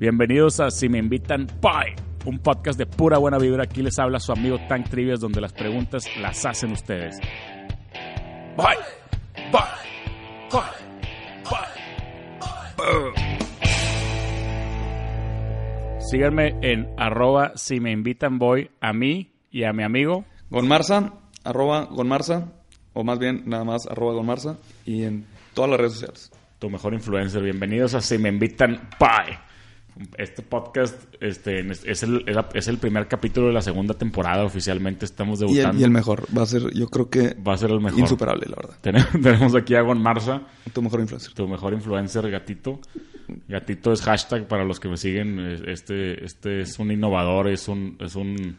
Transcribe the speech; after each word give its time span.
Bienvenidos 0.00 0.58
a 0.60 0.70
Si 0.70 0.88
me 0.88 0.96
invitan, 0.96 1.46
bye. 1.60 1.94
Un 2.24 2.38
podcast 2.38 2.78
de 2.78 2.86
pura 2.86 3.18
buena 3.18 3.36
vibra. 3.36 3.64
Aquí 3.64 3.82
les 3.82 3.98
habla 3.98 4.18
su 4.18 4.32
amigo 4.32 4.58
Tank 4.66 4.88
Trivias, 4.88 5.20
donde 5.20 5.42
las 5.42 5.52
preguntas 5.52 6.06
las 6.18 6.46
hacen 6.46 6.72
ustedes. 6.72 7.18
Bye, 8.56 8.78
bye, 9.52 9.60
bye, 10.50 10.62
bye. 12.78 13.20
Síganme 16.10 16.56
en 16.62 16.88
arroba 16.96 17.52
si 17.56 17.78
me 17.78 17.92
invitan 17.92 18.38
voy 18.38 18.70
a 18.80 18.94
mí 18.94 19.34
y 19.50 19.64
a 19.64 19.74
mi 19.74 19.82
amigo. 19.82 20.24
Gonmarza, 20.48 21.12
arroba 21.44 21.84
Gonmarza, 21.84 22.54
o 22.94 23.04
más 23.04 23.18
bien 23.18 23.42
nada 23.44 23.64
más 23.64 23.86
arroba 23.86 24.14
Gonmarza, 24.14 24.56
y 24.86 25.04
en 25.04 25.26
todas 25.52 25.72
las 25.72 25.78
redes 25.78 25.92
sociales. 25.92 26.32
tu 26.58 26.70
mejor 26.70 26.94
influencer. 26.94 27.42
Bienvenidos 27.42 27.92
a 27.92 28.00
Si 28.00 28.16
me 28.16 28.30
invitan, 28.30 28.80
bye. 28.98 29.49
Este 30.16 30.42
podcast 30.42 31.02
este, 31.20 31.60
es, 31.60 32.02
el, 32.02 32.24
es 32.54 32.68
el 32.68 32.78
primer 32.78 33.06
capítulo 33.06 33.48
de 33.48 33.52
la 33.52 33.60
segunda 33.62 33.94
temporada 33.94 34.44
oficialmente. 34.44 35.04
Estamos 35.04 35.40
Y 35.40 35.44
debutando. 35.46 35.76
el, 35.76 35.80
y 35.80 35.84
el 35.84 35.90
mejor, 35.90 36.24
va 36.36 36.42
a 36.42 36.46
ser, 36.46 36.72
yo 36.72 36.88
creo 36.88 37.10
que 37.10 37.34
Va 37.34 37.54
a 37.54 37.58
ser 37.58 37.70
el 37.70 37.80
mejor. 37.80 38.00
insuperable, 38.00 38.46
la 38.48 38.56
verdad. 38.56 38.76
Tenemos, 38.80 39.08
tenemos 39.22 39.54
aquí 39.54 39.74
a 39.74 39.82
Gon 39.82 40.00
Marza, 40.02 40.42
Tu 40.72 40.80
mejor 40.82 41.00
influencer. 41.00 41.32
tu 41.34 41.46
mejor 41.46 41.72
influencer, 41.74 42.30
Gatito. 42.30 42.80
Gatito 43.48 43.92
es 43.92 44.02
hashtag 44.02 44.48
para 44.48 44.64
los 44.64 44.80
que 44.80 44.88
me 44.88 44.96
siguen. 44.96 45.38
Este, 45.66 46.24
este 46.24 46.62
es 46.62 46.78
un 46.78 46.90
innovador, 46.90 47.48
es 47.48 47.68
un... 47.68 47.96
Es 48.00 48.14
un 48.16 48.56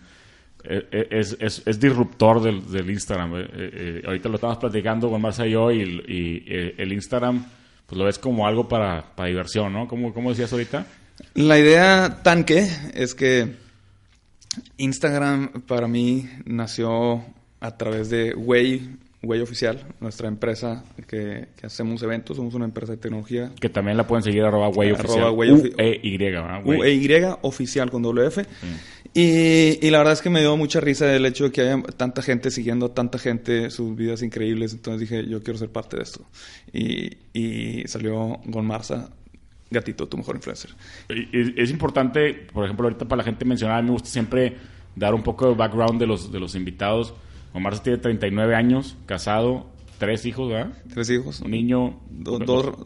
eh, 0.64 1.08
es, 1.10 1.36
es, 1.40 1.64
es 1.66 1.80
disruptor 1.80 2.40
del, 2.40 2.72
del 2.72 2.88
Instagram. 2.92 3.34
Eh, 3.36 3.48
eh, 3.54 4.02
ahorita 4.06 4.30
lo 4.30 4.36
estamos 4.36 4.58
platicando 4.58 5.10
con 5.10 5.20
Marza 5.20 5.48
y 5.48 5.52
yo 5.54 5.72
y, 5.72 5.82
y, 5.82 6.44
eh, 6.46 6.76
el 6.78 6.94
Instagram 6.94 7.44
pues 7.88 7.98
lo 7.98 8.06
ves 8.06 8.20
como 8.20 8.46
algo 8.46 8.68
para, 8.70 9.16
para 9.16 9.28
diversión, 9.28 9.74
¿no? 9.74 9.88
¿Cómo, 9.88 10.14
¿Cómo 10.14 10.30
decías 10.30 10.54
ahorita? 10.54 10.86
La 11.34 11.58
idea 11.58 12.20
tanque 12.24 12.68
es 12.94 13.16
que 13.16 13.56
Instagram 14.78 15.62
para 15.68 15.88
mí 15.88 16.30
nació 16.46 17.24
a 17.60 17.78
través 17.78 18.10
de 18.10 18.34
Way, 18.34 18.98
Way 19.24 19.42
Oficial, 19.42 19.86
nuestra 20.00 20.28
empresa 20.28 20.84
que, 21.08 21.48
que 21.56 21.68
hacemos 21.68 22.02
eventos, 22.04 22.38
somos 22.38 22.54
una 22.56 22.66
empresa 22.66 22.94
de 22.94 22.98
tecnología. 22.98 23.52
Que 23.60 23.70
también 23.70 23.98
la 23.98 24.08
pueden 24.08 24.24
seguir 24.24 24.44
arroba 24.44 24.70
Way 24.70 24.92
oficial. 24.92 25.32
UEY 26.66 27.26
oficial 27.42 27.92
con 27.92 28.02
WF. 28.02 28.40
Y, 29.14 29.86
y 29.86 29.90
la 29.90 30.00
verdad 30.00 30.14
es 30.14 30.22
que 30.22 30.30
me 30.30 30.40
dio 30.40 30.56
mucha 30.58 30.80
risa 30.80 31.14
el 31.14 31.26
hecho 31.26 31.46
de 31.46 31.52
que 31.52 31.62
haya 31.62 31.82
tanta 31.98 32.22
gente 32.22 32.50
siguiendo 32.50 32.88
a 32.88 32.94
tanta 32.94 33.20
gente, 33.20 33.70
sus 33.70 33.96
vidas 33.96 34.22
increíbles. 34.22 34.74
Entonces 34.74 35.02
dije, 35.02 35.28
yo 35.28 35.44
quiero 35.44 35.60
ser 35.60 35.70
parte 35.70 35.98
de 35.98 36.04
esto. 36.04 36.26
Y, 36.74 37.18
y 37.34 37.88
salió 37.88 38.40
Gon 38.46 38.66
Marza, 38.66 39.12
Gatito, 39.72 40.08
tu 40.08 40.18
mejor 40.18 40.36
influencer. 40.36 40.72
Es 41.10 41.72
importante, 41.72 42.34
por 42.54 42.66
ejemplo, 42.66 42.86
ahorita 42.88 43.06
para 43.08 43.20
la 43.20 43.24
gente 43.24 43.46
mencionada, 43.46 43.80
a 43.80 43.82
mí 43.82 43.88
me 43.88 43.94
gusta 43.94 44.10
siempre 44.10 44.58
dar 44.96 45.14
un 45.14 45.24
poco 45.24 45.48
de 45.50 45.56
background 45.56 46.00
de 46.00 46.08
los, 46.08 46.32
de 46.32 46.40
los 46.40 46.56
invitados. 46.56 47.14
Omar 47.54 47.80
tiene 47.80 47.98
39 47.98 48.54
años, 48.56 48.98
casado, 49.06 49.68
tres 49.98 50.26
hijos, 50.26 50.50
¿verdad? 50.50 50.74
Tres 50.94 51.10
hijos. 51.10 51.40
Un 51.42 51.52
niño. 51.52 52.00
Do- 52.10 52.38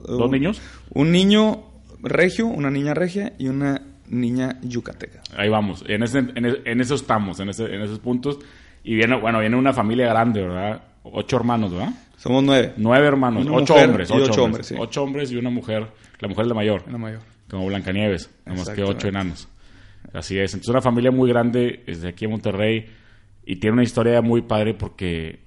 ¿dos, 0.08 0.32
niños? 0.32 0.62
Un 0.92 1.12
niño 1.12 1.64
regio, 2.04 2.46
una 2.48 2.70
niña 2.70 2.94
regia 2.94 3.34
y 3.40 3.48
una 3.48 3.82
niña 4.08 4.60
yucateca. 4.62 5.22
Ahí 5.36 5.50
vamos. 5.50 5.84
En, 5.88 6.04
ese, 6.04 6.20
en, 6.20 6.46
ese- 6.46 6.62
en 6.66 6.82
eso 6.82 6.94
estamos, 6.96 7.40
en, 7.40 7.50
ese- 7.50 7.74
en 7.74 7.82
esos 7.82 7.98
puntos. 8.00 8.38
Y 8.84 8.94
viene, 8.96 9.20
bueno, 9.20 9.40
viene 9.40 9.56
una 9.56 9.74
familia 9.74 10.08
grande, 10.10 10.42
¿verdad? 10.44 10.84
Ocho 11.04 11.38
hermanos, 11.38 11.72
¿verdad? 11.72 11.90
Somos 12.26 12.44
nueve. 12.44 12.74
Nueve 12.78 13.06
hermanos, 13.08 13.46
Una 13.46 13.58
ocho 13.58 13.76
hombres, 13.76 14.10
ocho, 14.10 14.24
ocho 14.24 14.26
hombres, 14.26 14.42
hombres, 14.44 14.68
sí. 14.68 14.76
ocho 14.78 15.04
hombres 15.04 15.32
y 15.32 15.36
una 15.38 15.52
mujer. 15.52 15.88
La 16.20 16.28
mujer 16.28 16.44
es 16.46 16.50
la 16.50 16.56
mayor. 16.56 16.84
Una 16.88 16.98
mayor. 16.98 17.20
Como 17.50 17.68
Blancanieves, 17.68 18.32
nada 18.46 18.58
más 18.58 18.70
que 18.72 18.82
ocho 18.84 19.08
enanos. 19.08 19.48
Así 20.12 20.38
es. 20.40 20.54
Entonces, 20.54 20.70
una 20.70 20.82
familia 20.82 21.12
muy 21.12 21.30
grande 21.30 21.84
desde 21.86 22.08
aquí 22.10 22.26
en 22.26 22.32
Monterrey 22.32 22.86
y 23.46 23.58
tiene 23.58 23.74
una 23.74 23.84
historia 23.84 24.22
muy 24.22 24.42
padre 24.42 24.74
porque. 24.74 25.40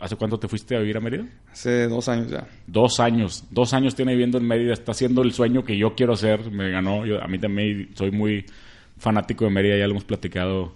¿Hace 0.00 0.16
cuánto 0.16 0.36
te 0.38 0.48
fuiste 0.48 0.74
a 0.74 0.80
vivir 0.80 0.96
a 0.96 1.00
Mérida? 1.00 1.26
Hace 1.52 1.86
dos 1.86 2.08
años 2.08 2.28
ya. 2.30 2.46
Dos 2.66 2.98
años. 2.98 3.44
Dos 3.50 3.72
años 3.72 3.94
tiene 3.94 4.12
viviendo 4.12 4.36
en 4.38 4.46
Mérida. 4.48 4.72
Está 4.72 4.90
haciendo 4.92 5.22
el 5.22 5.32
sueño 5.32 5.62
que 5.64 5.76
yo 5.78 5.94
quiero 5.94 6.14
hacer. 6.14 6.50
Me 6.50 6.70
ganó. 6.70 7.06
Yo, 7.06 7.22
a 7.22 7.28
mí 7.28 7.38
también 7.38 7.90
soy 7.94 8.10
muy 8.10 8.44
fanático 8.98 9.44
de 9.44 9.52
Mérida. 9.52 9.76
Ya 9.76 9.84
lo 9.86 9.92
hemos 9.92 10.04
platicado 10.04 10.72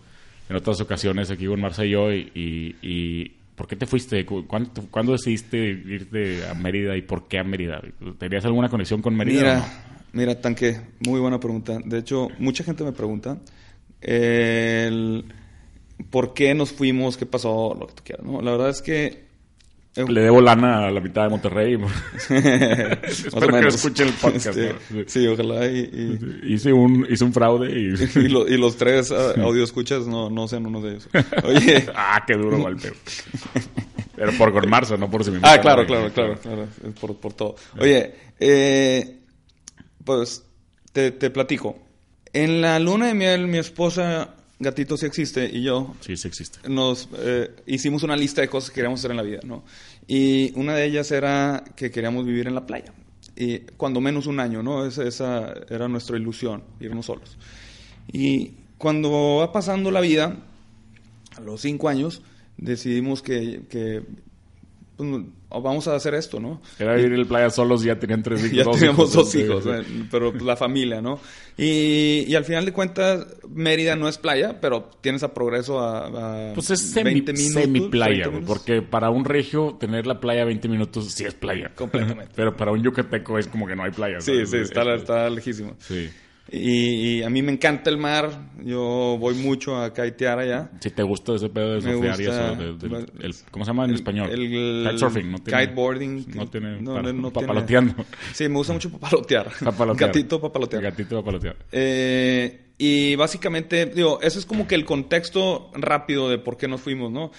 en 0.48 0.54
otras 0.56 0.80
ocasiones 0.80 1.28
aquí 1.32 1.46
con 1.46 1.60
Marcia 1.60 1.84
y 1.84 1.90
yo. 1.90 2.12
Y, 2.12 2.30
y- 2.36 2.76
y 2.88 3.32
¿Por 3.56 3.66
qué 3.66 3.74
te 3.76 3.86
fuiste? 3.86 4.24
¿Cu- 4.26 4.46
¿Cuándo, 4.46 4.70
cuándo 4.90 5.12
decidiste 5.12 5.56
irte 5.58 6.46
a 6.46 6.54
Mérida 6.54 6.96
y 6.96 7.02
por 7.02 7.26
qué 7.26 7.38
a 7.38 7.44
Mérida? 7.44 7.80
¿Tenías 8.18 8.44
alguna 8.44 8.68
conexión 8.68 9.02
con 9.02 9.16
Mérida? 9.16 9.40
o 9.40 9.40
Mira, 9.42 9.54
no? 9.54 9.64
mira, 10.12 10.40
Tanque, 10.40 10.78
muy 11.00 11.20
buena 11.20 11.40
pregunta. 11.40 11.78
De 11.84 11.98
hecho, 11.98 12.28
mucha 12.38 12.62
gente 12.64 12.84
me 12.84 12.92
pregunta 12.92 13.38
el 14.00 15.24
por 16.10 16.34
qué 16.34 16.54
nos 16.54 16.70
fuimos, 16.72 17.16
qué 17.16 17.26
pasó, 17.26 17.74
lo 17.78 17.86
que 17.86 17.94
tú 17.94 18.02
quieras. 18.04 18.24
¿no? 18.26 18.40
La 18.42 18.52
verdad 18.52 18.68
es 18.70 18.82
que... 18.82 19.25
Le 19.96 20.20
debo 20.20 20.40
lana 20.42 20.86
a 20.86 20.90
la 20.90 21.00
mitad 21.00 21.22
de 21.24 21.28
Monterrey. 21.30 21.74
Espero 22.28 23.60
que 23.60 23.68
escuche 23.68 24.02
el 24.02 24.12
podcast. 24.12 24.46
Este, 24.48 24.74
¿no? 24.90 25.02
Sí, 25.06 25.26
ojalá 25.26 25.66
y, 25.66 26.40
Hice, 26.44 26.72
un, 26.72 27.06
hice 27.08 27.24
un 27.24 27.32
fraude 27.32 27.70
y... 27.70 27.94
y, 27.94 28.24
y 28.26 28.28
lo- 28.28 28.46
y 28.46 28.56
los 28.58 28.76
tres 28.76 29.10
ah, 29.12 29.32
audio 29.42 29.64
escuchas 29.64 30.06
no, 30.06 30.28
no 30.30 30.46
sean 30.48 30.66
uno 30.66 30.80
de 30.82 30.90
ellos. 30.92 31.08
Oye... 31.44 31.86
ah, 31.94 32.22
qué 32.26 32.34
duro 32.34 32.58
golpe. 32.58 32.92
Pero 34.14 34.32
por 34.32 34.50
Gormarza, 34.50 34.96
no 34.96 35.10
por 35.10 35.24
si 35.24 35.30
me 35.30 35.40
Ah, 35.42 35.58
claro, 35.60 35.86
claro, 35.86 36.10
claro, 36.12 36.38
claro, 36.40 36.66
por, 37.00 37.16
por 37.16 37.32
todo. 37.34 37.56
Oye, 37.78 38.14
eh, 38.40 39.18
pues 40.04 40.42
te, 40.92 41.10
te 41.12 41.30
platico. 41.30 41.78
En 42.32 42.60
la 42.60 42.78
luna 42.78 43.08
de 43.08 43.14
miel, 43.14 43.46
mi 43.46 43.58
esposa, 43.58 44.34
gatito 44.58 44.96
sí 44.96 45.06
existe, 45.06 45.48
y 45.52 45.62
yo 45.62 45.94
Sí, 46.00 46.16
sí 46.16 46.28
existe. 46.28 46.68
nos 46.68 47.08
eh, 47.18 47.54
hicimos 47.66 48.02
una 48.02 48.16
lista 48.16 48.40
de 48.40 48.48
cosas 48.48 48.70
que 48.70 48.76
queríamos 48.76 49.00
hacer 49.00 49.10
en 49.10 49.16
la 49.16 49.22
vida, 49.22 49.40
¿no? 49.44 49.64
Y 50.06 50.52
una 50.58 50.74
de 50.74 50.84
ellas 50.86 51.10
era 51.10 51.64
que 51.76 51.90
queríamos 51.90 52.24
vivir 52.24 52.46
en 52.46 52.54
la 52.54 52.66
playa. 52.66 52.92
Y 53.36 53.58
cuando 53.76 54.00
menos 54.00 54.26
un 54.26 54.40
año, 54.40 54.62
¿no? 54.62 54.86
Esa, 54.86 55.04
esa 55.04 55.52
era 55.68 55.88
nuestra 55.88 56.16
ilusión, 56.16 56.62
irnos 56.80 57.06
solos. 57.06 57.36
Y 58.10 58.52
cuando 58.78 59.36
va 59.38 59.52
pasando 59.52 59.90
la 59.90 60.00
vida, 60.00 60.36
a 61.36 61.40
los 61.40 61.60
cinco 61.60 61.88
años, 61.88 62.22
decidimos 62.56 63.22
que, 63.22 63.62
que, 63.68 64.02
pues, 64.96 65.08
vamos 65.50 65.86
a 65.88 65.94
hacer 65.94 66.14
esto, 66.14 66.40
¿no? 66.40 66.60
Era 66.78 66.94
vivir 66.94 67.12
en 67.12 67.20
la 67.22 67.26
playa 67.26 67.50
solos, 67.50 67.82
ya 67.82 67.98
tenían 67.98 68.22
tres 68.22 68.40
hijos. 68.44 68.52
ya 68.56 68.64
dos 68.64 68.76
teníamos 68.78 69.12
dos 69.12 69.30
sí, 69.30 69.40
hijos, 69.40 69.64
sí. 69.64 69.70
eh, 69.70 70.06
pero 70.10 70.32
pues, 70.32 70.42
la 70.42 70.56
familia, 70.56 71.00
¿no? 71.00 71.18
Y, 71.56 72.24
y 72.26 72.34
al 72.34 72.44
final 72.44 72.64
de 72.64 72.72
cuentas, 72.72 73.26
Mérida 73.48 73.96
no 73.96 74.08
es 74.08 74.18
playa, 74.18 74.60
pero 74.60 74.90
tienes 75.00 75.22
a 75.22 75.32
progreso 75.34 75.78
a, 75.80 76.50
a 76.50 76.54
Pues 76.54 76.70
es 76.70 76.80
semi, 76.80 77.12
20 77.12 77.32
minutos, 77.32 77.62
semi 77.62 77.80
playa, 77.88 78.08
30 78.24 78.28
güey, 78.28 78.40
minutos. 78.42 78.58
porque 78.58 78.82
para 78.82 79.10
un 79.10 79.24
regio 79.24 79.76
tener 79.78 80.06
la 80.06 80.20
playa 80.20 80.44
20 80.44 80.68
minutos 80.68 81.12
sí 81.12 81.24
es 81.24 81.34
playa. 81.34 81.72
Completamente. 81.74 82.32
Pero 82.36 82.56
para 82.56 82.72
un 82.72 82.82
yucateco 82.82 83.38
es 83.38 83.46
como 83.48 83.66
que 83.66 83.76
no 83.76 83.84
hay 83.84 83.90
playa. 83.92 84.20
Sí, 84.20 84.32
¿sabes? 84.32 84.50
sí, 84.50 84.56
está, 84.58 84.82
Es- 84.94 85.02
está 85.02 85.30
lejísimo. 85.30 85.74
Sí. 85.78 86.08
Y, 86.50 87.18
y 87.18 87.22
a 87.24 87.28
mí 87.30 87.42
me 87.42 87.50
encanta 87.50 87.90
el 87.90 87.98
mar, 87.98 88.50
yo 88.64 89.16
voy 89.18 89.34
mucho 89.34 89.76
a 89.76 89.92
kitear 89.92 90.38
allá. 90.38 90.70
Si 90.80 90.90
te 90.90 91.02
gusta 91.02 91.34
ese 91.34 91.48
pedo 91.48 91.74
de 91.74 91.80
surfear 91.82 92.20
y 92.20 92.24
eso, 92.24 92.54
del- 92.54 92.78
del- 92.78 93.10
el- 93.20 93.34
¿cómo 93.50 93.64
se 93.64 93.70
llama 93.70 93.84
en 93.86 93.94
español? 93.94 94.30
El, 94.30 94.84
Kitesurfing, 94.86 95.32
no 95.32 95.38
tiene... 95.38 95.60
kiteboarding. 95.60 96.26
No 96.36 96.46
tiene... 96.46 96.80
No, 96.80 96.94
para- 96.94 97.12
no, 97.12 97.20
no 97.22 97.30
tiene- 97.32 97.46
papaloteando. 97.48 97.94
Sí, 98.32 98.48
me 98.48 98.54
gusta 98.58 98.72
mucho 98.74 98.90
papalotear. 98.92 99.50
Papalotear. 99.64 100.10
Gatito 100.10 100.40
papalotear. 100.40 100.82
Gatito 100.84 101.16
papalotear. 101.16 101.56
Eh, 101.72 102.60
y 102.78 103.16
básicamente, 103.16 103.86
digo, 103.86 104.20
ese 104.22 104.38
es 104.38 104.46
como 104.46 104.68
que 104.68 104.76
el 104.76 104.84
contexto 104.84 105.70
rápido 105.74 106.28
de 106.28 106.38
por 106.38 106.56
qué 106.56 106.68
nos 106.68 106.80
fuimos, 106.80 107.10
¿no? 107.10 107.32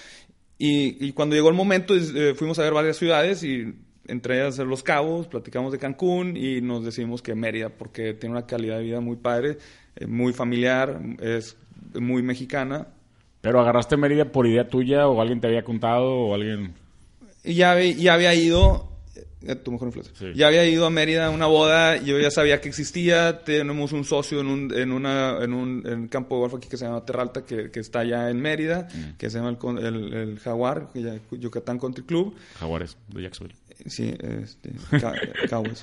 Y, 0.58 1.02
y 1.06 1.12
cuando 1.12 1.34
llegó 1.34 1.48
el 1.48 1.54
momento, 1.54 1.94
eh, 1.96 2.34
fuimos 2.34 2.58
a 2.58 2.62
ver 2.62 2.74
varias 2.74 2.96
ciudades 2.98 3.42
y 3.44 3.72
entre 4.08 4.40
ellas 4.40 4.58
Los 4.58 4.82
Cabos, 4.82 5.26
platicamos 5.28 5.70
de 5.72 5.78
Cancún 5.78 6.36
y 6.36 6.60
nos 6.60 6.84
decidimos 6.84 7.22
que 7.22 7.34
Mérida, 7.34 7.68
porque 7.68 8.14
tiene 8.14 8.34
una 8.36 8.46
calidad 8.46 8.78
de 8.78 8.84
vida 8.84 9.00
muy 9.00 9.16
padre, 9.16 9.58
eh, 9.96 10.06
muy 10.06 10.32
familiar, 10.32 11.00
es 11.20 11.56
muy 11.94 12.22
mexicana. 12.22 12.88
¿Pero 13.40 13.60
agarraste 13.60 13.96
Mérida 13.96 14.24
por 14.32 14.46
idea 14.46 14.68
tuya 14.68 15.06
o 15.08 15.20
alguien 15.20 15.40
te 15.40 15.46
había 15.46 15.62
contado 15.62 16.10
o 16.10 16.34
alguien... 16.34 16.74
Ya, 17.44 17.70
había- 17.72 17.92
ya 17.92 18.14
había 18.14 18.34
ido, 18.34 18.88
Eh, 19.46 19.54
tu 19.54 19.70
mejor 19.70 19.86
influencia. 19.86 20.12
Sí. 20.18 20.32
Ya 20.34 20.48
había 20.48 20.66
ido 20.66 20.84
a 20.84 20.90
Mérida 20.90 21.26
a 21.26 21.30
una 21.30 21.46
boda, 21.46 21.96
yo 22.02 22.18
ya 22.18 22.28
sabía 22.28 22.60
que 22.60 22.68
existía, 22.68 23.44
tenemos 23.44 23.92
un 23.92 24.04
socio 24.04 24.40
en 24.40 24.48
un, 24.48 24.74
en 24.76 24.90
una, 24.90 25.38
en 25.40 25.52
un, 25.54 25.86
en 25.86 26.00
un 26.00 26.08
campo 26.08 26.34
de 26.34 26.40
golf 26.40 26.54
aquí 26.56 26.68
que 26.68 26.76
se 26.76 26.84
llama 26.86 27.04
Terralta, 27.04 27.44
que, 27.46 27.70
que 27.70 27.78
está 27.78 28.00
allá 28.00 28.30
en 28.30 28.40
Mérida, 28.40 28.88
Mm. 28.92 29.16
que 29.16 29.30
se 29.30 29.38
llama 29.38 29.56
el, 29.56 29.78
el, 29.78 30.12
el 30.12 30.38
Jaguar, 30.40 30.88
Yucatán 31.30 31.78
Country 31.78 32.02
Club. 32.02 32.34
Jaguares 32.58 32.96
de 33.14 33.22
Jacksonville. 33.22 33.56
Sí, 33.86 34.14
este, 34.42 34.72
Cowboys. 35.48 35.82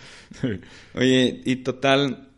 Oye, 0.93 1.41
y 1.45 1.55
total, 1.57 2.29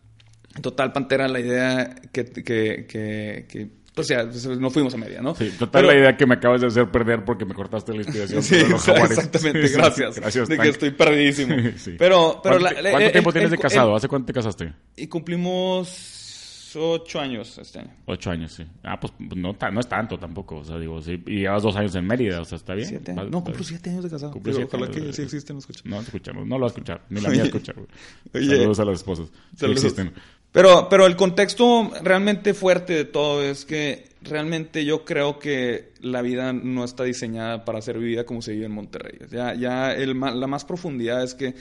total 0.62 0.92
Pantera, 0.94 1.28
la 1.28 1.40
idea 1.40 1.96
que, 2.12 2.26
que, 2.26 2.44
que, 2.88 3.46
que, 3.50 3.68
pues 3.94 4.08
ya, 4.10 4.24
pues, 4.26 4.46
nos 4.46 4.72
fuimos 4.72 4.94
a 4.94 4.98
Mérida, 4.98 5.22
¿no? 5.22 5.34
Sí, 5.36 5.50
total 5.58 5.82
Pero- 5.82 5.94
la 5.94 6.00
idea 6.00 6.18
que 6.18 6.26
me 6.28 6.36
acabas 6.36 6.62
de 6.62 6.68
hacer 6.68 6.90
perder 6.92 7.26
porque 7.26 7.46
me 7.46 7.54
cortaste 7.56 7.92
la 7.94 7.98
inspiración. 8.04 8.44
Sí, 8.44 8.60
los 8.70 8.88
exactamente, 8.88 9.68
gracias. 9.70 10.20
Gracias, 10.20 10.48
de 10.48 10.58
que 10.58 10.70
estoy 10.70 10.92
perdidísimo. 10.92 11.56
Sí. 11.78 11.96
Pero, 11.98 12.40
pero 12.44 12.60
¿Cuánto, 12.60 12.82
la- 12.82 12.90
cuánto 12.92 13.06
el- 13.08 13.12
tiempo 13.12 13.30
el- 13.30 13.34
tienes 13.34 13.52
de 13.52 13.58
casado? 13.58 13.96
¿Hace 13.96 14.08
cuánto 14.08 14.28
te 14.28 14.34
casaste? 14.34 14.74
y 14.96 15.08
cumplimos 15.08 16.27
ocho 16.76 17.20
años 17.20 17.58
este 17.58 17.80
año. 17.80 17.92
Ocho 18.06 18.30
años, 18.32 18.52
sí. 18.52 18.64
Ah, 18.84 19.00
pues 19.00 19.14
no, 19.36 19.54
ta- 19.56 19.72
no 19.72 19.80
es 19.80 19.88
tanto 19.88 20.18
tampoco. 20.20 20.58
O 20.58 20.64
sea, 20.66 20.78
digo, 20.78 21.02
sí. 21.02 21.22
Y 21.28 21.40
llevas 21.42 21.64
dos 21.64 21.76
años 21.76 21.96
en 21.96 22.06
Mérida, 22.06 22.42
o 22.42 22.46
sea, 22.46 22.58
está 22.58 22.74
bien. 22.74 22.88
Siete 22.88 23.12
años. 23.12 23.30
No, 23.30 23.44
cumplo 23.44 23.64
siete 23.64 23.90
años 23.90 24.04
de 24.04 24.10
casado. 24.10 24.32
Cumple 24.34 24.52
Digo, 24.54 24.62
siete 24.68 24.76
ojalá 24.76 24.92
años, 24.92 25.04
que 25.04 25.10
eh, 25.10 25.14
sí 25.14 25.22
existen, 25.22 25.56
no 25.56 25.60
escuchan. 25.60 25.84
No, 25.86 26.00
escuchamos. 26.02 26.46
No 26.48 26.56
lo 26.58 26.62
va 26.62 26.68
a 26.68 26.70
escuchar. 26.74 27.02
Ni 27.10 27.22
la 27.22 27.30
mía 27.32 27.44
escucha. 27.44 27.74
güey. 27.74 27.88
Oye. 28.34 28.58
Saludos 28.58 28.80
a 28.80 28.86
las 28.86 28.96
esposas. 28.98 29.28
Sí 29.28 29.58
Saludos. 29.58 29.84
existen. 29.84 30.14
Pero, 30.52 30.88
pero 30.90 31.06
el 31.06 31.16
contexto 31.16 31.92
realmente 32.04 32.54
fuerte 32.54 32.94
de 32.94 33.06
todo 33.06 33.44
es 33.44 33.66
que 33.66 34.08
realmente 34.22 34.86
yo 34.86 35.06
creo 35.06 35.38
que 35.40 35.92
la 36.02 36.22
vida 36.22 36.52
no 36.54 36.84
está 36.84 37.04
diseñada 37.04 37.64
para 37.66 37.82
ser 37.82 38.00
vivida 38.00 38.24
como 38.26 38.42
se 38.42 38.54
vive 38.54 38.66
en 38.66 38.72
Monterrey. 38.72 39.20
Ya, 39.30 39.54
ya 39.54 39.94
el, 39.94 40.16
ma- 40.16 40.32
la 40.32 40.48
más 40.48 40.66
profundidad 40.66 41.22
es 41.24 41.36
que 41.36 41.54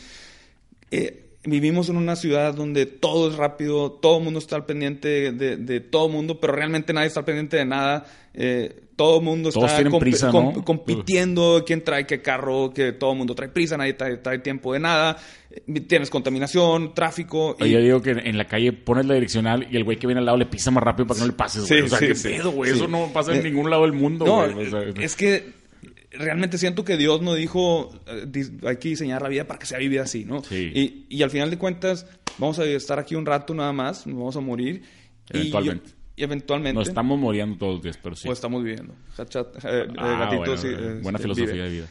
eh, 0.90 1.25
vivimos 1.46 1.88
en 1.88 1.96
una 1.96 2.16
ciudad 2.16 2.54
donde 2.54 2.84
todo 2.86 3.30
es 3.30 3.36
rápido, 3.36 3.90
todo 3.92 4.18
el 4.18 4.24
mundo 4.24 4.38
está 4.38 4.56
al 4.56 4.66
pendiente 4.66 5.32
de, 5.32 5.56
de 5.56 5.80
todo 5.80 6.06
el 6.06 6.12
mundo, 6.12 6.38
pero 6.40 6.52
realmente 6.52 6.92
nadie 6.92 7.06
está 7.08 7.20
al 7.20 7.26
pendiente 7.26 7.56
de 7.56 7.64
nada. 7.64 8.04
Eh, 8.34 8.80
todo 8.96 9.18
el 9.18 9.24
mundo 9.24 9.50
Todos 9.50 9.70
está 9.70 9.82
comp- 9.88 9.98
prisa, 9.98 10.30
compitiendo 10.64 11.64
quién 11.66 11.82
trae 11.82 12.06
qué 12.06 12.20
carro, 12.22 12.72
que 12.74 12.92
todo 12.92 13.12
el 13.12 13.18
mundo 13.18 13.34
trae 13.34 13.48
prisa, 13.48 13.76
nadie 13.76 13.94
trae, 13.94 14.16
trae 14.18 14.38
tiempo 14.40 14.72
de 14.72 14.80
nada. 14.80 15.16
Eh, 15.50 15.80
Tienes 15.82 16.10
contaminación, 16.10 16.94
tráfico. 16.94 17.56
Y- 17.60 17.70
yo 17.70 17.80
digo 17.80 18.02
que 18.02 18.10
en 18.10 18.36
la 18.38 18.46
calle 18.46 18.72
pones 18.72 19.06
la 19.06 19.14
direccional 19.14 19.66
y 19.70 19.76
el 19.76 19.84
güey 19.84 19.98
que 19.98 20.06
viene 20.06 20.20
al 20.20 20.26
lado 20.26 20.38
le 20.38 20.46
pisa 20.46 20.70
más 20.70 20.82
rápido 20.82 21.06
para 21.06 21.18
que 21.18 21.20
no 21.22 21.26
le 21.28 21.32
pases, 21.36 21.64
Sí, 21.66 21.74
o 21.80 21.88
sea, 21.88 21.98
sí, 21.98 22.08
qué 22.08 22.14
sí. 22.14 22.28
pedo, 22.28 22.50
güey. 22.50 22.72
Eso 22.72 22.88
no 22.88 23.08
pasa 23.12 23.32
en 23.34 23.40
Eh, 23.40 23.50
ningún 23.50 23.70
lado 23.70 23.82
del 23.82 23.92
mundo, 23.92 24.24
No, 24.26 24.50
güey. 24.52 24.66
O 24.66 24.70
sea, 24.70 24.80
es 25.02 25.16
que 25.16 25.52
realmente 26.18 26.58
siento 26.58 26.84
que 26.84 26.96
Dios 26.96 27.22
nos 27.22 27.36
dijo, 27.36 27.90
eh, 28.06 28.26
hay 28.66 28.76
que 28.76 28.88
diseñar 28.90 29.22
la 29.22 29.28
vida 29.28 29.46
para 29.46 29.58
que 29.58 29.66
sea 29.66 29.78
vivida 29.78 30.02
así, 30.02 30.24
¿no? 30.24 30.42
Sí. 30.44 30.70
Y, 30.74 31.06
y 31.08 31.22
al 31.22 31.30
final 31.30 31.50
de 31.50 31.58
cuentas, 31.58 32.06
vamos 32.38 32.58
a 32.58 32.64
estar 32.64 32.98
aquí 32.98 33.14
un 33.14 33.26
rato 33.26 33.54
nada 33.54 33.72
más, 33.72 34.06
nos 34.06 34.16
vamos 34.18 34.36
a 34.36 34.40
morir. 34.40 34.82
y 35.32 35.36
Eventualmente. 35.38 35.90
Y, 36.16 36.22
eventualmente. 36.24 36.78
nos 36.78 36.88
estamos 36.88 37.18
muriendo 37.18 37.58
todos 37.58 37.74
los 37.74 37.82
días, 37.82 37.98
pero 38.02 38.16
sí. 38.16 38.28
O 38.28 38.32
estamos 38.32 38.64
viviendo. 38.64 38.94
Hachat- 39.16 39.56
eh, 39.64 39.86
eh, 39.88 39.94
Ah, 39.98 40.18
gatito, 40.20 40.38
bueno, 40.38 40.56
sí, 40.56 40.68
eh, 40.68 40.98
buena 41.02 41.18
eh, 41.18 41.22
filosofía 41.22 41.52
vive. 41.52 41.64
de 41.64 41.70
vida. 41.70 41.88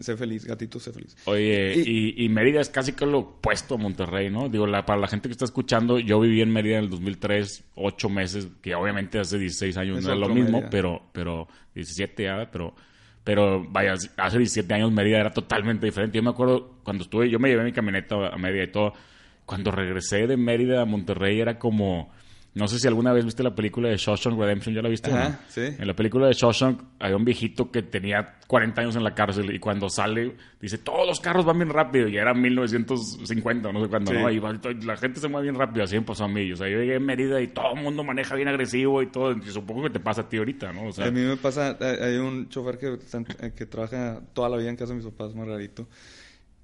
Sé 0.00 0.16
feliz, 0.16 0.46
gatito, 0.46 0.80
sé 0.80 0.92
feliz. 0.94 1.14
Oye, 1.26 1.74
y, 1.86 2.24
y 2.24 2.28
Mérida 2.30 2.62
es 2.62 2.70
casi 2.70 2.94
que 2.94 3.04
lo 3.04 3.18
opuesto 3.18 3.74
a 3.74 3.76
Monterrey, 3.76 4.30
¿no? 4.30 4.48
Digo, 4.48 4.66
la, 4.66 4.86
para 4.86 4.98
la 4.98 5.06
gente 5.06 5.28
que 5.28 5.32
está 5.32 5.44
escuchando, 5.44 5.98
yo 5.98 6.18
viví 6.18 6.40
en 6.40 6.50
Mérida 6.50 6.78
en 6.78 6.84
el 6.84 6.90
2003, 6.90 7.64
ocho 7.74 8.08
meses, 8.08 8.48
que 8.62 8.74
obviamente 8.74 9.18
hace 9.18 9.38
16 9.38 9.76
años 9.76 9.98
Es 9.98 10.04
no 10.06 10.14
es 10.14 10.18
lo 10.18 10.28
mismo, 10.30 10.52
Mérida. 10.52 10.70
pero, 10.70 11.02
pero 11.12 11.48
17 11.74 12.22
ya, 12.24 12.48
pero, 12.50 12.74
pero 13.24 13.64
vaya, 13.68 13.94
hace 14.16 14.38
17 14.38 14.72
años 14.74 14.92
Mérida 14.92 15.18
era 15.18 15.30
totalmente 15.30 15.86
diferente. 15.86 16.18
Yo 16.18 16.22
me 16.22 16.30
acuerdo 16.30 16.78
cuando 16.82 17.04
estuve, 17.04 17.28
yo 17.30 17.38
me 17.38 17.48
llevé 17.48 17.64
mi 17.64 17.72
camioneta 17.72 18.28
a 18.28 18.36
Mérida 18.38 18.64
y 18.64 18.72
todo, 18.72 18.94
cuando 19.44 19.70
regresé 19.70 20.26
de 20.26 20.36
Mérida 20.36 20.82
a 20.82 20.84
Monterrey 20.84 21.40
era 21.40 21.58
como... 21.58 22.12
No 22.52 22.66
sé 22.66 22.80
si 22.80 22.88
alguna 22.88 23.12
vez 23.12 23.24
viste 23.24 23.44
la 23.44 23.54
película 23.54 23.88
de 23.90 23.96
Shawshank 23.96 24.36
Redemption, 24.36 24.74
¿ya 24.74 24.82
la 24.82 24.88
viste? 24.88 25.08
o 25.10 25.14
no? 25.14 25.20
Ajá, 25.20 25.40
sí. 25.48 25.60
En 25.60 25.86
la 25.86 25.94
película 25.94 26.26
de 26.26 26.32
Shawshank 26.32 26.80
había 26.98 27.16
un 27.16 27.24
viejito 27.24 27.70
que 27.70 27.82
tenía 27.82 28.38
40 28.48 28.80
años 28.80 28.96
en 28.96 29.04
la 29.04 29.14
cárcel 29.14 29.54
y 29.54 29.60
cuando 29.60 29.88
sale 29.88 30.34
dice, 30.60 30.78
todos 30.78 31.06
los 31.06 31.20
carros 31.20 31.44
van 31.44 31.58
bien 31.58 31.68
rápido 31.70 32.08
y 32.08 32.16
era 32.16 32.34
1950, 32.34 33.72
no 33.72 33.82
sé 33.84 33.88
cuándo, 33.88 34.10
Sí. 34.10 34.16
¿no? 34.18 34.30
Y 34.30 34.40
la 34.84 34.96
gente 34.96 35.20
se 35.20 35.28
mueve 35.28 35.44
bien 35.48 35.54
rápido, 35.54 35.84
así 35.84 35.94
me 35.96 36.02
pasó 36.02 36.24
a 36.24 36.28
mí. 36.28 36.50
O 36.52 36.56
sea, 36.56 36.68
yo 36.68 36.78
llegué 36.78 36.96
a 36.96 37.00
Mérida 37.00 37.40
y 37.40 37.48
todo 37.48 37.74
el 37.76 37.82
mundo 37.82 38.02
maneja 38.04 38.34
bien 38.34 38.48
agresivo 38.48 39.00
y 39.02 39.06
todo. 39.10 39.32
Y 39.32 39.42
supongo 39.50 39.84
que 39.84 39.90
te 39.90 40.00
pasa 40.00 40.22
a 40.22 40.28
ti 40.28 40.36
ahorita, 40.38 40.72
¿no? 40.72 40.88
O 40.88 40.92
sea, 40.92 41.06
a 41.06 41.10
mí 41.10 41.20
me 41.20 41.36
pasa, 41.36 41.78
hay 41.80 42.16
un 42.16 42.48
chofer 42.48 42.78
que, 42.78 42.86
en- 42.88 43.26
eh, 43.42 43.52
que 43.56 43.66
trabaja 43.66 44.20
toda 44.34 44.48
la 44.48 44.56
vida 44.56 44.70
en 44.70 44.76
casa 44.76 44.92
de 44.92 44.96
mis 44.96 45.06
papás, 45.06 45.34
muy 45.34 45.46
rarito. 45.46 45.86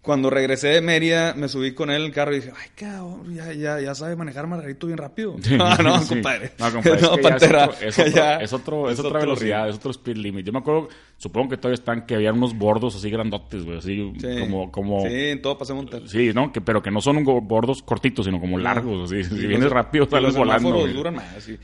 Cuando 0.06 0.30
regresé 0.30 0.68
de 0.68 0.80
Mérida, 0.80 1.34
me 1.34 1.48
subí 1.48 1.74
con 1.74 1.90
él 1.90 1.96
en 1.96 2.02
el 2.06 2.12
carro 2.12 2.32
y 2.32 2.36
dije, 2.36 2.52
ay, 2.56 2.68
cabrón, 2.76 3.34
ya, 3.34 3.52
ya, 3.52 3.80
ya 3.80 3.92
sabe 3.94 4.14
manejar 4.14 4.46
Margarito 4.46 4.86
bien 4.86 4.96
rápido. 4.98 5.34
No, 5.50 5.76
no, 5.82 6.00
Sí. 6.00 6.08
compadre. 6.14 6.52
No, 6.58 6.72
compadre, 6.72 6.96
es 6.96 7.02
No, 7.10 7.16
que 7.16 7.22
Pantera. 7.22 7.64
Es, 7.64 7.72
otro, 7.72 7.88
es, 7.88 7.98
otro- 7.98 8.12
Ya, 8.14 8.36
es, 8.36 8.52
otro- 8.52 8.88
es 8.90 8.98
es 9.00 9.04
otra 9.04 9.18
velocidad, 9.20 9.68
es 9.68 9.74
otro 9.76 9.90
speed 9.90 10.16
limit. 10.16 10.46
Yo 10.46 10.52
me 10.52 10.60
acuerdo, 10.60 10.88
supongo 11.18 11.48
que 11.50 11.56
todavía 11.56 11.74
están, 11.74 12.06
que 12.06 12.14
había 12.14 12.32
unos 12.32 12.56
bordos 12.56 12.94
así 12.94 13.10
grandotes, 13.10 13.64
güey, 13.64 13.78
así 13.78 14.12
Sí. 14.20 14.38
como... 14.38 14.70
como 14.70 15.00
Sí, 15.02 15.08
en 15.30 15.42
todo 15.42 15.58
pasé 15.58 15.74
montar. 15.74 16.08
Sí, 16.08 16.30
¿no? 16.32 16.52
Que, 16.52 16.60
pero 16.60 16.80
que 16.80 16.92
no 16.92 17.00
son 17.00 17.24
bordos 17.24 17.82
cortitos, 17.82 18.24
sino 18.26 18.40
como 18.40 18.56
largos. 18.58 19.10
Así. 19.10 19.24
Si 19.24 19.34
vienes 19.34 19.64
los- 19.64 19.72
rápido, 19.72 20.06
sales 20.08 20.28
los 20.28 20.36
volando. 20.36 20.72
güey. 20.72 20.92
duran 20.92 21.16
más, 21.16 21.26
sí. 21.40 21.58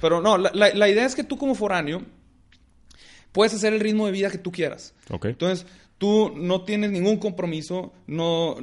Pero 0.00 0.22
no, 0.22 0.38
la, 0.38 0.50
la- 0.54 0.72
la 0.74 0.88
idea 0.88 1.04
es 1.04 1.14
que 1.14 1.24
tú 1.24 1.36
como 1.36 1.54
foráneo 1.54 2.02
puedes 3.32 3.54
hacer 3.54 3.72
el 3.72 3.80
ritmo 3.80 4.06
de 4.06 4.12
vida 4.12 4.30
que 4.30 4.38
tú 4.38 4.50
quieras. 4.52 4.94
Ok. 5.10 5.26
Entonces, 5.26 5.66
tú 6.02 6.32
no 6.34 6.62
tienes 6.62 6.90
ningún 6.90 7.18
compromiso, 7.18 7.92
no 8.08 8.56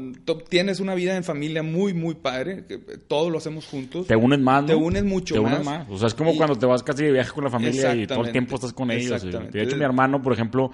tienes 0.49 0.81
una 0.81 0.93
vida 0.93 1.15
en 1.15 1.23
familia 1.23 1.63
muy, 1.63 1.93
muy 1.93 2.15
padre, 2.15 2.65
que 2.67 2.77
todo 3.07 3.29
lo 3.29 3.37
hacemos 3.37 3.65
juntos. 3.65 4.07
Te 4.07 4.15
unes 4.17 4.39
más, 4.41 4.63
¿no? 4.63 4.67
Te 4.67 4.75
unes 4.75 5.05
mucho 5.05 5.35
Te 5.35 5.39
más. 5.39 5.53
unes 5.53 5.65
más. 5.65 5.87
O 5.89 5.97
sea, 5.97 6.09
es 6.09 6.13
como 6.15 6.33
Y- 6.33 6.35
cuando 6.35 6.57
te 6.57 6.65
vas 6.65 6.83
casi 6.83 7.05
de 7.05 7.13
viaje 7.13 7.31
con 7.31 7.45
la 7.45 7.49
familia 7.49 7.95
y 7.95 8.05
todo 8.05 8.25
el 8.25 8.33
tiempo 8.33 8.55
estás 8.55 8.73
con 8.73 8.91
ellos. 8.91 9.23
Exactamente. 9.23 9.57
De 9.57 9.63
hecho, 9.63 9.77
mi 9.77 9.85
hermano, 9.85 10.21
por 10.21 10.33
ejemplo, 10.33 10.69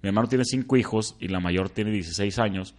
mi 0.00 0.08
hermano 0.08 0.26
tiene 0.26 0.44
cinco 0.46 0.78
hijos 0.78 1.16
y 1.20 1.28
la 1.28 1.38
mayor 1.38 1.68
tiene 1.68 1.90
16 1.90 2.38
años 2.38 2.74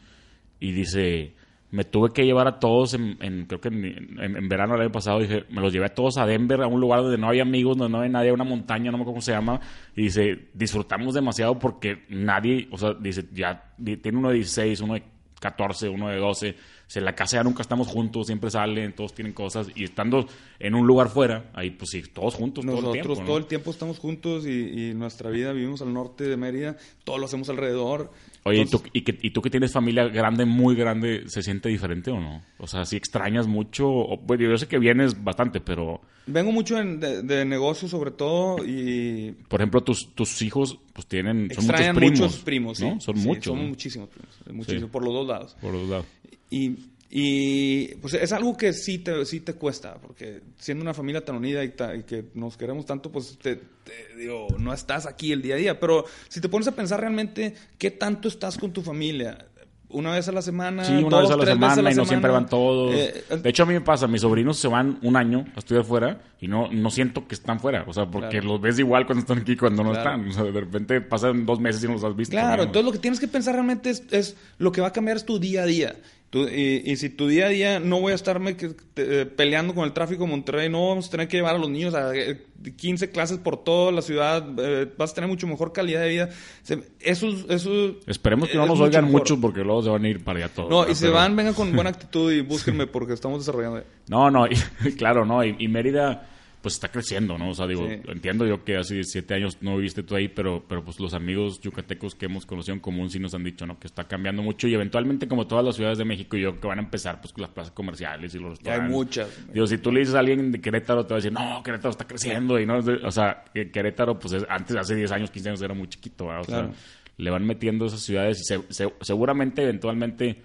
y 0.59 0.71
dice, 0.71 1.35
me 1.69 1.83
tuve 1.83 2.11
que 2.13 2.25
llevar 2.25 2.47
a 2.47 2.59
todos 2.59 2.93
en, 2.93 3.17
en- 3.21 3.45
creo 3.45 3.59
que 3.59 3.67
en, 3.67 4.49
verano 4.49 4.73
del 4.73 4.83
año 4.83 4.91
pasado, 4.91 5.19
dije, 5.19 5.45
me 5.49 5.59
los 5.61 5.73
llevé 5.73 5.87
a 5.87 5.93
todos 5.93 6.17
a 6.17 6.25
Denver, 6.25 6.61
a 6.61 6.67
un 6.67 6.79
lugar 6.79 7.01
donde 7.01 7.17
no 7.17 7.27
había 7.27 7.41
amigos, 7.41 7.77
donde 7.77 7.91
no 7.91 7.97
había 7.99 8.09
nadie, 8.11 8.31
una 8.31 8.43
montaña, 8.45 8.89
no 8.91 8.97
me 8.97 9.01
acuerdo 9.03 9.15
cómo 9.15 9.21
se 9.21 9.31
llama, 9.33 9.59
y 9.95 10.03
dice, 10.03 10.47
disfrutamos 10.53 11.13
demasiado 11.13 11.59
porque 11.59 12.03
nadie, 12.09 12.67
o 12.71 12.77
sea, 12.77 12.93
dice, 12.93 13.25
ya 13.33 13.73
tiene 13.83 14.17
uno 14.17 14.29
de 14.29 14.35
16, 14.35 14.81
uno 14.81 14.93
de 14.93 15.03
14, 15.39 15.89
uno 15.89 16.09
de 16.09 16.17
12, 16.17 16.55
en 16.95 17.05
la 17.05 17.13
casa 17.15 17.37
ya 17.37 17.43
nunca 17.43 17.61
estamos 17.61 17.87
juntos, 17.87 18.27
siempre 18.27 18.49
salen, 18.49 18.93
todos 18.93 19.13
tienen 19.13 19.33
cosas, 19.33 19.67
y 19.75 19.83
estando 19.83 20.25
en 20.59 20.73
un 20.73 20.87
lugar 20.87 21.09
fuera, 21.09 21.51
ahí 21.53 21.71
pues 21.71 21.89
sí, 21.91 22.01
todos 22.13 22.33
juntos 22.35 22.63
Nosotros 22.65 22.85
todo 22.85 22.93
el 22.95 23.01
tiempo. 23.03 23.21
¿no? 23.21 23.27
todo 23.27 23.37
el 23.37 23.45
tiempo 23.45 23.71
estamos 23.71 23.99
juntos 23.99 24.45
y, 24.47 24.51
y 24.89 24.93
nuestra 24.93 25.29
vida 25.29 25.51
vivimos 25.51 25.81
al 25.81 25.93
norte 25.93 26.23
de 26.23 26.37
Mérida, 26.37 26.77
todo 27.03 27.17
lo 27.17 27.25
hacemos 27.25 27.49
alrededor. 27.49 28.11
Oye, 28.43 28.59
¿y 28.59 28.61
Entonces, 28.61 28.89
tú, 28.89 28.97
y, 28.97 29.01
que, 29.01 29.17
y 29.21 29.31
tú 29.31 29.41
que 29.41 29.49
tienes 29.49 29.73
familia 29.73 30.07
grande, 30.07 30.45
muy 30.45 30.75
grande, 30.75 31.23
¿se 31.27 31.43
siente 31.43 31.67
diferente 31.67 32.11
o 32.11 32.19
no? 32.21 32.41
O 32.59 32.67
sea, 32.67 32.85
¿sí 32.85 32.95
extrañas 32.95 33.45
mucho? 33.47 33.89
O, 33.89 34.17
bueno, 34.17 34.49
yo 34.49 34.57
sé 34.57 34.67
que 34.67 34.79
vienes 34.79 35.21
bastante, 35.23 35.59
pero, 35.59 35.99
Vengo 36.29 36.51
mucho 36.51 36.77
en- 36.77 36.99
de, 36.99 37.21
de 37.23 37.45
negocios 37.45 37.89
sobre 37.91 38.11
todo 38.11 38.57
y 38.65 39.33
por 39.47 39.61
ejemplo, 39.61 39.81
tus, 39.81 40.13
tus 40.13 40.41
hijos 40.41 40.77
pues 40.91 41.07
tienen, 41.07 41.49
son 41.55 41.65
muchos 41.65 41.87
primos. 41.95 42.19
muchos 42.19 42.35
primos, 42.39 42.79
¿no? 42.81 42.95
sí. 42.95 43.01
Son 43.05 43.15
Sí, 43.17 43.27
muchos. 43.27 43.45
Somos 43.45 43.61
¿no? 43.63 43.69
muchísimos 43.69 44.09
primos, 44.09 44.35
muchísimos, 44.51 44.89
por 44.89 45.05
los 45.05 45.13
dos 45.13 45.25
lados. 45.27 45.55
Por 45.61 45.73
los 45.73 45.87
lados. 45.87 46.05
Y, 46.49 46.75
y 47.09 47.95
pues 47.95 48.13
es 48.13 48.31
algo 48.33 48.55
que 48.57 48.73
sí 48.73 48.99
te, 48.99 49.25
sí 49.25 49.39
te 49.39 49.53
cuesta, 49.53 49.95
porque 49.95 50.41
siendo 50.59 50.81
una 50.83 50.93
familia 50.93 51.23
tan 51.23 51.35
unida 51.37 51.63
y, 51.63 51.69
ta- 51.69 51.95
y 51.95 52.03
que 52.03 52.25
nos 52.33 52.57
queremos 52.57 52.85
tanto, 52.85 53.11
pues 53.11 53.37
te, 53.41 53.55
te 53.55 54.15
digo, 54.17 54.47
no 54.59 54.73
estás 54.73 55.05
aquí 55.05 55.31
el 55.31 55.41
día 55.41 55.55
a 55.55 55.57
día. 55.57 55.79
Pero 55.79 56.05
si 56.27 56.41
te 56.41 56.49
pones 56.49 56.67
a 56.67 56.73
pensar 56.75 56.99
realmente 56.99 57.53
qué 57.77 57.91
tanto 57.91 58.27
estás 58.27 58.57
con 58.57 58.71
tu 58.73 58.81
familia, 58.81 59.45
una 59.89 60.11
vez 60.11 60.27
a 60.27 60.33
la 60.33 60.41
semana, 60.41 60.83
Sí, 60.83 60.91
una 60.95 61.21
dos, 61.21 61.21
vez 61.21 61.31
a 61.31 61.37
la 61.37 61.45
semana 61.45 61.67
veces 61.67 61.77
a 61.77 61.81
la 61.81 61.91
y 61.91 61.95
no 61.95 62.05
siempre 62.05 62.29
van 62.29 62.45
todos. 62.49 62.93
eh, 62.93 63.23
de 63.41 63.49
hecho, 63.49 63.63
a 63.63 63.65
mí 63.67 63.73
me 63.73 63.79
pasa, 63.79 64.05
mis 64.05 64.19
sobrinos 64.19 64.57
se 64.57 64.67
van 64.67 64.99
un 65.01 65.15
año 65.15 65.45
a 65.55 65.59
estudiar 65.59 65.85
fuera 65.85 66.21
y 66.41 66.49
no, 66.49 66.67
no 66.69 66.91
siento 66.91 67.25
que 67.25 67.35
están 67.35 67.61
fuera. 67.61 67.85
O 67.87 67.93
sea, 67.93 68.05
porque 68.05 68.31
Claro. 68.41 68.47
los 68.47 68.61
ves 68.61 68.77
igual 68.79 69.05
cuando 69.05 69.21
están 69.21 69.37
aquí 69.37 69.55
cuando 69.55 69.85
no 69.85 69.91
Claro. 69.93 70.09
están. 70.21 70.29
O 70.29 70.33
sea, 70.33 70.43
de 70.43 70.59
repente 70.59 70.99
pasan 70.99 71.45
dos 71.45 71.61
meses 71.61 71.81
y 71.85 71.87
no 71.87 71.93
los 71.93 72.03
has 72.03 72.17
visto. 72.17 72.31
Claro, 72.31 72.63
entonces 72.63 72.83
lo 72.85 72.91
que 72.91 72.99
tienes 72.99 73.21
que 73.21 73.29
pensar 73.29 73.53
realmente 73.53 73.89
es, 73.91 74.03
es 74.11 74.35
lo 74.57 74.73
que 74.73 74.81
va 74.81 74.87
a 74.87 74.91
cambiar 74.93 75.15
es 75.15 75.25
tu 75.25 75.39
día 75.39 75.63
a 75.63 75.65
día. 75.65 75.95
Tú- 76.29 76.45
y, 76.49 76.83
y 76.85 76.97
si 76.97 77.09
tu 77.09 77.27
día 77.29 77.45
a 77.45 77.49
día 77.49 77.79
no 77.79 78.01
voy 78.01 78.11
a 78.11 78.15
estarme 78.15 78.57
que- 78.57 78.69
te- 78.93 79.21
eh, 79.21 79.25
peleando 79.25 79.73
con 79.73 79.85
el 79.85 79.93
tráfico 79.93 80.25
de 80.25 80.29
Monterrey, 80.31 80.67
no 80.69 80.89
vamos 80.89 81.07
a 81.07 81.11
tener 81.11 81.27
que 81.29 81.37
llevar 81.37 81.55
a 81.55 81.57
los 81.57 81.69
niños 81.69 81.93
a 81.95 82.13
eh, 82.13 82.41
15 82.75 83.11
clases 83.11 83.37
por 83.37 83.63
toda 83.63 83.93
la 83.93 84.01
ciudad, 84.01 84.45
eh, 84.59 84.91
vas 84.97 85.11
a 85.11 85.15
tener 85.15 85.29
mucho 85.29 85.47
mejor 85.47 85.71
calidad 85.71 86.01
de 86.01 86.09
vida. 86.09 86.29
Se- 86.63 86.83
Eso, 86.99 87.27
eso 87.49 87.95
Esperemos 88.07 88.49
que 88.49 88.57
no 88.57 88.65
nos 88.65 88.79
oigan 88.81 89.09
muchos 89.09 89.37
porque 89.39 89.61
luego 89.61 89.83
se 89.83 89.89
van 89.89 90.03
a 90.03 90.09
ir 90.09 90.21
para 90.23 90.39
allá 90.39 90.49
todos. 90.53 90.69
No, 90.69 90.89
y 90.89 90.95
se 90.95 91.07
van, 91.07 91.33
vengan 91.35 91.53
con 91.53 91.73
buena 91.73 91.91
actitud 91.91 92.29
y 92.33 92.41
búsquenme 92.41 92.87
porque 92.87 93.13
estamos 93.13 93.39
desarrollando. 93.39 93.83
No, 94.09 94.29
no, 94.29 94.47
y- 94.47 94.55
claro, 94.97 95.25
no. 95.25 95.45
Y, 95.45 95.55
y 95.59 95.67
Mérida, 95.69 96.27
pues 96.67 96.75
está 96.75 96.89
creciendo, 96.89 97.37
¿no? 97.37 97.49
O 97.49 97.53
sea, 97.53 97.65
digo, 97.65 97.87
Sí. 97.87 97.95
entiendo 98.07 98.45
yo 98.45 98.63
que 98.63 98.75
hace 98.77 99.01
siete 99.03 99.33
años 99.35 99.57
no 99.61 99.77
viviste 99.77 100.03
tú 100.03 100.15
ahí, 100.15 100.27
pero, 100.27 100.65
pero 100.67 100.83
pues 100.83 100.99
los 100.99 101.13
amigos 101.13 101.59
yucatecos 101.61 102.13
que 102.15 102.25
hemos 102.25 102.45
conocido 102.45 102.73
en 102.75 102.81
común 102.81 103.09
sí 103.09 103.19
nos 103.19 103.33
han 103.33 103.43
dicho, 103.43 103.65
¿no? 103.65 103.79
Que 103.79 103.87
está 103.87 104.03
cambiando 104.03 104.41
mucho 104.43 104.67
y 104.67 104.73
eventualmente, 104.73 105.27
como 105.27 105.47
todas 105.47 105.63
las 105.63 105.75
ciudades 105.75 105.97
de 105.97 106.05
México, 106.05 106.35
yo 106.37 106.49
creo 106.51 106.61
que 106.61 106.67
van 106.67 106.79
a 106.79 106.81
empezar 106.83 107.21
pues 107.21 107.31
con 107.33 107.41
las 107.43 107.51
plazas 107.51 107.71
comerciales 107.71 108.35
y 108.35 108.39
los 108.39 108.59
Ya 108.59 108.73
hay 108.73 108.79
restaurantes. 108.81 108.91
muchas. 108.95 109.53
Digo, 109.53 109.65
si 109.67 109.77
tú 109.77 109.91
le 109.91 109.99
dices 110.01 110.15
a 110.15 110.19
alguien 110.19 110.51
de 110.51 110.59
Querétaro, 110.61 111.05
te 111.05 111.13
va 111.13 111.15
a 111.15 111.21
decir, 111.21 111.31
no, 111.31 111.63
Querétaro 111.63 111.91
está 111.91 112.05
creciendo. 112.05 112.59
Y 112.59 112.65
no, 112.65 112.77
o 112.77 113.11
sea, 113.11 113.45
que 113.53 113.71
Querétaro, 113.71 114.19
pues 114.19 114.33
es- 114.33 114.45
antes, 114.49 114.75
hace 114.75 114.95
10 114.95 115.11
años, 115.11 115.31
15 115.31 115.49
años, 115.49 115.61
era 115.61 115.73
muy 115.73 115.87
chiquito. 115.87 116.27
¿verdad? 116.27 116.41
O 116.41 116.45
Claro. 116.45 116.67
sea, 116.73 116.77
le 117.17 117.29
van 117.31 117.45
metiendo 117.45 117.85
esas 117.85 118.01
ciudades 118.01 118.39
y 118.41 118.43
se- 118.43 118.61
se- 118.73 118.93
seguramente, 119.01 119.63
eventualmente, 119.63 120.41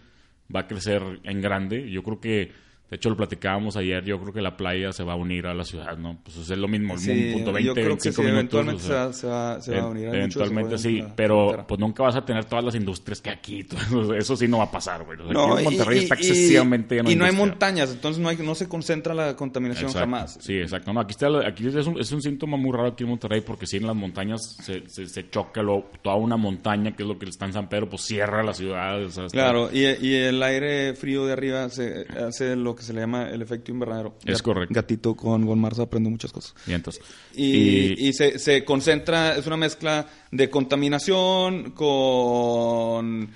va 0.55 0.61
a 0.61 0.67
crecer 0.67 1.03
en 1.25 1.41
grande. 1.41 1.91
Yo 1.91 2.03
creo 2.03 2.21
que, 2.21 2.53
de 2.93 2.97
hecho, 2.97 3.09
lo 3.09 3.17
platicábamos 3.17 3.75
ayer, 3.79 4.05
yo 4.05 4.21
creo 4.21 4.35
que 4.35 4.43
la 4.43 4.55
playa 4.55 4.93
se 4.93 5.03
va 5.03 5.15
a 5.15 5.17
unir 5.17 5.47
a 5.47 5.55
la 5.55 5.65
ciudad, 5.65 5.97
¿no? 5.97 6.19
Pues 6.23 6.37
es 6.37 6.51
lo 6.59 6.69
mismo, 6.69 6.93
el 6.93 7.01
Sí, 7.01 7.31
punto 7.33 7.51
20, 7.51 7.67
yo 7.67 7.73
creo 7.73 7.85
que 7.87 7.89
25 7.89 8.15
sí, 8.15 8.21
minutos. 8.29 8.39
eventualmente 8.61 8.83
o 8.83 8.87
sea, 8.87 9.13
se, 9.15 9.27
va, 9.27 9.61
se, 9.63 9.75
va, 9.75 9.81
a 9.81 9.87
unir. 9.87 10.09
Eventualmente 10.09 10.77
sí, 10.77 11.03
pero 11.17 11.65
pues 11.67 11.81
nunca 11.81 12.03
vas 12.03 12.17
a 12.17 12.23
tener 12.27 12.45
todas 12.45 12.63
las 12.67 12.75
industrias 12.75 13.23
que 13.23 13.31
aquí. 13.31 13.67
Eso 14.19 14.37
sí 14.37 14.47
no 14.47 14.59
va 14.59 14.65
a 14.65 14.71
pasar, 14.71 15.05
güey. 15.05 15.19
O 15.21 15.25
sea, 15.25 15.33
No, 15.33 15.55
aquí 15.55 15.59
en 15.61 15.65
Monterrey 15.65 16.01
y- 16.01 16.03
está 16.03 16.17
y- 16.17 16.19
excesivamente 16.19 17.03
de 17.03 17.11
Y 17.11 17.17
no 17.17 17.25
hay 17.25 17.33
montañas, 17.33 17.91
entonces 17.93 18.21
no, 18.23 18.29
hay, 18.29 18.37
no 18.37 18.55
se 18.55 18.69
concentra 18.69 19.15
la 19.15 19.37
contaminación 19.37 19.87
Exacto. 19.87 20.01
jamás. 20.11 20.37
Sí, 20.43 20.59
exacto. 20.59 20.93
No, 20.93 21.01
aquí, 21.01 21.13
está, 21.13 21.29
aquí 21.49 21.67
es, 21.69 21.87
un, 21.87 21.99
es 21.99 22.13
un 22.13 22.21
síntoma 22.21 22.59
muy 22.59 22.73
raro 22.77 22.89
aquí 22.89 23.05
en 23.05 23.09
Monterrey 23.09 23.41
porque 23.41 23.67
si 23.67 23.79
en 23.79 23.87
las 23.87 23.97
montañas 23.97 24.57
se, 24.63 24.87
se, 24.91 25.09
se 25.09 25.31
choca 25.31 25.63
lo- 25.63 25.87
toda 26.03 26.17
una 26.17 26.37
montaña, 26.37 26.95
que 26.95 27.05
es 27.05 27.09
lo 27.09 27.19
que 27.19 27.25
está 27.25 27.47
en 27.47 27.55
San 27.55 27.71
Pedro, 27.71 27.89
pues 27.89 28.03
cierra 28.03 28.43
la 28.43 28.53
ciudad. 28.53 29.03
o 29.03 29.09
sea, 29.09 29.25
está- 29.25 29.35
Claro, 29.39 29.71
y, 29.73 29.81
y 30.07 30.15
el 30.15 30.43
aire 30.43 30.93
frío 30.95 31.25
de 31.25 31.33
arriba 31.33 31.71
se 31.71 32.05
hace 32.23 32.55
lo 32.55 32.77
que 32.77 32.82
se 32.85 32.93
le 32.93 33.01
llama 33.01 33.29
el 33.31 33.43
efecto 33.43 33.71
invernadero. 33.71 34.17
Es 34.25 34.39
Gat- 34.39 34.43
correcto. 34.43 34.75
Gatito 34.75 35.15
con 35.15 35.45
Gon 35.47 35.59
Marza 35.61 35.83
aprendo 35.83 36.11
muchas 36.11 36.33
cosas. 36.33 36.55
Y 36.67 36.73
entonces. 36.73 37.03
Y, 37.35 38.09
y 38.09 38.13
se, 38.13 38.39
se 38.39 38.65
concentra, 38.65 39.37
es 39.37 39.47
una 39.47 39.57
mezcla 39.57 40.07
de 40.33 40.49
contaminación 40.49 41.73
con, 41.73 43.29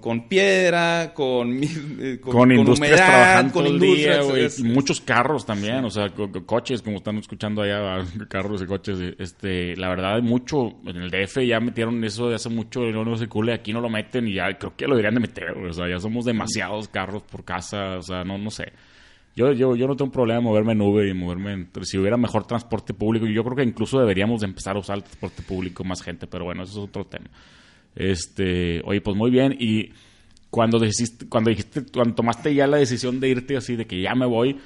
con 0.00 0.28
piedra, 0.28 1.12
con, 1.14 1.60
eh, 1.62 2.18
con, 2.20 2.32
con, 2.32 2.52
industrias 2.52 2.90
humedad, 2.90 3.06
trabajando 3.06 3.52
con 3.52 3.64
todo 3.64 3.74
el 3.74 3.80
día, 3.80 4.14
industrias, 4.16 4.54
es- 4.54 4.58
y 4.58 4.64
muchos 4.64 5.00
carros 5.00 5.46
también, 5.46 5.84
o 5.84 5.90
sea, 5.90 6.08
co- 6.10 6.30
co- 6.30 6.44
coches, 6.44 6.82
como 6.82 6.96
están 6.96 7.18
escuchando 7.18 7.62
allá, 7.62 8.04
carros 8.28 8.60
y 8.62 8.66
coches, 8.66 8.98
este, 9.18 9.76
la 9.76 9.88
verdad 9.90 10.20
mucho, 10.22 10.74
en 10.86 10.96
el 10.96 11.10
DF 11.10 11.46
ya 11.46 11.60
metieron 11.60 12.02
eso 12.02 12.28
de 12.28 12.34
hace 12.34 12.48
mucho, 12.48 12.80
no, 12.80 13.04
no 13.04 13.16
circule, 13.16 13.54
aquí 13.54 13.72
no 13.72 13.80
lo 13.80 13.88
meten 13.88 14.26
y 14.26 14.34
ya 14.34 14.52
creo 14.58 14.74
que 14.76 14.86
lo 14.86 14.96
deberían 14.96 15.14
de 15.14 15.20
meter, 15.20 15.50
o 15.56 15.72
sea, 15.72 15.88
ya 15.88 16.00
somos 16.00 16.24
demasiados 16.24 16.88
carros 16.88 17.22
por 17.22 17.44
casa, 17.44 17.96
o 17.96 18.02
sea, 18.02 18.24
no, 18.24 18.36
no 18.38 18.50
sé. 18.50 18.72
Yo, 19.36 19.52
yo, 19.52 19.76
yo 19.76 19.86
no 19.86 19.96
tengo 19.96 20.10
problema 20.10 20.38
en 20.38 20.44
moverme 20.44 20.72
en 20.72 20.80
Uber 20.80 21.06
y 21.06 21.14
moverme 21.14 21.52
en, 21.52 21.70
si 21.82 21.98
hubiera 21.98 22.16
mejor 22.16 22.46
transporte 22.46 22.92
público, 22.94 23.26
yo 23.26 23.44
creo 23.44 23.56
que 23.56 23.62
incluso 23.62 23.98
deberíamos 23.98 24.40
de 24.40 24.48
empezar 24.48 24.76
a 24.76 24.80
usar 24.80 24.96
el 24.96 25.04
transporte 25.04 25.42
público 25.42 25.84
más 25.84 26.02
gente, 26.02 26.26
pero 26.26 26.44
bueno, 26.44 26.64
eso 26.64 26.72
es 26.72 26.88
otro 26.88 27.06
tema. 27.06 27.26
Este, 27.94 28.82
oye, 28.84 29.00
pues 29.00 29.16
muy 29.16 29.30
bien. 29.30 29.56
Y 29.58 29.92
cuando 30.50 30.80
cuando 31.28 31.50
dijiste, 31.50 31.84
cuando 31.92 32.14
tomaste 32.14 32.54
ya 32.54 32.66
la 32.66 32.78
decisión 32.78 33.20
de 33.20 33.28
irte 33.28 33.56
así, 33.56 33.76
de 33.76 33.86
que 33.86 34.00
ya 34.00 34.14
me 34.14 34.26
voy, 34.26 34.54
¿tú 34.54 34.60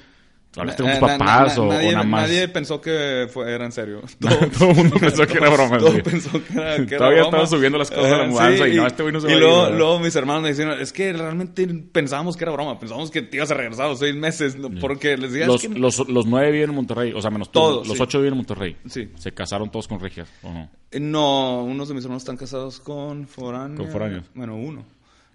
hablaste 0.61 0.83
con 0.83 0.91
tus 0.91 0.97
Eh, 0.97 1.01
na- 1.01 1.17
papás 1.17 1.57
o, 1.57 1.63
o 1.63 1.69
nadie, 1.73 1.91
nada 1.91 2.03
más? 2.03 2.21
nadie 2.23 2.47
pensó 2.47 2.81
que 2.81 3.27
fue, 3.31 3.51
era 3.53 3.65
en 3.65 3.71
serio. 3.71 4.01
Todo 4.19 4.69
el 4.69 4.75
mundo 4.75 4.95
pensó 4.99 5.27
que 5.27 5.33
era 5.37 5.49
broma. 5.49 5.77
Todo 5.77 5.91
sí. 5.93 6.01
pensó 6.01 6.31
que 6.31 6.53
era, 6.53 6.75
que 6.75 6.81
era 6.83 6.97
Todavía 6.97 7.21
broma. 7.23 7.37
estaba 7.37 7.47
subiendo 7.47 7.77
las 7.77 7.89
cosas 7.91 8.05
de 8.11 8.17
la 8.17 8.23
Eh, 8.23 8.27
mudanza 8.27 8.67
y 8.67 8.75
no, 8.75 8.87
este 8.87 9.03
güey 9.03 9.13
no 9.13 9.21
se 9.21 9.27
y 9.27 9.29
va 9.29 9.33
a 9.33 9.37
ir, 9.37 9.43
luego, 9.43 9.69
luego 9.71 9.99
mis 9.99 10.15
hermanos 10.15 10.43
me 10.43 10.49
dijeron, 10.49 10.79
es 10.79 10.93
que 10.93 11.13
realmente 11.13 11.67
pensábamos 11.91 12.37
que 12.37 12.43
era 12.43 12.51
broma, 12.53 12.79
pensábamos 12.79 13.11
que 13.11 13.21
te 13.21 13.37
ibas 13.37 13.51
a 13.51 13.53
regresar 13.55 13.85
a 13.85 13.89
los 13.89 13.99
seis 13.99 14.15
meses, 14.15 14.55
¿no? 14.55 14.69
porque 14.79 15.17
les 15.17 15.31
decía, 15.31 15.47
Los, 15.47 15.63
es 15.63 15.69
que... 15.71 15.79
los, 15.79 16.07
los 16.09 16.25
nueve 16.25 16.51
viven 16.51 16.69
en 16.69 16.75
Monterrey, 16.75 17.13
o 17.13 17.21
sea, 17.21 17.31
menos 17.31 17.51
tú. 17.51 17.59
Todos, 17.59 17.87
Los 17.87 17.97
sí. 17.97 18.03
ocho 18.03 18.17
viven 18.19 18.33
en 18.33 18.37
Monterrey. 18.37 18.77
Sí. 18.87 19.09
Se 19.17 19.31
casaron 19.33 19.69
todos 19.71 19.87
con 19.87 19.99
regias, 19.99 20.29
¿o 20.43 20.51
no? 20.51 20.69
Eh, 20.91 20.99
No, 20.99 21.63
unos 21.63 21.87
de 21.87 21.93
mis 21.93 22.03
hermanos 22.03 22.23
están 22.23 22.37
casados 22.37 22.79
con 22.79 23.27
foráneos. 23.27 23.79
Con 23.81 23.89
foráneos. 23.91 24.23
Bueno, 24.33 24.55
uno. 24.55 24.85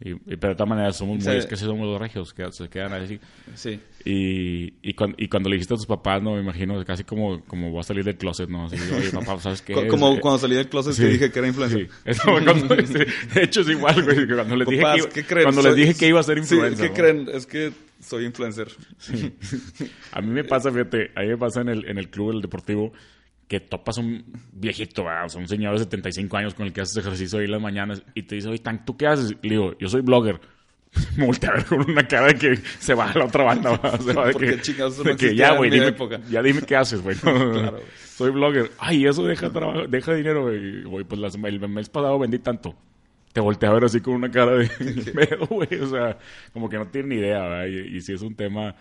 Y, 0.03 0.13
y- 0.13 0.37
pero 0.37 0.51
de 0.51 0.55
todas 0.55 0.69
maneras 0.69 0.97
somos 0.97 1.17
muy, 1.17 1.25
Sí. 1.25 1.31
es 1.39 1.45
que 1.47 1.57
sí 1.57 1.65
somos 1.65 1.87
los 1.87 2.01
regios, 2.01 2.33
que 2.33 2.51
se 2.53 2.69
quedan 2.71 2.95
así. 2.95 3.21
Sí. 3.55 3.79
Y, 4.05 4.73
y, 4.83 4.95
cuan- 4.95 5.15
y 5.19 5.29
cuando 5.29 5.51
le 5.51 5.57
dijiste 5.57 5.75
a 5.75 5.77
tus 5.77 5.85
papás, 5.87 6.23
no 6.23 6.35
me 6.37 6.41
imagino, 6.41 6.83
casi 6.87 7.05
como, 7.05 7.43
como 7.45 7.71
voy 7.71 7.81
a 7.81 7.83
salir 7.83 8.03
del 8.05 8.17
closet, 8.17 8.49
¿no? 8.49 8.65
Así, 8.67 8.77
oye, 8.95 9.11
papá, 9.13 9.39
¿sabes 9.41 9.61
qué? 9.61 9.75
Es? 9.75 9.91
Como 9.91 10.19
cuando 10.21 10.39
salí 10.39 10.55
del 10.57 10.69
closet 10.71 10.95
sí. 10.95 11.03
que 11.03 11.09
dije 11.09 11.31
que 11.31 11.39
era 11.39 11.49
influencer. 11.49 11.89
Sí. 12.07 12.21
Cuando- 12.25 12.55
sí. 12.87 12.95
de 13.35 13.43
hecho, 13.45 13.61
es 13.61 13.69
igual, 13.69 14.03
güey. 14.03 14.27
Cuando 14.27 14.57
les 14.57 14.69
dije, 14.69 14.83
que, 14.83 14.97
iba- 14.99 15.09
¿qué 15.11 15.25
creen? 15.25 15.45
cuando 15.45 15.63
Soy- 15.63 15.71
les 15.73 15.77
dije 15.89 15.99
que 15.99 16.09
iba 16.09 16.21
a 16.21 16.23
ser 16.23 16.37
Sí, 16.45 16.55
influencer. 16.55 16.87
¿qué 16.87 16.89
¿no? 16.89 16.95
creen? 16.95 17.29
Es 17.37 17.47
que 17.47 17.73
soy 18.01 18.25
influencer. 18.25 18.69
A 20.13 20.21
mí 20.21 20.29
me 20.31 20.45
pasa, 20.45 20.71
fíjate, 20.71 21.11
a 21.15 21.21
mí 21.21 21.29
me 21.29 21.37
pasa 21.37 21.61
en 21.61 21.69
el, 21.69 21.87
en 21.89 21.99
el 21.99 22.09
club, 22.09 22.31
el 22.33 22.41
deportivo, 22.41 22.93
que 23.51 23.59
topas 23.59 23.99
un 23.99 24.25
viejito, 24.53 25.03
¿verdad? 25.03 25.27
o 25.27 25.29
sea, 25.29 25.41
un 25.41 25.49
señor 25.49 25.73
de 25.73 25.81
75 25.81 26.37
años 26.37 26.55
con 26.55 26.67
el 26.67 26.73
que 26.73 26.83
haces 26.83 26.97
ejercicio 26.99 27.41
ahí 27.41 27.47
en 27.47 27.51
las 27.51 27.61
mañanas 27.61 28.01
y 28.15 28.23
te 28.23 28.37
dice, 28.37 28.49
oye, 28.49 28.63
¿tú 28.87 28.97
qué 28.97 29.09
haces? 29.09 29.31
Le 29.43 29.51
digo, 29.51 29.77
yo 29.77 29.89
soy 29.89 30.03
blogger. 30.03 30.41
Me 31.17 31.27
voltea 31.27 31.51
a 31.51 31.55
ver 31.55 31.65
con 31.65 31.91
una 31.91 32.07
cara 32.07 32.29
de 32.29 32.37
que 32.37 32.57
se 32.79 32.95
va 32.95 33.11
a 33.11 33.19
la 33.19 33.25
otra 33.25 33.43
banda, 33.43 33.73
¿verdad? 33.73 34.01
Se 34.01 34.13
va 34.13 34.27
de 34.29 34.35
que, 34.39 34.61
chingados 34.61 35.03
de 35.03 35.17
que 35.17 35.35
ya, 35.35 35.57
güey, 35.57 35.69
ya 36.31 36.43
dime 36.43 36.63
qué 36.63 36.77
haces, 36.77 37.03
güey. 37.03 37.17
Claro. 37.23 37.81
Soy 38.17 38.31
blogger. 38.31 38.71
Ay, 38.79 39.05
eso 39.05 39.25
deja 39.25 39.51
trabajo, 39.51 39.85
deja 39.89 40.15
dinero, 40.15 40.43
güey. 40.87 41.03
Pues 41.05 41.21
las- 41.21 41.35
el 41.35 41.69
mes 41.69 41.89
pasado 41.89 42.21
vendí 42.21 42.39
tanto. 42.39 42.77
Te 43.33 43.41
voltea 43.41 43.71
a 43.71 43.73
ver 43.73 43.85
así 43.85 44.01
con 44.01 44.15
una 44.15 44.31
cara 44.31 44.53
de 44.59 44.69
pedo, 45.13 45.47
güey. 45.47 45.75
O 45.81 45.89
sea, 45.89 46.17
como 46.53 46.69
que 46.69 46.77
no 46.77 46.87
tiene 46.87 47.09
ni 47.09 47.15
idea, 47.17 47.41
¿verdad? 47.43 47.67
Y, 47.67 47.97
y 47.97 48.01
sí 48.01 48.13
es 48.13 48.23
un 48.23 48.37
tema, 48.37 48.77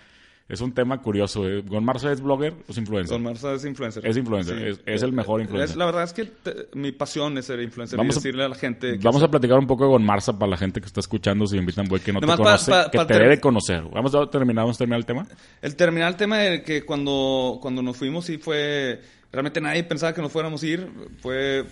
es 0.49 0.59
un 0.61 0.73
tema 0.73 1.01
curioso. 1.01 1.47
¿eh? 1.47 1.61
¿Gon 1.65 1.85
Marza 1.85 2.11
es 2.11 2.19
blogger 2.21 2.53
o 2.67 2.71
es 2.71 2.77
influencer? 2.77 3.13
Don 3.15 3.23
Marza 3.23 3.53
es 3.53 3.63
influencer. 3.63 4.05
Es 4.05 4.17
influencer, 4.17 4.57
es- 4.67 4.79
es 4.85 5.03
el 5.03 5.13
mejor 5.13 5.39
influencer. 5.41 5.69
Es- 5.69 5.75
la 5.77 5.85
verdad 5.85 6.03
es 6.03 6.11
que 6.13 6.25
te- 6.25 6.67
mi 6.73 6.91
pasión 6.91 7.37
es 7.37 7.45
ser 7.45 7.61
influencer 7.61 7.97
Vamos 7.97 8.15
y 8.15 8.17
a- 8.17 8.19
decirle 8.19 8.43
a 8.43 8.49
la 8.49 8.55
gente... 8.55 8.97
que 8.97 9.03
Vamos 9.05 9.23
a 9.23 9.29
platicar 9.29 9.57
un 9.59 9.67
poco 9.67 9.83
de 9.85 9.91
Gon 9.91 10.03
Marza 10.05 10.37
para 10.37 10.49
la 10.49 10.57
gente 10.57 10.81
que 10.81 10.87
está 10.87 10.99
escuchando, 10.99 11.45
si 11.47 11.55
invitan 11.55 11.87
güey 11.87 12.01
que 12.01 12.11
no 12.11 12.19
te 12.19 12.25
conoce, 12.25 12.71
pa- 12.71 12.89
que 12.91 12.97
pa 12.97 13.07
te 13.07 13.13
debe 13.13 13.39
conocer. 13.39 13.83
Vamos 13.93 14.13
a 14.15 14.29
terminar, 14.29 14.63
vamos 14.63 14.75
a 14.75 14.79
terminar 14.79 14.99
el 14.99 15.05
tema. 15.05 15.27
El 15.61 15.75
terminar 15.75 16.09
el 16.09 16.17
tema 16.17 16.39
de 16.39 16.63
que 16.63 16.83
cuando, 16.83 17.59
cuando 17.61 17.81
nos 17.81 17.95
fuimos 17.95 18.25
sí 18.25 18.37
fue... 18.37 18.99
Realmente 19.31 19.61
nadie 19.61 19.83
pensaba 19.83 20.11
que 20.11 20.23
nos 20.23 20.31
fuéramos 20.31 20.63
a 20.63 20.65
ir. 20.65 20.87
Fue... 21.21 21.63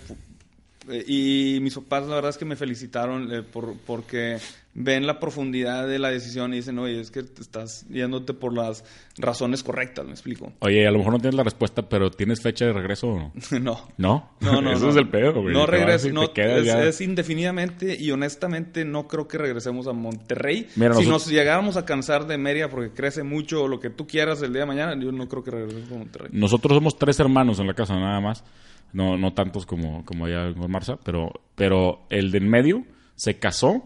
eh, 0.90 1.04
Y 1.06 1.58
mis 1.60 1.74
papás 1.74 2.06
la 2.08 2.16
verdad 2.16 2.30
es 2.30 2.38
que 2.38 2.44
me 2.44 2.56
felicitaron 2.56 3.32
eh, 3.32 3.42
por, 3.42 3.74
porque 3.86 4.38
ven 4.80 5.06
la 5.08 5.18
profundidad 5.18 5.88
de 5.88 5.98
la 5.98 6.10
decisión 6.10 6.52
y 6.52 6.58
dicen, 6.58 6.78
oye, 6.78 7.00
es 7.00 7.10
que 7.10 7.24
te 7.24 7.42
estás 7.42 7.84
yéndote 7.88 8.32
por 8.32 8.52
las 8.54 8.84
razones 9.16 9.64
correctas, 9.64 10.04
me 10.06 10.12
explico. 10.12 10.52
Oye, 10.60 10.86
a 10.86 10.90
lo 10.92 10.98
mejor 10.98 11.14
no 11.14 11.18
tienes 11.18 11.34
la 11.34 11.42
respuesta, 11.42 11.88
pero 11.88 12.10
¿tienes 12.12 12.40
fecha 12.40 12.64
de 12.66 12.72
regreso 12.72 13.08
o 13.08 13.18
no? 13.18 13.32
no. 13.60 13.88
¿No? 13.96 14.30
No, 14.40 14.60
no, 14.62 14.72
Eso 14.76 14.84
no. 14.84 14.90
es 14.90 14.96
el 14.96 15.08
pedo, 15.08 15.42
güey. 15.42 15.52
No 15.52 15.66
regreso, 15.66 16.08
no, 16.10 16.22
es, 16.32 16.64
ya. 16.64 16.84
es 16.84 17.00
indefinidamente 17.00 17.96
y 17.98 18.10
honestamente 18.12 18.84
no 18.84 19.08
creo 19.08 19.26
que 19.26 19.38
regresemos 19.38 19.88
a 19.88 19.92
Monterrey. 19.92 20.68
Mira, 20.76 20.94
si 20.94 21.00
nosotros- 21.00 21.08
nos 21.08 21.26
llegáramos 21.32 21.76
a 21.76 21.84
cansar 21.84 22.26
de 22.28 22.38
Mérida 22.38 22.68
porque 22.68 22.90
crece 22.90 23.24
mucho 23.24 23.64
o 23.64 23.68
lo 23.68 23.80
que 23.80 23.90
tú 23.90 24.06
quieras 24.06 24.40
el 24.42 24.52
día 24.52 24.60
de 24.60 24.66
mañana, 24.66 24.94
yo 25.02 25.10
no 25.10 25.26
creo 25.28 25.42
que 25.42 25.50
regresemos 25.50 25.90
a 25.90 25.94
Monterrey. 25.96 26.28
Nosotros 26.32 26.74
somos 26.76 26.96
tres 26.96 27.18
hermanos 27.18 27.58
en 27.58 27.66
la 27.66 27.74
casa, 27.74 27.94
nada 27.98 28.20
más. 28.20 28.44
No, 28.92 29.16
no 29.18 29.32
tantos 29.34 29.66
como, 29.66 30.04
como 30.04 30.24
allá 30.26 30.46
en 30.48 30.70
Marza, 30.70 30.96
pero, 31.04 31.32
pero 31.54 32.06
el 32.10 32.30
de 32.30 32.38
en 32.38 32.48
medio 32.48 32.84
se 33.16 33.38
casó, 33.38 33.84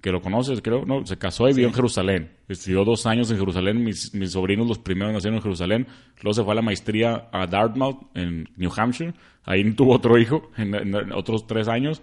que 0.00 0.12
lo 0.12 0.20
conoces, 0.20 0.60
creo, 0.62 0.84
¿no? 0.86 1.04
Se 1.04 1.16
casó 1.18 1.48
y 1.48 1.52
vivió 1.52 1.68
en 1.68 1.74
Jerusalén. 1.74 2.30
Estudió 2.48 2.84
dos 2.84 3.06
años 3.06 3.28
en 3.30 3.38
Jerusalén. 3.38 3.82
Mis, 3.82 4.14
mis 4.14 4.32
sobrinos, 4.32 4.68
los 4.68 4.78
primeros, 4.78 5.12
nacieron 5.12 5.36
en 5.38 5.42
Jerusalén. 5.42 5.86
Luego 6.22 6.34
se 6.34 6.44
fue 6.44 6.52
a 6.52 6.54
la 6.54 6.62
maestría 6.62 7.28
a 7.32 7.46
Dartmouth, 7.46 7.98
en 8.14 8.48
New 8.56 8.70
Hampshire. 8.76 9.14
Ahí 9.44 9.68
tuvo 9.74 9.94
otro 9.94 10.16
hijo, 10.18 10.50
en, 10.56 10.74
en 10.74 11.12
otros 11.12 11.46
tres 11.48 11.66
años. 11.66 12.02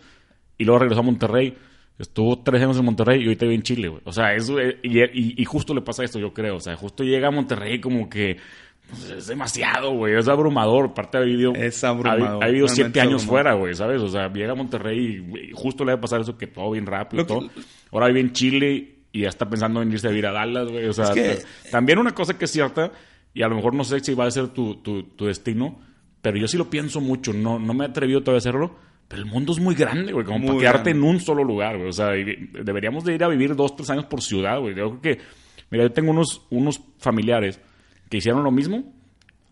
Y 0.57 0.65
luego 0.65 0.79
regresó 0.79 0.99
a 0.99 1.03
Monterrey. 1.03 1.55
Estuvo 1.97 2.39
tres 2.39 2.61
años 2.63 2.77
en 2.77 2.85
Monterrey 2.85 3.21
y 3.21 3.25
ahorita 3.25 3.45
vive 3.45 3.55
en 3.55 3.61
Chile, 3.61 3.87
güey. 3.87 4.01
O 4.03 4.11
sea, 4.11 4.33
eso, 4.33 4.59
eh, 4.59 4.79
y, 4.83 4.99
y- 4.99 5.35
y 5.37 5.45
justo 5.45 5.73
le 5.75 5.81
pasa 5.81 6.03
esto, 6.03 6.19
yo 6.19 6.33
creo. 6.33 6.55
O 6.55 6.59
sea, 6.59 6.75
justo 6.75 7.03
llega 7.03 7.27
a 7.27 7.31
Monterrey 7.31 7.79
como 7.79 8.09
que 8.09 8.37
es 9.17 9.27
demasiado, 9.27 9.91
güey. 9.91 10.15
Es 10.15 10.27
abrumador. 10.27 10.85
Aparte 10.91 11.17
ha 11.17 11.21
vivido, 11.21 11.53
Es 11.55 11.83
abrumador, 11.83 12.43
Ha, 12.43 12.45
ha 12.45 12.47
vivido 12.47 12.67
siete 12.67 12.99
es 12.99 13.05
años 13.05 13.23
abrumador. 13.23 13.27
fuera, 13.27 13.53
güey, 13.53 13.73
¿sabes? 13.75 14.01
O 14.01 14.09
sea, 14.09 14.31
llega 14.31 14.51
a 14.51 14.55
Monterrey 14.55 15.25
y, 15.33 15.39
y 15.49 15.51
justo 15.53 15.83
le 15.83 15.93
va 15.93 15.97
a 15.97 16.01
pasar 16.01 16.21
eso 16.21 16.37
que 16.37 16.47
todo 16.47 16.71
bien 16.71 16.85
rápido 16.85 17.23
Lo 17.23 17.27
que- 17.27 17.33
todo. 17.33 17.63
Ahora 17.91 18.07
vive 18.07 18.19
en 18.21 18.31
Chile 18.33 18.95
y 19.11 19.21
ya 19.21 19.29
está 19.29 19.49
pensando 19.49 19.81
en 19.81 19.91
irse 19.91 20.07
a 20.07 20.09
vivir 20.11 20.27
a 20.27 20.31
Dallas, 20.31 20.69
güey. 20.69 20.85
O 20.85 20.93
sea, 20.93 21.13
que- 21.13 21.21
t- 21.21 21.43
también 21.71 21.97
una 21.99 22.11
cosa 22.13 22.37
que 22.37 22.45
es 22.45 22.51
cierta, 22.51 22.91
y 23.33 23.41
a 23.41 23.47
lo 23.47 23.55
mejor 23.55 23.73
no 23.73 23.83
sé 23.83 23.99
si 23.99 24.13
va 24.13 24.25
a 24.25 24.31
ser 24.31 24.49
tu, 24.49 24.75
tu, 24.75 25.03
tu 25.03 25.25
destino, 25.25 25.79
pero 26.21 26.37
yo 26.37 26.47
sí 26.47 26.57
lo 26.57 26.69
pienso 26.69 27.01
mucho. 27.01 27.33
No, 27.33 27.57
no 27.59 27.73
me 27.73 27.85
he 27.85 27.87
atrevido 27.89 28.21
todavía 28.21 28.37
a 28.37 28.39
hacerlo. 28.39 28.75
Pero 29.07 29.21
el 29.21 29.27
mundo 29.29 29.51
es 29.51 29.59
muy 29.59 29.75
grande, 29.75 30.13
güey, 30.13 30.25
como 30.25 30.39
Muy 30.39 30.47
para 30.47 30.59
quedarte 30.59 30.89
grande. 30.91 31.07
en 31.07 31.13
un 31.15 31.19
solo 31.19 31.43
lugar, 31.43 31.77
güey. 31.77 31.89
O 31.89 31.93
sea, 31.93 32.07
deberíamos 32.11 33.03
de 33.03 33.13
ir 33.13 33.23
a 33.23 33.27
vivir 33.27 33.55
dos, 33.55 33.75
tres 33.75 33.89
años 33.89 34.05
por 34.05 34.21
ciudad, 34.21 34.59
güey. 34.59 34.73
Yo 34.75 34.97
creo 34.97 35.01
que, 35.01 35.21
mira, 35.69 35.83
yo 35.83 35.91
tengo 35.91 36.11
unos, 36.11 36.45
unos 36.49 36.79
familiares 36.99 37.59
que 38.13 38.17
hicieron 38.17 38.43
lo 38.43 38.51
mismo 38.51 38.93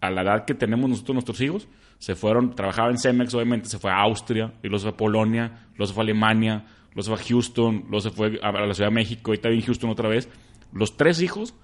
a 0.01 0.12
la 0.12 0.22
edad 0.22 0.46
que 0.46 0.53
tenemos 0.53 0.88
nosotros 0.88 1.15
nuestros 1.15 1.41
hijos. 1.41 1.68
Se 1.98 2.13
fueron, 2.13 2.53
trabajaba 2.53 2.91
en 2.91 3.00
Cemex, 3.00 3.34
obviamente, 3.34 3.68
se 3.68 3.80
fue 3.80 3.89
a 3.89 4.00
Austria, 4.01 4.53
y 4.62 4.68
luego 4.68 4.77
se 4.77 4.84
fue 4.84 4.91
a 4.91 4.98
Polonia, 4.98 5.65
luego 5.77 5.88
se 5.88 5.94
fue 5.96 6.01
a 6.01 6.06
Alemania, 6.06 6.65
luego 6.94 7.01
se 7.01 7.10
fue 7.10 7.20
a 7.20 7.27
Houston, 7.27 7.86
luego 7.89 8.01
se 8.01 8.12
fue 8.12 8.39
a 8.39 8.51
la 8.51 8.72
Ciudad 8.75 8.91
de 8.91 8.94
México, 8.94 9.34
y 9.34 9.39
en 9.41 9.62
Houston 9.62 9.89
otra 9.89 10.10
vez. 10.10 10.30
Los 10.74 10.96
tres 10.96 11.24
hijos 11.24 11.56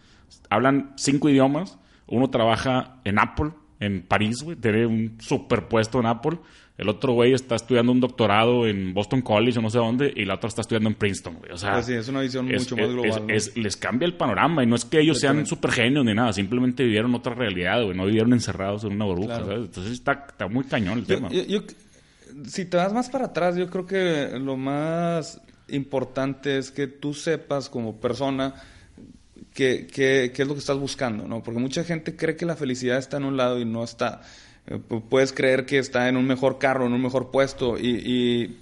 hablan 0.49 0.93
cinco 0.97 1.29
idiomas. 1.29 1.77
Uno 2.07 2.31
trabaja 2.31 2.99
en 3.03 3.19
Apple, 3.19 3.51
en 3.79 4.01
París, 4.03 4.41
güey, 4.43 4.55
tiene 4.57 4.85
un 4.85 5.17
superpuesto 5.19 5.99
en 5.99 6.05
Apple. 6.07 6.39
El 6.77 6.89
otro 6.89 7.13
güey 7.13 7.33
está 7.33 7.55
estudiando 7.55 7.91
un 7.91 7.99
doctorado 7.99 8.67
en 8.67 8.93
Boston 8.93 9.21
College 9.23 9.57
o 9.57 9.61
no 9.63 9.69
sé 9.71 9.79
dónde, 9.79 10.13
y 10.15 10.25
la 10.25 10.35
otra 10.35 10.47
está 10.49 10.61
estudiando 10.61 10.89
en 10.89 10.95
Princeton, 10.95 11.37
güey. 11.39 11.51
O 11.51 11.57
sea, 11.57 11.81
sí, 11.81 11.93
es 11.93 12.07
una 12.07 12.21
visión 12.21 12.51
es- 12.51 12.61
mucho 12.63 12.75
más 12.77 12.85
es- 12.85 12.91
global. 12.93 13.27
¿no? 13.27 13.33
es- 13.33 13.57
les 13.57 13.75
cambia 13.77 14.05
el 14.05 14.13
panorama, 14.13 14.63
y 14.63 14.67
no 14.67 14.75
es 14.75 14.85
que 14.85 14.99
ellos 14.99 15.19
sean 15.19 15.45
super 15.47 15.71
genios 15.71 16.05
ni 16.05 16.13
nada, 16.13 16.31
simplemente 16.33 16.83
vivieron 16.83 17.15
otra 17.15 17.33
realidad, 17.33 17.83
güey, 17.83 17.97
no 17.97 18.05
vivieron 18.05 18.31
encerrados 18.33 18.83
en 18.83 18.93
una 18.93 19.05
burbuja, 19.05 19.27
Claro. 19.37 19.45
¿sabes? 19.45 19.65
Entonces 19.65 19.93
está, 19.93 20.25
está 20.29 20.47
muy 20.47 20.65
cañón 20.65 20.99
el 20.99 21.05
Yo- 21.07 21.15
tema. 21.15 21.29
yo- 21.29 21.43
yo- 21.45 21.63
si 22.45 22.65
te 22.65 22.77
vas 22.77 22.93
más 22.93 23.09
para 23.09 23.25
atrás, 23.25 23.55
yo 23.57 23.69
creo 23.71 23.87
que 23.87 24.37
lo 24.39 24.55
más 24.55 25.41
importante 25.69 26.57
es 26.59 26.69
que 26.69 26.85
tú 26.87 27.13
sepas 27.15 27.69
como 27.69 27.99
persona 27.99 28.53
qué, 29.57 29.87
qué- 29.91 30.31
qué 30.33 30.41
es 30.43 30.47
lo 30.47 30.53
que 30.53 30.59
estás 30.59 30.77
buscando, 30.77 31.27
¿no? 31.27 31.41
Porque 31.41 31.59
mucha 31.59 31.83
gente 31.83 32.15
cree 32.15 32.35
que 32.35 32.45
la 32.45 32.55
felicidad 32.55 32.99
está 32.99 33.17
en 33.17 33.23
un 33.25 33.35
lado 33.37 33.59
y 33.59 33.65
no 33.65 33.83
está. 33.83 34.21
Eh, 34.67 34.77
pu- 34.87 35.01
puedes 35.09 35.33
creer 35.33 35.65
que 35.65 35.79
está 35.79 36.07
en 36.09 36.15
un 36.15 36.27
mejor 36.27 36.59
carro, 36.59 36.85
en 36.85 36.93
un 36.93 37.01
mejor 37.01 37.31
puesto 37.31 37.77
y... 37.79 38.55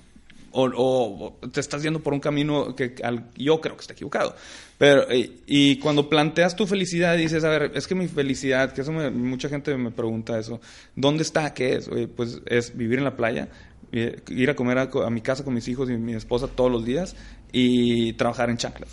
o, 0.58 1.38
te 1.52 1.60
estás 1.60 1.84
yendo 1.84 2.00
por 2.00 2.14
un 2.14 2.22
camino 2.22 2.74
que 2.78 2.96
al- 3.04 3.30
yo 3.36 3.60
creo 3.60 3.76
que 3.76 3.82
está 3.82 3.94
equivocado. 3.94 4.34
Pero, 4.78 5.06
y, 5.48 5.78
cuando 5.80 6.08
planteas 6.10 6.56
tu 6.56 6.66
felicidad, 6.66 7.18
dices, 7.18 7.44
a 7.44 7.50
ver, 7.50 7.72
es 7.76 7.88
que 7.88 7.96
mi 7.96 8.08
felicidad, 8.08 8.72
que 8.74 8.82
eso 8.82 8.92
me- 8.94 9.10
mucha 9.12 9.50
gente 9.50 9.76
me 9.76 9.92
pregunta 9.92 10.40
eso, 10.40 10.62
¿dónde 10.96 11.24
está? 11.24 11.54
¿Qué 11.54 11.74
es? 11.76 11.90
Oye, 11.90 12.08
pues 12.08 12.40
es 12.46 12.76
vivir 12.78 13.00
en 13.00 13.04
la 13.06 13.18
playa, 13.18 13.50
eh, 13.92 14.22
ir 14.30 14.50
a 14.50 14.56
comer 14.56 14.78
a, 14.78 14.90
co- 14.90 15.04
a 15.04 15.10
mi 15.10 15.20
casa 15.22 15.44
con 15.44 15.54
mis 15.54 15.68
hijos 15.68 15.90
y 15.90 15.98
mi 15.98 16.14
esposa 16.14 16.48
todos 16.48 16.72
los 16.72 16.86
días 16.86 17.16
y 17.52 18.14
trabajar 18.14 18.50
en 18.50 18.56
chanclas. 18.58 18.90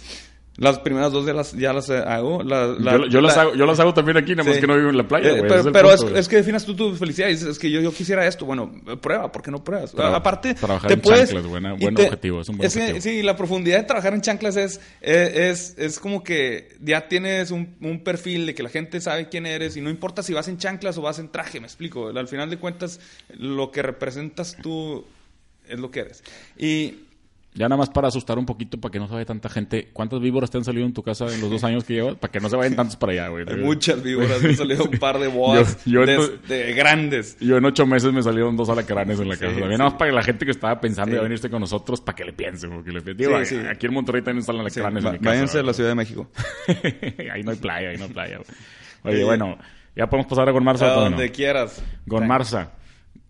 Las 0.59 0.79
primeras 0.81 1.11
dos 1.13 1.25
ya 1.25 1.33
las, 1.33 1.53
ya 1.53 1.73
las 1.73 1.89
eh, 1.89 1.97
hago. 1.97 2.43
La- 2.43 2.67
la- 2.67 2.93
yo, 2.99 3.07
yo 3.07 3.21
las 3.23 3.37
la- 3.37 3.43
hago, 3.43 3.55
yo 3.55 3.65
las 3.65 3.81
hago 3.81 3.95
también 3.95 4.19
aquí, 4.19 4.33
nada 4.33 4.45
más 4.45 4.57
Sí. 4.57 4.61
que 4.61 4.67
no 4.67 4.77
vivo 4.77 4.91
en 4.91 4.99
la 4.99 5.09
playa, 5.09 5.31
Eh, 5.31 5.43
pero 5.49 5.55
el 5.63 5.73
pero 5.73 5.89
punto, 5.89 6.09
es, 6.11 6.19
es 6.19 6.29
que 6.29 6.37
definas 6.37 6.67
tú 6.67 6.77
tu 6.77 6.95
felicidad 6.95 7.29
y 7.29 7.33
dices, 7.33 7.49
es 7.49 7.59
que 7.59 7.71
yo, 7.71 7.81
yo 7.81 7.91
quisiera 7.91 8.27
esto. 8.27 8.45
Bueno, 8.45 8.71
eh, 8.87 8.99
prueba, 8.99 9.33
¿por 9.33 9.41
qué 9.41 9.51
no 9.51 9.65
pruebas? 9.65 9.95
Tra- 9.95 10.15
Aparte, 10.15 10.53
trabajar 10.53 10.89
te 10.89 10.95
en 10.95 11.01
puedes... 11.01 11.31
chanclas, 11.31 11.47
buena- 11.47 11.73
buen 11.73 11.95
te- 11.95 12.05
objetivo, 12.05 12.43
es 12.43 12.49
un 12.51 12.59
buen 12.59 12.71
que, 12.71 12.79
objetivo. 12.79 13.01
sí, 13.01 13.23
la 13.23 13.35
profundidad 13.35 13.79
de 13.79 13.85
trabajar 13.85 14.13
en 14.13 14.21
chanclas 14.21 14.57
es, 14.57 14.79
es, 15.01 15.35
es, 15.37 15.75
es 15.79 15.99
como 15.99 16.23
que 16.23 16.69
ya 16.83 17.09
tienes 17.09 17.51
un, 17.51 17.75
un 17.81 18.05
perfil 18.05 18.45
de 18.45 18.55
que 18.55 18.63
la 18.63 18.69
gente 18.69 19.01
sabe 19.01 19.31
quién 19.31 19.47
eres 19.47 19.79
y 19.79 19.81
no 19.81 19.89
importa 19.89 20.23
si 20.23 20.35
vas 20.35 20.49
en 20.49 20.59
chanclas 20.59 20.99
o 20.99 21.03
vas 21.03 21.19
en 21.19 21.31
traje, 21.31 21.61
me 21.61 21.67
explico. 21.67 22.09
Al 22.09 22.29
final 22.29 22.51
de 22.51 22.59
cuentas, 22.59 23.01
lo 23.39 23.71
que 23.71 23.81
representas 23.81 24.57
tú 24.63 25.07
es 25.67 25.79
lo 25.81 25.91
que 25.91 26.01
eres. 26.01 26.23
Y... 26.59 27.07
Ya 27.55 27.69
nada 27.69 27.77
más 27.77 27.91
para 27.91 28.09
asustar 28.09 28.39
un 28.39 28.47
poquito, 28.47 28.81
para 28.81 28.91
que 28.93 28.99
no 28.99 29.07
se 29.09 29.13
vaya 29.13 29.27
tanta 29.27 29.51
gente. 29.51 29.91
¿Cuántas 29.93 30.21
víboras 30.21 30.51
te 30.51 30.57
han 30.57 30.65
salido 30.65 30.87
en 30.87 30.95
tu 30.95 31.03
casa 31.03 31.27
en 31.27 31.39
los 31.43 31.51
dos 31.51 31.63
años 31.65 31.85
que 31.85 31.93
llevas? 31.93 32.15
Para 32.17 32.33
que 32.33 32.41
no 32.41 32.49
se 32.49 32.57
vayan 32.57 32.75
tantos 32.77 32.97
para 32.97 33.13
allá, 33.13 33.29
güey. 33.29 33.45
Hay 33.47 33.57
muchas 33.57 34.03
víboras, 34.03 34.43
me 34.43 34.49
han 34.49 34.57
salido 34.57 34.85
un 34.85 34.99
par 34.99 35.19
de 35.19 35.29
boas 35.29 35.85
Yo- 35.85 36.05
yo 36.07 36.07
de, 36.07 36.39
de 36.49 36.73
grandes. 36.73 37.37
Yo 37.41 37.59
en 37.59 37.65
ocho 37.67 37.85
meses 37.85 38.11
me 38.11 38.23
salieron 38.23 38.57
dos 38.57 38.71
alacranes 38.71 39.21
en 39.21 39.29
la 39.29 39.35
casa. 39.37 39.53
Sí, 39.53 39.61
También 39.61 39.73
sí. 39.73 39.79
nada 39.79 39.91
más 39.91 39.99
para 39.99 40.13
la 40.13 40.23
gente 40.23 40.47
que 40.47 40.51
estaba 40.51 40.81
pensando 40.81 41.11
Sí. 41.13 41.17
en 41.19 41.23
venirse 41.25 41.51
con 41.51 41.61
nosotros, 41.61 42.01
para 42.01 42.17
que 42.17 42.25
le 42.25 42.33
piensen. 42.33 42.71
Porque 42.71 42.91
le 42.91 43.03
piensen. 43.03 43.17
Digo. 43.59 43.71
Aquí 43.71 43.87
en 43.87 43.93
Monterrey 43.93 44.23
también 44.23 44.39
están 44.41 44.57
alacranes 44.57 45.05
en 45.05 45.13
mi 45.13 45.19
casa. 45.19 45.31
váyanse 45.31 45.59
a 45.59 45.63
la. 45.63 45.73
Ciudad 45.75 45.91
de 45.91 45.95
México. 45.95 46.31
ahí 47.33 47.43
no 47.43 47.51
hay 47.51 47.57
playa, 47.59 47.91
ahí 47.91 47.97
no 47.99 48.05
hay 48.05 48.11
playa. 48.13 48.39
güey. 48.39 49.15
Oye, 49.15 49.25
bueno, 49.25 49.59
ya 49.95 50.07
podemos 50.09 50.27
pasar 50.29 50.49
a 50.49 50.53
Gonmarza. 50.53 50.87
A 50.87 50.93
¿o 50.93 50.97
no? 50.97 51.11
donde 51.11 51.31
quieras. 51.31 51.85
Gonmarza, 52.07 52.73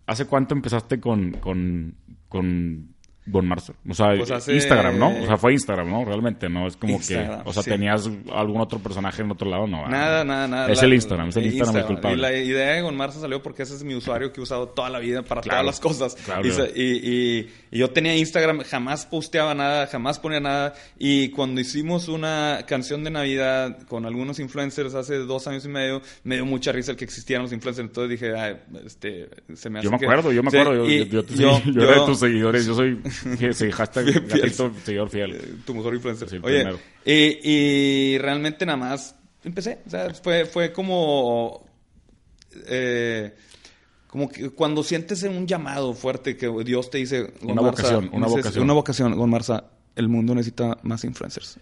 ¿hace 0.05 0.25
cuánto 0.27 0.53
empezaste 0.55 0.99
con, 1.01 1.31
con, 1.33 1.95
con 2.29 2.93
Gonmarza? 3.25 3.73
O 3.89 3.93
sea, 3.93 4.15
Pues 4.17 4.31
hace- 4.31 4.53
Instagram, 4.53 4.99
¿no? 4.99 5.09
O 5.09 5.25
sea, 5.25 5.37
fue 5.37 5.53
Instagram, 5.53 5.89
¿no? 5.89 6.03
Realmente, 6.03 6.49
¿no? 6.49 6.67
Es 6.67 6.75
como 6.75 6.93
Instagram, 6.93 7.43
que, 7.43 7.49
o 7.49 7.53
sea, 7.53 7.63
sí. 7.63 7.69
tenías 7.69 8.09
algún 8.33 8.59
otro 8.59 8.79
personaje 8.79 9.21
en 9.21 9.31
otro 9.31 9.49
lado, 9.49 9.65
¿no? 9.65 9.87
Nada, 9.87 10.23
nada, 10.25 10.47
nada. 10.47 10.71
Es 10.71 10.79
La- 10.81 10.87
el 10.87 10.93
Instagram, 10.95 11.29
es 11.29 11.37
el 11.37 11.45
Instagram, 11.45 11.77
el 11.77 11.85
culpable. 11.85 12.17
Y 12.17 12.21
la 12.21 12.33
idea 12.33 12.73
de 12.73 12.81
Gonmarza 12.81 13.19
salió 13.21 13.41
porque 13.41 13.63
ese 13.63 13.75
es 13.75 13.83
mi 13.83 13.95
usuario 13.95 14.33
que 14.33 14.41
he 14.41 14.43
usado 14.43 14.67
toda 14.67 14.89
la 14.89 14.99
vida 14.99 15.21
para 15.21 15.41
Claro, 15.41 15.61
todas 15.61 15.65
las 15.65 15.79
cosas. 15.79 16.15
claro. 16.25 16.41
Y- 16.75 16.81
y- 16.81 17.49
y 17.75 17.79
yo 17.79 17.89
tenía 17.89 18.15
Instagram, 18.15 18.59
jamás 18.63 19.05
posteaba 19.05 19.53
nada, 19.55 19.87
jamás 19.87 20.19
ponía 20.19 20.39
nada. 20.39 20.73
Y 20.99 21.29
cuando 21.29 21.59
hicimos 21.59 22.07
una 22.07 22.63
canción 22.67 23.03
de 23.03 23.09
Navidad 23.09 23.79
con 23.87 24.05
algunos 24.05 24.39
influencers 24.39 24.93
hace 24.93 25.15
dos 25.17 25.47
años 25.47 25.65
y 25.65 25.69
medio, 25.69 26.01
me 26.23 26.35
dio 26.35 26.45
mucha 26.45 26.71
risa 26.71 26.91
el 26.91 26.97
que 26.97 27.05
existieran 27.05 27.43
los 27.43 27.51
influencers. 27.51 27.87
Entonces 27.87 28.11
dije, 28.11 28.35
"Ay, 28.37 28.57
este, 28.85 29.27
se 29.55 29.69
me 29.69 29.79
hace 29.79 29.85
Yo 29.85 29.91
me 29.91 29.97
que-". 29.99 30.05
acuerdo, 30.05 30.31
yo 30.31 30.43
me 30.43 30.51
Sí, 30.51 30.57
acuerdo. 30.57 30.85
Yo, 30.85 30.89
y 30.91 31.09
yo- 31.09 31.23
yo 31.23 31.35
yo- 31.35 31.71
yo 31.71 31.81
era 31.89 31.99
de 32.01 32.05
tus 32.05 32.19
seguidores. 32.19 32.65
Yo 32.65 32.75
soy, 32.75 32.99
que 33.39 33.53
sí, 33.53 33.71
hashtag 33.71 34.05
Fiel, 34.05 34.27
gatito, 34.27 34.71
seguidor 34.85 35.09
fiel. 35.09 35.31
Eh, 35.33 35.41
tu 35.65 35.73
mejor 35.73 35.95
influencer. 35.95 36.29
Sí, 36.29 36.37
Oye, 36.43 36.57
primero. 36.59 36.79
y, 37.05 37.39
y 38.13 38.17
realmente 38.19 38.65
nada 38.65 38.77
más 38.77 39.15
empecé. 39.43 39.79
O 39.87 39.89
sea, 39.89 40.13
fue, 40.13 40.45
fue 40.45 40.71
como. 40.71 41.65
eh, 42.67 43.33
como 44.13 44.29
que 44.29 44.51
cuando 44.51 44.83
sientes 44.83 45.23
un 45.23 45.47
llamado 45.47 45.91
fuerte 45.95 46.37
que 46.37 46.47
Dios 46.63 46.91
te 46.91 46.99
dice. 46.99 47.33
Una 47.41 47.55
"Gon 47.55 47.65
Marza, 47.65 47.81
vocación, 47.81 48.09
una 48.13 48.27
vocación". 48.27 48.63
Una 48.63 48.73
vocación, 48.73 49.17
Gon 49.17 49.29
Marza. 49.31 49.63
El 49.95 50.07
mundo 50.07 50.33
necesita 50.35 50.77
más 50.83 51.03
influencers. 51.03 51.57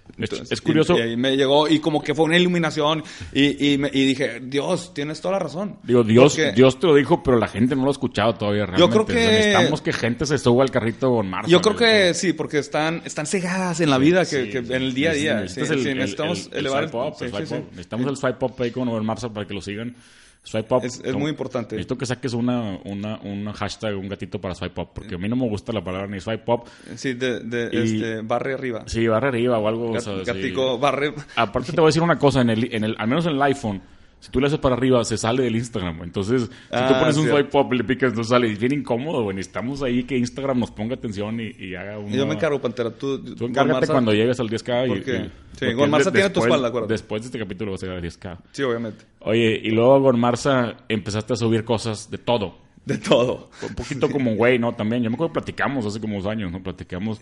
es 0.50 0.62
curioso- 0.62 0.98
Y, 0.98 1.14
y 1.14 1.18
me 1.18 1.36
llegó 1.36 1.68
y 1.70 1.80
como 1.80 2.02
que 2.02 2.14
fue 2.16 2.26
una 2.26 2.38
iluminación 2.38 3.04
y, 3.34 3.74
y, 3.74 3.78
me- 3.78 3.90
y 3.94 4.06
dije, 4.06 4.40
Dios, 4.42 4.94
tienes 4.94 5.20
toda 5.22 5.34
la 5.34 5.40
razón. 5.40 5.78
Digo, 5.84 6.04
Dios, 6.04 6.34
Porque- 6.36 6.52
Dios 6.54 6.78
te 6.80 6.88
lo 6.88 6.96
dijo, 6.96 7.22
pero 7.24 7.38
la 7.38 7.48
gente 7.50 7.74
no 7.76 7.84
lo 7.84 7.90
ha 7.90 7.92
escuchado 7.92 8.36
todavía 8.36 8.66
realmente. 8.66 8.96
Yo 8.96 9.04
creo 9.04 9.06
que- 9.06 9.26
Necesitamos 9.32 9.82
que 9.82 9.94
gente 9.94 10.26
se 10.26 10.38
suba 10.38 10.64
al 10.64 10.72
carrito 10.72 11.10
con 11.10 11.30
Marza. 11.30 11.50
Yo 11.50 11.62
creo 11.62 11.76
que 11.78 12.14
sí, 12.14 12.32
porque 12.34 12.60
están, 12.60 13.02
están 13.06 13.26
cegadas 13.28 13.80
en 13.82 13.90
la 13.90 13.98
vida, 13.98 14.22
que, 14.22 14.44
Sí, 14.46 14.50
que 14.50 14.64
sí. 14.64 14.74
en 14.74 14.82
el 14.82 14.94
día 14.94 15.12
a 15.12 15.14
día. 15.14 15.48
Sí, 15.48 15.60
el- 15.62 15.96
necesitamos 15.98 16.48
el- 16.48 16.54
el 16.54 16.60
elevar 16.60 16.84
swipe 16.90 16.98
up, 16.98 17.16
swipe 17.18 17.38
up. 17.56 17.66
Necesitamos 17.72 18.08
el 18.08 18.18
swipe 18.18 18.46
up 18.46 18.54
ahí 18.60 18.72
con 18.72 19.06
Marza 19.06 19.28
para 19.34 19.46
que 19.48 19.54
lo 19.54 19.62
sigan. 19.62 19.96
Swipe 20.44 20.74
up. 20.74 20.84
Es- 20.84 21.02
muy 21.16 21.30
importante. 21.30 21.76
Necesito 21.76 21.98
que 21.98 22.06
saques 22.08 22.34
una, 22.34 22.80
una, 22.86 23.20
una 23.24 23.54
hashtag, 23.54 23.96
un 23.96 24.10
gatito 24.10 24.42
para 24.42 24.56
swipe 24.56 24.82
up, 24.82 24.90
porque 24.94 25.16
a 25.16 25.18
mí 25.20 25.30
no 25.30 25.36
me 25.36 25.48
gusta 25.48 25.72
la 25.72 25.84
palabra 25.84 26.08
ni 26.08 26.20
swipe 26.20 26.52
up. 26.52 26.64
Sí, 26.96 27.14
de, 27.14 27.42
de 27.42 27.70
Y- 27.72 27.78
este, 27.96 28.22
barre 28.22 28.56
arriba. 28.56 28.84
Sí, 28.88 29.08
barre 29.08 29.28
arriba 29.28 29.60
o 29.60 29.68
algo. 29.68 29.92
o 29.92 29.94
Gat- 29.94 30.02
sea, 30.02 30.18
sí. 30.20 30.24
Gatico, 30.26 30.80
barre. 30.80 31.14
Aparte 31.36 31.72
te 31.72 31.80
voy 31.80 31.88
a 31.88 31.90
decir 31.90 32.02
una 32.02 32.18
cosa, 32.18 32.42
en 32.42 32.50
el, 32.50 32.74
en 32.74 32.84
el, 32.84 32.96
al 32.98 33.08
menos 33.08 33.26
en 33.28 33.34
el 33.34 33.42
iPhone, 33.44 33.82
si 34.22 34.32
tú 34.32 34.40
le 34.40 34.48
haces 34.48 34.60
para 34.60 34.76
arriba, 34.76 35.04
se 35.04 35.18
sale 35.18 35.44
del 35.44 35.56
Instagram. 35.58 36.04
Entonces, 36.04 36.44
si 36.44 36.48
tú 36.48 36.54
Ah, 36.72 36.98
pones 37.02 37.18
un 37.18 37.26
sí. 37.26 37.32
swipe 37.32 37.58
up 37.58 37.74
y 37.74 37.78
le 37.80 37.84
picas, 37.84 38.14
no 38.16 38.24
sale. 38.24 38.50
Es 38.50 38.58
bien 38.60 38.72
incómodo, 38.74 39.24
güey. 39.24 39.36
Necesitamos 39.36 39.84
ahí 39.84 40.04
que 40.04 40.18
Instagram 40.18 40.60
nos 40.60 40.72
ponga 40.72 40.96
atención 40.96 41.40
y, 41.42 41.52
y 41.60 41.76
haga 41.76 41.98
un... 42.00 42.10
Yo 42.12 42.26
me 42.26 42.36
encargo, 42.36 42.62
Pantera. 42.62 42.92
Tú, 42.92 43.22
Tú 43.22 43.48
encárgate 43.48 43.58
Gon 43.58 43.68
Marza- 43.82 43.92
cuando 43.94 44.14
llegues 44.14 44.40
al 44.40 44.48
10K. 44.50 44.86
y- 44.86 44.88
Porque- 44.90 45.12
y- 45.12 45.24
sí, 45.26 45.32
porque 45.60 45.74
Gon 45.74 45.90
Marza 45.90 46.10
de- 46.12 46.20
tiene 46.20 46.30
tu 46.30 46.40
espalda, 46.42 46.68
acuérdate. 46.70 46.94
Después 46.94 47.22
de 47.24 47.26
este 47.26 47.40
capítulo 47.40 47.72
vas 47.72 47.84
a 47.84 47.86
llegar 47.88 47.98
al 47.98 48.04
10K. 48.04 48.38
Sí, 48.54 48.64
obviamente. 48.64 49.04
Oye, 49.20 49.60
y 49.64 49.72
luego 49.72 50.02
con 50.04 50.20
Marza 50.20 50.78
empezaste 50.88 51.34
a 51.34 51.36
subir 51.36 51.66
cosas 51.66 52.10
de 52.10 52.18
todo. 52.18 52.60
De 52.86 52.98
todo. 52.98 53.50
Un 53.68 53.76
poquito 53.76 54.10
como 54.10 54.36
güey, 54.36 54.58
¿no? 54.58 54.74
También. 54.74 55.04
Yo 55.04 55.10
me 55.10 55.16
acuerdo 55.16 55.34
que 55.34 55.40
platicamos 55.40 55.86
hace 55.86 56.00
como 56.00 56.18
dos 56.18 56.26
años, 56.26 56.52
¿no? 56.52 56.62
Platicamos. 56.64 57.20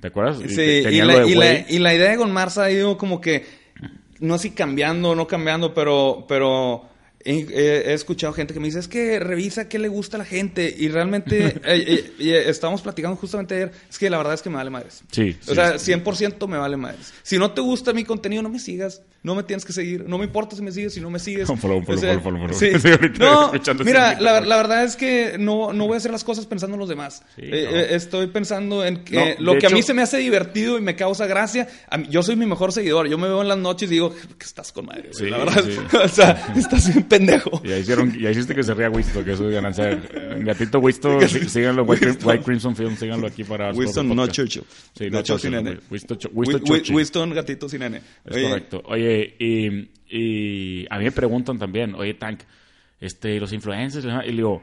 ¿Te 0.00 0.08
acuerdas? 0.08 0.40
Y 0.44 0.48
Sí, 0.48 0.60
y 0.62 0.82
tenía 0.82 1.04
la, 1.04 1.26
y, 1.26 1.34
la, 1.34 1.70
y 1.70 1.78
la 1.78 1.94
idea 1.94 2.10
de 2.10 2.16
Gon 2.16 2.30
Marza 2.32 2.64
ha 2.64 2.70
ido 2.70 2.98
como 2.98 3.20
que, 3.20 3.44
no 4.20 4.34
así 4.34 4.50
cambiando, 4.50 5.14
no 5.14 5.26
cambiando, 5.26 5.74
pero, 5.74 6.24
pero 6.28 6.82
he, 7.26 7.46
he- 7.90 7.92
escuchado 7.94 8.32
gente 8.32 8.54
que 8.54 8.60
me 8.60 8.66
dice, 8.66 8.78
es 8.78 8.88
que 8.88 9.18
revisa 9.18 9.68
qué 9.68 9.78
le 9.78 9.88
gusta 9.88 10.16
a 10.16 10.18
la 10.18 10.24
gente. 10.24 10.74
Y 10.78 10.88
realmente, 10.88 11.46
eh, 11.46 11.60
eh, 11.64 12.12
y 12.18 12.30
estábamos 12.32 12.82
platicando 12.82 13.16
justamente 13.16 13.54
ayer, 13.56 13.72
es 13.90 13.98
que 13.98 14.08
la 14.10 14.16
verdad 14.18 14.34
es 14.34 14.42
que 14.42 14.50
me 14.50 14.56
vale 14.56 14.70
madres. 14.70 15.02
Sí, 15.10 15.36
O 15.42 15.48
sí, 15.50 15.54
sea, 15.54 15.78
sí. 15.78 15.92
100% 15.92 16.46
me 16.48 16.58
vale 16.58 16.76
madres. 16.76 17.12
Si 17.22 17.38
no 17.38 17.50
te 17.52 17.60
gusta 17.60 17.92
mi 17.92 18.04
contenido, 18.04 18.42
no 18.42 18.48
me 18.48 18.58
sigas. 18.58 19.02
No 19.22 19.34
me 19.34 19.42
tienes 19.42 19.64
que 19.64 19.72
seguir. 19.72 20.08
No 20.08 20.18
me 20.18 20.24
importa 20.24 20.54
si 20.54 20.62
me 20.62 20.70
sigues, 20.70 20.94
si 20.94 21.00
no 21.00 21.10
me 21.10 21.18
sigues. 21.18 21.48
Sí. 22.52 22.70
Sí, 22.78 22.88
No, 23.18 23.52
mira, 23.84 24.20
la, 24.20 24.40
la 24.40 24.56
verdad 24.56 24.84
es 24.84 24.94
que 24.94 25.36
no, 25.38 25.72
no 25.72 25.86
voy 25.86 25.94
a 25.94 25.96
hacer 25.98 26.12
las 26.12 26.22
cosas 26.22 26.46
pensando 26.46 26.74
en 26.74 26.80
los 26.80 26.88
demás. 26.88 27.22
Sí, 27.34 27.42
Eh, 27.44 27.68
no. 27.70 27.76
eh, 27.76 27.94
estoy 27.96 28.28
pensando 28.28 28.84
en 28.84 29.02
que 29.04 29.16
No, 29.38 29.52
lo 29.54 29.58
que 29.58 29.66
a 29.66 29.70
mí 29.70 29.82
se 29.82 29.94
me 29.94 30.02
hace 30.02 30.18
divertido 30.18 30.78
y 30.78 30.80
me 30.80 30.94
causa 30.94 31.26
gracia. 31.26 31.66
mí- 31.98 32.06
yo 32.08 32.22
soy 32.22 32.36
mi 32.36 32.46
mejor 32.46 32.72
seguidor. 32.72 33.08
Yo 33.08 33.18
me 33.18 33.26
veo 33.26 33.42
en 33.42 33.48
las 33.48 33.58
noches 33.58 33.90
y 33.90 33.94
digo 33.94 34.14
que 34.14 34.44
estás 34.44 34.70
con 34.70 34.86
madre. 34.86 35.10
güey". 35.10 35.14
Sí, 35.14 35.24
la 35.28 35.38
verdad. 35.38 35.64
sí. 35.64 35.96
o 36.04 36.08
sea, 36.08 36.52
estás 36.56 36.92
bien 36.92 37.04
pendejo. 37.18 37.62
Ya 37.64 37.78
hicieron, 37.78 38.12
ya 38.18 38.30
hiciste 38.30 38.54
que 38.54 38.62
se 38.62 38.74
ría 38.74 38.90
Wisto, 38.90 39.24
que 39.24 39.32
eso 39.32 39.48
es 39.48 39.54
ganancia. 39.54 40.00
Gatito 40.38 40.78
Wisto, 40.80 41.20
sí- 41.28 41.48
síganlo, 41.48 41.84
White, 41.84 42.18
Crimson 42.44 42.74
Film, 42.76 42.96
síganlo 42.96 43.26
aquí 43.26 43.44
para 43.44 43.72
Winston, 43.72 44.08
no. 44.14 44.26
Churchill. 44.26 44.64
Sí, 44.96 45.10
no 45.10 45.22
Churchill, 45.22 45.50
nene. 45.52 45.78
Winston, 45.90 46.18
Winston 46.32 46.60
Wi- 46.62 46.66
Churchill. 46.68 46.94
Winston, 46.96 47.30
gatito 47.34 47.68
sin 47.68 47.80
nene. 47.80 48.00
Es 48.24 48.36
Oye, 48.36 48.48
correcto. 48.48 48.82
Oye, 48.86 49.34
y, 49.38 49.90
y 50.08 50.86
a 50.90 50.98
mí 50.98 51.04
me 51.04 51.12
preguntan 51.12 51.58
también, 51.58 51.94
oye, 51.94 52.14
Tank, 52.14 52.40
este, 53.00 53.38
los 53.40 53.52
influencers, 53.52 54.04
y 54.04 54.28
le 54.30 54.32
digo, 54.36 54.62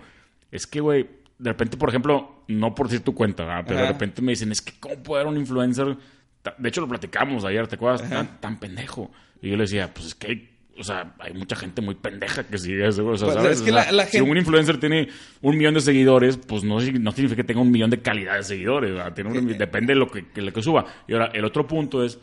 es 0.51 0.67
que, 0.67 0.79
güey, 0.79 1.03
de 1.39 1.49
repente, 1.49 1.77
por 1.77 1.89
ejemplo, 1.89 2.43
no 2.47 2.73
por 2.75 2.87
decir 2.87 3.01
tu 3.03 3.13
cuenta, 3.13 3.43
¿verdad? 3.45 3.65
pero 3.67 3.79
de 3.81 3.87
repente 3.87 4.21
me 4.21 4.31
dicen, 4.33 4.51
es 4.51 4.61
que, 4.61 4.73
¿cómo 4.79 5.01
puede 5.03 5.21
haber 5.23 5.33
un 5.33 5.39
influencer? 5.39 5.97
De 6.57 6.69
hecho, 6.69 6.81
lo 6.81 6.87
platicamos 6.87 7.45
ayer, 7.45 7.67
¿te 7.67 7.75
acuerdas? 7.75 8.07
Tan, 8.09 8.39
tan 8.41 8.59
pendejo. 8.59 9.11
Y 9.41 9.49
yo 9.49 9.55
le 9.57 9.63
decía, 9.63 9.93
pues 9.93 10.07
es 10.07 10.15
que 10.15 10.27
hay, 10.27 10.49
o 10.77 10.83
sea, 10.83 11.13
hay 11.19 11.33
mucha 11.33 11.55
gente 11.55 11.81
muy 11.81 11.95
pendeja 11.95 12.43
que 12.47 12.57
sigue 12.57 12.87
eso, 12.87 13.05
o 13.07 13.17
sea, 13.17 13.27
Pues, 13.27 13.35
¿sabes? 13.41 13.57
es 13.57 13.61
que 13.63 13.71
O 13.71 13.73
sea, 13.75 13.85
la- 13.85 13.91
la 13.91 14.05
Si 14.07 14.19
un 14.21 14.35
influencer 14.37 14.79
tiene 14.79 15.07
un 15.41 15.57
millón 15.57 15.73
de 15.75 15.81
seguidores, 15.81 16.37
pues 16.37 16.63
no, 16.63 16.75
no 16.79 17.11
significa 17.11 17.35
que 17.35 17.43
tenga 17.43 17.61
un 17.61 17.71
millón 17.71 17.89
de 17.89 18.01
calidad 18.01 18.37
de 18.37 18.43
seguidores. 18.43 18.91
Tiene 19.13 19.29
un- 19.37 19.57
depende 19.57 19.93
de 19.93 19.99
lo 19.99 20.09
que, 20.09 20.27
que- 20.29 20.41
lo 20.41 20.51
que 20.51 20.61
suba. 20.63 20.85
Y 21.07 21.13
ahora, 21.13 21.27
el 21.33 21.45
otro 21.45 21.67
punto 21.67 22.03
es, 22.03 22.19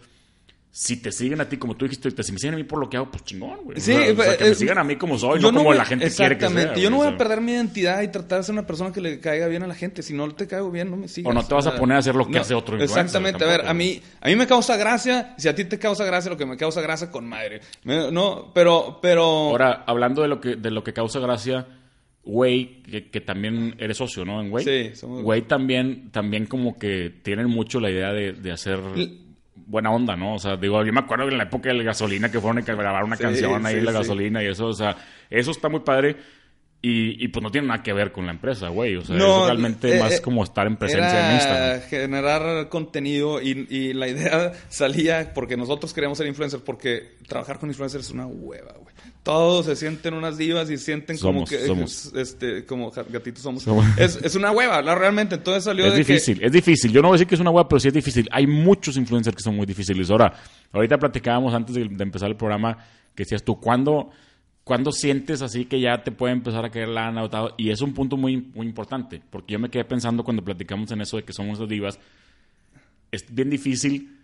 si 0.72 0.98
te 0.98 1.10
siguen 1.10 1.40
a 1.40 1.48
ti 1.48 1.56
como 1.56 1.76
tú 1.76 1.84
dijiste 1.86 2.10
si 2.22 2.30
me 2.32 2.38
siguen 2.38 2.54
a 2.54 2.56
mí 2.56 2.62
por 2.62 2.78
lo 2.78 2.88
que 2.88 2.96
hago, 2.96 3.10
pues 3.10 3.24
chingón, 3.24 3.58
güey. 3.64 3.80
Sí, 3.80 3.92
o 3.92 3.96
sea, 3.96 4.12
o 4.12 4.16
sea, 4.16 4.36
que 4.36 4.44
me 4.44 4.50
es- 4.50 4.58
sigan 4.58 4.78
a 4.78 4.84
mí 4.84 4.94
como 4.96 5.18
soy, 5.18 5.40
yo 5.40 5.50
no 5.50 5.58
como 5.58 5.70
voy- 5.70 5.76
la 5.76 5.84
gente 5.84 6.08
quiere 6.10 6.36
que 6.36 6.40
sea. 6.42 6.48
Exactamente. 6.48 6.80
Yo 6.80 6.90
no 6.90 6.96
voy 6.98 7.08
a 7.08 7.16
perder 7.16 7.40
mi 7.40 7.52
identidad 7.52 8.02
y 8.02 8.08
tratar 8.08 8.38
de 8.38 8.44
ser 8.44 8.52
una 8.52 8.66
persona 8.66 8.92
que 8.92 9.00
le 9.00 9.18
caiga 9.18 9.48
bien 9.48 9.64
a 9.64 9.66
la 9.66 9.74
gente. 9.74 10.02
Si 10.02 10.14
no 10.14 10.32
te 10.32 10.46
caigo 10.46 10.70
bien, 10.70 10.88
no 10.90 10.96
me 10.96 11.08
sigas. 11.08 11.28
O 11.28 11.34
no 11.34 11.44
te 11.44 11.52
vas 11.54 11.66
a 11.66 11.74
poner 11.76 11.96
a 11.96 11.98
hacer 12.00 12.14
lo 12.14 12.28
que 12.28 12.38
hace 12.38 12.54
otro 12.54 12.80
Exactamente. 12.80 13.42
A 13.44 13.48
ver, 13.48 13.66
a 13.66 13.74
mí, 13.74 14.00
a 14.20 14.28
mí 14.28 14.36
me 14.36 14.46
causa 14.46 14.76
gracia. 14.76 15.34
Si 15.38 15.48
a 15.48 15.54
ti 15.56 15.64
te 15.64 15.78
causa 15.78 16.04
gracia, 16.04 16.30
lo 16.30 16.36
que 16.36 16.46
me 16.46 16.56
causa 16.56 16.80
gracia, 16.80 17.10
con 17.10 17.28
madre. 17.28 17.60
Me- 17.82 18.12
no, 18.12 18.52
pero, 18.54 19.00
pero... 19.02 19.22
Ahora, 19.24 19.82
hablando 19.88 20.22
de 20.22 20.28
lo 20.28 20.40
que, 20.40 20.54
de 20.54 20.70
lo 20.70 20.84
que 20.84 20.92
causa 20.92 21.18
gracia, 21.18 21.66
Güey, 22.22 22.82
que, 22.82 23.08
que 23.10 23.20
también 23.22 23.74
eres 23.78 23.96
socio, 23.96 24.26
¿no? 24.26 24.42
En 24.42 24.50
Güey. 24.50 24.62
Sí, 24.64 24.94
somos- 24.94 25.22
Güey 25.22 25.42
también, 25.42 26.10
también 26.12 26.44
como 26.46 26.78
que 26.78 27.10
tienen 27.22 27.48
mucho 27.48 27.80
la 27.80 27.90
idea 27.90 28.12
de, 28.12 28.34
de 28.34 28.52
hacer 28.52 28.78
buena 29.70 29.90
onda, 29.92 30.16
¿no? 30.16 30.34
O 30.34 30.38
sea, 30.38 30.56
digo, 30.56 30.84
yo 30.84 30.92
me 30.92 31.00
acuerdo 31.00 31.26
que 31.26 31.32
en 31.32 31.38
la 31.38 31.44
época 31.44 31.68
de 31.68 31.76
la 31.76 31.84
gasolina 31.84 32.30
que 32.30 32.40
fueron 32.40 32.58
a 32.58 32.62
grabar 32.74 33.04
una 33.04 33.16
Sí, 33.16 33.22
canción 33.22 33.64
ahí 33.64 33.74
sí, 33.74 33.78
en 33.78 33.84
la 33.84 33.92
sí. 33.92 33.98
gasolina 33.98 34.42
y 34.42 34.46
eso, 34.46 34.66
o 34.66 34.72
sea, 34.72 34.96
eso 35.30 35.50
está 35.52 35.68
muy 35.68 35.80
padre. 35.80 36.16
Y, 36.82 37.22
y 37.22 37.28
pues 37.28 37.42
no 37.42 37.50
tiene 37.50 37.66
nada 37.68 37.82
que 37.82 37.92
ver 37.92 38.10
con 38.10 38.24
la 38.24 38.32
empresa, 38.32 38.68
güey. 38.70 38.96
O 38.96 39.04
sea, 39.04 39.14
No, 39.14 39.42
es 39.42 39.46
realmente 39.48 39.96
eh, 39.96 40.00
más 40.00 40.14
eh, 40.14 40.22
como 40.22 40.42
estar 40.42 40.66
en 40.66 40.76
presencia 40.78 41.10
era 41.10 41.28
en 41.28 41.34
Instagram. 41.34 41.80
generar 41.90 42.68
contenido 42.70 43.42
y, 43.42 43.66
y 43.68 43.92
la 43.92 44.08
idea 44.08 44.52
salía 44.70 45.32
porque 45.34 45.58
nosotros 45.58 45.92
queríamos 45.92 46.16
ser 46.16 46.26
influencers 46.26 46.62
porque 46.62 47.16
trabajar 47.28 47.58
con 47.58 47.68
influencers 47.68 48.06
es 48.06 48.10
una 48.10 48.26
hueva, 48.26 48.72
güey. 48.80 48.94
Todos 49.22 49.66
se 49.66 49.76
sienten 49.76 50.14
unas 50.14 50.38
divas 50.38 50.70
y 50.70 50.78
sienten 50.78 51.18
como 51.18 51.44
que 51.44 51.58
somos. 51.66 52.12
este 52.16 52.64
como 52.64 52.90
gatitos 52.90 53.42
somos. 53.42 53.62
Somos. 53.62 53.84
Es, 53.98 54.16
es 54.16 54.34
una 54.34 54.50
hueva, 54.50 54.80
la, 54.80 54.94
realmente. 54.94 55.34
Entonces 55.34 55.64
salió 55.64 55.84
Es 55.84 55.92
de 55.92 55.98
que- 56.02 56.12
difícil, 56.14 56.42
es 56.42 56.50
difícil. 56.50 56.92
Yo 56.92 57.02
no 57.02 57.08
voy 57.08 57.16
a 57.16 57.18
decir 57.18 57.26
que 57.28 57.34
es 57.34 57.40
una 57.42 57.50
web, 57.50 57.66
pero 57.68 57.78
sí 57.78 57.88
es 57.88 57.94
difícil. 57.94 58.26
Hay 58.32 58.46
muchos 58.46 58.96
influencers 58.96 59.36
que 59.36 59.42
son 59.42 59.54
muy 59.54 59.66
difíciles. 59.66 60.08
Ahora, 60.10 60.32
ahorita 60.72 60.96
platicábamos 60.96 61.52
antes 61.52 61.74
de, 61.74 61.86
de 61.90 62.02
empezar 62.02 62.30
el 62.30 62.36
programa 62.36 62.78
que 63.14 63.24
decías 63.24 63.42
tú, 63.44 63.60
¿cuándo, 63.60 64.08
¿cuándo 64.64 64.92
sientes 64.92 65.42
así 65.42 65.64
que 65.64 65.80
ya 65.80 66.02
te 66.02 66.12
puede 66.12 66.32
empezar 66.32 66.64
a 66.64 66.70
caer 66.70 66.88
lana 66.88 67.22
o 67.22 67.30
tal? 67.30 67.54
Y 67.56 67.70
es 67.70 67.80
un 67.80 67.92
punto 67.94 68.16
muy, 68.16 68.36
muy 68.54 68.66
importante, 68.66 69.20
porque 69.30 69.52
yo 69.54 69.58
me 69.58 69.68
quedé 69.70 69.84
pensando 69.84 70.22
cuando 70.24 70.44
platicamos 70.44 70.90
en 70.92 71.00
eso 71.00 71.16
de 71.16 71.24
que 71.24 71.32
somos 71.32 71.58
las 71.58 71.68
divas, 71.68 71.98
es 73.12 73.26
bien 73.34 73.50
difícil 73.50 74.16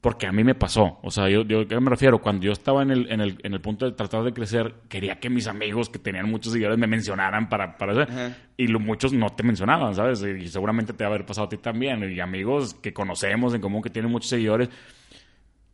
porque 0.00 0.28
a 0.28 0.32
mí 0.32 0.44
me 0.44 0.54
pasó. 0.54 1.00
O 1.02 1.10
sea, 1.10 1.28
yo, 1.28 1.42
yo 1.42 1.62
¿a 1.62 1.66
qué 1.66 1.80
me 1.80 1.90
refiero? 1.90 2.20
Cuando 2.20 2.44
yo 2.46 2.52
estaba 2.52 2.82
en 2.82 2.92
el, 2.92 3.10
en, 3.10 3.20
el, 3.20 3.36
en 3.42 3.52
el 3.52 3.60
punto 3.60 3.84
de 3.84 3.90
tratar 3.92 4.22
de 4.22 4.32
crecer, 4.32 4.72
quería 4.88 5.18
que 5.18 5.28
mis 5.28 5.48
amigos 5.48 5.88
que 5.88 5.98
tenían 5.98 6.30
muchos 6.30 6.52
seguidores 6.52 6.78
me 6.78 6.86
mencionaran 6.86 7.48
para, 7.48 7.76
para 7.76 7.92
hacer. 7.92 8.08
Ajá. 8.08 8.36
Y 8.56 8.68
lo- 8.68 8.78
muchos 8.78 9.12
no 9.12 9.30
te 9.30 9.42
mencionaban, 9.42 9.96
¿sabes? 9.96 10.22
Y 10.22 10.46
seguramente 10.46 10.92
te 10.92 11.02
va 11.02 11.10
a 11.10 11.14
haber 11.14 11.26
pasado 11.26 11.46
a 11.46 11.50
ti 11.50 11.56
también. 11.56 12.08
Y 12.12 12.20
amigos 12.20 12.74
que 12.74 12.92
conocemos 12.92 13.54
en 13.54 13.60
común 13.60 13.82
que 13.82 13.90
tienen 13.90 14.12
muchos 14.12 14.30
seguidores. 14.30 14.68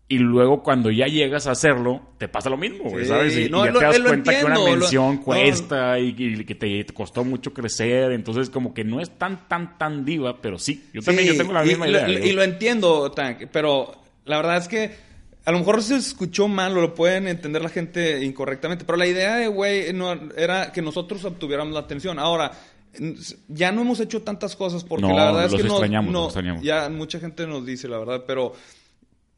Y 0.07 0.19
luego 0.19 0.63
cuando 0.63 0.91
ya 0.91 1.07
llegas 1.07 1.47
a 1.47 1.53
hacerlo, 1.53 2.03
te 2.19 2.29
pasa 2.29 2.51
lo 2.51 2.59
mismo, 2.59 2.91
güey, 2.91 3.05
Sí, 3.05 3.09
¿sabes? 3.09 3.37
Y, 3.37 3.43
y 3.45 3.49
no, 3.49 3.65
ya 3.65 3.71
lo- 3.73 3.79
te 3.79 3.85
das 3.87 4.01
cuenta 4.01 4.39
que 4.39 4.45
una 4.45 4.55
lo- 4.57 4.65
mención 4.67 5.15
no. 5.17 5.23
cuesta 5.23 5.99
y, 5.99 6.15
y 6.19 6.45
que 6.45 6.55
te 6.55 6.85
costó 6.93 7.25
mucho 7.25 7.55
crecer. 7.55 8.13
Entonces 8.13 8.51
como 8.51 8.75
que 8.75 8.85
no 8.85 9.01
es 9.01 9.11
tan, 9.19 9.49
tan, 9.49 9.79
tan 9.79 10.05
diva, 10.05 10.41
pero 10.43 10.59
sí. 10.59 10.91
Yo 10.93 11.01
también 11.01 11.29
Sí, 11.29 11.35
yo 11.35 11.39
tengo 11.41 11.55
la 11.55 11.63
misma 11.65 11.89
y, 11.89 11.91
idea. 11.93 12.07
lo-. 12.07 12.19
Y 12.27 12.33
lo 12.33 12.43
entiendo, 12.43 13.11
Tank, 13.13 13.45
pero 13.51 13.95
la 14.27 14.37
verdad 14.37 14.59
es 14.59 14.69
que 14.69 14.91
a 15.47 15.53
lo 15.53 15.59
mejor 15.59 15.83
se 15.83 15.97
escuchó 15.97 16.49
mal 16.49 16.77
o 16.77 16.81
lo 16.83 16.95
pueden 16.95 17.27
entender 17.27 17.63
la 17.63 17.69
gente 17.71 18.23
incorrectamente, 18.25 18.85
pero 18.85 18.99
la 18.99 19.07
idea 19.07 19.37
de 19.37 19.47
güey 19.49 19.91
no, 19.95 20.13
era 20.37 20.71
que 20.71 20.83
nosotros 20.83 21.25
obtuviéramos 21.25 21.73
la 21.73 21.81
atención. 21.81 22.19
Ahora, 22.19 22.53
ya 23.49 23.73
no 23.73 23.81
hemos 23.81 24.01
hecho 24.01 24.21
tantas 24.23 24.55
cosas 24.55 24.85
porque 24.85 25.07
No, 25.07 25.17
la 25.17 25.27
verdad 25.27 25.47
es 25.47 25.53
los 25.53 25.63
que 25.63 25.67
no- 25.69 25.75
extrañamos, 25.75 26.13
no, 26.13 26.19
los 26.21 26.27
extrañamos. 26.29 26.63
ya 26.63 26.89
mucha 26.91 27.19
gente 27.21 27.47
nos 27.47 27.65
dice 27.67 27.89
la 27.89 27.99
verdad, 27.99 28.25
pero 28.27 28.53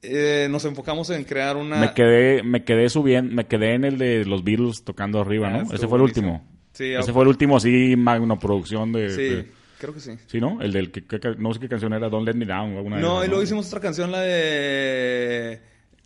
eh, 0.02 0.48
nos 0.50 0.64
enfocamos 0.64 1.10
en 1.10 1.24
crear 1.24 1.56
una... 1.56 1.80
Me 1.80 1.92
quedé, 1.94 2.42
me 2.42 2.64
quedé 2.64 2.88
subiendo, 2.88 3.34
me 3.34 3.46
quedé 3.46 3.74
en 3.74 3.84
el 3.84 3.98
de 3.98 4.24
los 4.24 4.44
Beatles 4.44 4.82
tocando 4.84 5.20
arriba, 5.20 5.48
Ah, 5.48 5.62
¿no? 5.62 5.72
Ese 5.74 5.86
fue 5.88 5.96
el 5.98 6.02
buenísimo. 6.02 6.34
último. 6.34 6.56
Sí, 6.72 6.92
Ese 6.92 7.12
fue 7.12 7.22
el 7.22 7.28
último 7.28 7.56
así 7.56 7.94
magno 7.96 8.38
producción 8.38 8.92
de, 8.92 9.10
Sí, 9.10 9.22
de- 9.22 9.46
creo 9.78 9.94
que 9.94 10.00
sí. 10.00 10.12
sí, 10.26 10.40
¿no? 10.40 10.60
El 10.60 10.72
del 10.72 10.90
que, 10.90 11.02
no 11.38 11.52
sé 11.54 11.60
qué 11.60 11.68
canción 11.68 11.92
era, 11.94 12.08
Don't 12.08 12.26
Let 12.26 12.34
Me 12.34 12.44
Down 12.44 12.74
o 12.74 12.78
alguna 12.78 12.96
de 12.96 13.02
No, 13.02 13.24
y 13.24 13.28
luego 13.28 13.42
hicimos 13.42 13.66
otra 13.68 13.80
canción, 13.80 14.12
la 14.12 14.20
de... 14.20 15.60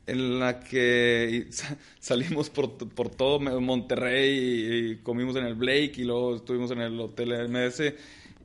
En 0.07 0.41
la 0.41 0.59
que 0.61 1.47
sa- 1.51 1.77
salimos 1.99 2.51
por, 2.51 2.77
por 2.77 3.11
todo 3.11 3.39
Monterrey 3.61 4.31
y, 4.39 4.91
y 4.93 4.97
comimos 4.99 5.37
en 5.37 5.45
el 5.45 5.55
Blake 5.55 5.93
y 5.99 6.05
luego 6.05 6.37
estuvimos 6.37 6.71
en 6.71 6.81
el 6.81 6.99
Hotel 7.01 7.33
MS 7.49 7.95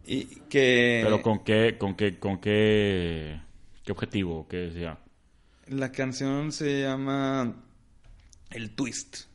y 0.07 0.25
que... 0.49 1.01
Pero 1.03 1.21
con 1.21 1.43
qué, 1.43 1.75
con 1.77 1.95
qué, 1.95 2.17
con 2.19 2.39
qué, 2.39 3.39
qué 3.83 3.91
objetivo, 3.91 4.47
qué 4.47 4.57
decía. 4.57 4.97
La 5.67 5.91
canción 5.91 6.51
se 6.51 6.81
llama 6.83 7.53
El 8.51 8.71
Twist. 8.75 9.25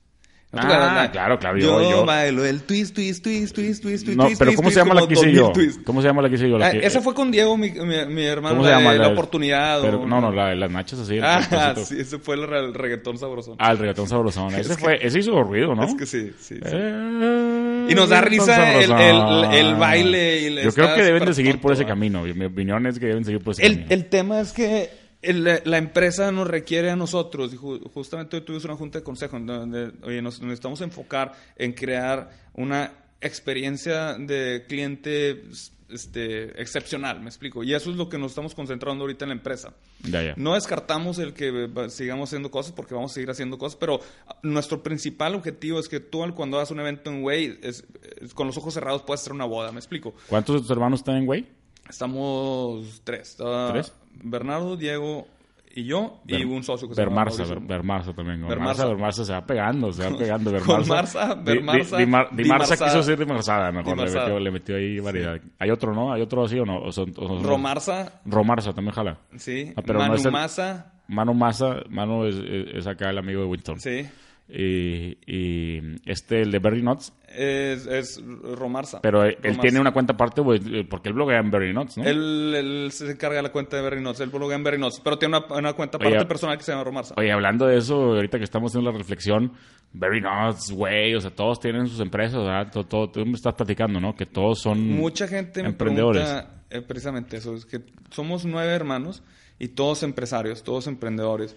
¿No 0.52 0.60
te 0.62 0.66
Ah, 0.68 1.08
claro, 1.12 1.38
claro, 1.38 1.58
Yo, 1.58 1.88
yo- 1.88 2.04
bailo 2.04 2.44
el 2.44 2.62
twist, 2.62 2.92
twist, 2.92 3.22
twist, 3.22 3.54
twist, 3.54 3.84
twist, 3.84 4.04
twist, 4.04 4.08
No, 4.16 4.24
twist, 4.24 4.36
pero 4.40 4.48
twist, 4.50 4.56
¿cómo 4.56 4.70
se 4.70 4.74
twist, 4.74 4.76
llama 4.78 5.00
la 5.00 5.06
que 5.06 5.12
hice 5.14 5.26
2000 5.32 5.76
yo? 5.76 5.82
¿Cómo 5.84 6.02
se 6.02 6.08
llama 6.08 6.22
la 6.22 6.28
que 6.28 6.34
hice 6.34 6.50
yo? 6.50 6.56
Ah, 6.60 6.70
esa 6.70 7.00
fue 7.00 7.14
con 7.14 7.30
Diego, 7.30 7.56
mi, 7.56 7.70
mi, 7.70 8.06
mi 8.06 8.24
hermano, 8.24 8.56
¿Cómo 8.56 8.64
se 8.66 8.72
la, 8.72 8.78
llama? 8.80 8.94
la 8.94 9.08
oportunidad. 9.10 9.80
pero- 9.80 10.00
o- 10.02 10.06
no, 10.08 10.20
no, 10.20 10.32
la 10.32 10.56
las 10.56 10.70
nachas 10.72 10.98
así. 10.98 11.20
Ah, 11.22 11.74
sí, 11.84 12.00
ese 12.00 12.18
fue 12.18 12.34
el, 12.34 12.48
re- 12.48 12.64
el 12.64 12.74
reggaetón 12.74 13.16
sabrosón. 13.16 13.54
Ah, 13.60 13.70
el 13.70 13.78
reggaetón 13.78 14.08
sabrosón. 14.08 14.52
Ese 14.56 14.76
fue, 14.76 14.98
ese 15.00 15.20
hizo 15.20 15.40
ruido, 15.40 15.76
¿no? 15.76 15.84
Es 15.84 15.94
que 15.94 16.04
sí, 16.06 16.32
sí. 16.40 16.56
sí. 16.56 16.60
Eh, 16.64 17.86
Y 17.88 17.94
nos 17.94 18.08
da 18.08 18.20
risa 18.20 18.74
el- 18.74 18.90
el- 18.90 19.54
el 19.54 19.74
baile 19.76 20.48
y 20.48 20.64
Yo 20.64 20.72
creo 20.72 20.96
que 20.96 21.02
deben 21.04 21.26
de 21.26 21.34
seguir 21.34 21.60
por 21.60 21.72
ese 21.74 21.84
camino. 21.84 22.22
Mi 22.24 22.46
opinión 22.46 22.84
es 22.88 22.98
que 22.98 23.06
deben 23.06 23.24
seguir 23.24 23.40
por 23.40 23.52
ese 23.52 23.62
camino. 23.62 23.86
el 23.88 24.06
tema 24.06 24.40
es 24.40 24.52
que 24.52 24.99
la 25.22 25.78
empresa 25.78 26.32
nos 26.32 26.48
requiere 26.48 26.90
a 26.90 26.96
nosotros, 26.96 27.52
y 27.52 27.56
ju- 27.56 27.90
justamente 27.92 28.36
hoy 28.36 28.42
tuvimos 28.42 28.64
una 28.64 28.76
junta 28.76 28.98
de 28.98 29.04
consejo 29.04 29.38
donde 29.38 29.92
oye, 30.02 30.22
nos 30.22 30.40
necesitamos 30.40 30.80
enfocar 30.80 31.32
en 31.56 31.72
crear 31.72 32.30
una 32.54 32.92
experiencia 33.20 34.14
de 34.14 34.64
cliente 34.66 35.44
este, 35.90 36.60
excepcional, 36.62 37.20
me 37.20 37.26
explico. 37.26 37.62
Y 37.64 37.74
eso 37.74 37.90
es 37.90 37.96
lo 37.96 38.08
que 38.08 38.16
nos 38.16 38.30
estamos 38.30 38.54
concentrando 38.54 39.02
ahorita 39.02 39.24
en 39.24 39.30
la 39.30 39.34
empresa. 39.34 39.74
Ya, 40.04 40.22
ya. 40.22 40.34
No 40.36 40.54
descartamos 40.54 41.18
el 41.18 41.34
que 41.34 41.68
sigamos 41.90 42.30
haciendo 42.30 42.50
cosas 42.50 42.72
porque 42.72 42.94
vamos 42.94 43.10
a 43.10 43.14
seguir 43.14 43.28
haciendo 43.28 43.58
cosas, 43.58 43.76
pero 43.76 44.00
nuestro 44.42 44.82
principal 44.82 45.34
objetivo 45.34 45.80
es 45.80 45.88
que 45.88 46.00
tú 46.00 46.22
cuando 46.34 46.56
hagas 46.58 46.70
un 46.70 46.80
evento 46.80 47.10
en 47.10 47.22
Way, 47.24 47.58
es- 47.62 47.84
es- 48.22 48.32
con 48.32 48.46
los 48.46 48.56
ojos 48.56 48.72
cerrados 48.72 49.02
puedes 49.02 49.20
hacer 49.20 49.32
una 49.32 49.44
boda, 49.44 49.70
me 49.72 49.78
explico. 49.80 50.14
¿Cuántos 50.28 50.54
de 50.54 50.60
tus 50.62 50.70
hermanos 50.70 51.00
están 51.00 51.16
en 51.16 51.26
güey? 51.26 51.46
Estamos 51.88 53.00
tres. 53.04 53.36
¿Tres? 53.72 53.92
Bernardo, 54.22 54.76
Diego 54.76 55.26
y 55.72 55.84
yo, 55.84 56.20
y 56.26 56.32
Ver- 56.32 56.46
un 56.46 56.62
socio 56.64 56.88
que 56.88 56.94
se 56.96 57.00
llama 57.00 57.24
Bermarza, 57.24 57.54
Bermarza 57.60 58.12
también. 58.12 58.40
Bermarza. 58.40 58.54
Bermarza, 58.56 58.86
Bermarza 58.86 59.24
se 59.24 59.32
va 59.32 59.46
pegando, 59.46 59.92
se 59.92 60.02
va 60.10 60.18
pegando. 60.18 60.50
Bermarza. 60.50 61.34
Bermarza, 61.34 61.34
Di, 61.36 61.52
Di, 61.52 62.04
Di 62.04 62.06
Marza 62.06 62.34
Dimarzada. 62.34 62.86
quiso 62.86 63.02
ser 63.04 63.18
Dimarzada, 63.18 63.70
mejor. 63.72 63.96
Le 63.96 64.04
metió, 64.04 64.40
le 64.40 64.50
metió 64.50 64.76
ahí 64.76 64.98
variedad. 64.98 65.40
Hay 65.60 65.70
otro, 65.70 65.94
¿no? 65.94 66.12
¿Hay 66.12 66.22
otro 66.22 66.42
así 66.44 66.58
o 66.58 66.64
no? 66.64 66.80
O 66.82 66.90
son- 66.90 67.12
o 67.16 67.28
son- 67.28 67.44
Romarza, 67.44 68.20
Romarza 68.26 68.72
también 68.72 68.94
jala. 68.94 69.18
sí. 69.36 69.72
Ah, 69.76 69.82
pero 69.86 70.00
no 70.00 70.04
Manu 70.06 70.14
es 70.16 70.24
el- 70.24 70.32
Maza, 70.32 70.92
Mano 71.06 71.34
Maza, 71.34 71.76
Mano 71.88 72.26
es, 72.26 72.34
es- 72.36 72.74
es 72.74 72.86
acá 72.88 73.10
el 73.10 73.18
amigo 73.18 73.40
de 73.40 73.46
Winston. 73.46 73.78
sí. 73.80 74.08
Y, 74.52 75.16
y 75.26 75.80
este, 76.06 76.42
el 76.42 76.50
de 76.50 76.58
Berry 76.58 76.82
Nuts. 76.82 77.12
Es, 77.28 77.86
es 77.86 78.20
Romarza. 78.42 79.00
Pero 79.00 79.22
él, 79.22 79.36
Romarza. 79.40 79.60
tiene 79.62 79.78
una 79.80 79.92
cuenta 79.92 80.14
aparte, 80.14 80.42
pues, 80.42 80.60
porque 80.88 81.08
él 81.10 81.14
bloguea 81.14 81.38
en 81.38 81.50
Berry 81.52 81.72
Nuts, 81.72 81.98
¿no? 81.98 82.04
Él, 82.04 82.52
él 82.56 82.90
se 82.92 83.08
encarga 83.10 83.36
de 83.36 83.42
la 83.44 83.52
cuenta 83.52 83.76
de 83.76 83.82
Berry 83.82 84.00
Notes, 84.02 84.20
él 84.20 84.30
bloguea 84.30 84.56
en 84.56 84.64
Berry 84.64 84.78
Notes, 84.78 85.00
pero 85.04 85.16
tiene 85.18 85.36
una, 85.38 85.46
una 85.54 85.72
cuenta 85.74 85.98
Oye, 85.98 86.08
aparte 86.08 86.26
personal 86.26 86.58
que 86.58 86.64
se 86.64 86.72
llama 86.72 86.82
Romarza. 86.82 87.14
Oye, 87.16 87.30
hablando 87.30 87.66
de 87.66 87.78
eso, 87.78 87.94
ahorita 87.94 88.38
que 88.38 88.44
estamos 88.44 88.72
haciendo 88.72 88.90
la 88.90 88.98
reflexión, 88.98 89.52
Very 89.92 90.20
Nuts, 90.20 90.72
güey, 90.72 91.14
o 91.14 91.20
sea, 91.20 91.30
todos 91.30 91.60
tienen 91.60 91.86
sus 91.86 92.00
empresas, 92.00 92.38
¿verdad? 92.42 92.72
Todo, 92.72 92.84
todo- 92.84 93.10
tú 93.10 93.24
me 93.24 93.32
estás 93.34 93.54
platicando, 93.54 94.00
¿no? 94.00 94.16
Que 94.16 94.26
todos 94.26 94.60
son 94.60 94.84
Mucha 94.88 95.28
gente 95.28 95.62
me 95.62 95.68
emprendedores. 95.68 96.24
pregunta 96.24 96.62
eh, 96.70 96.82
precisamente 96.82 97.36
eso, 97.36 97.54
es 97.54 97.64
que 97.64 97.80
somos 98.10 98.44
nueve 98.44 98.72
hermanos 98.72 99.22
y 99.60 99.68
todos 99.68 100.02
empresarios, 100.02 100.64
todos 100.64 100.88
emprendedores. 100.88 101.54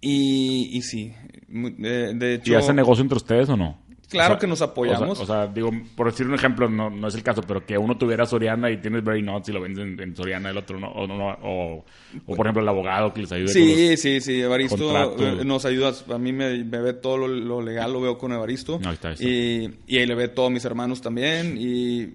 Y, 0.00 0.70
y 0.76 0.82
sí, 0.82 1.12
de, 1.48 2.34
hecho... 2.34 2.52
¿Y 2.52 2.54
hacen 2.54 2.76
negocio 2.76 3.02
entre 3.02 3.16
ustedes 3.16 3.48
o 3.48 3.56
no? 3.56 3.78
Claro 4.08 4.34
O 4.34 4.36
sea, 4.36 4.38
que 4.40 4.46
nos 4.46 4.62
apoyamos. 4.62 5.20
O 5.20 5.26
sea, 5.26 5.40
o 5.40 5.44
sea, 5.44 5.52
digo, 5.52 5.70
por 5.94 6.10
decir 6.10 6.26
un 6.26 6.34
ejemplo, 6.34 6.68
no, 6.68 6.88
no 6.88 7.08
es 7.08 7.14
el 7.14 7.22
caso, 7.22 7.42
pero 7.42 7.66
que 7.66 7.76
uno 7.76 7.98
tuviera 7.98 8.24
Soriana 8.24 8.70
y 8.70 8.78
tienes 8.78 9.04
Very 9.04 9.20
Nuts 9.20 9.50
y 9.50 9.52
lo 9.52 9.60
vendes 9.60 9.84
en, 9.84 10.00
en 10.00 10.16
Soriana, 10.16 10.48
el 10.48 10.56
otro 10.56 10.80
no. 10.80 10.88
O, 10.88 11.06
no, 11.06 11.18
no, 11.18 11.28
o, 11.42 11.84
o, 12.26 12.34
por 12.34 12.46
ejemplo, 12.46 12.62
el 12.62 12.68
abogado 12.68 13.12
que 13.12 13.20
les 13.20 13.32
ayude 13.32 13.52
con 13.52 13.52
Sí, 13.52 13.96
sí, 13.98 14.20
sí, 14.22 14.40
Evaristo 14.40 14.78
contratos. 14.78 15.40
eh, 15.40 15.44
nos 15.44 15.64
ayuda, 15.66 15.92
a 16.10 16.18
mí 16.18 16.32
me, 16.32 16.64
me 16.64 16.80
ve 16.80 16.94
todo 16.94 17.18
lo, 17.18 17.28
lo 17.28 17.60
legal, 17.60 17.92
lo 17.92 18.00
veo 18.00 18.16
con 18.16 18.32
Evaristo. 18.32 18.80
Ahí 18.82 18.94
está, 18.94 19.08
ahí 19.08 19.14
está. 19.14 19.26
Y, 19.26 19.74
y 19.86 19.98
ahí 19.98 20.06
le 20.06 20.14
ve 20.14 20.28
todos 20.28 20.50
mis 20.50 20.64
hermanos 20.64 21.02
también. 21.02 21.58
Y 21.58 22.00
eh, 22.02 22.08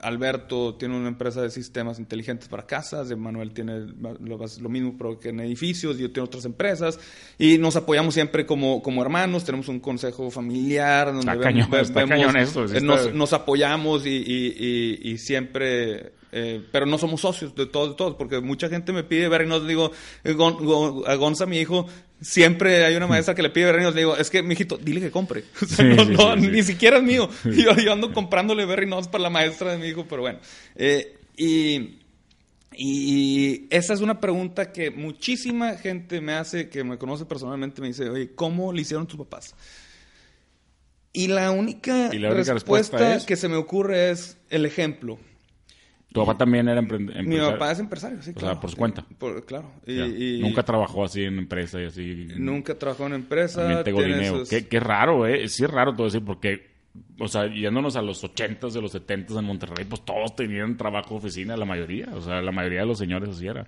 Alberto 0.00 0.74
tiene 0.74 0.96
una 0.96 1.08
empresa 1.08 1.42
de 1.42 1.50
sistemas 1.50 1.98
inteligentes 1.98 2.48
para 2.48 2.66
casas, 2.66 3.14
Manuel 3.16 3.52
tiene 3.52 3.80
lo, 4.20 4.38
lo 4.60 4.68
mismo 4.68 4.96
pero 4.98 5.18
que 5.20 5.28
en 5.30 5.40
edificios, 5.40 5.98
yo 5.98 6.10
tengo 6.10 6.26
otras 6.26 6.44
empresas. 6.44 6.98
Y 7.38 7.58
nos 7.58 7.76
apoyamos 7.76 8.14
siempre 8.14 8.46
como, 8.46 8.82
como 8.82 9.02
hermanos, 9.02 9.44
tenemos 9.44 9.68
un 9.68 9.80
consejo 9.80 10.30
familiar 10.30 11.06
donde 11.08 11.26
vemos- 11.38 11.44
cañón, 11.44 11.70
cañón 12.08 12.36
esto, 12.36 12.68
sí 12.68 12.76
eh, 12.76 12.80
nos, 12.80 13.14
nos 13.14 13.32
apoyamos 13.32 14.06
y, 14.06 14.10
y- 14.10 14.54
y- 15.04 15.10
y 15.12 15.18
siempre 15.18 16.12
Eh, 16.32 16.64
pero 16.70 16.86
no 16.86 16.96
somos 16.96 17.20
socios 17.22 17.54
de 17.56 17.66
todos, 17.66 17.90
de 17.90 17.94
todos, 17.96 18.14
porque 18.14 18.40
mucha 18.40 18.68
gente 18.68 18.92
me 18.92 19.02
pide 19.02 19.28
ver 19.28 19.42
y 19.42 19.46
no 19.48 19.58
digo, 19.60 19.90
eh, 20.22 20.32
Gon- 20.34 20.58
Gon- 20.64 21.02
a 21.08 21.14
Gonza, 21.16 21.44
mi 21.46 21.58
hijo, 21.58 21.88
siempre 22.20 22.84
hay 22.84 22.94
una 22.94 23.08
maestra 23.08 23.34
que 23.34 23.42
le 23.42 23.50
pide 23.50 23.64
Berry 23.66 23.82
Nuts, 23.82 23.94
le 23.96 24.02
digo, 24.02 24.16
es 24.16 24.30
que, 24.30 24.40
mijito, 24.42 24.76
dile 24.78 25.00
que 25.00 25.10
compre. 25.10 25.42
O 25.62 25.66
sea, 25.66 25.76
Sí, 25.84 25.84
no, 25.96 26.04
sí, 26.04 26.12
no, 26.12 26.34
sí, 26.36 26.46
ni 26.48 26.62
siquiera 26.62 26.98
es 26.98 27.02
mío. 27.02 27.28
Yo, 27.44 27.74
yo 27.76 27.92
ando 27.92 28.12
comprándole 28.12 28.64
Berry 28.64 28.86
Nuts 28.86 29.08
para 29.08 29.22
la 29.22 29.30
maestra 29.30 29.72
de 29.72 29.78
mi 29.78 29.88
hijo, 29.88 30.06
pero 30.08 30.22
bueno. 30.22 30.38
Eh, 30.76 31.16
y, 31.36 31.98
y 32.76 33.66
esa 33.70 33.94
es 33.94 34.00
una 34.00 34.20
pregunta 34.20 34.70
que 34.70 34.92
muchísima 34.92 35.76
gente 35.78 36.20
me 36.20 36.34
hace, 36.34 36.68
que 36.68 36.84
me 36.84 36.96
conoce 36.96 37.24
personalmente, 37.24 37.80
me 37.80 37.88
dice, 37.88 38.08
oye, 38.08 38.30
¿cómo 38.36 38.72
le 38.72 38.82
hicieron 38.82 39.06
tus 39.08 39.18
papás? 39.18 39.54
Y 41.12 41.26
la 41.26 41.50
única, 41.50 42.10
Y 42.12 42.18
la 42.20 42.30
única 42.30 42.54
respuesta, 42.54 42.96
respuesta 42.98 43.16
es- 43.16 43.24
que 43.24 43.34
se 43.36 43.48
me 43.48 43.56
ocurre 43.56 44.10
es 44.12 44.36
el 44.48 44.64
ejemplo. 44.64 45.18
Tu 46.12 46.20
papá 46.20 46.36
también 46.36 46.68
era 46.68 46.80
empre- 46.82 47.22
Mi 47.24 47.38
papá 47.38 47.70
es 47.70 47.78
empresario, 47.78 48.20
sí, 48.20 48.30
O 48.30 48.32
sea, 48.32 48.40
claro. 48.40 48.60
por 48.60 48.70
su 48.70 48.76
cuenta. 48.76 49.04
Por- 49.16 49.44
claro. 49.46 49.70
Y, 49.86 49.96
Ya. 49.96 50.06
y- 50.06 50.40
Nunca 50.40 50.64
trabajó 50.64 51.04
así 51.04 51.22
en 51.22 51.38
empresa 51.38 51.80
y 51.80 51.84
así. 51.84 52.28
nunca 52.36 52.76
trabajó 52.76 53.06
en 53.06 53.14
empresa. 53.14 53.84
sus- 54.28 54.48
Qué, 54.48 54.66
qué 54.66 54.80
raro, 54.80 55.26
¿eh? 55.26 55.46
Sí 55.48 55.62
es 55.64 55.70
raro 55.70 55.94
todo 55.94 56.08
eso 56.08 56.20
porque, 56.24 56.68
o 57.20 57.28
sea, 57.28 57.46
yéndonos 57.46 57.94
a 57.94 58.02
los 58.02 58.24
80s, 58.24 58.74
de 58.74 58.82
los 58.82 58.92
70s 58.92 59.38
en 59.38 59.44
Monterrey, 59.44 59.84
pues 59.88 60.04
todos 60.04 60.34
tenían 60.34 60.76
trabajo 60.76 61.14
oficina, 61.14 61.56
la 61.56 61.64
mayoría. 61.64 62.08
O 62.14 62.20
sea, 62.20 62.40
la 62.42 62.50
mayoría 62.50 62.80
de 62.80 62.86
los 62.86 62.98
señores 62.98 63.28
así 63.28 63.46
era. 63.46 63.64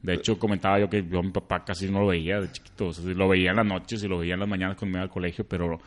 De 0.00 0.14
hecho, 0.14 0.38
comentaba 0.38 0.78
yo 0.80 0.88
que 0.90 1.04
yo 1.08 1.18
a 1.18 1.22
mi 1.22 1.30
papá 1.30 1.64
casi 1.64 1.88
no 1.90 2.00
lo 2.00 2.08
veía 2.08 2.40
de 2.40 2.50
chiquito. 2.52 2.88
O 2.88 2.92
sea, 2.92 3.12
lo 3.12 3.28
veía 3.28 3.50
en 3.50 3.56
las 3.56 3.66
noches 3.66 4.02
y 4.04 4.08
lo 4.08 4.18
veía 4.18 4.34
en 4.34 4.40
las 4.40 4.48
mañanas 4.48 4.76
cuando 4.76 4.92
me 4.92 4.98
iba 4.98 5.04
al 5.04 5.10
colegio, 5.10 5.44
pero 5.48 5.80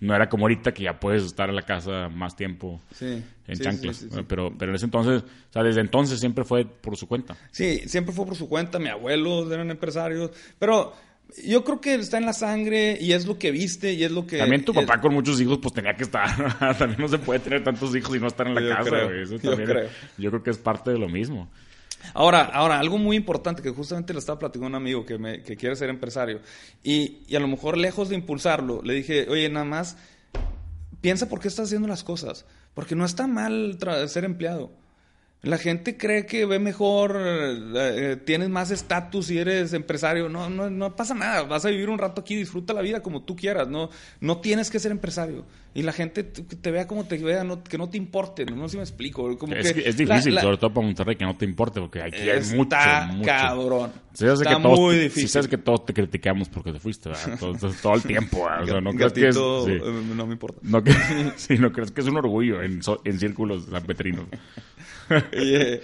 no 0.00 0.14
era 0.14 0.28
como 0.28 0.44
ahorita 0.44 0.72
que 0.72 0.84
ya 0.84 1.00
puedes 1.00 1.24
estar 1.24 1.48
en 1.48 1.56
la 1.56 1.62
casa 1.62 2.08
más 2.08 2.36
tiempo 2.36 2.80
Sí, 2.92 3.22
en 3.46 3.56
sí, 3.56 3.62
chanclas. 3.62 3.96
sí. 3.96 4.08
Pero, 4.28 4.52
pero 4.56 4.70
en 4.70 4.76
ese 4.76 4.84
entonces, 4.84 5.22
o 5.22 5.52
sea, 5.52 5.62
desde 5.62 5.80
entonces 5.80 6.20
siempre 6.20 6.44
fue 6.44 6.64
por 6.64 6.96
su 6.96 7.08
cuenta. 7.08 7.36
Sí, 7.50 7.80
siempre 7.86 8.14
fue 8.14 8.24
por 8.24 8.36
su 8.36 8.48
cuenta. 8.48 8.78
Mi 8.78 8.88
abuelos 8.88 9.50
eran 9.50 9.70
empresarios. 9.70 10.30
Pero 10.58 10.94
yo 11.44 11.64
creo 11.64 11.80
que 11.80 11.94
está 11.96 12.16
en 12.18 12.26
la 12.26 12.32
sangre 12.32 12.96
y 13.00 13.12
es 13.12 13.26
lo 13.26 13.38
que 13.38 13.50
viste 13.50 13.92
y 13.92 14.04
es 14.04 14.10
lo 14.12 14.26
que. 14.26 14.38
También 14.38 14.64
tu 14.64 14.72
es- 14.72 14.78
papá 14.86 15.00
con 15.00 15.12
muchos 15.14 15.40
hijos, 15.40 15.58
pues 15.60 15.74
tenía 15.74 15.94
que 15.94 16.04
estar. 16.04 16.28
también 16.78 17.00
no 17.00 17.08
se 17.08 17.18
puede 17.18 17.40
tener 17.40 17.64
tantos 17.64 17.94
hijos 17.96 18.16
y 18.16 18.20
no 18.20 18.28
estar 18.28 18.46
en 18.46 18.54
la 18.54 18.60
Yo 18.62 18.68
casa, 18.70 18.90
creo. 18.90 19.22
Eso 19.22 19.36
yo 19.36 19.50
también- 19.50 19.68
creo. 19.68 19.88
yo 20.16 20.30
creo 20.30 20.42
que 20.42 20.50
es 20.50 20.58
parte 20.58 20.90
de 20.92 20.98
lo 20.98 21.08
mismo. 21.08 21.50
Ahora, 22.14 22.42
ahora, 22.42 22.78
algo 22.78 22.98
muy 22.98 23.16
importante 23.16 23.62
que 23.62 23.70
justamente 23.70 24.12
le 24.12 24.18
estaba 24.18 24.38
platicando 24.38 24.66
a 24.66 24.70
un 24.70 24.82
amigo 24.82 25.04
que, 25.04 25.18
me, 25.18 25.42
que 25.42 25.56
quiere 25.56 25.76
ser 25.76 25.90
empresario 25.90 26.40
y, 26.82 27.22
y 27.26 27.36
a 27.36 27.40
lo 27.40 27.48
mejor 27.48 27.76
lejos 27.76 28.08
de 28.08 28.14
impulsarlo, 28.14 28.82
le 28.82 28.94
dije, 28.94 29.26
oye, 29.28 29.48
nada 29.48 29.64
más 29.64 29.96
piensa 31.00 31.28
por 31.28 31.40
qué 31.40 31.48
estás 31.48 31.66
haciendo 31.66 31.88
las 31.88 32.04
cosas, 32.04 32.46
porque 32.74 32.94
no 32.94 33.04
está 33.04 33.26
mal 33.26 33.78
ser 34.08 34.24
empleado. 34.24 34.70
La 35.40 35.56
gente 35.56 35.96
cree 35.96 36.26
que 36.26 36.46
ve 36.46 36.58
mejor, 36.58 37.16
eh, 37.16 38.16
tienes 38.24 38.48
más 38.48 38.72
estatus 38.72 39.26
si 39.26 39.38
eres 39.38 39.72
empresario. 39.72 40.28
No, 40.28 40.50
no, 40.50 40.68
no 40.68 40.96
pasa 40.96 41.14
nada. 41.14 41.42
Vas 41.42 41.64
a 41.64 41.70
vivir 41.70 41.88
un 41.90 41.98
rato 41.98 42.22
aquí, 42.22 42.34
disfruta 42.34 42.72
la 42.72 42.82
vida 42.82 43.02
como 43.02 43.22
tú 43.22 43.36
quieras. 43.36 43.68
No, 43.68 43.88
no 44.20 44.38
tienes 44.38 44.68
que 44.68 44.80
ser 44.80 44.90
empresario. 44.90 45.44
Y 45.74 45.82
la 45.82 45.92
gente 45.92 46.24
te, 46.24 46.70
vea 46.72 46.88
como 46.88 47.04
te 47.04 47.18
vea, 47.18 47.44
no- 47.44 47.62
que 47.62 47.78
no 47.78 47.88
te 47.88 47.96
importe. 47.96 48.46
No, 48.46 48.64
sé 48.66 48.72
si 48.72 48.76
me 48.78 48.82
explico. 48.82 49.38
Como 49.38 49.54
Es, 49.54 49.72
que 49.72 49.92
difícil, 49.92 50.34
la- 50.34 50.42
sobre 50.42 50.56
todo 50.56 50.74
para 50.74 50.86
Monterrey, 50.86 51.14
que 51.14 51.24
no 51.24 51.36
te 51.36 51.44
importe, 51.44 51.78
porque 51.80 52.02
aquí 52.02 52.28
hay 52.28 52.40
mucho, 52.56 52.76
mucho. 53.12 53.24
cabrón. 53.26 53.92
Sí, 54.14 54.26
Está 54.26 54.56
que 54.56 54.60
todos, 54.62 54.76
muy 54.80 54.96
sí 54.96 55.00
difícil. 55.02 55.28
sabes 55.28 55.46
que 55.48 55.58
todos 55.58 55.86
te 55.86 55.94
criticamos 55.94 56.48
porque 56.48 56.72
te 56.72 56.80
fuiste. 56.80 57.10
Todo, 57.38 57.52
todo- 57.80 57.94
el 57.94 58.02
tiempo. 58.02 58.48
O 58.60 58.66
sea, 58.66 58.80
no 58.80 58.90
crees 58.90 59.12
que 59.12 59.28
es... 59.28 59.36
Gatito, 59.36 59.66
sí. 59.66 59.78
no 60.16 60.26
me 60.26 60.32
importa. 60.32 60.58
No, 60.64 60.82
que, 60.82 60.92
sí, 61.36 61.58
no 61.58 61.70
crees 61.70 61.92
que 61.92 62.00
es 62.00 62.08
un 62.08 62.16
orgullo 62.16 62.60
en, 62.60 62.80
en 63.04 63.18
círculos 63.20 63.66
sanpetrinos. 63.70 64.24
Y, 65.42 65.54
eh, 65.54 65.80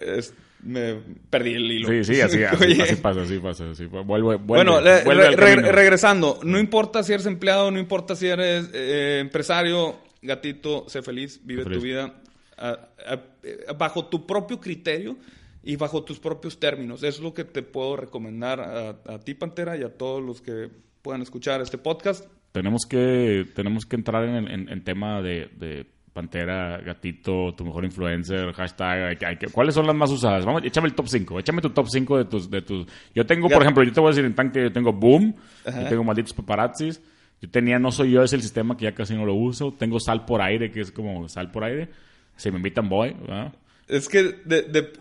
es- 0.00 0.34
me 0.62 0.96
perdí 1.30 1.54
el 1.54 1.70
hilo. 1.72 1.88
Sí, 1.88 2.04
sí, 2.04 2.20
así, 2.20 2.42
así, 2.44 2.80
así 2.82 2.96
pasa, 2.96 3.22
así 3.22 3.38
pasa. 3.38 3.70
Así, 3.70 3.86
vuelve, 3.86 4.04
vuelve, 4.04 4.36
bueno, 4.36 4.80
le- 4.80 5.04
vuelve 5.04 5.30
re- 5.34 5.56
re- 5.56 5.72
regresando, 5.72 6.38
no 6.42 6.58
importa 6.58 7.02
si 7.02 7.14
eres 7.14 7.24
empleado, 7.26 7.70
no 7.70 7.78
importa 7.78 8.14
si 8.14 8.26
eres 8.26 8.68
eh, 8.74 9.18
empresario, 9.20 9.98
gatito, 10.20 10.84
sé 10.88 11.00
feliz, 11.02 11.40
vive 11.44 11.62
Sé 11.62 11.68
feliz. 11.70 11.78
tu 11.80 11.84
vida 11.86 12.14
ah, 12.58 12.78
ah, 13.06 13.20
eh, 13.42 13.64
bajo 13.78 14.04
tu 14.06 14.26
propio 14.26 14.60
criterio 14.60 15.16
y 15.62 15.76
bajo 15.76 16.04
tus 16.04 16.18
propios 16.18 16.60
términos. 16.60 17.02
Es 17.04 17.20
lo 17.20 17.32
que 17.32 17.44
te 17.44 17.62
puedo 17.62 17.96
recomendar 17.96 18.60
a, 18.60 18.88
a 19.14 19.18
ti, 19.20 19.32
Pantera, 19.32 19.78
y 19.78 19.82
a 19.82 19.88
todos 19.96 20.22
los 20.22 20.42
que 20.42 20.68
puedan 21.00 21.22
escuchar 21.22 21.62
este 21.62 21.78
podcast. 21.78 22.26
tenemos 22.52 22.82
que 22.86 23.46
tenemos 23.54 23.86
que 23.86 23.96
entrar 23.96 24.24
en, 24.24 24.46
en, 24.46 24.68
en 24.68 24.84
tema 24.84 25.22
de, 25.22 25.48
de 25.56 25.86
Pantera, 26.12 26.78
Gatito, 26.78 27.54
tu 27.54 27.64
mejor 27.64 27.84
influencer, 27.84 28.52
hashtag. 28.52 29.08
hay 29.10 29.16
que- 29.16 29.26
hay 29.26 29.36
que- 29.36 29.46
¿Cuáles 29.48 29.74
son 29.74 29.86
las 29.86 29.94
más 29.94 30.10
usadas? 30.10 30.44
Vamos, 30.44 30.62
échame 30.64 30.88
el 30.88 30.94
top 30.94 31.06
5. 31.08 31.38
Échame 31.38 31.62
tu 31.62 31.70
top 31.70 31.86
5 31.88 32.18
de 32.18 32.24
tus, 32.24 32.50
de 32.50 32.62
tus. 32.62 32.86
Yo 33.14 33.24
tengo, 33.26 33.48
por 33.48 33.62
ejemplo, 33.62 33.82
yo 33.84 33.92
te 33.92 34.00
voy 34.00 34.08
a 34.08 34.10
decir 34.10 34.24
en 34.24 34.34
tanque, 34.34 34.62
yo 34.62 34.72
tengo 34.72 34.92
Boom, 34.92 35.36
Ajá. 35.64 35.82
yo 35.82 35.88
tengo 35.88 36.04
Malditos 36.04 36.32
Paparazzis. 36.32 37.00
Yo 37.40 37.48
tenía 37.48 37.78
No 37.78 37.90
Soy 37.90 38.10
Yo, 38.10 38.22
es 38.22 38.32
el 38.34 38.42
sistema 38.42 38.76
que 38.76 38.84
ya 38.84 38.92
casi 38.94 39.14
no 39.14 39.24
lo 39.24 39.34
uso. 39.34 39.72
Tengo 39.72 39.98
Sal 40.00 40.24
por 40.26 40.42
Aire, 40.42 40.70
que 40.70 40.80
es 40.80 40.92
como 40.92 41.26
Sal 41.28 41.50
por 41.50 41.64
Aire. 41.64 41.88
Si 42.36 42.50
me 42.50 42.56
invitan, 42.58 42.88
voy. 42.88 43.14
¿verdad? 43.18 43.52
Es 43.88 44.08
que 44.08 44.22
de, 44.44 44.62
de- 44.62 44.92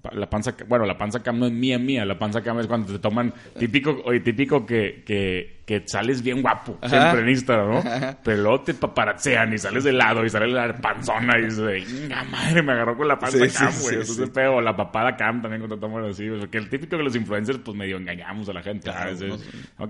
Pa- 0.00 0.14
La 0.14 0.30
panza, 0.30 0.54
bueno, 0.68 0.86
la 0.86 0.96
panza 0.96 1.20
cam 1.24 1.40
no 1.40 1.46
es 1.46 1.52
mía, 1.52 1.76
mía. 1.78 2.04
La 2.06 2.16
panza 2.18 2.40
cam 2.40 2.60
es 2.60 2.68
cuando 2.68 2.92
te 2.92 3.00
toman, 3.00 3.34
típico, 3.58 4.00
oye, 4.04 4.20
típico 4.20 4.64
que, 4.64 5.02
que, 5.04 5.57
que 5.68 5.82
sales 5.86 6.22
bien 6.22 6.40
guapo, 6.40 6.78
Ajá. 6.80 6.88
siempre 6.88 7.20
en 7.24 7.28
Instagram, 7.28 7.70
¿no? 7.74 7.82
Pero 8.24 8.42
luego 8.42 8.60
te 8.62 8.72
paparazzean 8.72 9.52
y 9.52 9.58
sales 9.58 9.84
de 9.84 9.92
lado 9.92 10.24
y 10.24 10.30
sales 10.30 10.50
la 10.50 10.74
panzona 10.74 11.38
y 11.38 11.42
dices, 11.44 11.60
venga 11.60 12.24
madre, 12.24 12.62
me 12.62 12.72
agarró 12.72 12.96
con 12.96 13.06
la 13.06 13.18
panza 13.18 13.36
Sí, 13.36 13.50
sí, 13.50 13.58
cam, 13.58 13.70
sí, 13.72 13.82
güey. 13.82 14.00
Eso 14.00 14.14
sí. 14.14 14.22
es 14.22 14.30
feo. 14.32 14.62
La 14.62 14.74
papada 14.74 15.14
cam 15.14 15.42
también 15.42 15.60
toman 15.78 16.06
así, 16.06 16.26
güey. 16.26 16.40
Porque 16.40 16.56
el 16.56 16.70
típico 16.70 16.96
que 16.96 17.02
los 17.02 17.14
influencers, 17.14 17.58
pues 17.58 17.76
medio 17.76 17.98
engañamos 17.98 18.48
a 18.48 18.54
la 18.54 18.62
gente. 18.62 18.84
Claro, 18.90 19.14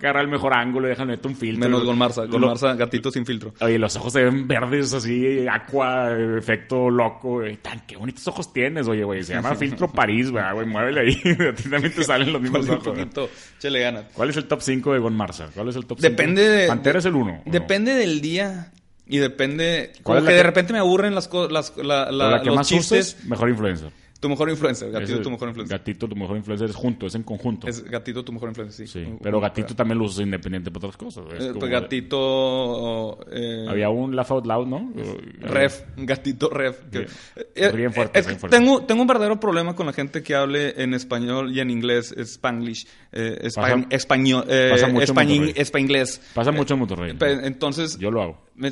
que 0.01 0.07
agarrar 0.07 0.25
el 0.25 0.31
mejor 0.31 0.53
ángulo, 0.53 0.89
déjame 0.89 1.13
meter 1.13 1.29
un 1.31 1.37
filtro. 1.37 1.61
menos 1.69 1.85
con 1.85 1.97
Marza, 1.97 2.27
con 2.27 2.41
Lo- 2.41 2.49
Marza, 2.49 2.75
gatito 2.75 3.13
sin 3.13 3.25
filtro. 3.25 3.55
Oye, 3.61 3.79
los 3.79 3.95
ojos 3.95 4.13
se 4.13 4.25
ven 4.25 4.49
verdes 4.49 4.93
así, 4.93 5.47
aqua, 5.49 6.11
efecto 6.39 6.91
loco, 6.91 7.35
güey. 7.35 7.57
Tan, 7.59 7.87
qué 7.87 7.97
bonitos 7.97 8.27
ojos 8.27 8.53
tienes, 8.53 8.89
oye, 8.89 9.05
güey. 9.05 9.23
Se 9.23 9.35
llama 9.35 9.55
filtro 9.55 9.87
París, 9.93 10.33
güey, 10.33 10.43
güey. 10.55 10.67
Muévele 10.67 11.01
ahí. 11.03 11.15
A 11.49 11.55
ti 11.55 11.69
también 11.71 11.93
te 11.95 12.03
salen 12.03 12.33
los 12.33 12.43
mismos 12.43 12.69
ojos. 12.69 12.83
poquito, 12.89 13.31
ganas. 13.63 14.07
¿Cuál 14.13 14.31
es 14.31 14.37
el 14.37 14.47
top 14.47 14.61
5 14.61 14.93
de 14.95 14.99
Gon 14.99 15.17
Marza? 15.17 15.47
¿Cuál 15.55 15.68
es 15.71 15.77
el 15.77 15.87
top 15.87 15.99
5? 16.01 16.11
Depende 16.11 16.49
de. 16.49 16.67
Pantera 16.69 16.99
es 16.99 17.05
el 17.05 17.15
1. 17.15 17.43
Depende 17.47 17.95
del 17.95 18.21
día. 18.21 18.73
Y 19.07 19.19
depende. 19.19 19.93
¿Cuál 20.03 20.19
Como 20.19 20.27
que 20.27 20.33
la 20.33 20.37
de 20.37 20.37
que- 20.43 20.47
repente 20.47 20.73
me 20.75 20.79
aburren 20.81 21.15
las 21.15 21.29
cosas. 21.29 21.73
La, 21.77 22.11
la, 22.13 22.31
La 22.31 22.41
que 22.41 22.47
los 22.47 22.57
más 22.57 22.69
chistes. 22.69 23.15
usas, 23.17 23.25
mejor 23.27 23.49
influencer. 23.49 23.91
Tu 24.21 24.29
mejor 24.29 24.51
influencer. 24.51 24.91
Gatito, 24.91 25.21
tu 25.21 25.31
mejor 25.31 25.49
influencer. 25.49 25.79
Gatito, 25.79 26.09
tu 26.09 26.17
mejor 26.17 26.37
influencer 26.37 26.69
es 26.71 26.75
junto, 26.75 27.07
es 27.07 27.15
en 27.15 27.23
conjunto. 27.23 27.69
Es 27.69 27.85
gatito, 27.85 28.25
tu 28.25 28.33
mejor 28.33 28.49
influencer, 28.49 28.87
sí. 28.89 29.05
sí, 29.05 29.13
pero 29.23 29.41
Gatito 29.41 29.77
también 29.77 29.97
lo 29.99 30.07
usas 30.07 30.25
independiente 30.25 30.73
para 30.73 30.89
otras 30.89 30.97
cosas. 30.97 31.25
Eh, 31.35 31.49
como- 31.49 31.61
pues 31.61 31.71
gatito. 31.71 33.19
eh, 33.31 33.67
Había 33.69 33.91
un 33.91 34.17
Laugh 34.17 34.31
Out 34.33 34.47
Loud, 34.47 34.67
¿no? 34.67 34.93
Ref, 35.41 35.83
un 35.97 36.05
gatito 36.07 36.51
ref. 36.51 36.81
que- 36.91 36.99
Bien. 36.99 37.11
Eh, 37.55 37.73
Bien 37.77 37.93
fuerte, 37.93 38.21
bien. 38.23 38.39
Tengo, 38.51 38.83
tengo 38.85 39.03
un 39.03 39.07
verdadero 39.07 39.39
problema 39.39 39.75
con 39.77 39.87
la 39.87 39.93
gente 39.93 40.23
que 40.23 40.35
hable 40.35 40.83
en 40.83 40.95
español 40.95 41.53
y 41.55 41.61
en 41.61 41.71
inglés, 41.71 42.13
Spanglish, 42.17 42.87
eh, 43.13 43.49
español, 43.91 44.45
eh, 44.49 44.69
pasa 44.73 44.87
mucho 44.89 44.97
en 44.99 45.03
español, 45.03 45.37
Monterrey. 45.39 45.63
españolés. 45.63 46.21
Pasa 46.35 46.51
mucho 46.53 46.75
en 46.75 46.81
Monterrey. 46.81 47.17
Entonces, 47.45 47.99
Yo 47.99 48.11
lo 48.11 48.23
hago. 48.23 48.48
Me- 48.59 48.71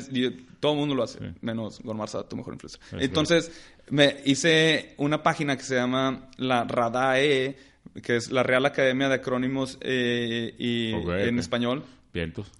todo 0.59 0.73
el 0.73 0.77
mundo 0.79 0.95
lo 0.95 1.03
hace, 1.03 1.19
menos 1.41 1.81
Gon 1.81 1.97
Marza, 1.97 2.27
tu 2.27 2.35
mejor 2.35 2.53
influencer. 2.53 2.79
Sí, 2.89 2.95
Entonces, 2.99 3.51
me 3.89 4.17
hice 4.25 4.93
una 4.97 5.23
página 5.23 5.55
que 5.57 5.63
se 5.63 5.75
llama 5.75 6.29
la 6.37 6.63
RADAE, 6.63 7.55
que 8.03 8.15
es 8.17 8.31
la 8.31 8.43
Real 8.43 8.65
Academia 8.65 9.07
de 9.09 9.15
Acrónimos 9.15 9.77
eh, 9.81 10.53
y 10.57 10.91
en 10.93 11.39
español, 11.39 11.83
Vientos. 12.13 12.51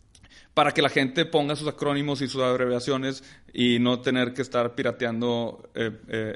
para 0.53 0.71
que 0.71 0.81
la 0.81 0.89
gente 0.89 1.25
ponga 1.25 1.55
sus 1.55 1.67
acrónimos 1.67 2.21
y 2.21 2.27
sus 2.27 2.41
abreviaciones 2.41 3.23
y 3.53 3.79
no 3.79 3.99
tener 4.01 4.33
que 4.33 4.41
estar 4.41 4.73
pirateando 4.75 5.69
eh, 5.75 5.91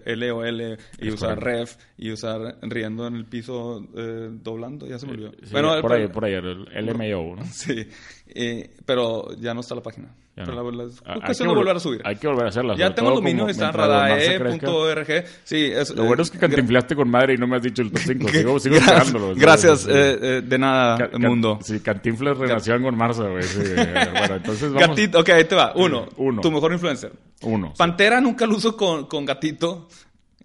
eh, 0.05 0.15
LOL 0.15 0.77
y 0.99 1.07
Es 1.07 1.13
usar 1.13 1.35
correcto. 1.39 1.45
ref 1.45 1.75
y 1.97 2.11
usar 2.11 2.57
riendo 2.63 3.05
en 3.07 3.15
el 3.15 3.25
piso 3.25 3.87
eh, 3.95 4.29
doblando, 4.31 4.87
ya 4.87 4.97
se 4.99 5.05
me 5.05 5.13
olvidó. 5.13 5.31
Bueno, 5.51 5.79
por 5.81 5.91
eh, 5.93 5.95
ahí, 5.95 6.07
por 6.07 6.25
ahí, 6.25 6.33
el 6.33 6.85
LMAO, 6.85 7.35
¿no? 7.37 7.45
Sí, 7.51 7.87
eh, 8.35 8.75
pero 8.85 9.35
ya 9.39 9.53
no 9.53 9.61
está 9.61 9.75
la 9.75 9.81
página. 9.81 10.07
Ya 10.35 10.45
Pero 10.45 10.63
no. 10.63 10.71
la- 10.71 10.85
la- 10.85 10.91
Ah, 11.05 11.17
hay 11.23 11.35
que 11.35 11.43
volver 11.45 11.75
a 11.75 11.79
subir. 11.79 12.01
Hay 12.05 12.15
que 12.15 12.25
volver 12.27 12.45
a 12.45 12.49
hacerla. 12.49 12.75
Ya 12.77 12.95
tengo 12.95 13.09
el 13.09 13.15
dominio, 13.15 13.49
está 13.49 13.67
en 13.67 13.73
radae.org. 13.73 15.25
Sí, 15.43 15.65
es, 15.65 15.89
Lo 15.93 16.05
bueno 16.05 16.23
es 16.23 16.31
que 16.31 16.37
cantinflaste 16.39 16.95
con 16.95 17.09
madre 17.09 17.33
y 17.33 17.37
no 17.37 17.47
me 17.47 17.57
has 17.57 17.61
dicho 17.63 17.81
el 17.81 17.91
top 17.91 18.01
5. 18.01 18.29
Sigo, 18.31 18.59
sigo 18.59 18.75
Gracias, 18.75 18.97
esperándolo. 19.05 19.35
gracias 19.35 19.87
eh, 19.87 19.91
eh, 20.21 20.41
de 20.45 20.57
nada, 20.57 20.97
Ca- 21.09 21.17
mundo. 21.19 21.59
Sí, 21.61 21.79
Cantinflas 21.81 22.37
renació 22.37 22.81
con 22.81 22.95
Marza, 22.97 23.27
güey. 23.27 23.43
Sí, 23.43 23.59
eh, 23.61 24.07
bueno, 24.11 24.35
entonces 24.35 24.71
vamos. 24.71 24.89
Gatito, 24.89 25.19
ok, 25.19 25.29
ahí 25.29 25.43
te 25.45 25.55
va. 25.55 25.73
Uno, 25.75 26.07
Uno. 26.15 26.41
tu 26.41 26.49
mejor 26.49 26.71
influencer. 26.71 27.11
Uno. 27.43 27.67
sí. 27.67 27.73
Pantera 27.77 28.21
nunca 28.21 28.45
lo 28.45 28.55
uso 28.55 28.77
con, 28.77 29.07
con 29.07 29.25
gatito. 29.25 29.89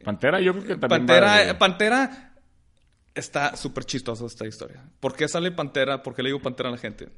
Pantera, 0.05 0.41
yo 0.41 0.53
creo 0.53 0.65
que 0.65 0.77
también. 0.77 0.89
Pantera, 1.07 1.43
güey. 1.45 1.59
Pantera 1.59 2.33
está 3.15 3.57
súper 3.57 3.85
chistosa 3.85 4.27
esta 4.27 4.47
historia. 4.47 4.83
¿Por 5.01 5.15
qué 5.15 5.29
sale 5.29 5.53
Pantera? 5.53 6.03
¿Por 6.03 6.15
qué 6.15 6.23
le 6.23 6.31
digo 6.31 6.41
Pantera 6.41 6.69
a 6.69 6.73
la 6.73 6.79
gente? 6.79 7.09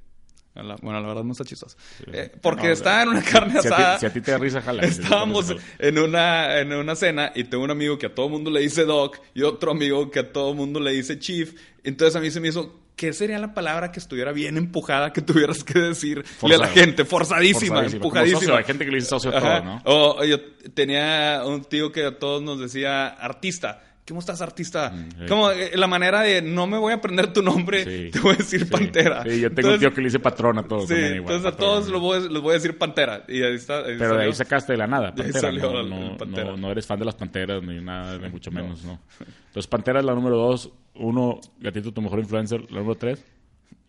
La- 0.63 0.77
bueno, 0.83 1.01
la 1.01 1.09
verdad 1.09 1.25
no 1.25 1.33
está 1.33 1.45
chistoso. 1.45 1.77
Eh, 2.13 2.31
porque 2.41 2.73
estaba 2.73 3.03
en 3.03 3.09
una 3.09 3.23
carne 3.23 3.53
Si 3.53 3.59
a, 3.59 3.63
ti, 3.63 3.69
asada. 3.69 3.99
si 3.99 4.07
a 4.07 4.13
ti 4.13 4.21
te 4.21 4.31
da 4.33 4.39
risa, 4.39 4.61
jala. 4.61 4.83
Estábamos 4.87 5.55
en 5.79 5.99
una, 5.99 6.59
en 6.61 6.73
una 6.73 6.95
cena 6.97 7.33
y 7.35 7.45
tengo 7.45 7.65
un 7.65 7.71
amigo 7.71 7.99
que 7.99 8.07
a 8.07 8.15
todo 8.15 8.29
mundo 8.29 8.51
le 8.51 8.61
dice 8.61 8.85
Doc 8.85 9.19
y 9.35 9.43
otro 9.43 9.71
amigo 9.73 10.11
que 10.11 10.21
a 10.21 10.33
todo 10.33 10.55
mundo 10.55 10.81
le 10.81 10.93
dice 10.93 11.19
Chief. 11.19 11.55
Entonces 11.85 12.17
a 12.17 12.21
mí 12.21 12.31
se 12.31 12.41
me 12.41 12.49
hizo, 12.49 12.81
¿qué 12.97 13.13
sería 13.13 13.39
la 13.39 13.55
palabra 13.55 13.93
que 13.93 14.01
estuviera 14.01 14.33
bien 14.33 14.57
empujada 14.57 15.13
que 15.13 15.23
tuvieras 15.23 15.63
que 15.65 15.79
decirle 15.79 16.25
a 16.43 16.59
la 16.59 16.67
gente? 16.69 17.05
Forzadísima, 17.05 17.85
empujadísima. 17.87 18.41
socio, 18.41 18.57
hay 18.57 18.65
gente 18.65 18.85
que 18.85 18.91
le 18.91 18.97
dice 18.97 19.09
socio 19.09 19.31
todo, 19.33 19.65
¿no? 19.65 19.83
O 19.85 20.25
yo 20.25 20.39
tenía 20.75 21.43
un 21.47 21.65
tío 21.65 21.93
que 21.93 22.05
a 22.05 22.19
todos 22.19 22.43
nos 22.43 22.59
decía 22.61 23.07
artista. 23.09 23.85
¿Cómo 24.09 24.21
estás, 24.21 24.41
artista? 24.41 24.93
sí. 24.97 25.27
Como 25.29 25.51
eh, 25.51 25.73
la 25.75 25.87
manera 25.87 26.23
de 26.23 26.41
no 26.43 26.67
me 26.67 26.79
voy 26.79 26.93
a 26.93 26.97
aprender 26.97 27.33
tu 27.33 27.43
nombre, 27.43 27.85
Sí. 27.85 28.11
te 28.13 28.21
voy 28.21 28.33
a 28.35 28.37
decir 28.39 28.61
Sí. 28.61 28.71
Pantera. 28.71 29.23
Sí, 29.23 29.41
yo 29.41 29.53
tengo 29.53 29.73
un 29.75 29.79
tío 29.79 29.93
que 29.93 30.01
le 30.01 30.07
dice 30.07 30.19
patrón 30.19 30.59
a 30.59 30.63
todos. 30.63 30.83
Sí, 30.89 30.95
también 30.95 31.15
igual, 31.17 31.35
entonces 31.37 31.53
a 31.53 31.57
todos 31.57 31.89
los 31.89 32.01
voy, 32.01 32.17
a- 32.19 32.21
les 32.31 32.41
voy 32.43 32.51
a 32.51 32.55
decir 32.55 32.77
Pantera. 32.79 33.25
Y 33.29 33.43
ahí 33.43 33.55
está. 33.55 33.79
ahí 33.81 33.97
Pero 33.99 34.17
de 34.17 34.25
ahí 34.25 34.33
sacaste 34.33 34.73
de 34.73 34.79
la 34.79 34.87
nada, 34.87 35.09
Pantera. 35.15 35.41
salió 35.41 35.71
no, 35.71 35.81
el- 35.81 35.91
no, 35.91 36.11
el 36.13 36.17
Pantera. 36.17 36.51
no- 36.51 36.57
no 36.57 36.71
eres 36.71 36.87
fan 36.87 36.99
de 36.99 37.05
las 37.05 37.15
panteras 37.15 37.63
ni 37.63 37.81
nada, 37.81 38.19
ni 38.19 38.29
mucho 38.29 38.51
menos, 38.51 38.83
no. 38.85 38.99
Entonces, 39.49 39.67
Pantera 39.67 40.01
es 40.01 40.05
la 40.05 40.15
número 40.15 40.37
dos. 40.37 40.71
Uno, 40.95 41.41
Gatito, 41.61 41.93
tu 41.93 42.03
mejor 42.03 42.19
influencer. 42.19 42.63
La 42.71 42.79
número 42.81 42.95
tres. 42.97 43.25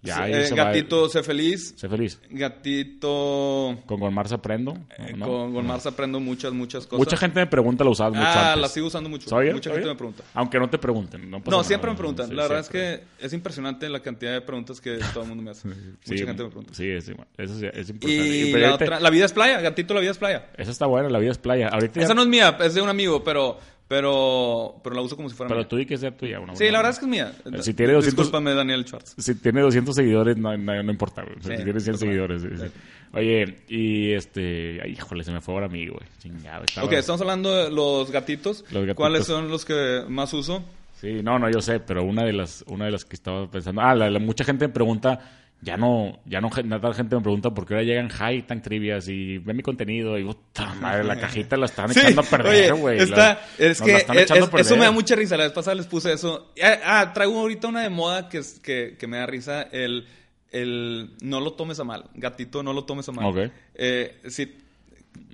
Ya, 0.01 0.23
ahí 0.23 0.31
Eh, 0.33 0.45
se 0.47 0.55
va- 0.55 0.65
gatito, 0.65 1.09
sé 1.09 1.23
feliz. 1.23 1.73
Sé 1.75 1.89
feliz. 1.89 2.19
Gatito. 2.29 3.77
Con 3.85 3.99
Gonmar 3.99 4.31
aprendo. 4.33 4.77
eh, 4.97 5.13
¿no? 5.15 5.25
Con, 5.51 5.65
Mars 5.65 5.85
aprendo 5.85 6.19
muchas, 6.19 6.53
muchas 6.53 6.85
cosas. 6.85 6.99
Mucha 6.99 7.17
gente 7.17 7.39
me 7.41 7.47
pregunta, 7.47 7.83
¿la 7.83 7.89
usabas 7.89 8.13
mucho 8.13 8.25
Ah, 8.25 8.47
antes? 8.53 8.61
la 8.61 8.67
sigo 8.69 8.87
usando 8.87 9.09
mucho. 9.09 9.29
¿Sabía? 9.29 9.51
Mucha 9.53 9.69
¿Sabía? 9.69 9.79
gente 9.81 9.93
me 9.93 9.97
pregunta. 9.97 10.23
Aunque 10.33 10.59
no 10.59 10.69
te 10.69 10.77
pregunten. 10.77 11.29
No, 11.29 11.39
pasa 11.39 11.51
No, 11.51 11.57
nada, 11.57 11.67
siempre 11.67 11.91
me 11.91 11.97
preguntan. 11.97 12.29
Sí, 12.29 12.33
la 12.33 12.43
verdad 12.43 12.61
siempre. 12.63 12.93
es 12.93 12.99
que 13.19 13.25
es 13.25 13.33
impresionante 13.33 13.89
la 13.89 13.99
cantidad 14.01 14.31
de 14.33 14.41
preguntas 14.41 14.79
que 14.79 14.99
todo 15.13 15.23
el 15.23 15.29
mundo 15.29 15.43
me 15.43 15.51
hace. 15.51 15.67
Sí, 16.03 16.11
Mucha 16.13 16.25
gente 16.25 16.43
me 16.43 16.49
pregunta. 16.49 16.73
Sí, 16.73 17.01
sí, 17.01 17.13
eso 17.37 17.59
sí, 17.59 17.65
es 17.73 17.89
importante. 17.89 18.37
Y 18.37 18.51
pero 18.53 18.67
la 18.67 18.73
otra, 18.75 18.99
la 18.99 19.09
vida 19.09 19.25
es 19.25 19.33
playa, 19.33 19.59
gatito, 19.61 19.93
la 19.93 19.99
vida 20.01 20.11
es 20.11 20.17
playa. 20.17 20.49
Esa 20.57 20.71
está 20.71 20.85
buena, 20.85 21.09
la 21.09 21.19
vida 21.19 21.31
es 21.31 21.37
playa. 21.37 21.67
Ahorita 21.67 21.99
ya- 21.99 22.05
Esa 22.05 22.13
no 22.13 22.21
es 22.21 22.27
mía, 22.27 22.57
es 22.61 22.73
de 22.73 22.81
un 22.81 22.89
amigo, 22.89 23.23
pero, 23.23 23.59
pero, 23.89 24.75
pero 24.83 24.95
la 24.95 25.01
uso 25.01 25.15
como 25.17 25.27
si 25.29 25.35
fuera 25.35 25.47
Pero 25.49 25.59
mía. 25.61 25.67
tú 25.67 25.75
di 25.75 25.85
que 25.85 25.97
sea 25.97 26.15
tuya. 26.15 26.39
una 26.39 26.55
Sí, 26.55 26.65
la 26.69 26.77
verdad 26.77 26.91
es 26.91 26.99
que 26.99 27.05
es 27.05 27.09
mía. 27.11 27.33
Si 27.61 27.73
tiene 27.73 27.93
200 27.93 28.15
Discúlpame, 28.15 28.53
Daniel 28.53 28.85
Schwartz. 28.85 29.15
Si 29.17 29.35
tiene 29.35 29.61
200 29.61 29.95
seguidores, 29.95 30.37
no, 30.37 30.55
no, 30.55 30.83
no 30.83 30.91
importa, 30.91 31.23
güey. 31.23 31.35
Sí, 31.41 31.57
si 31.57 31.63
tiene 31.63 31.79
100 31.79 31.93
pues, 31.93 31.99
seguidores, 31.99 32.41
sí, 32.43 32.47
sí. 32.55 32.65
Oye, 33.13 33.57
y 33.67 34.11
este... 34.13 34.79
Ay, 34.83 34.91
híjole, 34.91 35.23
se 35.23 35.31
me 35.31 35.41
fue 35.41 35.55
ahora 35.55 35.65
a 35.65 35.69
mí, 35.69 35.87
güey. 35.87 36.03
Chingado. 36.21 36.63
estaba- 36.65 36.85
Ok, 36.85 36.93
estamos 36.93 37.19
hablando 37.21 37.53
de 37.55 37.71
los 37.71 38.11
gatitos. 38.11 38.61
Los 38.71 38.83
gatitos. 38.85 38.95
¿Cuáles 38.95 39.25
son 39.25 39.49
los 39.49 39.65
que 39.65 40.03
más 40.07 40.31
uso? 40.33 40.63
Sí, 41.01 41.21
no, 41.23 41.39
no, 41.39 41.49
yo 41.49 41.59
sé, 41.61 41.79
pero 41.79 42.03
una 42.03 42.23
de 42.23 42.33
las, 42.33 42.63
una 42.67 42.85
de 42.85 42.91
las 42.91 43.05
que 43.05 43.15
estaba 43.15 43.49
pensando... 43.49 43.81
Ah, 43.81 43.95
la, 43.95 44.09
la- 44.11 44.19
mucha 44.19 44.43
gente 44.43 44.67
me 44.67 44.73
pregunta... 44.73 45.38
Ya 45.61 45.75
no, 45.75 46.19
ya 46.25 46.39
no, 46.39 46.49
nada 46.63 46.93
gente 46.93 47.17
me 47.17 47.21
pregunta 47.21 47.49
por 47.53 47.65
qué 47.65 47.73
ahora 47.73 47.83
llegan 47.83 48.07
high 48.07 48.43
tan 48.47 48.61
trivias 48.61 49.09
y 49.09 49.39
ven 49.39 49.57
mi 49.57 49.61
contenido 49.61 50.17
y 50.17 50.23
puta 50.23 50.73
madre, 50.75 51.03
la 51.03 51.19
cajita 51.19 51.57
la 51.57 51.65
están 51.65 51.93
Sí, 51.93 51.99
echando 51.99 52.21
a 52.21 52.23
perder, 52.23 52.73
güey. 52.75 52.97
es 52.97 53.09
nos 53.09 53.81
que 53.81 53.91
la 53.91 53.97
están 53.97 54.15
es- 54.17 54.23
echando 54.23 54.45
a 54.45 54.47
es- 54.47 54.53
eso 54.53 54.69
perder. 54.69 54.79
me 54.79 54.85
da 54.85 54.91
mucha 54.91 55.15
risa. 55.15 55.35
La 55.35 55.43
vez 55.43 55.51
pasada 55.51 55.75
les 55.75 55.85
puse 55.87 56.13
eso. 56.13 56.53
Ah, 56.63 56.77
ah, 57.01 57.13
traigo 57.13 57.37
ahorita 57.37 57.67
una 57.67 57.81
de 57.81 57.89
moda 57.89 58.29
que, 58.29 58.37
es- 58.37 58.59
que, 58.61 58.95
que 58.97 59.07
me 59.07 59.17
da 59.17 59.25
risa. 59.25 59.63
El, 59.63 60.07
el 60.51 61.11
no 61.21 61.41
lo 61.41 61.51
tomes 61.51 61.77
a 61.81 61.83
mal. 61.83 62.05
Gatito, 62.13 62.63
no 62.63 62.71
lo 62.71 62.85
tomes 62.85 63.09
a 63.09 63.11
mal. 63.11 63.25
Ok. 63.25 63.51
Eh, 63.75 64.17
sí, 64.29 64.55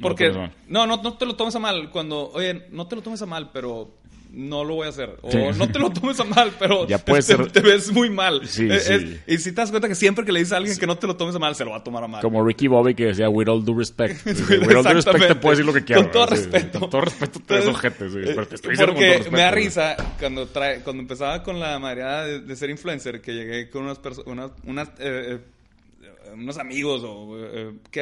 porque 0.02 0.32
no, 0.68 0.88
no, 0.88 0.98
no 0.98 1.14
te 1.18 1.26
lo 1.28 1.36
tomes 1.36 1.56
a 1.56 1.60
mal. 1.60 1.92
Cuando, 1.92 2.32
oye, 2.32 2.66
no 2.72 2.88
te 2.88 2.96
lo 2.96 3.04
tomes 3.04 3.22
a 3.22 3.26
mal, 3.28 3.52
pero 3.54 4.00
no 4.36 4.64
lo 4.64 4.76
voy 4.76 4.88
a 4.88 4.90
hacer. 4.90 5.18
O 5.22 5.32
Sí. 5.32 5.38
no 5.58 5.68
te 5.72 5.80
lo 5.80 5.90
tomes 5.92 6.20
a 6.20 6.24
mal, 6.26 6.52
pero 6.60 6.86
Ya 6.88 6.98
puede 6.98 7.22
te, 7.22 7.28
ser- 7.28 7.52
te 7.52 7.62
ves 7.62 7.92
muy 7.92 8.10
mal. 8.10 8.48
Sí, 8.48 8.68
Eh, 8.70 8.80
sí. 8.80 8.94
es- 8.94 9.20
y 9.28 9.38
si 9.42 9.52
te 9.52 9.62
das 9.62 9.72
cuenta 9.72 9.88
que 9.88 9.96
siempre 9.96 10.26
que 10.26 10.32
le 10.32 10.40
dices 10.40 10.54
a 10.54 10.58
alguien 10.58 10.78
que 10.78 10.86
no 10.86 10.98
te 10.98 11.08
lo 11.08 11.16
tomes 11.16 11.36
a 11.36 11.40
mal, 11.40 11.56
se 11.56 11.64
lo 11.66 11.72
va 11.72 11.78
a 11.78 11.84
tomar 11.84 12.04
a 12.04 12.08
mal. 12.08 12.22
Como 12.22 12.44
Ricky 12.46 12.68
Bobby 12.68 12.94
que 12.96 13.06
decía, 13.06 13.30
with 13.30 13.48
all 13.48 13.64
due 13.64 13.78
respect. 13.78 14.26
With 14.26 14.76
all 14.76 14.84
due 14.84 14.94
respect 14.94 15.28
te 15.28 15.36
puedo 15.36 15.52
decir 15.52 15.66
lo 15.66 15.74
que 15.74 15.84
quieras. 15.84 16.04
Con 16.04 16.12
todo 16.12 16.26
respeto. 16.28 16.80
Con 16.82 16.90
todo 16.90 17.02
respeto 17.02 17.40
te 17.46 17.54
ves 17.56 17.68
ojete, 17.68 18.06
eh, 18.06 18.34
Porque 18.36 19.30
me 19.32 19.40
da 19.40 19.52
risa 19.52 19.96
cuando, 20.20 20.48
trae, 20.48 20.82
cuando 20.82 21.02
empezaba 21.02 21.42
con 21.42 21.60
la 21.60 21.80
madreada 21.80 22.26
de, 22.26 22.42
de 22.42 22.56
ser 22.56 22.70
influencer, 22.70 23.22
que 23.22 23.34
llegué 23.34 23.70
con 23.70 23.84
unas 23.84 24.00
personas, 24.00 24.28
unas, 24.28 24.52
unas, 24.66 24.88
eh, 25.00 25.40
eh, 25.40 25.40
unos 26.34 26.58
amigos 26.58 27.02
o 27.06 27.38
eh, 27.40 27.72
que 27.92 28.02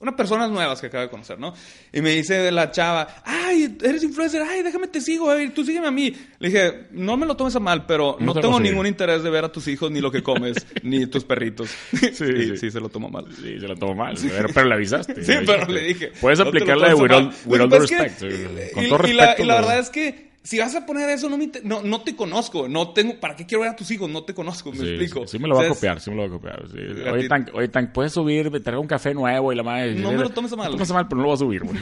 unas 0.00 0.14
personas 0.16 0.50
nuevas 0.50 0.80
que 0.80 0.88
acabo 0.88 1.02
de 1.04 1.10
conocer, 1.10 1.38
¿no? 1.38 1.54
Y 1.92 2.00
me 2.00 2.10
dice 2.10 2.50
la 2.50 2.70
chava, 2.72 3.22
ay, 3.24 3.76
eres 3.82 4.02
influencer, 4.02 4.42
ay, 4.42 4.62
déjame 4.62 4.88
te 4.88 5.00
sigo, 5.00 5.30
a 5.30 5.34
ver, 5.36 5.52
tú 5.54 5.64
sígueme 5.64 5.86
a 5.86 5.90
mí. 5.92 6.12
Le 6.40 6.48
dije, 6.48 6.86
no 6.90 7.16
me 7.16 7.24
lo 7.26 7.36
tomes 7.36 7.54
a 7.54 7.60
mal, 7.60 7.86
pero 7.86 8.16
No 8.18 8.26
no, 8.26 8.34
te 8.34 8.40
tengo 8.40 8.58
lo 8.58 8.64
ningún 8.64 8.86
interés 8.86 9.22
de 9.22 9.30
ver 9.30 9.44
a 9.44 9.52
tus 9.52 9.68
hijos, 9.68 9.90
ni 9.92 10.00
lo 10.00 10.10
que 10.10 10.22
comes, 10.22 10.56
ni 10.82 11.06
tus 11.06 11.24
perritos. 11.24 11.70
Sí, 11.90 11.98
sí, 12.12 12.12
sí. 12.14 12.56
sí, 12.56 12.70
se 12.72 12.80
lo 12.80 12.88
toma 12.88 13.08
mal. 13.08 13.26
Sí, 13.34 13.60
se 13.60 13.68
la 13.68 13.76
tomó 13.76 13.94
mal. 13.94 14.16
Pero, 14.20 14.48
pero 14.52 14.66
le 14.66 14.74
avisaste. 14.74 15.22
Sí, 15.22 15.32
le 15.32 15.42
pero 15.42 15.66
le 15.66 15.80
dije. 15.82 16.12
Puedes 16.20 16.38
no 16.40 16.46
te 16.46 16.50
lo 16.50 16.56
aplicarla 16.58 16.88
de 16.88 16.94
with 16.94 17.12
all, 17.12 17.32
with 17.46 17.60
all 17.60 17.70
que, 17.70 17.78
respect. 17.78 18.22
eh, 18.22 18.70
Con 18.74 18.84
y- 18.84 18.88
todo 18.88 19.06
y 19.06 19.12
la- 19.12 19.26
respeto. 19.26 19.42
Y 19.42 19.46
la 19.46 19.54
verdad 19.56 19.78
es 19.78 19.90
que 19.90 20.31
si 20.44 20.58
vas 20.58 20.74
a 20.74 20.84
poner 20.84 21.08
eso, 21.10 21.28
no, 21.28 21.38
me 21.38 21.50
no, 21.62 21.82
no 21.82 22.00
te 22.02 22.16
conozco. 22.16 22.68
No 22.68 22.90
tengo, 22.92 23.20
¿Para 23.20 23.36
qué 23.36 23.46
quiero 23.46 23.62
ver 23.62 23.70
a 23.70 23.76
tus 23.76 23.90
hijos? 23.92 24.10
No 24.10 24.24
te 24.24 24.34
conozco, 24.34 24.70
me 24.72 24.78
Sí, 24.78 24.88
explico. 24.88 25.20
Sí, 25.26 25.36
sí 25.36 25.38
me 25.38 25.48
lo 25.48 25.54
va 25.56 25.64
a 25.66 25.68
copiar, 25.68 26.00
sí 26.00 26.10
me 26.10 26.16
lo 26.16 26.22
va 26.22 26.28
a 26.28 26.30
copiar. 26.30 26.64
sí. 26.68 26.78
Oye, 27.10 27.28
Tank, 27.28 27.50
oye, 27.54 27.68
Tank, 27.68 27.92
puedes 27.92 28.12
subir, 28.12 28.50
traigo 28.62 28.80
un 28.82 28.88
café 28.88 29.14
nuevo 29.14 29.52
y 29.52 29.56
la 29.56 29.62
madre. 29.62 29.94
No 29.94 30.10
me 30.12 30.18
lo 30.18 30.30
tomes 30.30 30.52
a 30.52 30.56
mal. 30.56 30.66
No 30.70 30.76
tomes 30.76 30.90
a 30.90 30.94
mal, 30.94 31.06
pero 31.08 31.16
no 31.18 31.22
lo 31.22 31.28
voy 31.28 31.34
a 31.34 31.38
subir, 31.38 31.62
güey. 31.62 31.78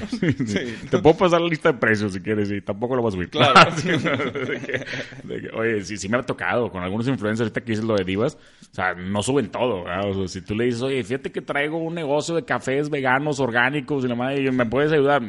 Te 0.90 0.98
puedo 0.98 1.16
pasar 1.16 1.40
la 1.40 1.48
lista 1.48 1.72
de 1.72 1.78
precios 1.78 2.12
si 2.12 2.20
quieres 2.20 2.50
y 2.50 2.60
tampoco 2.60 2.96
lo 2.96 3.02
voy 3.02 3.08
a 3.08 3.12
subir. 3.12 3.30
Claro. 3.30 3.70
De 3.80 4.60
que- 4.60 4.84
de 5.24 5.40
que, 5.42 5.48
oye, 5.56 5.82
sí, 5.84 5.96
sí 5.96 6.08
me 6.08 6.18
ha 6.18 6.22
tocado 6.22 6.70
con 6.70 6.82
algunos 6.82 7.06
influencers 7.08 7.46
ahorita 7.48 7.60
que 7.62 7.72
dices 7.72 7.84
lo 7.84 7.94
de 7.96 8.04
divas. 8.04 8.36
O 8.70 8.74
sea, 8.74 8.94
no 8.94 9.22
suben 9.22 9.50
todo. 9.50 9.82
O 9.82 9.84
sea, 10.14 10.28
si 10.28 10.42
tú 10.42 10.54
le 10.54 10.64
dices, 10.66 10.82
oye, 10.82 11.02
fíjate 11.02 11.30
que 11.32 11.40
traigo 11.40 11.78
un 11.78 11.94
negocio 11.94 12.34
de 12.34 12.44
cafés 12.44 12.90
veganos, 12.90 13.40
orgánicos 13.40 14.04
y 14.04 14.08
la 14.08 14.14
madre, 14.14 14.42
y 14.44 14.50
¿me 14.50 14.66
puedes 14.66 14.92
ayudar? 14.92 15.22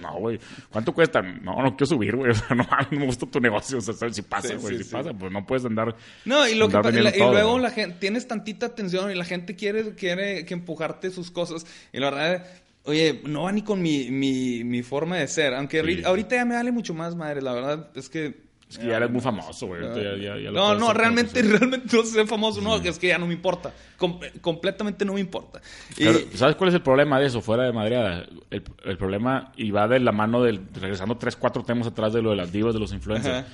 No, 0.00 0.14
güey. 0.18 0.38
¿Cuánto 0.70 0.92
cuesta? 0.92 1.22
No, 1.22 1.62
no 1.62 1.70
quiero 1.76 1.86
subir, 1.86 2.16
güey. 2.16 2.30
O 2.32 2.34
sea, 2.34 2.54
no, 2.56 2.64
no 2.90 2.98
me 2.98 3.06
gusta 3.06 3.26
tu 3.26 3.40
negocio. 3.40 3.78
O 3.78 3.80
sea, 3.80 3.94
¿sabes? 3.94 4.16
si 4.16 4.22
pasa, 4.22 4.54
güey, 4.56 4.76
sí, 4.76 4.82
si 4.84 4.88
sí. 4.88 4.94
pasa, 4.94 5.12
pues 5.12 5.32
no 5.32 5.44
puedes 5.46 5.64
andar. 5.64 5.94
No, 6.24 6.46
y, 6.48 6.54
lo 6.54 6.68
que, 6.68 6.76
y, 6.88 7.02
la- 7.02 7.16
y 7.16 7.18
luego 7.20 7.56
¿no? 7.56 7.62
la 7.62 7.70
gente, 7.70 7.96
tienes 7.98 8.26
tantita 8.28 8.66
atención 8.66 9.10
y 9.10 9.14
la 9.14 9.24
gente 9.24 9.56
quiere, 9.56 9.94
quiere 9.94 10.44
que 10.44 10.54
empujarte 10.54 11.10
sus 11.10 11.30
cosas. 11.30 11.66
Y 11.92 11.98
la 12.00 12.10
verdad, 12.10 12.46
oye, 12.84 13.22
no 13.24 13.42
va 13.42 13.52
ni 13.52 13.62
con 13.62 13.82
mi, 13.82 14.10
mi, 14.10 14.64
mi 14.64 14.82
forma 14.82 15.16
de 15.16 15.28
ser. 15.28 15.54
Aunque 15.54 16.02
ahorita 16.04 16.36
ya 16.36 16.44
me 16.44 16.54
vale 16.54 16.72
mucho 16.72 16.94
más, 16.94 17.14
madre. 17.16 17.42
La 17.42 17.52
verdad 17.52 17.90
es 17.94 18.08
que... 18.08 18.45
Es 18.68 18.78
que 18.78 18.86
ya 18.88 18.96
eres 18.96 19.10
muy 19.10 19.20
famoso, 19.20 19.68
güey. 19.68 19.80
ahorita 19.82 20.02
ya- 20.02 20.16
ya- 20.16 20.36
ya 20.40 20.50
lo 20.50 20.58
no, 20.58 20.74
no, 20.74 20.92
realmente, 20.92 21.40
realmente 21.42 21.96
no 21.96 22.02
sé 22.02 22.26
famoso, 22.26 22.60
no, 22.60 22.76
es 22.76 22.98
que 22.98 23.06
ya 23.08 23.16
no 23.18 23.26
me 23.26 23.34
importa. 23.34 23.72
Com- 23.96 24.18
completamente 24.40 25.04
no 25.04 25.12
me 25.14 25.20
importa. 25.20 25.60
Y, 25.96 26.04
¿Sabes 26.36 26.56
cuál 26.56 26.68
es 26.70 26.74
el 26.74 26.82
problema 26.82 27.20
de 27.20 27.26
eso, 27.26 27.40
fuera 27.40 27.62
de 27.64 27.72
madreada? 27.72 28.26
El, 28.50 28.64
el 28.84 28.98
problema, 28.98 29.52
y 29.56 29.70
va 29.70 29.86
de 29.86 30.00
la 30.00 30.10
mano 30.10 30.42
del, 30.42 30.62
regresando 30.74 31.16
tres, 31.16 31.36
cuatro 31.36 31.62
temas 31.62 31.86
atrás 31.86 32.12
de 32.12 32.22
lo 32.22 32.30
de 32.30 32.36
las 32.36 32.50
divas, 32.50 32.74
de 32.74 32.80
los 32.80 32.92
influencers. 32.92 33.44
Ajá. 33.44 33.46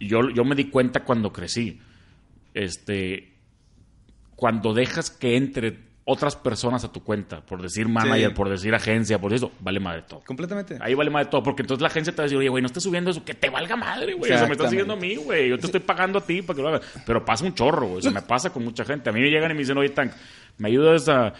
Yo, 0.00 0.30
yo 0.30 0.44
me 0.44 0.54
di 0.54 0.70
cuenta 0.70 1.04
cuando 1.04 1.30
crecí. 1.32 1.78
Este, 2.54 3.34
cuando 4.36 4.72
dejas 4.74 5.10
que 5.10 5.36
entre 5.36 5.78
otras 6.06 6.36
personas 6.36 6.84
a 6.84 6.92
tu 6.92 7.02
cuenta, 7.02 7.40
por 7.40 7.62
decir 7.62 7.88
manager, 7.88 8.28
Sí. 8.30 8.34
por 8.34 8.50
decir 8.50 8.74
agencia, 8.74 9.18
por 9.18 9.32
eso, 9.32 9.50
vale 9.60 9.80
madre 9.80 10.02
todo. 10.06 10.20
completamente. 10.26 10.76
Ahí 10.80 10.92
vale 10.92 11.08
madre 11.08 11.30
todo, 11.30 11.42
porque 11.42 11.62
entonces 11.62 11.80
la 11.80 11.88
agencia 11.88 12.12
te 12.12 12.18
va 12.18 12.22
a 12.22 12.26
decir, 12.26 12.36
oye, 12.36 12.48
güey, 12.50 12.60
no 12.60 12.66
estés 12.66 12.82
subiendo 12.82 13.10
eso, 13.10 13.24
que 13.24 13.32
te 13.32 13.48
valga 13.48 13.74
madre, 13.74 14.12
güey. 14.14 14.30
O 14.30 14.36
sea, 14.36 14.46
me 14.46 14.52
estás 14.52 14.68
siguiendo 14.68 14.92
a 14.92 14.96
mí, 14.96 15.16
güey. 15.16 15.48
Yo 15.48 15.58
te 15.58 15.66
estoy 15.66 15.80
pagando 15.80 16.18
a 16.18 16.22
ti 16.22 16.42
para 16.42 16.56
que 16.56 16.62
lo 16.62 16.68
hagas. 16.68 16.82
Pero 17.06 17.24
pasa 17.24 17.44
un 17.46 17.54
chorro, 17.54 17.86
güey. 17.86 17.98
O 17.98 18.02
sea, 18.02 18.10
me 18.10 18.20
pasa 18.22 18.50
con 18.50 18.62
mucha 18.64 18.84
gente. 18.84 19.08
A 19.08 19.12
mí 19.14 19.20
me 19.20 19.30
llegan 19.30 19.50
y 19.50 19.54
me 19.54 19.60
dicen, 19.60 19.78
oye, 19.78 19.88
Tank, 19.88 20.12
me 20.58 20.68
ayudas 20.68 21.08
a 21.08 21.32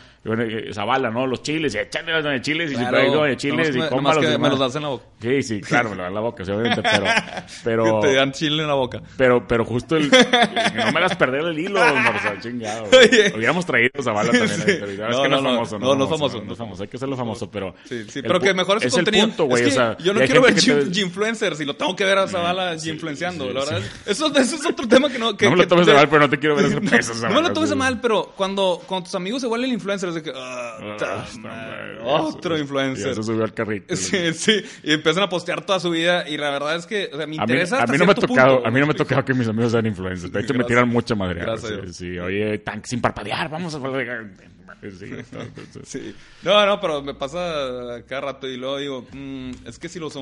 bala, 0.85 1.11
¿no? 1.11 1.27
Los 1.27 1.43
chiles, 1.43 1.75
y 1.75 1.79
échale 1.79 2.13
los 2.13 2.25
de 2.25 2.41
chiles, 2.41 2.71
y 2.73 2.75
si 2.75 2.81
Claro. 2.81 2.97
traigo 2.97 3.25
de 3.25 3.37
chiles, 3.37 3.77
y 3.77 3.81
cómalos. 3.89 4.25
que 4.25 4.39
me 4.39 4.49
los 4.49 4.59
das 4.59 4.75
en 4.77 4.83
la 4.83 4.89
boca. 4.89 5.05
Sí, 5.21 5.43
sí, 5.43 5.61
claro, 5.61 5.91
me 5.91 5.97
lo 5.97 6.03
dan 6.03 6.11
en 6.11 6.15
la 6.15 6.21
boca, 6.21 6.45
sí, 6.45 6.51
obviamente, 6.51 6.83
pero... 6.83 7.05
pero 7.65 8.01
Que 8.01 8.07
te 8.09 8.15
dan 8.15 8.33
chile 8.33 8.63
en 8.63 8.69
la 8.69 8.75
boca. 8.75 9.01
pero, 9.17 9.47
pero 9.47 9.65
justo 9.65 9.97
el... 9.97 10.11
no 10.11 10.93
me 10.93 10.99
hagas 10.99 11.17
perder 11.17 11.45
el 11.45 11.59
hilo, 11.59 11.79
Marcel, 11.81 12.41
chingado. 12.43 12.85
Hubiéramos 13.37 13.65
traído 13.67 13.91
esa 13.95 14.13
bala 14.13 14.31
también. 14.33 14.49
Sí. 14.49 14.63
pero 14.67 14.91
ya 14.93 15.09
No, 15.09 15.23
que 15.23 15.29
no, 15.29 15.37
es 15.37 15.43
famoso, 15.43 15.79
No, 15.79 15.95
no 15.95 16.05
es 16.05 16.11
famoso, 16.11 16.43
No 16.43 16.53
es 16.53 16.59
famoso, 16.59 16.83
hay 16.83 16.89
que 16.89 16.97
hacerlo 16.97 17.17
famoso, 17.17 17.51
pero... 17.51 17.75
Sí, 17.85 18.05
sí, 18.09 18.23
pero 18.23 18.41
que 18.41 18.53
mejor 18.55 18.79
es, 18.79 18.85
es 18.87 18.95
contenido. 18.95 19.25
el 19.25 19.31
punto, 19.31 19.45
güey, 19.45 19.63
Es 19.65 19.69
o 19.69 19.73
sea... 19.73 19.97
yo 19.99 20.13
no 20.15 20.21
quiero 20.21 20.43
ver 20.43 20.55
gym- 20.55 20.91
te- 20.93 21.01
influencers 21.01 21.61
y 21.61 21.65
lo 21.65 21.77
tengo 21.77 21.95
que 21.97 22.05
ver 22.05 22.19
a 22.19 22.27
Zavala 22.29 22.79
sí, 22.79 22.91
influenciando. 22.91 23.47
sí, 23.47 23.53
la 23.53 23.61
verdad, 23.61 23.83
eso, 24.07 24.27
eso 24.35 24.57
es 24.57 24.67
otro 24.67 24.89
tema 24.89 25.09
que 25.11 25.19
no. 25.19 25.37
Que, 25.37 25.45
No 25.47 25.53
me 25.53 25.57
lo 25.59 25.69
tomes 25.69 25.87
de 25.87 25.93
mal, 25.95 26.09
pero 26.09 26.21
no 26.21 26.31
te 26.31 26.39
quiero 26.39 26.57
ver 26.57 26.67
hacer 26.67 26.81
pesos. 26.83 27.21
No 27.23 27.31
me 27.31 27.43
lo 27.43 27.53
tomes 27.53 27.71
a 27.71 27.75
mal, 27.75 28.01
pero 28.01 28.33
cuando, 28.37 28.83
tus 29.05 29.15
amigos 29.15 29.41
se 29.43 29.47
vuelven 29.47 29.71
influencers, 29.71 30.15
de 30.15 30.23
que. 30.23 30.33
ah, 30.35 30.97
Ah, 31.45 32.21
otro 32.23 32.59
influencer. 32.59 33.09
Ya 33.09 33.15
se 33.15 33.23
subió 33.23 33.45
al 33.45 33.55
carrito. 33.55 33.95
Sí, 33.97 34.33
sí, 34.35 34.63
y 34.83 34.93
empiezan 34.93 35.23
a 35.25 35.29
postear 35.29 35.65
toda 35.65 35.79
su 35.81 35.91
vida 35.91 36.29
y 36.29 36.37
la 36.37 36.51
verdad 36.51 36.77
es 36.77 36.87
que, 36.87 37.11
o 37.13 37.17
sea, 37.17 37.27
me 37.27 37.37
A 37.39 37.47
mí, 37.47 37.55
a 37.55 37.87
no 37.99 38.07
me 38.07 38.13
tocado, 38.15 38.55
punto, 38.57 38.69
a 38.69 38.71
mí 38.71 38.81
no 38.81 38.87
me 38.87 38.93
ha 38.93 38.97
tocado 38.97 39.25
que 39.25 39.35
mis 39.35 39.47
amigos 39.49 39.73
sean 39.73 39.87
influencers. 39.87 40.33
De 40.33 40.41
hecho, 40.41 40.53
me 40.55 40.59
Gracias. 40.59 40.67
tiran 40.69 40.89
mucha 40.89 41.15
madre. 41.15 41.41
Gracias 41.41 41.71
Sí, 41.71 41.81
Dios. 41.81 41.97
sí, 41.97 42.19
oye, 42.19 42.59
tank 42.59 42.85
sin 42.87 43.01
parpadear, 43.01 43.49
vamos 43.51 43.75
a 43.75 43.79
Sí. 45.85 46.15
No, 46.43 46.67
no, 46.67 46.81
pero 46.81 47.03
me 47.03 47.15
pasa 47.15 48.03
cada 48.07 48.21
rato 48.21 48.47
y 48.47 48.57
luego 48.57 48.77
digo, 48.79 49.07
mm, 49.13 49.51
es 49.67 49.79
que 49.79 49.89
si 49.89 49.99
los 49.99 50.15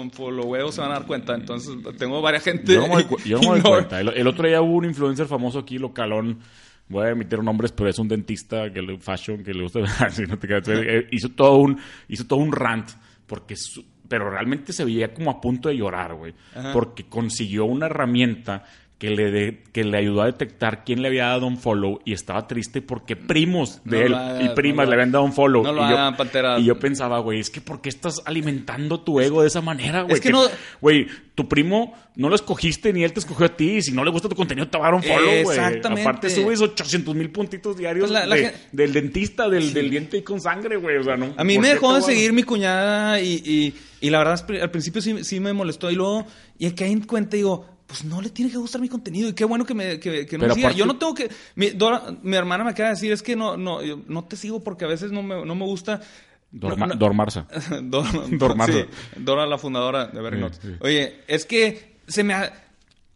huevos 0.46 0.74
se 0.74 0.80
van 0.80 0.90
a 0.90 0.94
dar 0.94 1.06
cuenta, 1.06 1.34
entonces 1.34 1.74
tengo 1.98 2.20
varias 2.22 2.44
gente. 2.44 2.72
Yo 2.74 2.82
no 2.82 2.88
me 2.88 2.94
doy, 2.94 3.04
cu- 3.04 3.18
yo 3.24 3.38
no 3.40 3.42
me 3.42 3.48
doy 3.50 3.58
y 3.58 3.62
no- 3.62 3.70
cuenta. 3.70 4.00
El, 4.00 4.08
el 4.10 4.26
otro 4.26 4.46
día 4.46 4.60
hubo 4.62 4.74
un 4.76 4.84
influencer 4.84 5.26
famoso 5.26 5.58
aquí, 5.60 5.78
localón, 5.78 6.38
voy 6.88 7.06
a 7.06 7.10
emitir 7.10 7.42
nombres, 7.42 7.72
pero 7.72 7.88
es 7.88 7.98
un 7.98 8.08
dentista 8.08 8.72
que 8.72 8.82
le 8.82 8.98
fashion, 8.98 9.42
que 9.42 9.54
le 9.54 9.62
gusta, 9.62 9.80
te 10.40 10.48
quedas- 10.48 10.68
eh, 10.68 11.06
hizo 11.10 11.30
todo 11.30 11.56
un, 11.56 11.78
hizo 12.08 12.26
todo 12.26 12.38
un 12.40 12.52
rant, 12.52 12.90
porque 13.26 13.56
su- 13.56 13.84
pero 14.08 14.28
realmente 14.28 14.74
se 14.74 14.84
veía 14.84 15.14
como 15.14 15.30
a 15.30 15.40
punto 15.40 15.70
de 15.70 15.76
llorar, 15.76 16.14
güey, 16.14 16.34
porque 16.74 17.04
consiguió 17.04 17.64
una 17.64 17.86
herramienta 17.86 18.64
que 19.02 19.10
le, 19.10 19.30
de- 19.32 19.62
que 19.72 19.82
le 19.82 19.98
ayudó 19.98 20.22
a 20.22 20.26
detectar 20.26 20.84
quién 20.84 21.02
le 21.02 21.08
había 21.08 21.26
dado 21.26 21.46
un 21.48 21.58
follow 21.58 21.98
y 22.04 22.12
estaba 22.12 22.46
triste 22.46 22.80
porque 22.82 23.16
primos 23.16 23.80
de 23.84 23.98
No 24.00 24.06
él 24.06 24.14
hagas, 24.14 24.44
y 24.44 24.48
primas 24.54 24.86
le 24.88 24.94
habían 24.94 25.10
dado 25.10 25.24
un 25.24 25.32
follow. 25.32 25.64
No 25.64 25.72
lo 25.72 25.84
y, 25.84 25.90
yo, 25.90 25.96
hagan, 25.98 26.16
Pantera. 26.16 26.58
y 26.60 26.64
yo 26.66 26.78
pensaba, 26.78 27.18
güey, 27.18 27.40
es 27.40 27.50
que 27.50 27.60
¿por 27.60 27.80
qué 27.80 27.88
estás 27.88 28.22
alimentando 28.24 29.00
tu 29.00 29.20
ego 29.20 29.42
de 29.42 29.48
esa 29.48 29.60
manera, 29.60 30.02
güey? 30.02 30.14
Es 30.14 30.20
que 30.20 30.30
no- 30.30 30.44
Güey, 30.80 31.08
tu 31.34 31.48
primo 31.48 31.94
no 32.14 32.28
lo 32.28 32.34
escogiste 32.36 32.92
ni 32.92 33.02
él 33.02 33.12
te 33.12 33.18
escogió 33.20 33.46
a 33.46 33.56
ti. 33.56 33.78
Y 33.78 33.82
si 33.82 33.90
no 33.92 34.04
le 34.04 34.10
gusta 34.12 34.28
tu 34.28 34.36
contenido, 34.36 34.68
te 34.68 34.78
va 34.78 34.84
a 34.84 34.86
dar 34.88 34.94
un 34.94 35.02
follow, 35.02 35.42
güey. 35.42 35.58
Exactamente. 35.58 36.02
Aparte, 36.02 36.30
subes 36.30 36.60
800 36.60 37.14
mil 37.16 37.30
puntitos 37.30 37.76
diarios 37.76 38.08
Pues 38.08 38.12
la- 38.12 38.26
la 38.26 38.36
de- 38.36 38.42
gen- 38.42 38.54
del 38.70 38.92
dentista, 38.92 39.48
del, 39.48 39.72
del 39.74 39.90
diente 39.90 40.18
y 40.18 40.22
con 40.22 40.40
sangre, 40.40 40.76
güey. 40.76 40.98
O 40.98 41.02
sea, 41.02 41.16
no. 41.16 41.34
A 41.36 41.42
mí 41.42 41.54
¿por 41.54 41.62
me 41.62 41.68
dejó 41.70 41.94
de 41.96 42.02
seguir 42.02 42.32
mi 42.32 42.44
cuñada 42.44 43.20
y, 43.20 43.42
y, 43.44 43.74
y 44.06 44.10
la 44.10 44.18
verdad 44.18 44.46
que 44.46 44.60
al 44.60 44.70
principio 44.70 45.00
sí, 45.02 45.24
sí 45.24 45.40
me 45.40 45.52
molestó 45.52 45.90
y 45.90 45.96
luego 45.96 46.24
y 46.58 46.70
caí 46.72 46.92
en 46.92 47.00
cuenta 47.00 47.36
digo, 47.36 47.66
pues 47.92 48.04
no 48.06 48.22
le 48.22 48.30
tiene 48.30 48.50
que 48.50 48.56
gustar 48.56 48.80
mi 48.80 48.88
contenido 48.88 49.28
y 49.28 49.34
qué 49.34 49.44
bueno 49.44 49.66
que, 49.66 49.74
me, 49.74 50.00
que, 50.00 50.24
que 50.24 50.38
no 50.38 50.44
Pero 50.44 50.54
siga. 50.54 50.68
aparte- 50.68 50.78
Yo 50.78 50.86
no 50.86 50.96
tengo 50.96 51.14
que... 51.14 51.28
Mi, 51.56 51.68
Dora- 51.72 52.16
mi 52.22 52.34
hermana 52.38 52.64
me 52.64 52.70
acaba 52.70 52.88
de 52.88 52.94
decir, 52.94 53.12
es 53.12 53.22
que 53.22 53.36
no, 53.36 53.58
no, 53.58 53.82
yo 53.82 54.00
no 54.08 54.24
te 54.24 54.36
sigo 54.36 54.64
porque 54.64 54.86
a 54.86 54.88
veces 54.88 55.12
no 55.12 55.22
me, 55.22 55.44
no 55.44 55.54
me 55.54 55.66
gusta... 55.66 56.00
Dorma- 56.50 56.78
no- 56.78 56.86
no- 56.86 56.94
Dormarza. 56.94 57.46
Dora, 57.82 58.10
Dormarza. 58.30 58.72
sí, 58.78 58.84
Dora, 59.18 59.44
la 59.44 59.58
fundadora 59.58 60.06
de 60.06 60.50
Sí, 60.54 60.58
sí. 60.62 60.74
Oye, 60.80 61.20
es 61.28 61.44
que 61.44 61.98
se 62.08 62.24
me... 62.24 62.32
ha- 62.32 62.64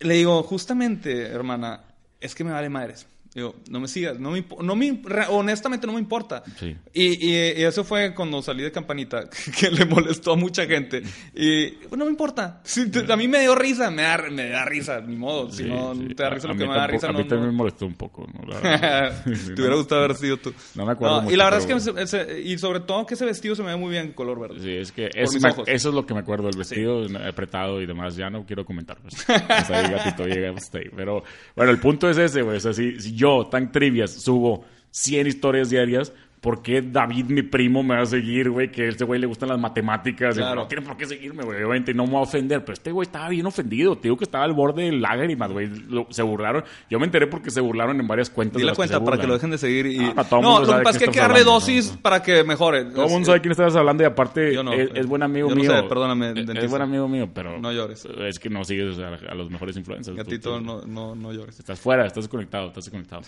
Le 0.00 0.12
digo, 0.12 0.42
justamente, 0.42 1.22
hermana, 1.22 1.80
es 2.20 2.34
que 2.34 2.44
me 2.44 2.50
vale 2.52 2.68
madres. 2.68 3.06
Digo, 3.37 3.55
no 3.68 3.80
me 3.80 3.87
sigas, 3.87 4.18
no 4.18 4.30
me, 4.30 4.43
no 4.62 4.74
me, 4.74 4.99
re- 5.05 5.26
honestamente 5.28 5.87
no 5.87 5.93
me 5.93 5.99
importa. 6.01 6.43
Sí. 6.59 6.74
Y, 6.95 7.05
y- 7.28 7.61
y 7.61 7.62
eso 7.64 7.84
fue 7.84 8.14
cuando 8.14 8.41
salí 8.41 8.62
de 8.62 8.72
Campanita, 8.72 9.28
que 9.61 9.70
le 9.70 9.84
molestó 9.84 10.32
a 10.32 10.37
mucha 10.37 10.64
gente. 10.66 11.03
Y 11.34 11.66
pues, 11.72 11.99
no 11.99 12.07
me 12.07 12.11
importa. 12.11 12.62
Sí, 12.64 12.91
te- 12.91 13.12
a 13.12 13.16
mí 13.16 13.28
me 13.28 13.41
dio 13.41 13.55
risa, 13.55 13.91
me 13.91 14.03
da, 14.03 14.16
me 14.30 14.49
da 14.49 14.64
risa, 14.64 15.03
ni 15.03 15.16
modo. 15.16 15.51
Si 15.53 15.64
Sí, 15.64 15.68
no 15.68 15.93
te 15.95 16.14
da 16.22 16.30
risa 16.30 16.49
A- 16.49 16.51
a 16.51 16.55
lo 16.55 16.59
que 16.59 16.64
mí 16.64 16.68
me 16.70 16.74
da 16.74 16.87
tampoco- 16.87 16.93
risa, 16.93 17.09
A 17.09 17.12
no, 17.12 17.18
mí 17.18 17.24
también 17.28 17.47
no. 17.49 17.53
me 17.53 17.59
molestó 17.59 17.84
un 17.87 17.95
poco, 17.95 18.26
¿no? 18.26 18.41
Te 19.55 19.61
hubiera 19.61 19.76
gustado 19.76 20.05
haber 20.05 20.16
sido 20.16 20.39
tú. 20.39 20.55
No 20.74 20.87
me 20.87 20.93
acuerdo 20.93 21.20
mucho, 21.20 21.34
y 21.34 21.37
la 21.37 21.45
verdad 21.45 21.61
pero 21.66 21.76
es 21.78 21.84
que, 21.84 21.93
me- 21.93 22.07
se- 22.07 22.41
y 22.41 22.57
sobre 22.57 22.80
todo 22.80 23.05
que 23.05 23.14
ese 23.14 23.26
vestido 23.26 23.55
se 23.55 23.62
me 23.62 23.68
ve 23.68 23.76
muy 23.76 23.91
bien 23.91 24.12
color 24.12 24.41
verde. 24.41 24.61
Sí, 24.62 24.70
es 24.70 24.93
que 24.93 25.11
eso, 25.14 25.37
eso 25.66 25.89
es 25.91 25.95
lo 25.95 26.07
que 26.07 26.14
me 26.14 26.20
acuerdo, 26.20 26.49
el 26.49 26.57
vestido 26.57 27.05
apretado 27.28 27.82
y 27.82 27.87
demás. 27.87 28.16
Ya 28.16 28.30
no 28.30 28.47
quiero 28.47 28.64
comentar. 28.64 28.97
Pues. 29.03 29.28
Hasta 29.28 29.78
ahí, 29.78 29.91
gatito, 29.93 30.24
llega 30.24 30.53
hasta 30.57 30.78
ahí. 30.78 30.87
Pero 30.97 31.22
bueno, 31.55 31.70
el 31.70 31.78
punto 31.78 32.09
es 32.09 32.16
ese, 32.16 32.41
güey. 32.41 32.57
O 32.57 32.61
sea, 32.61 32.72
si, 32.72 32.99
si 32.99 33.14
yo, 33.14 33.25
tan 33.50 33.72
trivias, 33.72 34.10
subo 34.10 34.64
100 34.90 35.26
historias 35.26 35.70
diarias, 35.70 36.12
¿por 36.41 36.62
qué 36.62 36.80
David, 36.82 37.26
mi 37.26 37.43
primo, 37.43 37.82
me 37.82 37.97
va 37.97 38.03
a 38.03 38.07
seguir, 38.07 38.51
güey? 38.51 38.70
Que 38.70 38.82
a 38.84 38.89
este 38.89 39.05
güey 39.05 39.20
le 39.20 39.26
gustan 39.26 39.49
las 39.49 39.59
matemáticas. 39.59 40.37
Y 40.37 40.39
Claro. 40.41 40.62
no 40.62 40.66
tiene 40.68 40.84
por 40.87 40.97
qué 40.97 41.07
seguirme, 41.07 41.43
güey. 41.45 41.59
Obviamente 41.59 41.93
no 41.95 42.07
me 42.07 42.12
va 42.12 42.18
a 42.20 42.22
ofender. 42.22 42.61
Pero 42.64 42.74
este 42.74 42.93
güey 42.93 43.07
estaba 43.07 43.28
bien 43.28 43.47
ofendido. 43.47 43.97
Te 43.97 44.03
digo 44.05 44.16
que 44.16 44.24
estaba 44.24 44.45
al 44.45 44.53
borde 44.53 44.84
de 44.84 44.93
lágrimas, 44.93 45.51
güey. 45.51 45.68
Se 46.11 46.22
burlaron. 46.22 46.62
Yo 46.89 46.99
me 47.01 47.07
enteré 47.07 47.26
porque 47.26 47.51
se 47.51 47.61
burlaron 47.61 47.99
en 48.01 48.07
varias 48.07 48.30
cuentas. 48.30 48.57
Di 48.59 48.62
de 48.62 48.70
la 48.70 48.74
cuenta 48.76 49.03
para 49.03 49.18
que 49.18 49.26
lo 49.26 49.34
dejen 49.34 49.51
de 49.51 49.59
seguir. 49.59 49.87
Y... 49.87 49.99
Ah, 50.16 50.24
no, 50.30 50.41
no, 50.41 50.61
lo 50.61 50.66
que 50.78 50.82
pasa 50.84 50.91
es 50.91 50.99
que 50.99 51.05
hay 51.07 51.11
que 51.14 51.20
darle 51.20 51.43
dosis 51.45 51.93
¿no? 51.95 52.01
para 52.01 52.22
que 52.22 52.45
mejore. 52.45 52.84
Todo 52.87 53.07
el 53.07 53.11
mundo 53.11 53.26
sabe 53.26 53.41
quién 53.41 53.53
estás 53.53 53.74
hablando 53.74 54.03
y 54.03 54.07
aparte 54.07 54.55
Yo 54.55 54.62
no. 54.62 54.72
es, 54.72 54.91
es 54.95 55.07
buen 55.07 55.22
amigo 55.22 55.49
Yo 55.49 55.55
no 55.57 55.61
mío. 55.61 55.70
sé, 55.70 55.82
perdóname, 55.89 56.30
Es-. 56.41 56.49
Es 56.64 56.70
buen 56.70 56.82
amigo 56.82 57.09
mío, 57.09 57.28
pero... 57.34 57.59
No 57.59 57.72
llores. 57.72 58.05
Es 58.05 58.39
que 58.39 58.49
no 58.51 58.62
sigues 58.64 58.99
a, 58.99 59.09
a 59.14 59.34
los 59.34 59.51
mejores 59.51 59.76
influencers. 59.76 60.16
Gatito, 60.16 60.61
no, 60.61 60.82
no, 60.82 61.14
no 61.14 61.32
llores. 61.32 61.59
Estás 61.59 61.80
fuera, 61.80 62.07
estás 62.07 62.24
desconectado, 62.24 62.68
estás 62.68 62.84
desconectado. 62.84 63.22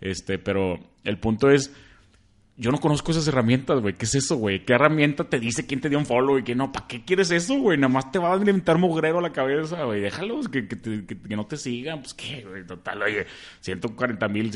Este, 0.00 0.38
pero 0.38 0.78
el 1.04 1.18
punto 1.18 1.50
es... 1.50 1.72
Yo 2.56 2.70
no 2.70 2.78
conozco 2.78 3.10
esas 3.10 3.26
herramientas, 3.26 3.80
güey. 3.80 3.94
¿Qué 3.94 4.04
es 4.04 4.14
eso, 4.14 4.36
güey? 4.36 4.64
¿Qué 4.64 4.74
herramienta 4.74 5.24
te 5.24 5.40
dice 5.40 5.66
quién 5.66 5.80
te 5.80 5.88
dio 5.88 5.98
un 5.98 6.06
follow 6.06 6.38
y 6.38 6.44
qué 6.44 6.54
no? 6.54 6.70
¿Para 6.70 6.86
qué 6.86 7.04
quieres 7.04 7.32
eso, 7.32 7.54
güey? 7.58 7.76
Nada 7.78 7.92
más 7.92 8.12
te 8.12 8.20
va 8.20 8.28
a 8.30 8.34
alimentar 8.34 8.78
mugrero 8.78 9.18
a 9.18 9.22
la 9.22 9.32
cabeza, 9.32 9.82
güey. 9.82 10.00
Déjalos 10.00 10.48
que, 10.48 10.68
que, 10.68 10.76
te- 10.76 11.04
que- 11.04 11.18
que 11.20 11.34
no 11.36 11.46
te 11.46 11.56
sigan. 11.56 11.98
Pues 12.00 12.14
qué, 12.14 12.44
güey. 12.48 12.64
Total, 12.64 13.02
oye, 13.02 13.26
140 13.60 14.28
mil, 14.28 14.52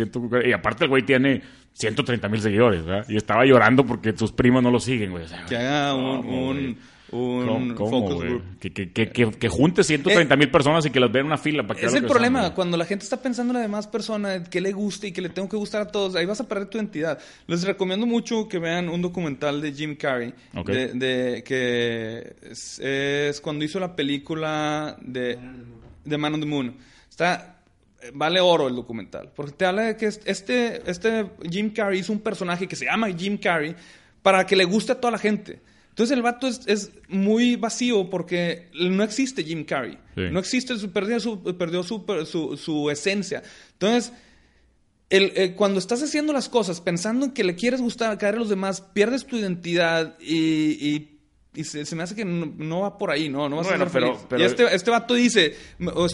Y 0.46 0.52
aparte 0.52 0.84
el 0.84 0.90
güey 0.90 1.02
tiene 1.04 1.42
130 1.72 2.28
mil 2.28 2.40
seguidores, 2.40 2.84
¿verdad? 2.84 3.04
Y 3.08 3.16
estaba 3.16 3.44
llorando 3.44 3.84
porque 3.84 4.16
sus 4.16 4.30
primos 4.30 4.62
no 4.62 4.70
lo 4.70 4.78
siguen, 4.78 5.10
güey. 5.10 5.24
O 5.24 5.28
sea, 5.28 5.44
Que 5.46 5.56
haga 5.56 5.94
un, 5.94 6.78
un 7.10 7.46
¿Cómo, 7.46 7.74
cómo, 7.74 7.90
focus 7.90 8.14
güey? 8.16 8.28
group. 8.28 8.42
Que, 8.60 8.70
que, 8.70 8.92
que, 8.92 9.10
que, 9.10 9.30
que 9.30 9.48
junte 9.48 9.82
130 9.82 10.36
mil 10.36 10.50
personas 10.50 10.84
y 10.86 10.90
que 10.90 11.00
las 11.00 11.10
vean 11.10 11.22
en 11.24 11.26
una 11.28 11.38
fila 11.38 11.66
para 11.66 11.80
Es 11.80 11.92
el 11.94 12.00
son, 12.00 12.08
problema, 12.08 12.54
cuando 12.54 12.76
la 12.76 12.84
gente 12.84 13.04
está 13.04 13.22
pensando 13.22 13.52
en 13.52 13.56
la 13.56 13.62
demás 13.62 13.86
persona, 13.86 14.44
que 14.44 14.60
le 14.60 14.72
guste 14.72 15.08
y 15.08 15.12
que 15.12 15.22
le 15.22 15.28
tengo 15.30 15.48
que 15.48 15.56
gustar 15.56 15.80
a 15.82 15.88
todos, 15.88 16.14
ahí 16.16 16.26
vas 16.26 16.40
a 16.40 16.48
perder 16.48 16.68
tu 16.68 16.76
identidad. 16.78 17.18
Les 17.46 17.62
recomiendo 17.64 18.04
mucho 18.06 18.48
que 18.48 18.58
vean 18.58 18.88
un 18.88 19.00
documental 19.00 19.60
de 19.62 19.72
Jim 19.72 19.96
Carrey, 19.96 20.34
de, 20.66 20.88
de- 20.92 21.42
que 21.44 22.36
es, 22.42 22.78
es 22.78 23.40
cuando 23.40 23.64
hizo 23.64 23.80
la 23.80 23.96
película 23.96 24.96
de, 25.00 25.38
de 26.04 26.18
Man 26.18 26.34
on 26.34 26.40
the 26.40 26.46
Moon. 26.46 26.76
Está, 27.08 27.60
vale 28.14 28.40
oro 28.40 28.68
el 28.68 28.74
documental, 28.76 29.32
porque 29.34 29.52
te 29.52 29.64
habla 29.64 29.82
de 29.82 29.96
que 29.96 30.06
este, 30.06 30.82
este 30.90 31.26
Jim 31.50 31.70
Carrey 31.72 32.00
hizo 32.00 32.12
un 32.12 32.20
personaje 32.20 32.68
que 32.68 32.76
se 32.76 32.84
llama 32.84 33.08
Jim 33.10 33.38
Carrey 33.38 33.74
para 34.22 34.44
que 34.46 34.56
le 34.56 34.64
guste 34.64 34.92
a 34.92 35.00
toda 35.00 35.12
la 35.12 35.18
gente. 35.18 35.60
Entonces 35.98 36.16
el 36.16 36.22
vato 36.22 36.46
es, 36.46 36.60
es 36.66 36.92
muy 37.08 37.56
vacío 37.56 38.08
porque 38.08 38.68
no 38.72 39.02
existe 39.02 39.42
Jim 39.42 39.64
Carrey. 39.64 39.98
Sí. 40.14 40.22
No 40.30 40.38
existe, 40.38 40.76
su, 40.78 40.92
perdió, 40.92 41.18
su, 41.18 41.42
perdió 41.58 41.82
su, 41.82 42.04
su, 42.24 42.56
su 42.56 42.88
esencia. 42.88 43.42
Entonces, 43.72 44.12
el, 45.10 45.32
eh, 45.34 45.54
cuando 45.56 45.80
estás 45.80 46.00
haciendo 46.00 46.32
las 46.32 46.48
cosas 46.48 46.80
pensando 46.80 47.26
en 47.26 47.32
que 47.32 47.42
le 47.42 47.56
quieres 47.56 47.80
gustar, 47.80 48.16
caer 48.16 48.36
a 48.36 48.38
los 48.38 48.48
demás, 48.48 48.80
pierdes 48.80 49.26
tu 49.26 49.38
identidad 49.38 50.16
y, 50.20 50.36
y, 50.88 51.18
y 51.56 51.64
se, 51.64 51.84
se 51.84 51.96
me 51.96 52.04
hace 52.04 52.14
que 52.14 52.24
no, 52.24 52.46
no 52.56 52.82
va 52.82 52.96
por 52.96 53.10
ahí, 53.10 53.28
¿no? 53.28 53.48
No 53.48 53.56
vas 53.56 53.66
Bueno, 53.66 53.82
a 53.84 53.88
ser 53.88 53.92
pero- 54.00 54.14
feliz. 54.14 54.26
pero- 54.28 54.42
Y 54.42 54.46
este, 54.46 54.72
este 54.72 54.90
vato 54.92 55.14
dice, 55.14 55.56
o 55.84 56.06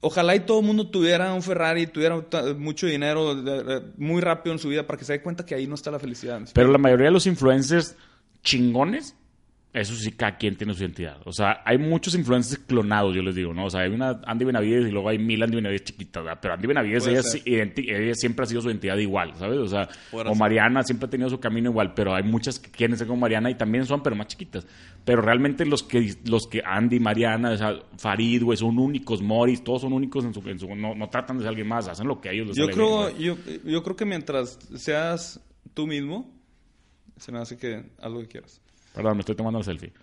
ojalá 0.00 0.34
y 0.34 0.40
todo 0.40 0.58
el 0.58 0.66
mundo 0.66 0.90
tuviera 0.90 1.32
un 1.32 1.42
Ferrari, 1.44 1.86
tuviera 1.86 2.20
mucho 2.58 2.88
dinero 2.88 3.36
de- 3.36 3.62
de- 3.62 3.82
muy 3.98 4.20
rápido 4.20 4.52
en 4.52 4.58
su 4.58 4.68
vida 4.68 4.84
para 4.84 4.98
que 4.98 5.04
se 5.04 5.12
dé 5.12 5.22
cuenta 5.22 5.46
que 5.46 5.54
ahí 5.54 5.68
no 5.68 5.76
está 5.76 5.92
la 5.92 6.00
felicidad. 6.00 6.40
Pero 6.54 6.72
la 6.72 6.78
mayoría 6.78 7.06
de 7.06 7.12
los 7.12 7.28
influencers 7.28 7.94
chingones, 8.42 9.16
eso 9.72 9.94
sí, 9.94 10.10
cada 10.10 10.36
quien 10.36 10.56
tiene 10.56 10.74
su 10.74 10.82
identidad. 10.82 11.18
O 11.26 11.32
sea, 11.32 11.62
hay 11.64 11.78
muchos 11.78 12.16
influencers 12.16 12.60
clonados, 12.66 13.14
yo 13.14 13.22
les 13.22 13.36
digo, 13.36 13.54
¿no? 13.54 13.66
O 13.66 13.70
sea, 13.70 13.82
hay 13.82 13.90
una 13.90 14.20
Andy 14.26 14.44
Benavides 14.44 14.88
y 14.88 14.90
luego 14.90 15.08
hay 15.08 15.18
mil 15.18 15.40
Andy 15.40 15.54
Benavides 15.54 15.84
chiquitas, 15.84 16.24
¿verdad? 16.24 16.40
Pero 16.42 16.54
Andy 16.54 16.66
Benavides, 16.66 17.06
ella, 17.06 17.20
ella 17.76 18.14
siempre 18.14 18.42
ha 18.42 18.46
sido 18.46 18.62
su 18.62 18.68
identidad 18.68 18.96
igual, 18.96 19.32
¿sabes? 19.38 19.58
O 19.58 19.68
sea, 19.68 19.88
Puede 20.10 20.28
o 20.28 20.32
ser. 20.32 20.40
Mariana 20.40 20.82
siempre 20.82 21.06
ha 21.06 21.10
tenido 21.10 21.30
su 21.30 21.38
camino 21.38 21.70
igual, 21.70 21.94
pero 21.94 22.16
hay 22.16 22.24
muchas 22.24 22.58
que 22.58 22.68
quieren 22.68 22.96
ser 22.96 23.06
como 23.06 23.20
Mariana 23.20 23.48
y 23.48 23.54
también 23.54 23.86
son, 23.86 24.02
pero 24.02 24.16
más 24.16 24.26
chiquitas. 24.26 24.66
Pero 25.04 25.22
realmente 25.22 25.64
los 25.64 25.84
que, 25.84 26.16
los 26.24 26.48
que 26.48 26.62
Andy, 26.64 26.98
Mariana, 26.98 27.52
o 27.52 27.56
sea, 27.56 27.78
Farid, 27.96 28.42
güey, 28.42 28.58
son 28.58 28.76
únicos, 28.76 29.22
Morris, 29.22 29.62
todos 29.62 29.82
son 29.82 29.92
únicos 29.92 30.24
en 30.24 30.34
su... 30.34 30.40
En 30.48 30.58
su 30.58 30.74
no, 30.74 30.96
no 30.96 31.08
tratan 31.08 31.36
de 31.36 31.42
ser 31.42 31.50
alguien 31.50 31.68
más, 31.68 31.86
hacen 31.86 32.08
lo 32.08 32.20
que 32.20 32.28
a 32.28 32.32
ellos 32.32 32.48
les 32.48 32.56
Yo 32.56 32.64
sale 32.64 32.74
creo, 32.74 33.06
bien, 33.06 33.36
yo, 33.46 33.70
yo 33.70 33.82
creo 33.84 33.94
que 33.94 34.04
mientras 34.04 34.58
seas 34.74 35.40
tú 35.74 35.86
mismo, 35.86 36.39
se 37.20 37.30
me 37.32 37.38
hace 37.38 37.56
que 37.56 37.84
lo 38.02 38.20
que 38.20 38.26
quieras. 38.26 38.60
Perdón, 38.94 39.18
me 39.18 39.20
estoy 39.20 39.36
tomando 39.36 39.58
el 39.60 39.64
selfie. 39.64 39.92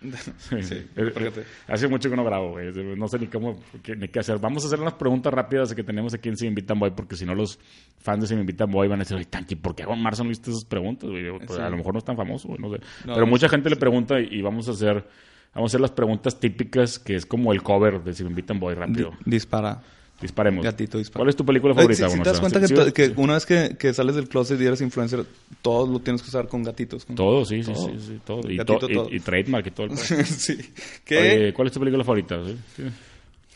Sí, 0.62 0.86
fíjate. 0.94 1.44
Hace 1.66 1.88
mucho 1.88 2.08
que 2.08 2.16
no 2.16 2.24
grabo, 2.24 2.52
güey. 2.52 2.72
No 2.96 3.06
sé 3.06 3.18
ni 3.18 3.26
cómo, 3.26 3.58
ni 3.98 4.08
qué 4.08 4.20
hacer. 4.20 4.38
Vamos 4.38 4.64
a 4.64 4.66
hacer 4.68 4.80
unas 4.80 4.94
preguntas 4.94 5.32
rápidas 5.32 5.74
que 5.74 5.84
tenemos 5.84 6.14
aquí 6.14 6.30
en 6.30 6.36
Si 6.38 6.44
Me 6.46 6.48
Invitan 6.50 6.78
Boy, 6.78 6.92
porque 6.92 7.14
si 7.14 7.26
no 7.26 7.34
los 7.34 7.58
fans 7.98 8.22
de 8.22 8.28
Si 8.28 8.34
Me 8.34 8.40
Invitan 8.40 8.70
Boy 8.70 8.88
van 8.88 9.00
a 9.00 9.02
decir, 9.02 9.16
oye, 9.16 9.26
Tanqui, 9.26 9.56
¿por 9.56 9.74
qué 9.74 9.84
Juan 9.84 10.02
Marzo 10.02 10.24
no 10.24 10.30
viste 10.30 10.50
esas 10.50 10.64
preguntas? 10.64 11.10
güey? 11.10 11.30
Pues, 11.38 11.50
Sí. 11.50 11.60
A 11.60 11.68
lo 11.68 11.76
mejor 11.76 11.92
no 11.92 11.98
es 11.98 12.04
tan 12.04 12.16
famoso, 12.16 12.48
güey, 12.48 12.60
no 12.60 12.70
sé. 12.70 12.78
No, 13.04 13.12
Pero 13.14 13.26
no 13.26 13.26
mucha 13.26 13.48
gente 13.50 13.68
le 13.68 13.76
pregunta 13.76 14.20
y 14.20 14.40
vamos 14.40 14.68
a 14.68 14.70
hacer... 14.72 15.06
Vamos 15.54 15.70
a 15.70 15.72
hacer 15.72 15.80
las 15.80 15.90
preguntas 15.92 16.38
típicas, 16.38 16.98
que 16.98 17.14
es 17.14 17.24
como 17.26 17.52
el 17.52 17.62
cover 17.62 18.02
de 18.04 18.12
Si 18.14 18.22
Me 18.22 18.30
Invitan 18.30 18.58
Boy, 18.60 18.74
rápido. 18.74 19.12
Dispara. 19.24 19.82
Disparemos. 20.20 20.64
Gatito 20.64 20.98
dispara. 20.98 21.20
¿Cuál 21.20 21.28
es 21.28 21.36
tu 21.36 21.44
película 21.44 21.72
Oye, 21.74 21.82
favorita? 21.82 22.04
si, 22.06 22.10
si 22.10 22.16
Bueno, 22.18 22.24
te 22.24 22.30
das 22.30 22.40
cuenta 22.40 22.60
que, 22.60 22.66
sí- 22.66 22.74
sí- 23.06 23.12
una 23.16 23.34
vez 23.34 23.46
que, 23.46 23.76
que 23.78 23.94
sales 23.94 24.16
del 24.16 24.28
closet 24.28 24.60
y 24.60 24.66
eres 24.66 24.80
influencer, 24.80 25.24
todo 25.62 25.86
lo 25.86 26.00
tienes 26.00 26.22
que 26.22 26.28
usar 26.28 26.48
con 26.48 26.64
gatitos. 26.64 27.04
con- 27.04 27.14
Todo, 27.14 27.44
sí, 27.44 27.62
sí, 27.62 27.72
Todo. 27.72 27.86
sí, 27.88 27.94
sí, 28.06 28.20
todo. 28.24 28.50
Y, 28.50 28.56
Gatito, 28.56 28.78
to- 28.80 28.90
y- 28.90 28.94
todo. 28.94 29.08
y 29.12 29.20
trademark 29.20 29.66
y 29.66 29.70
todo. 29.70 29.86
el 29.86 29.96
sí. 30.26 30.58
¿Qué? 31.04 31.18
Oye, 31.18 31.52
¿Cuál 31.54 31.68
es 31.68 31.72
tu 31.74 31.78
película 31.80 32.02
favorita? 32.02 32.36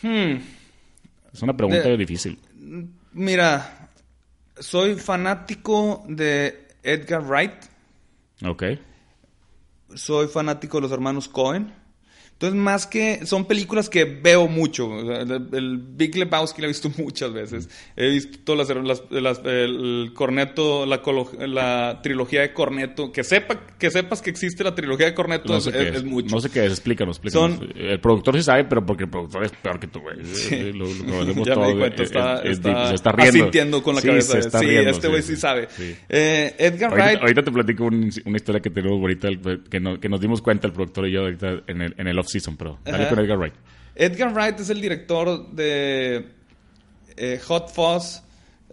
Hmm. 0.02 0.36
Es 1.32 1.42
una 1.42 1.56
pregunta 1.56 1.82
De- 1.88 1.96
difícil. 1.96 2.38
Mira, 3.12 3.88
soy 4.58 4.94
fanático 4.94 6.04
de 6.08 6.68
Edgar 6.84 7.22
Wright. 7.26 7.52
Ok. 8.44 8.62
Soy 9.94 10.28
fanático 10.28 10.78
de 10.78 10.82
los 10.82 10.92
hermanos 10.92 11.28
Cohen. 11.28 11.72
Entonces, 12.42 12.60
más 12.60 12.88
que 12.88 13.24
son 13.24 13.44
películas 13.44 13.88
que 13.88 14.04
veo 14.04 14.48
mucho. 14.48 14.90
El, 14.98 15.48
el 15.52 15.78
Big 15.78 16.16
Lebowski 16.16 16.60
lo 16.60 16.66
he 16.66 16.68
visto 16.68 16.90
muchas 16.98 17.32
veces. 17.32 17.68
He 17.94 18.08
visto 18.10 18.38
todas 18.44 18.68
las, 18.68 18.84
las- 18.84 19.02
las- 19.10 19.40
el 19.44 20.10
Corneto, 20.12 20.84
la, 20.84 21.00
la 21.46 22.00
trilogía 22.02 22.40
de 22.40 22.52
Corneto. 22.52 23.12
Que 23.12 23.22
sepa 23.22 23.60
que 23.78 23.90
sepas 23.92 24.20
que 24.22 24.30
existe 24.30 24.64
la 24.64 24.74
trilogía 24.74 25.06
de 25.06 25.14
Corneto 25.14 25.48
No 25.52 25.58
es, 25.58 25.64
sé 25.64 25.70
es- 25.70 25.76
es. 25.76 25.94
es 25.98 26.04
mucho. 26.04 26.34
No 26.34 26.40
sé 26.40 26.50
qué 26.50 26.64
es, 26.66 26.72
explícanos, 26.72 27.18
explícanos. 27.18 27.58
Son- 27.58 27.72
El 27.76 28.00
productor 28.00 28.36
sí 28.36 28.42
sabe, 28.42 28.64
pero 28.64 28.84
porque 28.84 29.04
el 29.04 29.10
productor 29.10 29.44
es 29.44 29.52
peor 29.52 29.78
que 29.78 29.86
tú, 29.86 30.00
güey. 30.00 30.16
Eh, 30.50 30.72
Lo, 30.74 30.86
lo 30.86 31.04
conocemos 31.04 31.46
ya 31.46 31.54
me 31.56 31.68
di 31.68 31.78
cuenta, 31.78 32.02
eh, 32.02 32.04
está, 32.04 32.34
es- 32.38 32.44
es- 32.44 32.50
está 32.58 32.88
se 32.88 32.94
está 32.96 33.12
riendo. 33.12 33.38
asintiendo 33.38 33.82
con 33.84 33.94
la 33.94 34.00
Sí, 34.00 34.08
cabeza. 34.08 34.32
se 34.32 34.38
está 34.40 34.58
sí, 34.58 34.66
riendo, 34.66 34.90
este 34.90 35.06
güey 35.08 35.22
sí, 35.22 35.34
sí. 35.36 35.40
sabe. 35.40 35.68
Sí. 35.70 35.94
Eh, 36.08 36.56
Edgar 36.58 36.90
Ahorita, 36.90 37.04
Wright. 37.06 37.20
ahorita 37.20 37.42
te 37.44 37.52
platico 37.52 37.84
un- 37.84 38.10
una 38.24 38.36
historia 38.36 38.60
que 38.60 38.70
tenemos 38.70 38.98
ahorita, 39.00 39.28
que, 39.70 39.78
no- 39.80 40.00
que 40.00 40.08
nos 40.08 40.20
dimos 40.20 40.42
cuenta 40.42 40.66
el 40.66 40.72
productor 40.72 41.06
y 41.08 41.12
yo 41.12 41.20
ahorita 41.20 41.62
en 41.68 41.82
el, 41.82 41.94
en 41.98 42.06
el 42.08 42.18
off-season, 42.36 42.56
pero 42.56 42.78
dale 42.84 43.08
con 43.08 43.18
Edgar 43.18 43.38
Wright. 43.38 43.54
Edgar 43.94 44.32
Wright 44.32 44.58
es 44.60 44.70
el 44.70 44.80
director 44.80 45.50
de 45.52 46.24
eh, 47.16 47.40
Hot 47.46 47.70
Fuzz, 47.72 48.22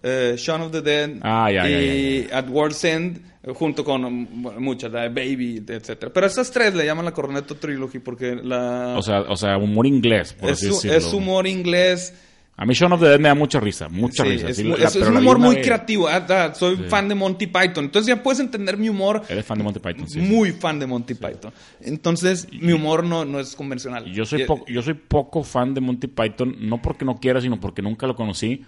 eh, 0.01 0.35
Shaun 0.37 0.61
of 0.61 0.71
the 0.71 0.81
Dead 0.81 1.11
Ah, 1.21 1.51
ya, 1.51 1.67
ya, 1.67 1.69
y 1.69 2.27
At 2.31 2.47
World's 2.49 2.83
End, 2.85 3.21
junto 3.53 3.83
con 3.83 4.01
bueno, 4.41 4.59
muchas, 4.61 4.91
la 4.91 5.03
de 5.03 5.09
Baby, 5.09 5.63
etcétera. 5.67 6.11
Pero 6.13 6.25
esas 6.25 6.49
tres 6.51 6.73
le 6.73 6.85
llaman 6.85 7.03
la 7.05 7.11
Cornetto 7.11 7.55
Trilogy 7.55 7.99
porque 7.99 8.35
la 8.35 8.95
O 8.97 9.01
sea, 9.01 9.21
o 9.21 9.35
sea, 9.35 9.57
humor 9.57 9.85
inglés, 9.85 10.33
por 10.33 10.49
es, 10.49 10.57
así 10.57 10.67
su- 10.67 10.73
decirlo. 10.75 10.97
es 10.97 11.13
humor 11.13 11.47
inglés. 11.47 12.13
A 12.61 12.65
mí 12.65 12.73
Shaun 12.73 12.91
of 12.91 12.99
the 12.99 13.07
Dead 13.07 13.19
me 13.21 13.29
da 13.29 13.35
mucha 13.35 13.57
risa, 13.61 13.87
mucha 13.87 14.23
Sí, 14.23 14.29
risa. 14.31 14.49
es, 14.49 14.57
Sí, 14.57 14.63
mu- 14.65 14.75
la- 14.75 14.87
es- 14.87 14.95
un 14.97 15.15
humor 15.15 15.39
muy 15.39 15.61
creativo. 15.61 16.09
Ah, 16.09 16.25
ah, 16.27 16.53
soy 16.53 16.75
fan 16.89 17.07
de 17.07 17.15
Monty 17.15 17.47
Python. 17.47 17.85
Entonces 17.85 18.07
ya 18.13 18.21
puedes 18.21 18.41
entender 18.41 18.75
mi 18.77 18.89
humor. 18.89 19.21
Eres 19.29 19.45
fan 19.45 19.57
de 19.59 19.63
Monty 19.63 19.79
Python, 19.79 20.09
sí. 20.09 20.19
muy 20.19 20.51
fan 20.51 20.77
de 20.77 20.85
Monty 20.85 21.13
Python. 21.13 21.53
Entonces, 21.79 22.47
mi 22.51 22.73
humor 22.73 23.05
no, 23.05 23.23
no 23.23 23.39
es 23.39 23.55
convencional. 23.55 24.11
Yo 24.11 24.25
soy, 24.25 24.41
Y- 24.41 24.73
yo 24.73 24.81
soy 24.81 24.93
poco 24.95 25.41
fan 25.43 25.73
de 25.73 25.79
Monty 25.79 26.07
Python, 26.07 26.53
no 26.59 26.81
porque 26.81 27.05
no 27.05 27.15
quiera, 27.17 27.39
sino 27.39 27.59
porque 27.61 27.81
nunca 27.81 28.05
lo 28.07 28.15
conocí. 28.17 28.65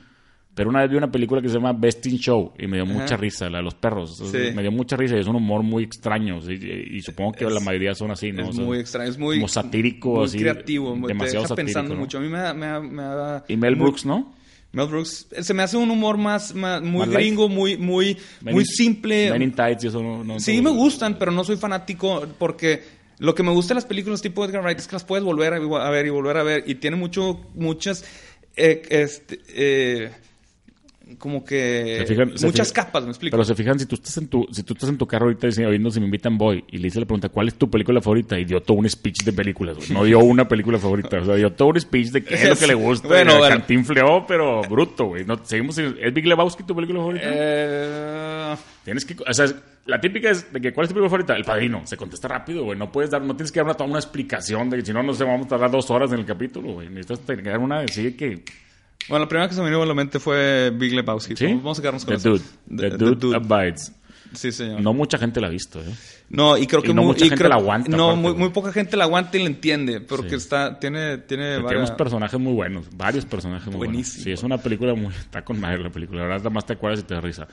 Pero 0.53 0.69
una 0.69 0.81
vez 0.81 0.91
vi 0.91 0.97
una 0.97 1.09
película 1.11 1.41
que 1.41 1.47
se 1.47 1.55
llama 1.55 1.71
Best 1.71 2.05
in 2.07 2.17
Show 2.17 2.51
y 2.59 2.67
me 2.67 2.75
dio 2.77 2.85
mucha 2.85 3.15
risa, 3.15 3.49
la 3.49 3.59
de 3.59 3.63
los 3.63 3.73
perros. 3.75 4.17
Sí. 4.17 4.37
Me 4.53 4.61
dio 4.61 4.71
mucha 4.71 4.97
risa 4.97 5.15
y 5.15 5.19
es 5.21 5.27
un 5.27 5.37
humor 5.37 5.63
muy 5.63 5.83
extraño. 5.85 6.41
sí, 6.41 6.59
Y, 6.61 6.97
y 6.97 7.01
supongo 7.01 7.31
que 7.31 7.45
Es- 7.45 7.53
la 7.53 7.61
mayoría 7.61 7.95
son 7.95 8.11
así, 8.11 8.31
¿no? 8.33 8.43
Es 8.43 8.49
O 8.49 8.53
sea, 8.53 8.65
muy 8.65 8.77
extraño, 8.79 9.09
es 9.09 9.17
muy... 9.17 9.37
Como 9.37 9.47
satírico, 9.47 10.15
muy 10.15 10.25
así. 10.25 10.37
creativo, 10.39 10.89
demasiado 11.07 11.15
te 11.15 11.25
deja 11.25 11.47
satírico, 11.47 11.55
pensando 11.65 11.93
¿no? 11.95 12.01
mucho. 12.01 12.17
A 12.17 12.21
mí 12.21 12.27
me 12.27 12.37
da... 12.39 12.53
Me 12.53 12.65
da- 12.65 12.79
me 12.81 13.01
da- 13.03 13.45
Y 13.47 13.55
Mel 13.55 13.75
muy- 13.77 13.83
Brooks, 13.85 14.05
¿no? 14.05 14.33
Mel 14.73 14.87
Brooks. 14.87 15.27
eh, 15.31 15.43
Se 15.43 15.53
me 15.53 15.63
hace 15.63 15.77
un 15.77 15.89
humor 15.89 16.17
más, 16.17 16.53
más- 16.53 16.81
muy 16.81 17.07
gringo, 17.07 17.47
muy, 17.47 17.77
muy, 17.77 18.17
Men 18.41 18.53
muy 18.53 18.63
in- 18.63 18.67
simple. 18.67 19.31
Men 19.31 19.41
in 19.43 19.53
Tights 19.53 19.85
y 19.85 19.87
eso 19.87 20.03
no... 20.03 20.21
no- 20.23 20.39
Sí, 20.41 20.57
no- 20.57 20.63
me 20.71 20.77
gustan, 20.77 21.17
pero 21.17 21.31
no 21.31 21.45
soy 21.45 21.55
fanático 21.55 22.25
porque 22.37 22.83
lo 23.19 23.33
que 23.35 23.43
me 23.43 23.51
gusta 23.51 23.69
de 23.73 23.75
las 23.75 23.85
películas 23.85 24.21
tipo 24.21 24.43
Edgar 24.43 24.63
Wright 24.63 24.79
es 24.79 24.87
que 24.87 24.93
las 24.97 25.05
puedes 25.05 25.23
volver 25.23 25.53
a, 25.53 25.57
a 25.57 25.89
ver 25.89 26.05
y 26.07 26.09
volver 26.09 26.35
a 26.37 26.43
ver 26.43 26.63
y 26.67 26.75
tiene 26.75 26.97
mucho, 26.97 27.39
muchas, 27.55 28.03
eh, 28.57 28.81
este, 28.89 29.39
eh, 29.49 30.11
como 31.17 31.43
que 31.45 32.03
fijan- 32.07 32.31
muchas 32.41 32.69
fijan- 32.69 32.73
capas, 32.85 33.03
me 33.03 33.09
explico. 33.09 33.31
Pero 33.35 33.43
se 33.43 33.55
fijan, 33.55 33.79
si 33.79 33.85
tú 33.85 33.95
estás 33.95 34.17
en 34.17 34.27
tu, 34.27 34.47
si 34.51 34.63
tú 34.63 34.73
estás 34.73 34.89
en 34.89 34.97
tu 34.97 35.05
carro 35.07 35.25
ahorita 35.25 35.47
diciendo, 35.47 35.69
oyendo 35.69 35.91
si 35.91 35.99
me 35.99 36.05
invitan 36.05 36.37
voy, 36.37 36.63
y 36.69 36.77
le 36.77 36.87
hice 36.87 36.99
la 36.99 37.05
pregunta, 37.05 37.29
¿cuál 37.29 37.47
es 37.47 37.55
tu 37.55 37.69
película 37.69 38.01
favorita? 38.01 38.37
Y 38.39 38.45
dio 38.45 38.61
todo 38.61 38.77
un 38.77 38.89
speech 38.89 39.23
de 39.23 39.33
películas, 39.33 39.77
güey. 39.77 39.89
No 39.91 40.03
dio 40.03 40.19
una 40.19 40.47
película 40.47 40.77
favorita, 40.79 41.19
o 41.19 41.25
sea, 41.25 41.35
dio 41.35 41.51
todo 41.51 41.69
un 41.69 41.79
speech 41.79 42.09
de 42.09 42.23
qué 42.23 42.35
es 42.35 42.49
lo 42.49 42.55
que 42.55 42.67
le 42.67 42.73
gusta. 42.75 43.07
Bueno, 43.07 43.35
y 43.35 43.37
bueno. 43.39 43.55
Cantinfleó, 43.55 44.25
pero 44.27 44.61
bruto, 44.63 45.05
güey. 45.05 45.25
No, 45.25 45.39
seguimos, 45.43 45.75
sin- 45.75 45.95
¿Es 46.01 46.13
Big 46.13 46.25
Lebowski 46.25 46.63
tu 46.63 46.75
película 46.75 46.99
favorita? 46.99 47.25
Eh, 47.29 48.55
Tienes 48.83 49.05
que, 49.05 49.15
o 49.27 49.33
sea, 49.33 49.45
la 49.85 50.01
típica 50.01 50.29
es 50.31 50.51
de 50.51 50.59
que 50.59 50.73
¿cuál 50.73 50.85
es 50.85 50.89
tu 50.89 50.95
película 50.95 51.09
favorita? 51.09 51.35
El 51.35 51.43
Padrino. 51.45 51.81
Se 51.85 51.97
contesta 51.97 52.27
rápido, 52.27 52.63
güey. 52.63 52.77
No 52.77 52.91
puedes 52.91 53.11
dar, 53.11 53.21
no 53.21 53.35
tienes 53.35 53.51
que 53.51 53.59
dar 53.59 53.65
una, 53.65 53.73
toda 53.75 53.89
una 53.89 53.99
explicación 53.99 54.69
de 54.69 54.77
que 54.77 54.85
si 54.85 54.93
no, 54.93 55.03
no 55.03 55.13
sé, 55.13 55.23
vamos 55.23 55.45
a 55.45 55.49
tardar 55.49 55.69
dos 55.71 55.89
horas 55.91 56.11
en 56.11 56.19
el 56.19 56.25
capítulo, 56.25 56.73
güey. 56.73 56.89
Necesitas 56.89 57.19
tener 57.21 57.43
dar 57.45 57.59
una 57.59 57.81
decir 57.81 58.15
que 58.17 58.43
bueno, 59.09 59.25
la 59.25 59.29
primera 59.29 59.47
que 59.49 59.55
se 59.55 59.61
me 59.61 59.67
vino 59.69 59.81
a 59.81 59.85
la 59.85 59.93
mente 59.93 60.19
fue 60.19 60.71
Big 60.75 60.93
Lebowski. 60.93 61.35
¿Sí? 61.35 61.47
Vamos 61.47 61.79
a 61.79 61.81
quedarnos 61.81 62.05
con 62.05 62.13
The 62.15 62.19
esa. 62.19 62.29
Dude. 62.29 62.41
The- 62.69 62.75
The, 62.75 62.89
The 62.91 62.97
Dude, 62.97 63.15
Dude. 63.15 63.35
Abides. 63.37 63.93
Sí, 64.33 64.51
señor. 64.53 64.79
No 64.79 64.93
mucha 64.93 65.17
gente 65.17 65.41
la 65.41 65.47
ha 65.47 65.49
visto, 65.49 65.81
¿eh? 65.81 65.93
No, 66.29 66.57
y 66.57 66.65
creo 66.65 66.79
Y 66.79 66.83
que 66.83 66.93
no 66.93 67.01
muy, 67.01 67.07
mucha 67.13 67.25
y 67.25 67.29
gente 67.29 67.39
creo- 67.43 67.49
la 67.49 67.55
aguanta, 67.55 67.89
No, 67.97 68.11
aparte, 68.11 68.21
muy, 68.21 68.33
muy 68.35 68.49
poca 68.51 68.71
gente 68.71 68.95
la 68.95 69.03
aguanta 69.03 69.37
y 69.37 69.41
la 69.41 69.47
entiende, 69.47 69.99
porque 69.99 70.29
Sí. 70.29 70.35
está 70.35 70.79
tiene 70.79 71.17
tiene 71.17 71.55
Pero 71.55 71.63
varias- 71.63 71.89
unos 71.89 71.97
personajes 71.97 72.39
muy 72.39 72.53
buenos, 72.53 72.85
varios 72.95 73.25
personajes 73.25 73.67
muy 73.67 73.75
buenos. 73.75 73.93
Buenísimo. 73.93 74.23
Sí, 74.23 74.31
es 74.31 74.41
una 74.43 74.57
película 74.57 74.93
muy... 74.93 75.13
Está 75.13 75.43
con 75.43 75.59
madre 75.59 75.79
la 75.83 75.89
película, 75.89 76.21
la 76.21 76.27
verdad, 76.27 76.37
nada 76.43 76.49
más 76.51 76.65
te 76.65 76.71
acuerdas 76.73 77.01
y 77.01 77.03
te 77.03 77.13
da 77.13 77.19
risa. 77.19 77.45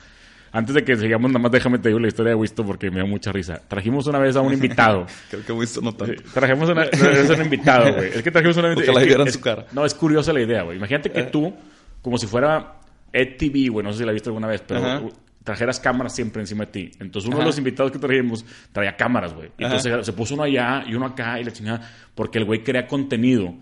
Antes 0.51 0.73
de 0.75 0.83
que 0.83 0.95
sigamos, 0.95 1.29
nada 1.31 1.39
más 1.43 1.51
déjame 1.51 1.77
te 1.79 1.89
digo 1.89 1.99
la 1.99 2.07
historia 2.07 2.29
de 2.31 2.35
Wisto 2.35 2.65
porque 2.65 2.89
me 2.89 2.99
da 2.99 3.05
mucha 3.05 3.31
risa. 3.31 3.61
Trajimos 3.67 4.07
una 4.07 4.19
vez 4.19 4.35
a 4.35 4.41
un 4.41 4.53
invitado. 4.53 5.05
Creo 5.29 5.45
que 5.45 5.51
Winston 5.53 5.83
no 5.83 5.93
tanto. 5.93 6.13
Sí, 6.23 6.29
Trajimos 6.33 6.69
una, 6.69 6.85
no, 6.85 6.89
es 6.89 7.29
un 7.29 7.41
invitado, 7.43 7.93
güey. 7.93 8.09
Es 8.09 8.21
que 8.23 8.31
trajimos 8.31 8.57
una 8.57 8.73
es 8.73 8.81
que- 8.81 9.05
vieran 9.05 9.27
es- 9.27 9.33
su 9.33 9.41
cara. 9.41 9.65
No, 9.71 9.85
es 9.85 9.93
curiosa 9.93 10.33
la 10.33 10.41
idea, 10.41 10.63
güey. 10.63 10.77
Imagínate 10.77 11.11
que 11.11 11.19
Eh. 11.21 11.29
tú, 11.31 11.53
como 12.01 12.17
si 12.17 12.25
fuera 12.27 12.75
Ed 13.13 13.37
TV, 13.37 13.69
güey, 13.69 13.85
no 13.85 13.91
sé 13.93 13.99
si 13.99 14.05
la 14.05 14.11
viste 14.11 14.29
alguna 14.29 14.47
vez, 14.47 14.61
pero 14.65 14.79
Ajá. 14.85 15.01
trajeras 15.43 15.79
cámaras 15.79 16.15
siempre 16.15 16.41
encima 16.41 16.65
de 16.65 16.71
ti. 16.71 16.91
Entonces 16.99 17.27
uno 17.27 17.37
Ajá. 17.37 17.43
de 17.45 17.49
los 17.49 17.57
invitados 17.57 17.91
que 17.91 17.99
trajimos 17.99 18.45
traía 18.71 18.95
cámaras, 18.95 19.33
güey. 19.33 19.47
Ajá. 19.47 19.75
Entonces 19.75 20.05
se 20.05 20.13
puso 20.13 20.33
uno 20.33 20.43
allá 20.43 20.83
y 20.87 20.93
uno 20.95 21.05
acá 21.05 21.39
y 21.39 21.43
la 21.43 21.51
chingada, 21.51 21.89
porque 22.15 22.37
el 22.39 22.45
güey 22.45 22.63
crea 22.63 22.87
contenido. 22.87 23.53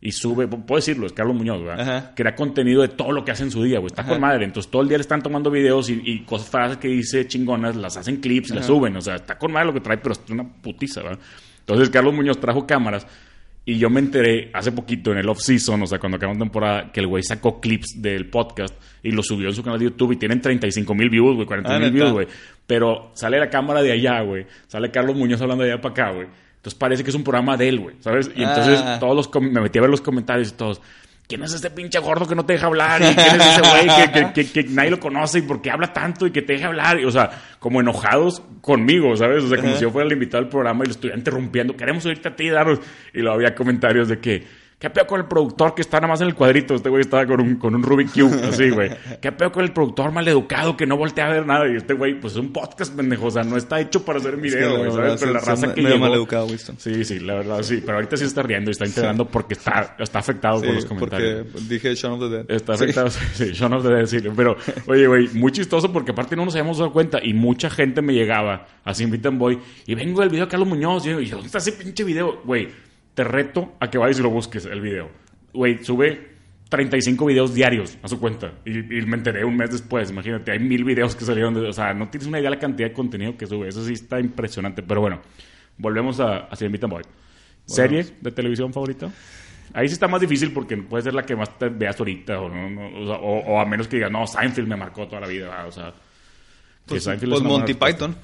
Y 0.00 0.12
sube, 0.12 0.46
puedo 0.46 0.76
decirlo, 0.76 1.06
es 1.06 1.12
Carlos 1.12 1.34
Muñoz, 1.36 1.62
¿verdad? 1.64 1.80
Ajá. 1.80 2.12
Crea 2.14 2.34
contenido 2.34 2.82
de 2.82 2.88
todo 2.88 3.12
lo 3.12 3.24
que 3.24 3.30
hace 3.32 3.42
en 3.44 3.50
su 3.50 3.62
día, 3.64 3.78
güey. 3.78 3.88
Está 3.88 4.02
Ajá. 4.02 4.12
con 4.12 4.20
madre. 4.20 4.44
Entonces 4.44 4.70
todo 4.70 4.82
el 4.82 4.88
día 4.88 4.98
le 4.98 5.02
están 5.02 5.22
tomando 5.22 5.50
videos 5.50 5.88
y, 5.90 6.00
y 6.04 6.20
cosas, 6.20 6.48
frases 6.50 6.76
que 6.76 6.88
dice 6.88 7.26
chingonas, 7.26 7.74
las 7.76 7.96
hacen 7.96 8.16
clips 8.18 8.50
y 8.50 8.54
las 8.54 8.66
suben. 8.66 8.94
O 8.96 9.00
sea, 9.00 9.16
está 9.16 9.38
con 9.38 9.52
madre 9.52 9.66
lo 9.68 9.72
que 9.74 9.80
trae, 9.80 9.96
pero 9.98 10.12
es 10.12 10.20
una 10.30 10.44
putiza, 10.46 11.02
¿verdad? 11.02 11.18
Entonces 11.60 11.88
Carlos 11.90 12.14
Muñoz 12.14 12.38
trajo 12.38 12.66
cámaras 12.66 13.06
y 13.64 13.78
yo 13.78 13.90
me 13.90 13.98
enteré 13.98 14.50
hace 14.54 14.70
poquito 14.70 15.10
en 15.10 15.18
el 15.18 15.28
off-season, 15.28 15.82
o 15.82 15.86
sea, 15.88 15.98
cuando 15.98 16.16
acabó 16.18 16.34
la 16.34 16.38
temporada, 16.38 16.92
que 16.92 17.00
el 17.00 17.08
güey 17.08 17.24
sacó 17.24 17.60
clips 17.60 18.00
del 18.00 18.30
podcast 18.30 18.72
y 19.02 19.10
los 19.10 19.26
subió 19.26 19.48
en 19.48 19.54
su 19.54 19.64
canal 19.64 19.80
de 19.80 19.86
YouTube 19.86 20.12
y 20.12 20.16
tienen 20.16 20.40
35 20.40 20.94
mil 20.94 21.10
views, 21.10 21.34
güey, 21.34 21.46
40 21.48 21.68
Ah, 21.74 21.78
mil 21.80 21.92
¿neta? 21.92 21.94
views, 21.94 22.12
güey. 22.12 22.28
Pero 22.64 23.10
sale 23.14 23.40
la 23.40 23.50
cámara 23.50 23.82
de 23.82 23.90
allá, 23.90 24.20
güey. 24.20 24.46
Sale 24.68 24.90
Carlos 24.92 25.16
Muñoz 25.16 25.40
hablando 25.40 25.64
de 25.64 25.72
allá 25.72 25.80
para 25.80 25.92
acá, 25.92 26.10
güey. 26.12 26.28
Entonces 26.66 26.80
parece 26.80 27.04
que 27.04 27.10
es 27.10 27.14
un 27.16 27.22
programa 27.22 27.56
de 27.56 27.68
él, 27.68 27.78
güey, 27.78 27.94
¿sabes? 28.00 28.28
Y 28.34 28.42
entonces 28.42 28.80
Ah. 28.84 28.96
todos 28.98 29.14
los 29.14 29.30
me 29.40 29.60
metí 29.60 29.78
a 29.78 29.82
ver 29.82 29.90
los 29.90 30.00
comentarios 30.00 30.48
y 30.48 30.52
todos. 30.54 30.80
¿Quién 31.28 31.44
es 31.44 31.52
este 31.54 31.70
pinche 31.70 31.96
gordo 32.00 32.26
que 32.26 32.34
no 32.34 32.44
te 32.44 32.54
deja 32.54 32.66
hablar? 32.66 33.00
¿Y 33.02 33.14
quién 33.14 33.40
es 33.40 33.46
ese 33.46 33.60
güey 33.60 33.86
que, 34.12 34.32
que, 34.32 34.32
que- 34.52 34.64
que 34.66 34.70
nadie 34.72 34.90
lo 34.90 34.98
conoce 34.98 35.38
y 35.38 35.42
por 35.42 35.62
qué 35.62 35.70
habla 35.70 35.92
tanto 35.92 36.26
y 36.26 36.32
que 36.32 36.42
te 36.42 36.54
deja 36.54 36.66
hablar? 36.66 36.98
Y, 36.98 37.04
o 37.04 37.10
sea, 37.12 37.30
como 37.60 37.80
enojados 37.80 38.42
conmigo, 38.60 39.16
¿sabes? 39.16 39.44
O 39.44 39.48
sea, 39.48 39.58
como 39.60 39.76
si 39.76 39.82
yo 39.82 39.90
fuera 39.92 40.08
el 40.08 40.12
invitado 40.14 40.42
del 40.42 40.50
programa 40.50 40.82
y 40.82 40.86
lo 40.88 40.90
estuviera 40.92 41.16
interrumpiendo. 41.16 41.76
Queremos 41.76 42.04
oírte 42.04 42.28
a 42.30 42.34
ti, 42.34 42.48
danos. 42.48 42.80
Y 43.14 43.20
luego 43.20 43.36
había 43.36 43.54
comentarios 43.54 44.08
de 44.08 44.18
que, 44.18 44.44
¿qué 44.78 44.90
peor 44.90 45.06
con 45.06 45.20
el 45.20 45.26
productor 45.26 45.74
que 45.74 45.80
está 45.82 45.98
nada 45.98 46.08
más 46.12 46.20
en 46.20 46.28
el 46.28 46.34
cuadrito? 46.34 46.74
Este 46.74 46.88
güey 46.88 47.00
estaba 47.00 47.26
con 47.26 47.40
un, 47.40 47.56
con 47.56 47.74
un 47.74 47.82
Rubik 47.82 48.12
Cube, 48.12 48.40
así, 48.48 48.70
güey. 48.70 48.90
¿Qué 49.20 49.32
peor 49.32 49.50
con 49.52 49.64
el 49.64 49.72
productor 49.72 50.12
maleducado 50.12 50.76
que 50.76 50.86
no 50.86 50.96
voltea 50.96 51.26
a 51.26 51.30
ver 51.30 51.46
nada? 51.46 51.66
Y 51.70 51.76
este 51.76 51.94
güey, 51.94 52.20
pues 52.20 52.34
es 52.34 52.38
un 52.38 52.52
podcast, 52.52 52.94
pendejo. 52.94 53.26
O 53.26 53.30
sea, 53.30 53.42
no 53.42 53.56
está 53.56 53.80
hecho 53.80 54.04
para 54.04 54.18
hacer 54.18 54.36
video, 54.36 54.78
güey, 54.78 54.92
¿sabes? 54.92 55.20
Pero 55.20 55.32
la 55.32 55.40
raza 55.40 55.72
que 55.74 55.82
llegó... 55.82 55.98
maleducado, 55.98 56.46
Winston. 56.46 56.76
Sí, 56.78 57.04
sí, 57.04 57.18
la 57.20 57.34
verdad, 57.34 57.62
sí. 57.62 57.80
Pero 57.84 57.94
ahorita 57.98 58.16
sí 58.16 58.24
está 58.24 58.42
riendo 58.42 58.70
y 58.70 58.72
está 58.72 58.86
integrando 58.86 59.26
porque 59.26 59.54
está, 59.54 59.96
está 59.98 60.18
afectado 60.18 60.60
Sí, 60.60 60.66
por 60.66 60.74
los 60.74 60.84
comentarios. 60.86 61.46
porque 61.52 61.66
dije 61.68 61.94
Shaun 61.94 62.22
of 62.22 62.30
the 62.30 62.36
Dead. 62.36 62.44
Está 62.50 62.76
Sí. 62.76 62.84
afectado, 62.84 63.10
sí, 63.34 63.52
no 63.60 63.80
te 63.80 63.88
voy 63.88 63.96
a 63.96 64.00
decir. 64.00 64.30
Pero, 64.36 64.56
oye, 64.86 65.06
güey, 65.06 65.28
muy 65.34 65.52
chistoso 65.52 65.92
porque 65.92 66.10
aparte 66.12 66.36
no 66.36 66.44
nos 66.44 66.54
habíamos 66.54 66.78
dado 66.78 66.92
cuenta 66.92 67.18
y 67.22 67.32
mucha 67.34 67.70
gente 67.70 68.02
me 68.02 68.12
llegaba, 68.12 68.66
así 68.84 69.04
invitan 69.04 69.38
voy, 69.38 69.58
y 69.86 69.94
vengo 69.94 70.20
del 70.20 70.30
video 70.30 70.44
de 70.46 70.50
Carlos 70.50 70.68
Muñoz. 70.68 71.06
Y 71.06 71.10
yo, 71.10 71.20
"¿Y 71.20 71.28
¿dónde 71.30 71.46
está 71.46 71.58
ese 71.58 71.72
pinche 71.72 72.04
video? 72.04 72.40
Güey, 72.44 72.68
te 73.16 73.24
reto 73.24 73.74
a 73.80 73.90
que 73.90 73.98
vayas 73.98 74.20
y 74.20 74.22
lo 74.22 74.30
busques, 74.30 74.64
el 74.66 74.80
video. 74.80 75.10
Güey, 75.52 75.82
sube 75.82 76.36
35 76.68 77.26
videos 77.26 77.52
diarios 77.54 77.98
a 78.02 78.08
su 78.08 78.20
cuenta. 78.20 78.52
Y, 78.64 78.78
y 78.78 79.02
me 79.06 79.16
enteré 79.16 79.44
un 79.44 79.56
mes 79.56 79.70
después, 79.72 80.10
imagínate, 80.10 80.52
hay 80.52 80.58
mil 80.60 80.84
videos 80.84 81.16
que 81.16 81.24
salieron. 81.24 81.54
De, 81.54 81.66
o 81.68 81.72
sea, 81.72 81.92
no 81.94 82.08
tienes 82.10 82.28
una 82.28 82.38
idea 82.38 82.50
de 82.50 82.56
la 82.56 82.60
cantidad 82.60 82.88
de 82.88 82.94
contenido 82.94 83.36
que 83.36 83.46
sube. 83.46 83.66
Eso 83.68 83.84
sí 83.84 83.94
está 83.94 84.20
impresionante. 84.20 84.82
Pero 84.84 85.00
bueno, 85.00 85.20
volvemos 85.78 86.20
a, 86.20 86.40
a 86.46 86.54
Si 86.54 86.64
Invitan 86.64 86.90
Boy. 86.90 87.02
¿Serie 87.64 88.04
de 88.20 88.30
televisión 88.30 88.72
favorita? 88.72 89.10
Ahí 89.74 89.88
sí 89.88 89.94
está 89.94 90.06
más 90.06 90.20
difícil 90.20 90.52
porque 90.52 90.76
puede 90.76 91.02
ser 91.02 91.14
la 91.14 91.24
que 91.24 91.34
más 91.34 91.58
te 91.58 91.68
veas 91.68 91.98
ahorita 91.98 92.40
o, 92.40 92.48
no, 92.48 92.70
no, 92.70 93.00
o, 93.00 93.06
sea, 93.06 93.16
o- 93.16 93.54
o 93.54 93.60
a 93.60 93.64
menos 93.64 93.88
que 93.88 93.96
digas, 93.96 94.12
no, 94.12 94.24
Seinfeld 94.26 94.68
me 94.68 94.76
marcó 94.76 95.06
toda 95.08 95.22
la 95.22 95.26
vida. 95.26 95.48
¿verdad? 95.48 95.68
O 95.68 95.72
sea, 95.72 95.90
que 95.90 95.94
Pues, 96.86 97.04
Seinfeld 97.04 97.32
pues 97.32 97.42
es 97.42 97.48
Monty 97.48 97.72
respuesta. 97.72 98.06
Python. 98.06 98.16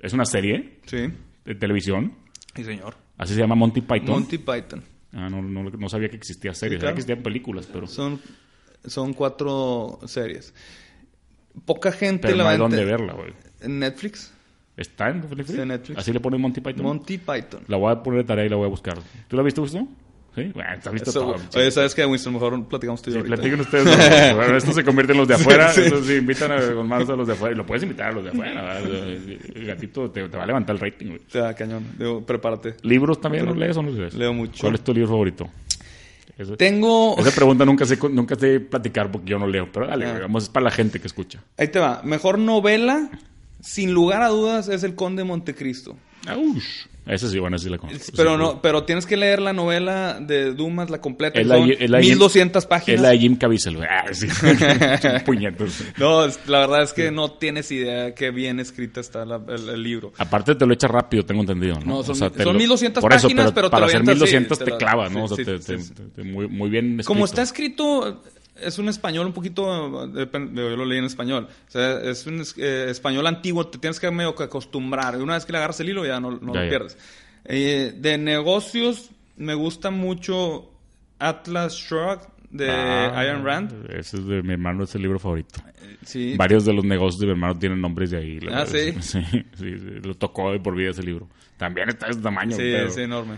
Es 0.00 0.12
una 0.12 0.24
serie 0.24 0.78
Sí. 0.86 1.08
de 1.44 1.54
televisión. 1.54 2.14
Sí, 2.56 2.64
señor. 2.64 2.96
Así 3.20 3.34
se 3.34 3.40
llama 3.40 3.54
Monty 3.54 3.82
Python. 3.82 4.08
Monty 4.08 4.38
Python. 4.38 4.82
Ah, 5.12 5.28
no, 5.28 5.42
no, 5.42 5.68
no 5.68 5.88
sabía 5.90 6.08
que 6.08 6.16
existía 6.16 6.54
series, 6.54 6.78
claro. 6.78 6.92
sabía 6.92 6.94
que 6.94 7.00
existían 7.00 7.22
películas, 7.22 7.68
pero, 7.70 7.86
Son, 7.86 8.18
son 8.86 9.12
cuatro 9.12 9.98
series. 10.06 10.54
Poca 11.66 11.92
gente 11.92 12.28
pero 12.28 12.38
la 12.38 12.44
no 12.44 12.48
va 12.48 12.54
a 12.54 12.56
dónde 12.56 12.82
verla, 12.82 13.12
güey. 13.12 13.34
En 13.60 13.78
Netflix. 13.78 14.32
¿Está 14.74 15.10
en 15.10 15.20
Netflix? 15.20 15.50
En 15.50 15.68
Netflix. 15.68 15.98
Así 15.98 16.14
le 16.14 16.20
ponen 16.20 16.40
Monty 16.40 16.62
Python. 16.62 16.82
Monty 16.82 17.18
Python. 17.18 17.62
La 17.66 17.76
voy 17.76 17.92
a 17.92 18.02
poner 18.02 18.22
de 18.22 18.24
tarea 18.26 18.46
y 18.46 18.48
la 18.48 18.56
voy 18.56 18.64
a 18.64 18.70
buscar. 18.70 18.96
¿Tú 19.28 19.36
la 19.36 19.42
viste, 19.42 19.60
Gusto? 19.60 19.86
Sí, 20.34 20.44
bueno, 20.54 20.70
has 20.70 20.92
visto 20.92 21.10
Eso, 21.10 21.20
todo. 21.20 21.36
oye, 21.56 21.70
¿sabes 21.72 21.94
qué, 21.94 22.06
Winston? 22.06 22.32
Mejor 22.32 22.64
platicamos 22.68 23.02
tú 23.02 23.10
y 23.10 23.14
yo 23.14 23.24
platiquen 23.24 23.60
ustedes. 23.60 23.84
¿no? 23.84 23.90
Bueno, 24.36 24.60
se 24.60 24.84
convierte 24.84 25.12
en 25.12 25.18
los 25.18 25.26
de 25.28 25.34
afuera. 25.34 25.72
Sí. 25.72 25.82
Sí, 26.04 26.14
invitan 26.14 26.52
a, 26.52 26.72
con 26.72 26.86
más 26.86 27.08
a 27.08 27.16
los 27.16 27.26
de 27.26 27.32
afuera. 27.32 27.54
Y 27.54 27.58
lo 27.58 27.66
puedes 27.66 27.82
invitar 27.82 28.10
a 28.10 28.12
los 28.12 28.24
de 28.24 28.30
afuera. 28.30 28.78
El 28.78 29.66
gatito 29.66 30.10
te, 30.10 30.28
te 30.28 30.36
va 30.36 30.44
a 30.44 30.46
levantar 30.46 30.76
el 30.76 30.80
rating, 30.80 31.06
güey. 31.08 31.18
O 31.26 31.30
sea, 31.30 31.52
cañón. 31.54 31.84
Digo, 31.98 32.24
prepárate. 32.24 32.76
¿Libros 32.82 33.20
también 33.20 33.44
los 33.46 33.56
lees 33.56 33.76
o 33.76 33.82
no 33.82 33.90
los 33.90 33.98
lees? 33.98 34.14
Leo 34.14 34.32
mucho. 34.32 34.60
¿Cuál 34.60 34.74
es 34.74 34.80
tu 34.84 34.94
libro 34.94 35.08
favorito? 35.10 35.48
Tengo... 36.56 37.16
Esa 37.18 37.32
pregunta 37.32 37.64
nunca 37.66 37.84
sé, 37.84 37.98
nunca 38.10 38.34
sé 38.34 38.60
platicar 38.60 39.10
porque 39.10 39.30
yo 39.30 39.38
no 39.38 39.46
leo. 39.46 39.68
Pero 39.72 39.86
dale, 39.86 40.06
Ah. 40.06 40.26
es 40.38 40.48
para 40.48 40.64
la 40.64 40.70
gente 40.70 40.98
que 41.00 41.06
escucha. 41.06 41.42
Ahí 41.58 41.68
te 41.68 41.78
va. 41.78 42.00
Mejor 42.02 42.38
novela, 42.38 43.10
sin 43.60 43.92
lugar 43.92 44.22
a 44.22 44.28
dudas, 44.28 44.68
es 44.68 44.82
El 44.82 44.94
Conde 44.94 45.22
de 45.22 45.28
Montecristo. 45.28 45.96
Aush. 46.32 46.86
Ese 47.06 47.28
sí, 47.30 47.38
bueno, 47.38 47.58
sí 47.58 47.68
la 47.70 47.78
conozco. 47.78 48.12
Pero 48.14 48.32
Sí, 48.32 48.38
no, 48.38 48.62
pero 48.62 48.84
tienes 48.84 49.04
que 49.06 49.16
leer 49.16 49.40
la 49.40 49.52
novela 49.52 50.18
de 50.20 50.52
Dumas, 50.54 50.90
la 50.90 51.00
completa. 51.00 51.40
Es 51.40 51.46
la, 51.46 51.56
son 51.56 51.70
es 51.72 51.90
la 51.90 51.96
de 51.98 52.04
Jim- 52.04 52.12
1200 52.12 52.62
Es 52.62 52.68
páginas. 52.68 53.00
la 53.00 53.08
de 53.08 53.18
Jim 53.18 53.36
Caviezel. 53.36 53.78
Ah, 53.82 54.04
sí. 54.12 54.28
Puñetos. 55.24 55.82
No, 55.98 56.26
la 56.46 56.58
verdad 56.60 56.82
es 56.82 56.92
que 56.92 57.10
no 57.10 57.32
tienes 57.32 57.70
idea 57.72 58.14
qué 58.14 58.30
bien 58.30 58.60
escrita 58.60 59.00
está 59.00 59.24
la- 59.24 59.40
el, 59.48 59.68
el 59.70 59.82
libro. 59.82 60.12
Aparte 60.18 60.54
te 60.54 60.66
lo 60.66 60.74
echas 60.74 60.90
rápido, 60.90 61.24
tengo 61.24 61.40
entendido, 61.40 61.76
¿no? 61.80 61.86
No, 61.96 62.02
son- 62.02 62.30
te 62.32 62.42
son 62.44 62.52
lo- 62.52 62.58
1200 62.58 63.00
por 63.00 63.12
eso, 63.12 63.22
páginas, 63.28 63.52
pero 63.52 63.68
te 63.68 63.70
para 63.72 63.80
lo 63.80 63.86
hacer 63.86 63.96
avientas, 64.02 64.28
sí, 64.28 64.36
1200 64.36 64.58
te 64.58 64.64
te 64.66 64.70
la- 64.72 64.78
clavas, 64.78 65.10
¿no? 65.10 65.26
sí, 65.28 65.32
o 65.32 65.36
sea, 65.36 65.44
sí, 65.44 65.44
te- 65.50 65.58
sí, 65.58 65.94
te- 65.94 66.02
sí. 66.02 66.10
te- 66.14 66.22
muy, 66.22 66.48
muy 66.48 66.70
bien 66.70 66.84
escrito. 67.00 67.08
Como 67.08 67.24
está 67.24 67.42
escrito, 67.42 68.22
es 68.62 68.78
un 68.78 68.88
español 68.88 69.26
un 69.26 69.32
poquito, 69.32 70.06
yo 70.12 70.76
lo 70.76 70.84
leí 70.84 70.98
en 70.98 71.04
español, 71.04 71.48
o 71.68 71.70
sea, 71.70 72.00
es 72.02 72.26
un 72.26 72.42
eh, 72.56 72.86
español 72.88 73.26
antiguo, 73.26 73.66
te 73.66 73.78
tienes 73.78 73.98
que 74.00 74.10
medio 74.10 74.34
que 74.34 74.44
acostumbrar. 74.44 75.16
Una 75.20 75.34
vez 75.34 75.44
que 75.44 75.52
le 75.52 75.58
agarras 75.58 75.80
el 75.80 75.88
hilo 75.90 76.04
ya 76.06 76.20
no, 76.20 76.30
no 76.32 76.52
Ya, 76.54 76.60
lo 76.60 76.64
ya. 76.64 76.68
pierdes. 76.70 76.98
Eh, 77.44 77.94
de 77.96 78.18
negocios, 78.18 79.10
me 79.36 79.54
gusta 79.54 79.90
mucho 79.90 80.70
Atlas 81.18 81.74
Shrugged 81.74 82.26
de 82.50 82.70
Ah, 82.70 83.18
Ayn 83.20 83.44
Rand. 83.44 83.90
Ese 83.90 84.16
es 84.18 84.26
de 84.26 84.42
mi 84.42 84.52
hermano, 84.52 84.84
es 84.84 84.94
el 84.94 85.02
libro 85.02 85.18
favorito. 85.18 85.60
Sí, 86.04 86.34
Varios 86.36 86.64
de 86.64 86.72
los 86.72 86.84
negocios 86.84 87.20
de 87.20 87.26
mi 87.26 87.32
hermano 87.32 87.58
tienen 87.58 87.80
nombres 87.80 88.10
de 88.10 88.18
ahí. 88.18 88.40
Ah. 88.50 88.64
¿sí? 88.66 88.92
Sí, 89.00 89.22
sí, 89.30 89.44
sí, 89.58 89.76
lo 90.02 90.14
tocó 90.14 90.52
de 90.52 90.60
por 90.60 90.74
vida 90.74 90.90
ese 90.90 91.02
libro. 91.02 91.28
También 91.56 91.88
está 91.90 92.06
de 92.06 92.12
ese 92.12 92.20
tamaño. 92.20 92.52
sí, 92.56 92.62
pero- 92.62 92.88
es 92.88 92.96
enorme. 92.96 93.34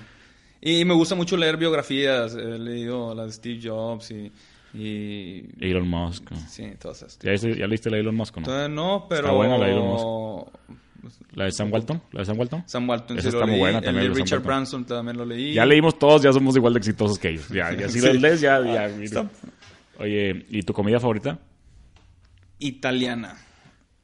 Y 0.65 0.85
me 0.85 0.95
gusta 0.95 1.17
mucho 1.17 1.37
leer 1.37 1.57
biografías, 1.57 2.35
he 2.37 2.59
leído 2.59 3.15
las 3.17 3.27
de 3.27 3.33
Steve 3.33 3.61
Jobs 3.65 4.13
y... 4.13 4.31
y 4.75 5.45
Elon 5.61 5.89
Musk. 5.89 6.31
¿no? 6.31 6.37
sí, 6.49 6.73
todas 6.81 7.03
esas. 7.03 7.19
¿Ya, 7.19 7.35
¿Ya 7.35 7.67
leíste 7.67 7.91
la 7.91 7.97
de 7.97 8.03
Elon 8.03 8.15
Musk 8.17 8.37
no? 8.37 8.41
Entonces, 8.41 8.71
no, 8.71 9.07
pero... 9.09 9.21
Está 9.23 9.33
buena 9.33 9.59
la 9.59 9.67
de 9.67 9.73
Elon 9.73 10.45
¿La 11.33 11.47
de 11.47 11.53
Sam 11.53 11.73
Walton? 11.73 12.01
¿La 12.13 12.21
de 12.21 12.27
Sam 12.27 12.39
Walton? 12.39 12.63
Sam 12.67 12.89
Walton 12.89 13.19
Esa 13.19 13.29
sí 13.31 13.33
lo 13.33 13.39
está 13.41 13.47
muy 13.47 13.55
leí. 13.55 13.61
buena 13.61 13.79
el 13.79 13.85
también, 13.85 14.05
de 14.05 14.15
de 14.15 14.23
Richard. 14.23 14.41
Branson 14.43 14.85
también 14.85 15.17
lo 15.17 15.25
leí. 15.27 15.53
Ya 15.53 15.67
leímos 15.67 15.99
todos, 15.99 16.23
ya 16.23 16.33
somos 16.33 16.55
igual 16.57 16.75
de 16.75 16.79
exitosos 16.79 17.19
que 17.19 17.31
ellos. 17.31 17.49
Ya, 17.49 17.73
ya 17.73 17.89
si 17.89 17.99
Sí. 18.01 18.07
los 18.07 18.21
lees, 18.21 18.41
ya, 18.41 18.63
ya. 18.65 18.87
Está- 18.87 19.29
Oye, 19.99 20.47
¿y 20.49 20.63
tu 20.63 20.73
comida 20.73 21.01
favorita? 21.01 21.39
Italiana. 22.59 23.37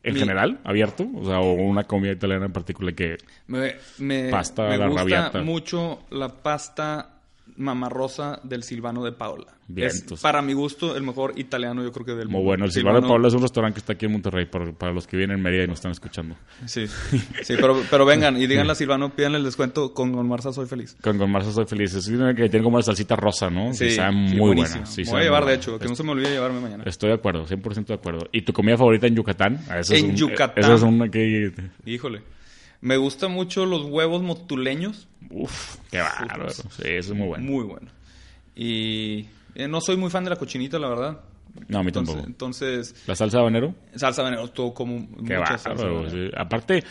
¿En 0.02 0.14
Mi- 0.14 0.20
general? 0.20 0.60
¿Abierto? 0.64 1.06
O 1.14 1.24
sea, 1.24 1.40
o 1.40 1.52
una 1.54 1.84
comida 1.84 2.12
italiana 2.12 2.46
en 2.46 2.52
particular 2.52 2.94
que... 2.94 3.16
Me, 3.46 3.74
me, 3.98 4.30
Pasta 4.30 4.68
me 4.68 4.78
la 4.78 4.86
gusta 4.86 5.02
rabiata. 5.02 5.42
mucho 5.42 6.00
la 6.10 6.28
pasta 6.28 7.17
mamarrosa 7.58 8.40
del 8.44 8.62
Silvano 8.62 9.04
de 9.04 9.12
Paula. 9.12 9.46
Bien, 9.70 9.88
es, 9.88 10.00
entonces. 10.00 10.22
para 10.22 10.40
mi 10.40 10.54
gusto, 10.54 10.96
el 10.96 11.02
mejor 11.02 11.34
italiano, 11.38 11.82
yo 11.82 11.92
creo 11.92 12.06
que 12.06 12.12
del 12.12 12.24
Muy 12.28 12.32
mundo. 12.36 12.46
bueno. 12.46 12.64
El 12.64 12.72
Silvano 12.72 13.02
de 13.02 13.06
Paula 13.06 13.28
es 13.28 13.34
un 13.34 13.42
restaurante 13.42 13.74
que 13.74 13.80
está 13.80 13.92
aquí 13.92 14.06
en 14.06 14.12
Monterrey 14.12 14.46
para, 14.46 14.72
para 14.72 14.92
los 14.92 15.06
que 15.06 15.16
vienen 15.18 15.36
en 15.36 15.42
Mérida 15.42 15.64
y 15.64 15.66
nos 15.66 15.78
están 15.78 15.92
escuchando. 15.92 16.36
Sí, 16.64 16.86
sí 17.42 17.54
pero, 17.60 17.82
pero 17.90 18.06
vengan 18.06 18.36
y 18.40 18.46
díganle 18.46 18.72
a 18.72 18.74
Silvano, 18.74 19.10
pídanle 19.14 19.38
el 19.38 19.44
descuento 19.44 19.92
con, 19.92 20.12
con 20.14 20.26
Marza, 20.26 20.52
soy 20.52 20.66
feliz. 20.66 20.96
Con, 21.02 21.18
con 21.18 21.30
Marza 21.30 21.52
soy 21.52 21.66
feliz. 21.66 21.92
Es 21.94 22.08
una 22.08 22.34
que 22.34 22.48
tiene 22.48 22.64
como 22.64 22.76
una 22.76 22.82
salsita 22.82 23.14
rosa, 23.16 23.50
¿no? 23.50 23.74
Sí, 23.74 23.96
muy 24.12 24.54
buena. 24.56 24.86
Sí, 24.86 25.02
voy 25.04 25.20
a 25.20 25.24
llevar, 25.24 25.42
muy 25.42 25.50
de 25.52 25.56
hecho, 25.58 25.78
que 25.78 25.86
no 25.86 25.94
se 25.94 26.02
me 26.02 26.12
olvide 26.12 26.30
llevarme 26.30 26.60
mañana. 26.60 26.84
Estoy 26.86 27.10
de 27.10 27.16
acuerdo, 27.16 27.46
100% 27.46 27.84
de 27.86 27.94
acuerdo. 27.94 28.26
¿Y 28.32 28.42
tu 28.42 28.52
comida 28.54 28.76
favorita 28.78 29.06
en 29.06 29.16
Yucatán? 29.16 29.58
Ah, 29.68 29.80
eso 29.80 29.92
es 29.92 30.02
En 30.02 30.10
un- 30.10 30.16
Yucatán. 30.16 30.64
Eso 30.64 30.74
es 30.74 30.82
una 30.82 31.08
que... 31.10 31.52
Híjole. 31.84 32.22
Me 32.80 32.96
gustan 32.96 33.32
mucho 33.32 33.66
los 33.66 33.84
huevos 33.86 34.22
motuleños. 34.22 35.08
Uf, 35.30 35.76
qué 35.90 35.98
bárbaro. 36.00 36.50
Sí, 36.50 36.62
eso 36.84 37.12
es 37.12 37.18
muy 37.18 37.26
bueno. 37.26 37.44
Muy 37.44 37.64
bueno. 37.64 37.88
Y 38.54 39.26
eh, 39.54 39.68
no 39.68 39.80
soy 39.80 39.96
muy 39.96 40.10
fan 40.10 40.24
de 40.24 40.30
la 40.30 40.36
cochinita, 40.36 40.78
la 40.78 40.88
verdad. 40.88 41.20
No, 41.68 41.78
a 41.78 41.82
mí 41.82 41.88
entonces, 41.88 42.14
tampoco. 42.14 42.28
Entonces, 42.30 42.94
¿La 43.06 43.16
salsa 43.16 43.38
de 43.38 43.40
habanero? 43.40 43.74
salsa 43.96 44.22
de 44.22 44.30
veneno, 44.30 44.48
todo 44.48 44.72
como 44.74 45.08
Qué 45.26 45.34
mucha 45.36 45.58
salsa 45.58 45.70
bárbaro. 45.70 45.98
habanero. 46.00 46.28
sí. 46.30 46.34
Aparte, 46.36 46.84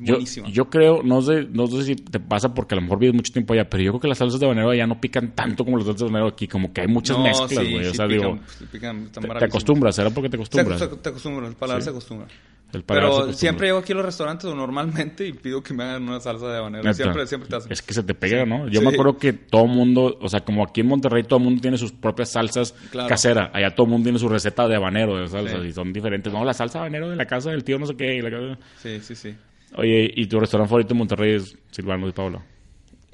yo, 0.00 0.14
buenísima. 0.14 0.48
yo 0.48 0.70
creo, 0.70 1.02
no 1.02 1.20
sé, 1.22 1.46
no 1.50 1.66
sé 1.66 1.82
si 1.84 1.96
te 1.96 2.18
pasa 2.20 2.52
porque 2.54 2.74
a 2.74 2.76
lo 2.76 2.82
mejor 2.82 2.98
vives 2.98 3.14
mucho 3.14 3.32
tiempo 3.32 3.52
allá, 3.54 3.68
pero 3.68 3.82
yo 3.82 3.90
creo 3.92 4.00
que 4.00 4.08
las 4.08 4.18
salsas 4.18 4.40
de 4.40 4.46
habanero 4.46 4.70
allá 4.70 4.86
no 4.86 5.00
pican 5.00 5.32
tanto 5.34 5.64
como 5.64 5.76
las 5.76 5.86
salsas 5.86 6.00
de 6.02 6.06
habanero 6.06 6.28
aquí, 6.28 6.46
como 6.48 6.72
que 6.72 6.80
hay 6.82 6.88
muchas 6.88 7.16
No, 7.18 7.24
mezclas, 7.24 7.50
sí, 7.50 7.72
güey. 7.72 7.86
o 7.86 7.94
sea, 7.94 8.06
digo, 8.06 8.38
pican, 8.70 9.08
te, 9.12 9.20
te 9.20 9.44
acostumbras, 9.44 9.94
¿será 9.96 10.10
porque 10.10 10.28
te 10.28 10.36
acostumbras? 10.36 10.78
se- 10.78 10.88
te 10.88 11.08
acostumbras, 11.08 11.50
el 11.50 11.56
paladar 11.56 11.82
Sí. 11.82 11.84
se 11.86 11.90
acostumbra. 11.90 12.28
El 12.72 12.84
Pero 12.84 13.34
siempre 13.34 13.66
llego 13.66 13.76
aquí 13.80 13.92
a 13.92 13.96
los 13.96 14.04
restaurantes 14.06 14.46
o 14.46 14.54
normalmente 14.54 15.26
y 15.26 15.34
pido 15.34 15.62
que 15.62 15.74
me 15.74 15.82
hagan 15.84 16.04
una 16.04 16.20
salsa 16.20 16.48
de 16.48 16.56
habanero. 16.56 16.82
Neta. 16.84 16.94
Siempre, 16.94 17.26
siempre 17.26 17.50
te 17.50 17.56
hacen. 17.56 17.70
Es 17.70 17.82
que 17.82 17.92
se 17.92 18.02
te 18.02 18.14
pega, 18.14 18.46
¿no? 18.46 18.66
Yo 18.68 18.80
Sí. 18.80 18.86
me 18.86 18.92
acuerdo 18.94 19.18
que 19.18 19.34
todo 19.34 19.66
mundo, 19.66 20.16
o 20.18 20.26
sea, 20.30 20.40
como 20.40 20.64
aquí 20.64 20.80
en 20.80 20.86
Monterrey 20.86 21.22
todo 21.24 21.38
el 21.38 21.44
mundo 21.44 21.60
tiene 21.60 21.76
sus 21.76 21.92
propias 21.92 22.32
salsas 22.32 22.72
Claro. 22.90 23.10
caseras. 23.10 23.50
Allá 23.52 23.74
todo 23.74 23.84
el 23.84 23.90
mundo 23.92 24.04
tiene 24.04 24.18
su 24.18 24.26
receta 24.26 24.66
de 24.68 24.76
habanero 24.76 25.18
de 25.18 25.28
salsas 25.28 25.60
Sí. 25.60 25.68
y 25.68 25.72
son 25.72 25.92
diferentes. 25.92 26.32
No, 26.32 26.46
la 26.46 26.54
salsa 26.54 26.78
habanero 26.78 27.10
de 27.10 27.16
la 27.16 27.26
casa 27.26 27.50
del 27.50 27.62
tío 27.62 27.78
no 27.78 27.84
sé 27.84 27.94
qué. 27.94 28.14
y 28.16 28.22
la 28.22 28.30
casa- 28.30 28.58
Sí, 28.78 29.00
sí, 29.02 29.14
sí. 29.16 29.34
Oye, 29.76 30.12
¿y 30.14 30.26
tu 30.26 30.38
restaurante 30.38 30.68
favorito 30.68 30.92
en 30.94 30.98
Monterrey 30.98 31.34
es 31.34 31.56
Silvano 31.70 32.08
y 32.08 32.12
Paula? 32.12 32.44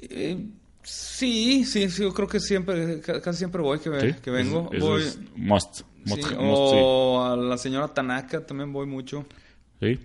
Eh, 0.01 0.37
sí, 0.83 1.63
sí, 1.65 1.89
sí, 1.89 2.01
yo 2.03 2.13
creo 2.13 2.27
que 2.27 2.39
siempre, 2.39 2.99
ca- 3.01 3.21
casi 3.21 3.39
siempre 3.39 3.61
voy, 3.61 3.79
que, 3.79 3.89
¿Sí? 4.13 4.19
que 4.21 4.31
vengo. 4.31 4.69
Eso 4.71 4.85
voy, 4.85 5.01
es 5.03 5.19
must. 5.35 5.75
sí, 5.79 5.83
Must, 6.05 6.31
must, 6.39 6.73
o 6.73 7.23
a 7.25 7.35
la 7.37 7.57
señora 7.57 7.87
Tanaka 7.93 8.45
también 8.45 8.71
voy 8.73 8.85
mucho. 8.87 9.25
sí. 9.81 9.99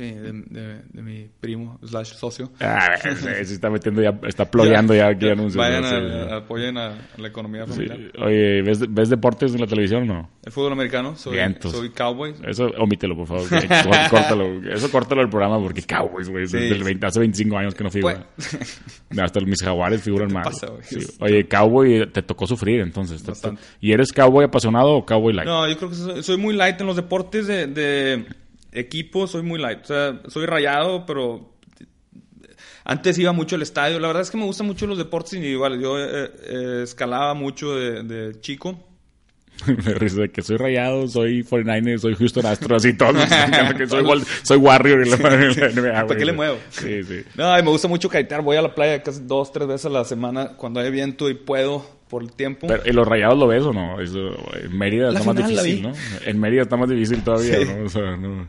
¿Sí? 0.00 0.08
Sí, 0.08 0.14
de, 0.14 0.32
de- 0.48 0.80
de 0.92 1.02
mi 1.02 1.28
primo, 1.40 1.78
slash 1.84 2.14
socio. 2.14 2.50
Ah, 2.60 2.94
sí, 3.02 3.08
se 3.44 3.54
está 3.54 3.68
metiendo 3.68 4.00
ya, 4.02 4.18
está 4.26 4.50
ployando 4.50 4.94
ya 4.94 5.08
aquí 5.08 5.28
anuncios. 5.28 5.56
Vayan, 5.56 5.82
¿no? 5.82 5.88
Sí, 5.90 6.30
a- 6.32 6.36
apoyen 6.36 6.78
a, 6.78 6.86
a 6.88 6.98
la 7.18 7.28
economía 7.28 7.66
sí. 7.66 7.72
familiar. 7.72 7.98
Sí. 7.98 8.22
Oye, 8.22 8.62
¿ves, 8.62 8.80
¿ves 8.92 9.10
deportes 9.10 9.54
en 9.54 9.60
la 9.60 9.66
televisión 9.66 10.02
o 10.10 10.14
no? 10.14 10.30
El 10.42 10.52
fútbol 10.52 10.72
americano, 10.72 11.16
soy, 11.16 11.34
Vientos. 11.34 11.72
soy 11.72 11.90
cowboy. 11.90 12.34
Eso 12.46 12.70
omítelo, 12.78 13.14
por 13.16 13.26
favor. 13.26 13.48
córtalo. 14.10 14.72
Eso 14.72 14.90
córtalo 14.90 15.20
del 15.20 15.30
programa 15.30 15.60
porque 15.60 15.82
Cowboys, 15.82 16.28
güey. 16.30 16.46
Sí. 16.46 16.56
desde 16.56 16.76
el 16.76 16.84
20 16.84 17.06
hace 17.06 17.20
25 17.20 17.56
años 17.58 17.74
que 17.74 17.84
no 17.84 17.90
figura. 17.90 18.26
Pues, 18.36 18.80
Hasta 19.20 19.40
mis 19.40 19.62
jaguares 19.62 20.02
figuran 20.02 20.32
más. 20.32 20.46
pasa? 20.46 20.68
Sí. 20.82 20.98
Oye, 21.20 21.46
Cowboy, 21.46 22.10
te 22.10 22.22
tocó 22.22 22.46
sufrir 22.46 22.80
entonces. 22.80 23.22
Te- 23.22 23.32
Bastante. 23.32 23.60
¿Y 23.80 23.92
eres 23.92 24.12
Cowboy 24.12 24.46
apasionado 24.46 24.92
o 24.96 25.04
Cowboy 25.04 25.34
light? 25.34 25.46
no, 25.46 25.68
yo 25.68 25.76
creo 25.76 25.90
que 25.90 25.96
soy, 25.96 26.22
soy 26.22 26.36
muy 26.38 26.54
light 26.54 26.80
en 26.80 26.86
los 26.86 26.96
deportes 26.96 27.46
de, 27.46 27.66
de 27.66 28.24
equipo, 28.72 29.26
soy 29.26 29.42
muy 29.42 29.60
light. 29.60 29.82
O 29.82 29.86
sea, 29.86 30.20
soy 30.28 30.46
rayado, 30.46 31.06
pero 31.06 31.54
antes 32.84 33.18
iba 33.18 33.32
mucho 33.32 33.56
al 33.56 33.62
estadio. 33.62 33.98
La 34.00 34.08
verdad 34.08 34.22
es 34.22 34.30
que 34.30 34.36
me 34.36 34.44
gustan 34.44 34.66
mucho 34.66 34.86
los 34.86 34.98
deportes 34.98 35.34
individuales. 35.34 35.80
Yo 35.80 35.98
eh, 35.98 36.30
eh, 36.44 36.80
escalaba 36.82 37.34
mucho 37.34 37.74
de, 37.74 38.02
de 38.02 38.40
chico. 38.40 38.78
Me 39.66 39.94
risa 39.94 40.22
de 40.22 40.30
que 40.30 40.42
soy 40.42 40.56
rayado, 40.56 41.06
soy 41.06 41.42
49 41.44 41.98
soy 41.98 42.14
Houston 42.14 42.46
Astros 42.46 42.84
y 42.84 42.94
todo. 42.94 43.12
que 43.76 43.86
soy, 43.86 44.04
soy 44.42 44.56
Warrior 44.56 45.06
y 45.06 45.10
la, 45.10 45.16
NBA, 45.16 46.06
¿Para 46.06 46.18
qué 46.18 46.24
le 46.24 46.32
muevo? 46.32 46.58
Sí, 46.70 47.02
sí. 47.02 47.22
No, 47.36 47.54
me 47.54 47.62
gusta 47.62 47.88
mucho 47.88 48.08
kitear. 48.08 48.42
Voy 48.42 48.56
a 48.56 48.62
la 48.62 48.74
playa 48.74 49.02
casi 49.02 49.20
dos, 49.24 49.52
tres 49.52 49.68
veces 49.68 49.86
a 49.86 49.90
la 49.90 50.04
semana 50.04 50.56
cuando 50.56 50.80
hay 50.80 50.90
viento 50.90 51.28
y 51.28 51.34
puedo 51.34 51.99
por 52.10 52.22
el 52.22 52.32
tiempo. 52.32 52.66
Pero, 52.66 52.82
¿Y 52.84 52.92
los 52.92 53.06
rayados 53.08 53.38
lo 53.38 53.46
ves 53.46 53.62
o 53.62 53.72
no? 53.72 54.00
Eso, 54.00 54.18
en 54.62 54.76
Mérida 54.76 55.10
La 55.12 55.20
está 55.20 55.32
más 55.32 55.48
difícil. 55.48 55.82
¿no? 55.82 55.92
En 56.26 56.40
Mérida 56.40 56.62
está 56.62 56.76
más 56.76 56.90
difícil 56.90 57.22
todavía, 57.22 57.56
Sí. 57.60 57.64
¿no? 57.66 57.84
O 57.84 57.88
sea, 57.88 58.16
no. 58.16 58.48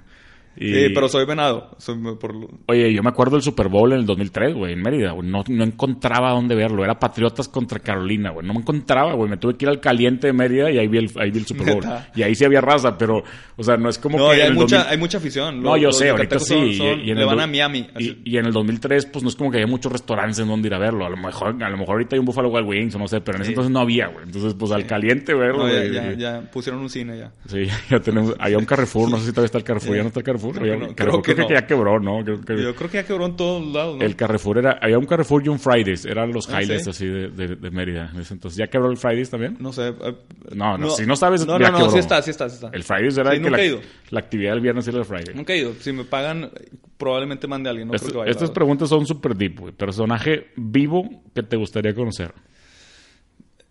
Y- 0.58 0.74
Sí, 0.74 0.90
pero 0.94 1.08
soy 1.08 1.26
venado. 1.26 1.76
Soy 1.78 1.96
por 2.20 2.36
lo- 2.36 2.50
Oye, 2.68 2.94
yo 2.94 3.02
me 3.04 3.10
acuerdo 3.10 3.36
del 3.38 3.42
Super 3.42 3.68
Bowl 3.70 3.94
en 3.94 4.00
el 4.00 4.06
2003, 4.06 4.54
güey, 4.54 4.74
en 4.74 4.82
Mérida, 4.82 5.12
güey. 5.12 5.28
No, 5.28 5.44
no 5.48 5.64
encontraba 5.64 6.32
dónde 6.32 6.56
verlo. 6.56 6.84
Era 6.84 7.00
Patriotas 7.00 7.48
contra 7.48 7.80
Carolina, 7.80 8.32
güey. 8.32 8.46
No 8.46 8.54
me 8.54 8.60
encontraba, 8.60 9.14
güey. 9.14 9.30
Me 9.30 9.38
tuve 9.38 9.56
que 9.56 9.66
ir 9.66 9.70
al 9.70 9.80
caliente 9.80 10.28
de 10.28 10.34
Mérida 10.34 10.70
y 10.70 10.78
ahí 10.78 10.88
vi 10.88 10.98
el, 11.00 11.12
ahí 11.18 11.32
vi 11.32 11.40
el 11.40 11.46
Super 11.46 11.74
Bowl. 11.74 11.86
Y 12.16 12.24
ahí 12.24 12.36
sí 12.36 12.44
había 12.46 12.60
raza, 12.62 12.98
pero, 12.98 13.24
o 13.56 13.64
sea, 13.64 13.78
no 13.78 13.90
es 13.90 13.98
como 13.98 14.18
No, 14.18 14.30
que. 14.32 14.38
y 14.38 14.42
hay 14.42 14.52
mucha, 14.52 14.78
2000 14.78 14.92
hay 14.92 14.98
mucha 14.98 15.18
afición. 15.20 15.62
No, 15.64 15.72
Los- 15.74 15.82
yo 15.82 15.92
sé, 15.94 16.10
ahorita 16.10 16.40
sí. 16.40 16.46
son- 16.54 16.68
y- 16.68 16.76
son- 16.76 17.00
y 17.00 17.12
en 17.12 17.16
le 17.16 17.22
el 17.22 17.28
van 17.28 17.40
a 17.40 17.48
Miami. 17.48 17.88
así. 17.96 18.18
Y, 18.26 18.32
y 18.32 18.38
en 18.38 18.46
el 18.46 18.52
2003, 18.52 19.06
pues 19.06 19.24
no 19.24 19.30
es 19.30 19.36
como 19.36 19.52
que 19.52 19.58
había 19.58 19.68
muchos 19.68 19.92
restaurantes 19.92 20.38
en 20.40 20.48
donde 20.48 20.68
ir 20.68 20.74
a 20.74 20.80
verlo. 20.80 21.06
A 21.06 21.10
lo 21.10 21.18
mejor, 21.18 21.64
a 21.64 21.70
lo 21.70 21.78
mejor 21.78 21.94
ahorita 21.94 22.16
hay 22.16 22.20
un 22.20 22.26
Buffalo 22.26 22.50
Wild 22.50 22.68
Wings 22.68 22.96
o 22.96 23.00
no 23.00 23.08
sé, 23.08 23.22
pero 23.22 23.38
en 23.38 23.42
ese 23.44 23.48
Sí. 23.50 23.52
entonces 23.54 23.72
no 23.72 23.80
había, 23.80 24.08
güey. 24.08 24.26
Entonces, 24.26 24.54
pues 24.54 24.72
al 24.74 24.86
caliente 24.86 25.34
verlo, 25.34 25.68
No, 25.68 25.74
ya, 25.74 25.86
ya, 25.86 26.14
ya 26.14 26.42
pusieron 26.52 26.82
un 26.82 26.90
cine 26.90 27.18
ya. 27.18 27.32
Sí, 27.48 27.68
ya 27.90 28.00
tenemos. 28.02 28.36
Había 28.38 28.58
un 28.58 28.66
Carrefour, 28.66 29.10
no 29.10 29.18
sé 29.18 29.26
si 29.28 29.32
todavía 29.32 29.46
está 29.46 29.58
el 29.58 29.64
Carrefour. 29.64 29.96
¿Ya 29.96 30.02
no 30.02 30.08
está 30.08 30.20
el 30.20 30.26
Carrefour? 30.26 30.41
Creo 30.50 30.64
que 30.64 30.72
Había- 30.72 30.88
no, 30.88 30.96
Carrefour 30.96 31.22
creo 31.22 31.22
que 31.22 31.34
creo 31.36 31.48
que 31.48 31.54
no. 31.54 31.60
ya 31.62 31.68
quebró, 31.68 32.00
¿no? 32.00 32.24
Creo 32.24 32.42
que- 32.42 32.64
Yo 32.64 32.76
creo 32.76 32.90
que 32.90 32.98
ya 32.98 33.04
quebró 33.06 33.26
en 33.28 33.36
todos 33.36 33.66
lados, 33.74 33.98
¿no? 33.98 34.04
el 34.04 34.16
Carrefour 34.16 34.58
era, 34.58 34.80
había 34.82 34.98
un 34.98 35.06
Carrefour 35.06 35.46
y 35.46 35.50
un 35.50 35.60
Fridays, 35.60 36.06
eran 36.06 36.32
los 36.34 36.50
Ah, 36.50 36.62
highlights 36.62 36.86
¿sí? 36.86 36.90
así 36.90 37.06
de, 37.06 37.30
de, 37.30 37.56
de 37.56 37.72
Mérida. 37.72 38.12
Entonces, 38.16 38.56
¿ya 38.56 38.68
quebró 38.68 38.90
el 38.90 38.98
Fridays 38.98 39.30
también? 39.30 39.58
No 39.60 39.72
sé. 39.72 39.90
eh, 39.90 40.16
No, 40.56 40.78
no, 40.78 40.90
si 40.90 41.06
no 41.06 41.16
sabes, 41.16 41.46
No, 41.46 41.60
ya 41.60 41.68
no, 41.68 41.72
no, 41.74 41.78
quebró. 41.78 41.92
sí 41.92 42.00
está, 42.00 42.22
sí 42.22 42.32
está, 42.32 42.50
sí 42.50 42.56
está. 42.56 42.70
El 42.74 42.84
Fridays 42.84 43.18
era 43.18 43.32
Sí, 43.32 43.38
el 43.38 43.44
que 43.56 43.80
la, 44.10 44.20
actividad 44.20 44.52
del 44.54 44.62
viernes 44.62 44.88
era 44.88 44.98
el 44.98 45.06
Friday. 45.06 45.36
Nunca 45.36 45.54
he 45.54 45.60
ido. 45.60 45.74
Si 45.80 45.92
me 45.94 46.04
pagan, 46.04 46.50
probablemente 46.98 47.48
mande 47.48 47.70
a 47.70 47.72
alguien. 47.72 47.88
No 47.88 47.94
Esto- 47.94 48.08
creo 48.08 48.14
que 48.14 48.20
vaya. 48.20 48.32
estas 48.32 48.44
verdad. 48.50 48.54
preguntas 48.56 48.90
son 48.90 49.06
súper 49.06 49.36
deep, 49.36 49.60
güey. 49.60 49.74
Personaje 49.74 50.48
vivo 50.56 51.24
que 51.34 51.44
te 51.44 51.56
gustaría 51.58 51.94
conocer. 51.94 52.34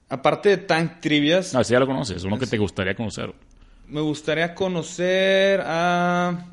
Aparte 0.08 0.48
de 0.48 0.56
Tank 0.58 1.00
Trivias, 1.00 1.54
No, 1.54 1.60
ese 1.60 1.72
ya 1.74 1.78
lo 1.80 1.86
conoces, 1.86 2.16
es 2.16 2.24
uno 2.24 2.36
que 2.38 2.46
te 2.46 2.58
gustaría 2.58 2.94
conocer. 2.94 3.32
me 3.86 4.00
gustaría 4.00 4.54
conocer 4.54 5.60
a 5.64 6.46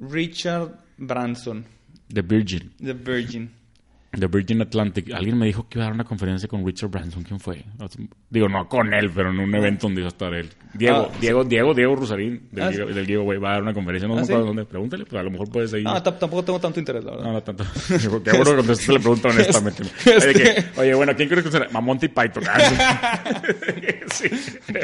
Richard 0.00 0.76
Branson, 0.98 1.64
The 2.08 2.22
Virgin. 2.22 2.70
The 2.80 2.94
Virgin. 2.94 3.50
The 4.18 4.26
Virgin 4.26 4.60
Atlantic. 4.60 5.10
Alguien 5.12 5.38
me 5.38 5.46
dijo 5.46 5.66
que 5.68 5.78
iba 5.78 5.84
a 5.84 5.88
dar 5.88 5.94
una 5.94 6.04
conferencia 6.04 6.46
con 6.48 6.64
Richard 6.66 6.90
Branson. 6.90 7.22
¿Quién 7.22 7.40
fue? 7.40 7.64
Digo, 8.28 8.48
no 8.48 8.68
con 8.68 8.92
él, 8.92 9.10
pero 9.14 9.30
en 9.30 9.38
un 9.40 9.54
evento 9.54 9.86
donde 9.86 10.02
iba 10.02 10.08
a 10.08 10.12
estar 10.12 10.34
él. 10.34 10.50
Diego, 10.74 11.08
Ah, 11.12 11.16
Diego, 11.20 11.44
Diego, 11.44 11.74
Diego 11.74 11.96
Rusarín 11.96 12.48
del, 12.50 12.64
Ah, 12.64 12.70
del 12.70 13.06
Giveaway 13.06 13.38
va 13.38 13.50
a 13.50 13.52
dar 13.54 13.62
una 13.62 13.74
conferencia. 13.74 14.06
No 14.08 14.14
Ah, 14.14 14.20
me 14.20 14.24
¿sí? 14.26 14.32
acuerdo 14.32 14.46
dónde. 14.48 14.64
Pregúntale, 14.66 15.04
pues 15.06 15.20
a 15.20 15.22
lo 15.22 15.30
mejor 15.30 15.50
puedes. 15.50 15.72
No, 15.82 16.02
t- 16.02 16.12
tampoco 16.12 16.44
tengo 16.44 16.60
tanto 16.60 16.78
interés, 16.78 17.04
la 17.04 17.10
verdad. 17.12 17.24
No, 17.26 17.32
no 17.32 17.42
tanto. 17.42 17.64
Qué 17.88 18.08
bueno 18.08 18.22
que 18.50 18.56
contestaste 18.56 18.92
la 18.92 18.98
pregunta 19.00 19.28
honestamente. 19.30 19.82
Es 20.04 20.24
Oye, 20.26 20.32
que- 20.34 20.80
oye, 20.80 20.94
bueno, 20.94 21.16
¿quién 21.16 21.28
crees 21.28 21.44
que 21.44 21.50
será? 21.50 21.68
A 21.72 21.80
Monty 21.80 22.08
Python. 22.08 22.44
Ah, 22.48 23.22
sí. 24.10 24.28
sí. 24.28 24.74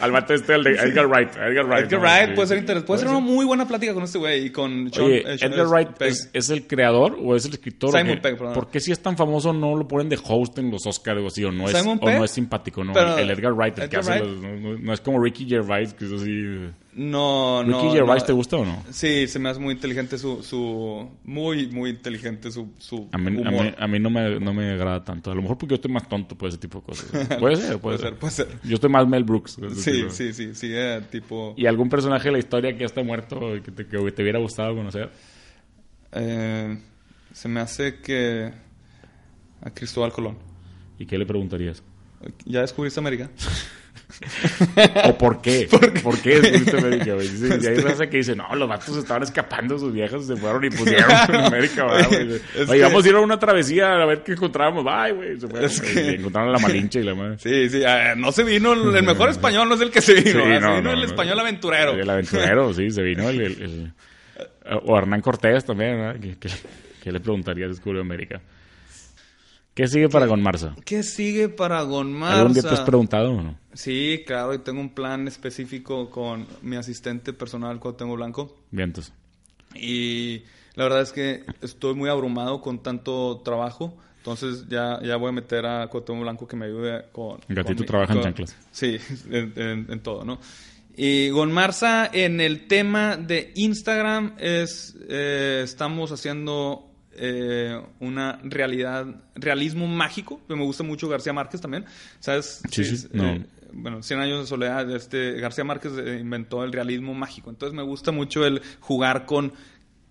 Al 0.00 0.12
vato 0.12 0.34
este, 0.34 0.54
el 0.54 0.64
de 0.64 0.70
Edgar 0.72 1.06
Wright. 1.06 1.30
Edgar 1.36 1.66
Wright. 1.66 1.86
Edgar 1.86 2.00
¿no? 2.00 2.06
Wright 2.06 2.28
Sí, 2.30 2.34
puede 2.34 2.48
ser 2.48 2.56
sí. 2.58 2.60
interesante. 2.60 2.86
Puede 2.86 3.00
ser 3.00 3.08
una 3.08 3.20
muy 3.20 3.44
buena 3.44 3.66
plática 3.66 3.94
con 3.94 4.02
este 4.04 4.18
güey 4.18 4.46
y 4.46 4.50
con 4.50 4.90
Oye, 5.00 5.18
eh, 5.26 5.36
Edgar 5.40 5.66
Wright 5.68 6.02
es, 6.02 6.30
es 6.32 6.50
el 6.50 6.66
creador 6.66 7.18
o 7.22 7.34
es 7.36 7.44
el 7.46 7.52
escritor. 7.52 7.90
Simon? 7.92 8.18
Pegg, 8.20 8.36
perdón. 8.38 8.54
¿Por 8.58 8.70
qué 8.70 8.80
si 8.80 8.90
es 8.92 9.00
tan 9.00 9.16
famoso 9.16 9.52
no 9.52 9.76
lo 9.76 9.86
ponen 9.86 10.08
de 10.08 10.18
host 10.22 10.58
en 10.58 10.70
los 10.70 10.86
Oscars 10.86 11.20
o 11.20 11.26
así? 11.28 11.44
O 11.44 11.52
no 11.52 11.68
es, 11.68 11.74
o 11.84 11.94
no 11.96 12.24
es 12.24 12.30
simpático, 12.30 12.82
¿no? 12.82 12.92
pero 12.92 13.16
el 13.18 13.30
Edgar 13.30 13.52
Wright, 13.52 13.78
el 13.78 13.88
que 13.88 13.96
Edgar 13.96 14.00
hace 14.00 14.24
Wright- 14.24 14.62
los- 14.62 14.80
no, 14.80 14.92
es 14.92 15.00
como 15.00 15.20
Ricky 15.22 15.46
Gervais, 15.48 15.94
que 15.94 16.04
es 16.06 16.12
así. 16.12 16.70
No, 16.94 17.62
no. 17.62 17.80
¿Ricky 17.82 17.94
Gervais 17.94 18.22
no. 18.22 18.26
te 18.26 18.32
gusta 18.32 18.56
o 18.56 18.64
no? 18.64 18.82
Sí, 18.90 19.28
se 19.28 19.38
me 19.38 19.48
hace 19.50 19.60
muy 19.60 19.72
inteligente 19.74 20.18
su... 20.18 20.42
su 20.42 21.08
muy, 21.24 21.68
muy 21.68 21.90
inteligente 21.90 22.50
su, 22.50 22.72
su 22.78 23.08
A 23.12 23.18
mí, 23.18 23.36
a 23.44 23.48
humor. 23.48 23.64
mí, 23.66 23.74
a 23.78 23.86
mí 23.86 23.98
no, 24.00 24.10
me, 24.10 24.40
no 24.40 24.52
me 24.52 24.70
agrada 24.72 25.04
tanto. 25.04 25.30
A 25.30 25.34
lo 25.36 25.42
mejor 25.42 25.56
porque 25.58 25.72
yo 25.72 25.76
estoy 25.76 25.92
más 25.92 26.08
tonto 26.08 26.36
por 26.36 26.48
ese 26.48 26.58
tipo 26.58 26.80
de 26.80 26.84
cosas. 26.86 27.06
Puede 27.38 27.54
ser, 27.56 27.78
puede, 27.78 27.78
Puede 27.78 27.98
ser. 27.98 28.08
ser, 28.08 28.18
puede 28.18 28.32
ser. 28.32 28.48
Yo 28.64 28.74
estoy 28.74 28.90
más 28.90 29.06
Mel 29.06 29.22
Brooks. 29.22 29.58
Sí, 29.76 30.06
sí, 30.10 30.32
sí, 30.32 30.54
sí, 30.54 30.70
eh, 30.72 31.00
tipo... 31.10 31.54
¿Y 31.56 31.66
algún 31.66 31.88
personaje 31.88 32.24
de 32.28 32.32
la 32.32 32.38
historia 32.38 32.72
que 32.72 32.80
ya 32.80 32.86
está 32.86 33.02
muerto 33.04 33.54
y 33.54 33.60
que 33.60 33.70
te, 33.70 33.86
que 33.86 34.10
te 34.10 34.22
hubiera 34.22 34.40
gustado 34.40 34.74
conocer? 34.74 35.10
eh, 36.12 36.78
se 37.38 37.48
me 37.48 37.60
hace 37.60 38.00
que... 38.00 38.50
A 39.62 39.70
Cristóbal 39.70 40.12
Colón. 40.12 40.38
¿Y 40.98 41.06
qué 41.06 41.16
le 41.18 41.24
preguntarías? 41.26 41.82
¿Ya 42.44 42.62
descubriste 42.62 42.98
América? 42.98 43.30
¿O 45.04 45.16
por 45.18 45.40
qué? 45.40 45.68
¿Por 46.02 46.20
qué 46.20 46.40
descubriste 46.40 46.76
América, 46.78 47.14
güey? 47.14 47.28
Dice- 47.28 47.58
Y 47.62 47.66
hay 47.66 47.76
raza 47.76 48.08
que 48.08 48.16
dice, 48.16 48.34
no, 48.34 48.52
los 48.56 48.68
vatos 48.68 48.96
estaban 48.96 49.22
escapando, 49.22 49.78
sus 49.78 49.92
viejas 49.92 50.26
se 50.26 50.36
fueron 50.36 50.64
y 50.64 50.70
pusieron 50.70 51.10
en 51.28 51.34
América, 51.44 51.86
Oye, 51.86 52.40
que- 52.66 52.82
vamos 52.82 53.04
a 53.04 53.08
ir 53.08 53.14
a 53.14 53.20
una 53.20 53.38
travesía 53.38 53.94
a 54.02 54.06
ver 54.06 54.22
qué 54.24 54.32
encontrábamos. 54.32 54.84
Bye, 54.84 55.12
güey. 55.12 55.40
Se 55.40 55.46
fueron. 55.46 55.70
Que- 55.70 56.10
encontraron 56.16 56.52
la 56.52 56.58
Malinche 56.58 57.00
y 57.00 57.04
la 57.04 57.14
madre. 57.14 57.38
Sí, 57.38 57.68
sí, 57.68 57.82
eh, 57.86 58.14
no 58.16 58.32
se 58.32 58.42
vino, 58.42 58.72
el 58.72 58.96
el 58.96 59.04
mejor 59.04 59.28
español 59.30 59.68
no 59.68 59.76
es 59.76 59.80
el 59.80 59.90
que 59.92 60.00
se 60.00 60.14
vino, 60.14 60.30
Sí, 60.30 60.36
no, 60.38 60.42
se 60.44 60.48
vino 60.50 60.80
no, 60.82 60.92
el 60.92 61.00
no. 61.00 61.04
español 61.06 61.38
aventurero. 61.38 61.92
El 61.92 62.10
aventurero, 62.10 62.74
sí, 62.74 62.90
se 62.90 63.02
vino 63.02 63.28
el... 63.28 63.40
el- 63.40 63.62
el- 63.62 63.92
o 64.84 64.98
Hernán 64.98 65.20
Cortés 65.22 65.64
también, 65.64 65.96
¿verdad? 65.96 66.20
¿Qué, 66.20 66.48
qué- 67.08 67.18
le 67.18 67.20
preguntarías 67.20 67.70
descubrió 67.70 68.00
América? 68.00 68.40
¿Qué 69.74 69.86
sigue 69.86 70.08
para 70.08 70.26
Gonmarza? 70.26 70.74
¿Qué 70.84 71.02
sigue 71.04 71.48
para 71.48 71.82
Gonmarza? 71.82 72.38
¿Algún 72.40 72.52
día 72.52 72.62
te 72.62 72.68
has 72.70 72.80
preguntado 72.80 73.30
o 73.32 73.42
no? 73.42 73.56
Sí, 73.74 74.24
claro, 74.26 74.52
y 74.52 74.58
tengo 74.58 74.80
un 74.80 74.88
plan 74.92 75.28
específico 75.28 76.10
con 76.10 76.46
mi 76.62 76.74
asistente 76.74 77.32
personal, 77.32 77.78
Cuauhtémoc 77.78 78.16
Blanco. 78.16 78.56
Vientos. 78.72 79.12
Y 79.76 80.42
la 80.74 80.84
verdad 80.84 81.02
es 81.02 81.12
que 81.12 81.44
estoy 81.62 81.94
muy 81.94 82.08
abrumado 82.10 82.60
con 82.60 82.82
tanto 82.82 83.40
trabajo. 83.44 83.96
Entonces 84.16 84.66
ya, 84.68 85.00
ya 85.02 85.14
voy 85.16 85.28
a 85.28 85.32
meter 85.32 85.64
a 85.64 85.86
Cuauhtémoc 85.86 86.22
Blanco 86.22 86.48
que 86.48 86.56
me 86.56 86.66
ayude 86.66 87.04
con... 87.12 87.38
Gatito 87.48 87.64
con 87.64 87.76
mi- 87.76 87.86
trabaja 87.86 88.12
en 88.14 88.20
chanclas. 88.22 88.56
Sí, 88.72 88.96
en, 89.30 89.52
en- 89.54 89.86
en 89.90 90.00
todo, 90.00 90.24
¿no? 90.24 90.40
Y 90.96 91.28
Gonmarza, 91.30 92.10
en 92.12 92.40
el 92.40 92.66
tema 92.66 93.16
de 93.16 93.52
Instagram, 93.54 94.34
es 94.40 94.96
eh, 95.08 95.60
estamos 95.62 96.10
haciendo 96.10 96.87
eh, 97.18 97.80
una 98.00 98.38
realidad, 98.42 99.06
realismo 99.34 99.86
mágico. 99.86 100.40
Me 100.48 100.56
gusta 100.56 100.82
mucho 100.82 101.08
García 101.08 101.32
Márquez 101.32 101.60
también. 101.60 101.84
¿Sabes? 102.20 102.62
Sí, 102.70 102.84
sí, 102.84 102.94
es, 102.94 103.12
no. 103.12 103.24
eh, 103.26 103.46
bueno, 103.72 104.02
100 104.02 104.20
años 104.20 104.40
de 104.40 104.46
soledad, 104.46 104.90
este 104.90 105.32
García 105.40 105.64
Márquez 105.64 105.92
eh, 105.98 106.18
inventó 106.20 106.64
el 106.64 106.72
realismo 106.72 107.14
mágico. 107.14 107.50
Entonces 107.50 107.74
me 107.76 107.82
gusta 107.82 108.12
mucho 108.12 108.44
el 108.44 108.62
jugar 108.80 109.26
con 109.26 109.52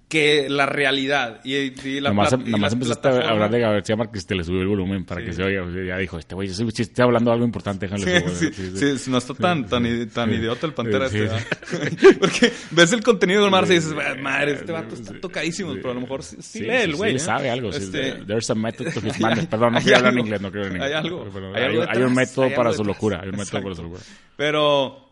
que 0.10 0.48
la 0.50 0.66
realidad 0.66 1.42
y, 1.44 1.54
y 1.56 2.00
la 2.00 2.12
nomás 2.12 2.32
nomás 2.40 2.72
la 2.72 2.76
empezaste 2.78 3.10
a 3.10 3.30
hablar 3.30 3.52
de 3.52 3.60
García 3.60 3.98
Márquez, 3.98 4.26
te 4.26 4.36
le 4.36 4.46
subió 4.46 4.62
el 4.62 4.68
volumen 4.70 5.04
para 5.04 5.20
Sí. 5.20 5.28
que 5.28 5.34
se 5.34 5.44
oiga. 5.44 5.66
Ya 5.86 5.98
dijo, 5.98 6.18
este 6.18 6.34
güey, 6.34 6.48
si 6.48 6.64
estoy 6.82 7.04
hablando 7.04 7.30
de 7.30 7.34
algo 7.34 7.46
importante, 7.46 7.88
déjale 7.90 8.30
Sí, 8.30 8.52
sí, 8.54 8.98
sí, 9.00 9.12
no 9.12 9.18
está 9.18 9.34
tan, 9.34 9.68
tan, 9.68 10.08
tan 10.10 10.34
idiota 10.34 10.66
el 10.66 10.74
pantera 10.74 11.08
este. 11.08 11.28
Porque 12.20 12.54
ves 12.72 12.94
el 12.94 13.04
contenido 13.04 13.42
del 13.42 13.52
Marce 13.52 13.74
y 13.74 13.76
dices, 13.80 13.94
madre, 14.22 14.54
este 14.54 14.72
vato 14.72 14.96
está 14.96 15.20
tocadísimo, 15.20 15.74
pero 15.76 15.92
a 15.92 15.94
lo 15.96 16.00
mejor 16.02 16.24
sí, 16.24 16.62
lee 16.62 16.70
el 16.84 16.96
güey. 16.96 17.12
sí, 17.12 17.16
¿eh? 17.18 17.20
sabe 17.20 17.50
algo. 17.50 17.70
Este, 17.72 18.14
There's 18.26 18.50
a 18.50 18.56
method 18.56 18.94
to 18.94 19.00
his 19.06 19.14
hay- 19.16 19.22
madness. 19.22 19.48
Perdón, 19.48 19.74
no 19.74 19.78
hay 19.80 19.84
quiero 19.84 19.98
hablar 19.98 20.14
en 20.14 20.18
algo. 20.20 20.26
inglés, 20.26 20.42
no 20.42 20.48
hablar 20.48 20.66
en 20.68 20.72
Hay 20.72 20.88
inglés. 20.88 20.96
algo. 21.04 21.30
Pero 21.34 21.48
Hay 21.54 21.64
hay, 21.64 21.70
algo 21.70 21.86
hay 21.90 22.02
un 22.04 22.14
método 22.16 22.46
hay 22.46 22.52
para 22.56 22.70
algo 22.70 22.78
su 22.78 22.86
locura. 22.86 23.20
Hay 23.24 23.30
un 23.30 23.36
método 23.36 23.62
para 23.62 23.76
su 23.76 23.84
locura. 23.84 24.02
Pero 24.38 25.10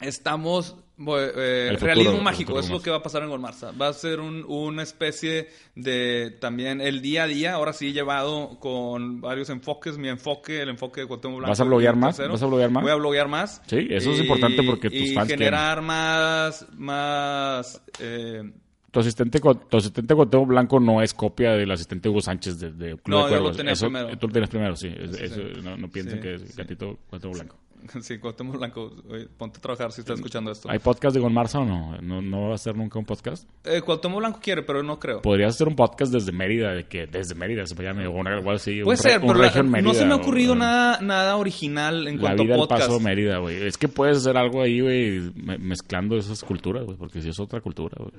estamos. 0.00 0.76
Bu- 0.98 1.16
eh, 1.18 1.68
futuro, 1.72 1.86
realismo 1.86 2.20
mágico, 2.20 2.58
es 2.60 2.70
lo 2.70 2.80
que 2.80 2.90
va 2.90 2.96
a 2.98 3.02
pasar 3.02 3.22
en 3.22 3.28
Golmarza. 3.30 3.72
Va 3.72 3.88
a 3.88 3.92
ser 3.92 4.20
un- 4.20 4.44
una 4.46 4.82
especie 4.82 5.48
de 5.74 6.36
también 6.40 6.80
el 6.80 7.00
día 7.02 7.24
a 7.24 7.26
día, 7.26 7.54
ahora 7.54 7.72
sí 7.72 7.92
llevado 7.92 8.58
con 8.60 9.20
varios 9.20 9.50
enfoques. 9.50 9.98
Mi 9.98 10.08
enfoque, 10.08 10.62
el 10.62 10.68
enfoque 10.70 11.02
de 11.02 11.06
Cuauhtémoc 11.06 11.38
Blanco. 11.38 11.50
¿Vas 11.50 11.60
a 11.60 11.64
bloguear 11.64 11.94
y 11.94 11.98
más? 11.98 12.16
tercero. 12.16 12.32
¿Vas 12.32 12.42
a 12.42 12.46
bloguear 12.46 12.70
más? 12.70 12.82
Voy 12.82 12.92
a 12.92 12.96
bloguear 12.96 13.28
más. 13.28 13.62
Sí, 13.66 13.86
eso 13.90 14.12
es 14.12 14.20
importante 14.20 14.62
porque 14.62 14.90
tus 14.90 14.98
y 15.00 15.14
fans 15.14 15.28
generar 15.30 15.82
más. 15.82 16.66
más 16.76 17.82
eh, 18.00 18.42
Tu 18.90 19.00
asistente, 19.00 19.40
tu 19.40 19.76
asistente 19.76 20.14
Cuauhtémoc 20.14 20.46
Blanco 20.48 20.78
no 20.78 21.02
es 21.02 21.12
copia 21.14 21.52
del 21.54 21.70
asistente 21.72 22.08
Hugo 22.08 22.20
Sánchez 22.20 22.60
de, 22.60 22.70
de 22.70 22.90
Club 22.96 23.02
No, 23.08 23.24
de 23.24 23.30
yo 23.32 23.36
lo 23.36 23.42
Cuervos. 23.42 23.56
tenía 23.56 23.72
Eso- 23.72 23.86
primero. 23.86 24.16
Tú 24.18 24.26
lo 24.28 24.32
tienes 24.32 24.50
primero, 24.50 24.76
sí. 24.76 24.88
Sí, 24.90 25.24
eso, 25.24 25.34
sí. 25.34 25.60
No, 25.64 25.76
no 25.76 25.88
piensen 25.90 26.18
Sí, 26.18 26.20
que 26.22 26.34
es 26.34 26.56
gatito 26.56 26.98
Cuauhtémoc 27.10 27.34
Blanco. 27.34 27.56
sí, 28.00 28.18
Cuauhtémoc 28.18 28.56
Blanco. 28.58 28.92
oye, 29.08 29.26
ponte 29.36 29.58
a 29.58 29.60
trabajar 29.60 29.92
si 29.92 30.00
estás 30.00 30.16
escuchando 30.16 30.50
esto. 30.50 30.70
¿Hay 30.70 30.78
podcast 30.78 31.14
de 31.14 31.20
Gonmarza 31.20 31.58
o 31.60 31.64
no? 31.64 31.96
no? 32.00 32.22
¿No 32.22 32.42
va 32.46 32.52
a 32.52 32.54
hacer 32.54 32.76
nunca 32.76 32.98
un 32.98 33.04
podcast? 33.04 33.48
Eh, 33.64 33.80
Cuauhtémoc 33.82 34.18
Blanco 34.18 34.40
quiere, 34.42 34.62
pero 34.62 34.82
no 34.82 34.98
creo. 34.98 35.22
Podrías 35.22 35.54
hacer 35.54 35.68
un 35.68 35.76
podcast 35.76 36.12
desde 36.12 36.32
Mérida, 36.32 36.72
de 36.72 36.84
que 36.86 37.06
desde 37.06 37.34
Mérida 37.34 37.66
se 37.66 37.74
llame, 37.82 38.06
o 38.06 38.20
algo 38.26 38.50
así. 38.50 38.78
un 38.80 38.84
Puede 38.84 38.96
re- 38.96 39.02
ser, 39.02 39.20
un 39.20 39.26
pero 39.28 39.38
la- 39.40 39.52
no 39.62 39.70
Mérida, 39.70 39.94
se 39.94 40.04
me 40.06 40.12
ha 40.12 40.16
ocurrido 40.16 40.52
o- 40.52 40.56
nada, 40.56 41.00
nada 41.00 41.36
original 41.36 42.08
en 42.08 42.16
La 42.16 42.20
cuanto 42.20 42.44
vida 42.44 42.54
a 42.54 42.58
podcast. 42.58 42.82
paso 42.86 43.00
Mérida, 43.00 43.38
güey. 43.38 43.66
Es 43.66 43.76
que 43.78 43.88
puedes 43.88 44.18
hacer 44.18 44.36
algo 44.36 44.62
ahí, 44.62 44.80
güey, 44.80 45.20
me- 45.36 45.58
mezclando 45.58 46.16
esas 46.16 46.42
culturas, 46.44 46.84
güey, 46.84 46.96
porque 46.96 47.20
si 47.22 47.28
es 47.28 47.38
otra 47.40 47.60
cultura, 47.60 47.96
güey. 47.98 48.12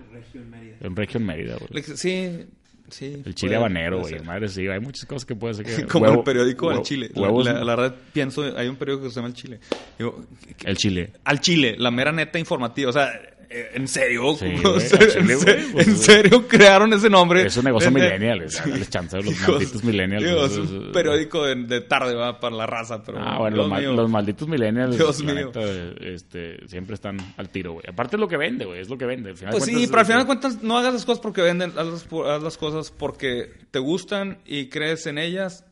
En 0.82 0.95
Región 0.95 1.26
Mérida, 1.26 1.55
güey. 1.57 1.70
Le- 1.72 1.84
Sí, 1.84 2.45
sí. 2.90 3.22
El 3.26 3.36
chile 3.36 3.52
puede- 3.52 3.56
habanero, 3.56 4.00
puede 4.02 4.12
güey. 4.14 4.20
ser. 4.20 4.28
Madre, 4.28 4.48
sí, 4.50 4.68
hay 4.68 4.80
muchas 4.80 5.06
cosas 5.06 5.26
que 5.26 5.36
puedes 5.36 5.60
hacer. 5.60 5.76
que- 5.76 5.88
Como 5.92 6.06
huevo- 6.06 6.18
el 6.20 6.24
periódico 6.24 6.68
huevo- 6.68 6.80
al 6.80 6.84
Chile. 6.86 7.10
Huevos, 7.16 7.46
la- 7.46 7.64
la 7.64 7.76
verdad, 7.76 7.96
pienso, 8.14 8.44
hay 8.58 8.68
un 8.68 8.76
periódico 8.76 9.06
que 9.06 9.10
se 9.12 9.16
llama 9.18 9.28
El 9.30 9.34
Chile. 9.34 9.60
Digo, 9.98 10.26
¿qué- 10.58 10.70
el 10.70 10.78
chile. 10.78 11.12
al 11.24 11.40
Chile, 11.42 11.76
la 11.78 11.92
mera 11.92 12.12
neta 12.12 12.38
informativa. 12.40 12.90
O 12.90 12.94
sea, 12.94 13.10
¿en 13.50 13.88
serio? 13.88 14.36
Sí, 14.36 14.46
güey, 14.64 14.88
Chile, 14.88 15.34
¿en, 15.34 15.39
güey, 15.43 15.72
pues, 15.72 15.88
en 15.88 15.98
serio 15.98 16.48
crearon 16.48 16.91
ese 16.93 17.10
nombre? 17.10 17.46
Es 17.46 17.56
un 17.58 17.66
negocio 17.66 17.88
En- 17.89 17.93
millennial, 17.93 18.46
chance 18.89 19.18
a 19.18 19.22
los 19.22 19.39
malditos 19.48 19.84
millennials. 19.84 20.24
es 20.52 20.58
un 20.58 20.91
periódico 20.91 21.43
de, 21.46 21.56
de 21.56 21.82
tarde, 21.82 22.16
va, 22.16 22.39
para 22.39 22.56
la 22.56 22.66
raza, 22.66 23.04
pero... 23.04 23.20
Ah, 23.20 23.38
bueno, 23.39 23.58
los, 23.58 23.70
ma- 23.70 23.80
mío. 23.80 23.93
los 23.93 24.10
malditos 24.10 24.48
millennials, 24.48 24.98
Dios 24.98 25.20
la 25.24 25.34
mío. 25.34 25.46
neta, 25.46 25.62
este, 26.02 26.68
siempre 26.68 26.96
están 26.96 27.18
al 27.38 27.50
tiro, 27.50 27.74
güey. 27.74 27.86
Aparte 27.89 28.16
es 28.16 28.20
lo 28.20 28.28
que 28.28 28.38
vende, 28.38 28.66
güey, 28.66 28.80
es 28.82 28.89
lo 28.89 28.98
que 28.98 29.06
vende. 29.06 29.30
Al 29.32 29.38
final 29.38 29.54
de 29.54 29.60
Pues 29.60 29.70
sí, 29.70 29.88
pero 29.88 30.00
al 30.00 30.06
final 30.06 30.22
de 30.22 30.26
cuentas 30.26 30.64
no 30.64 30.78
hagas 30.78 30.93
las 30.93 31.06
cosas 31.06 31.22
porque 31.22 31.41
venden, 31.41 31.72
haz 31.78 31.88
las, 31.88 32.04
por- 32.04 32.28
haz 32.30 32.41
las 32.43 32.58
cosas 32.58 32.91
porque 32.91 33.52
te 33.72 33.80
gustan 33.80 34.39
y 34.46 34.68
crees 34.70 35.06
en 35.08 35.18
ellas 35.18 35.66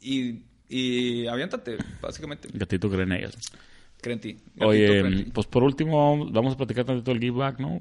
y, 0.00 0.42
y 0.68 1.26
aviéntate, 1.26 1.76
básicamente. 2.00 2.48
Gatito 2.52 2.90
creen 2.90 3.12
ellas. 3.12 3.34
Cree 4.00 4.14
en 4.14 4.20
ti. 4.20 4.32
Gatito, 4.54 4.66
Oye, 4.68 5.02
ti. 5.24 5.30
pues 5.34 5.46
por 5.48 5.64
último, 5.64 6.24
vamos 6.30 6.54
a 6.54 6.56
platicar 6.56 6.84
tantito 6.84 7.10
del 7.10 7.20
give 7.20 7.36
back, 7.36 7.58
¿no? 7.58 7.80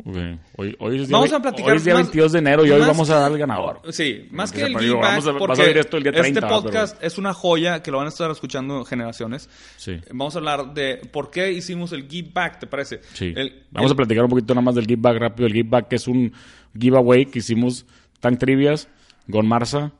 Hoy, 0.56 0.76
hoy 0.80 1.00
es 1.02 1.08
día, 1.08 1.16
Vamos 1.16 1.32
a 1.32 1.40
platicar 1.40 1.72
hoy 1.72 1.78
es 1.78 1.84
día 1.86 1.94
más- 1.94 2.04
22 2.08 2.32
de 2.32 2.40
enero 2.40 2.66
y 2.66 2.72
hoy 2.72 2.80
vamos 2.80 3.08
a 3.12 3.20
dar 3.20 3.32
al 3.32 3.38
ganador. 3.38 3.82
Sí, 3.92 4.28
más 4.32 4.52
que 4.52 4.64
el 4.64 4.76
give 4.80 4.96
back, 4.96 5.04
vamos 5.24 5.28
a- 5.28 5.38
porque 5.38 5.80
esto 5.80 5.98
el 5.98 6.04
día 6.04 6.12
30, 6.14 6.28
este 6.28 6.42
pero- 6.42 6.62
podcast 6.64 7.04
es 7.04 7.20
una 7.20 7.34
joya 7.36 7.84
que 7.84 7.92
lo 7.92 7.98
van 7.98 8.08
a 8.08 8.10
estar 8.10 8.32
escuchando 8.32 8.84
generaciones. 8.84 9.48
Sí. 9.78 9.98
Vamos 10.10 10.34
a 10.36 10.40
hablar 10.40 10.74
de 10.74 10.98
por 11.12 11.30
qué 11.30 11.52
hicimos 11.54 11.92
el 11.94 12.08
give 12.10 12.32
back, 12.34 12.60
¿te 12.62 12.66
parece? 12.68 13.00
Sí. 13.14 13.34
El- 13.36 13.66
Vamos 13.70 13.92
el- 13.92 13.94
a 13.94 13.98
platicar 13.98 14.24
un 14.24 14.30
poquito 14.32 14.56
nada 14.56 14.66
más 14.66 14.74
del 14.74 14.88
give 14.88 15.00
back 15.02 15.18
rápido. 15.20 15.46
El 15.46 15.54
give 15.54 15.70
back 15.70 15.94
es 15.94 16.08
un 16.08 16.34
giveaway 16.80 17.28
que 17.28 17.40
hicimos 17.40 17.86
Tank 18.20 18.40
Trivias, 18.40 18.90
Gon 19.28 19.48
Marza, 19.48 19.92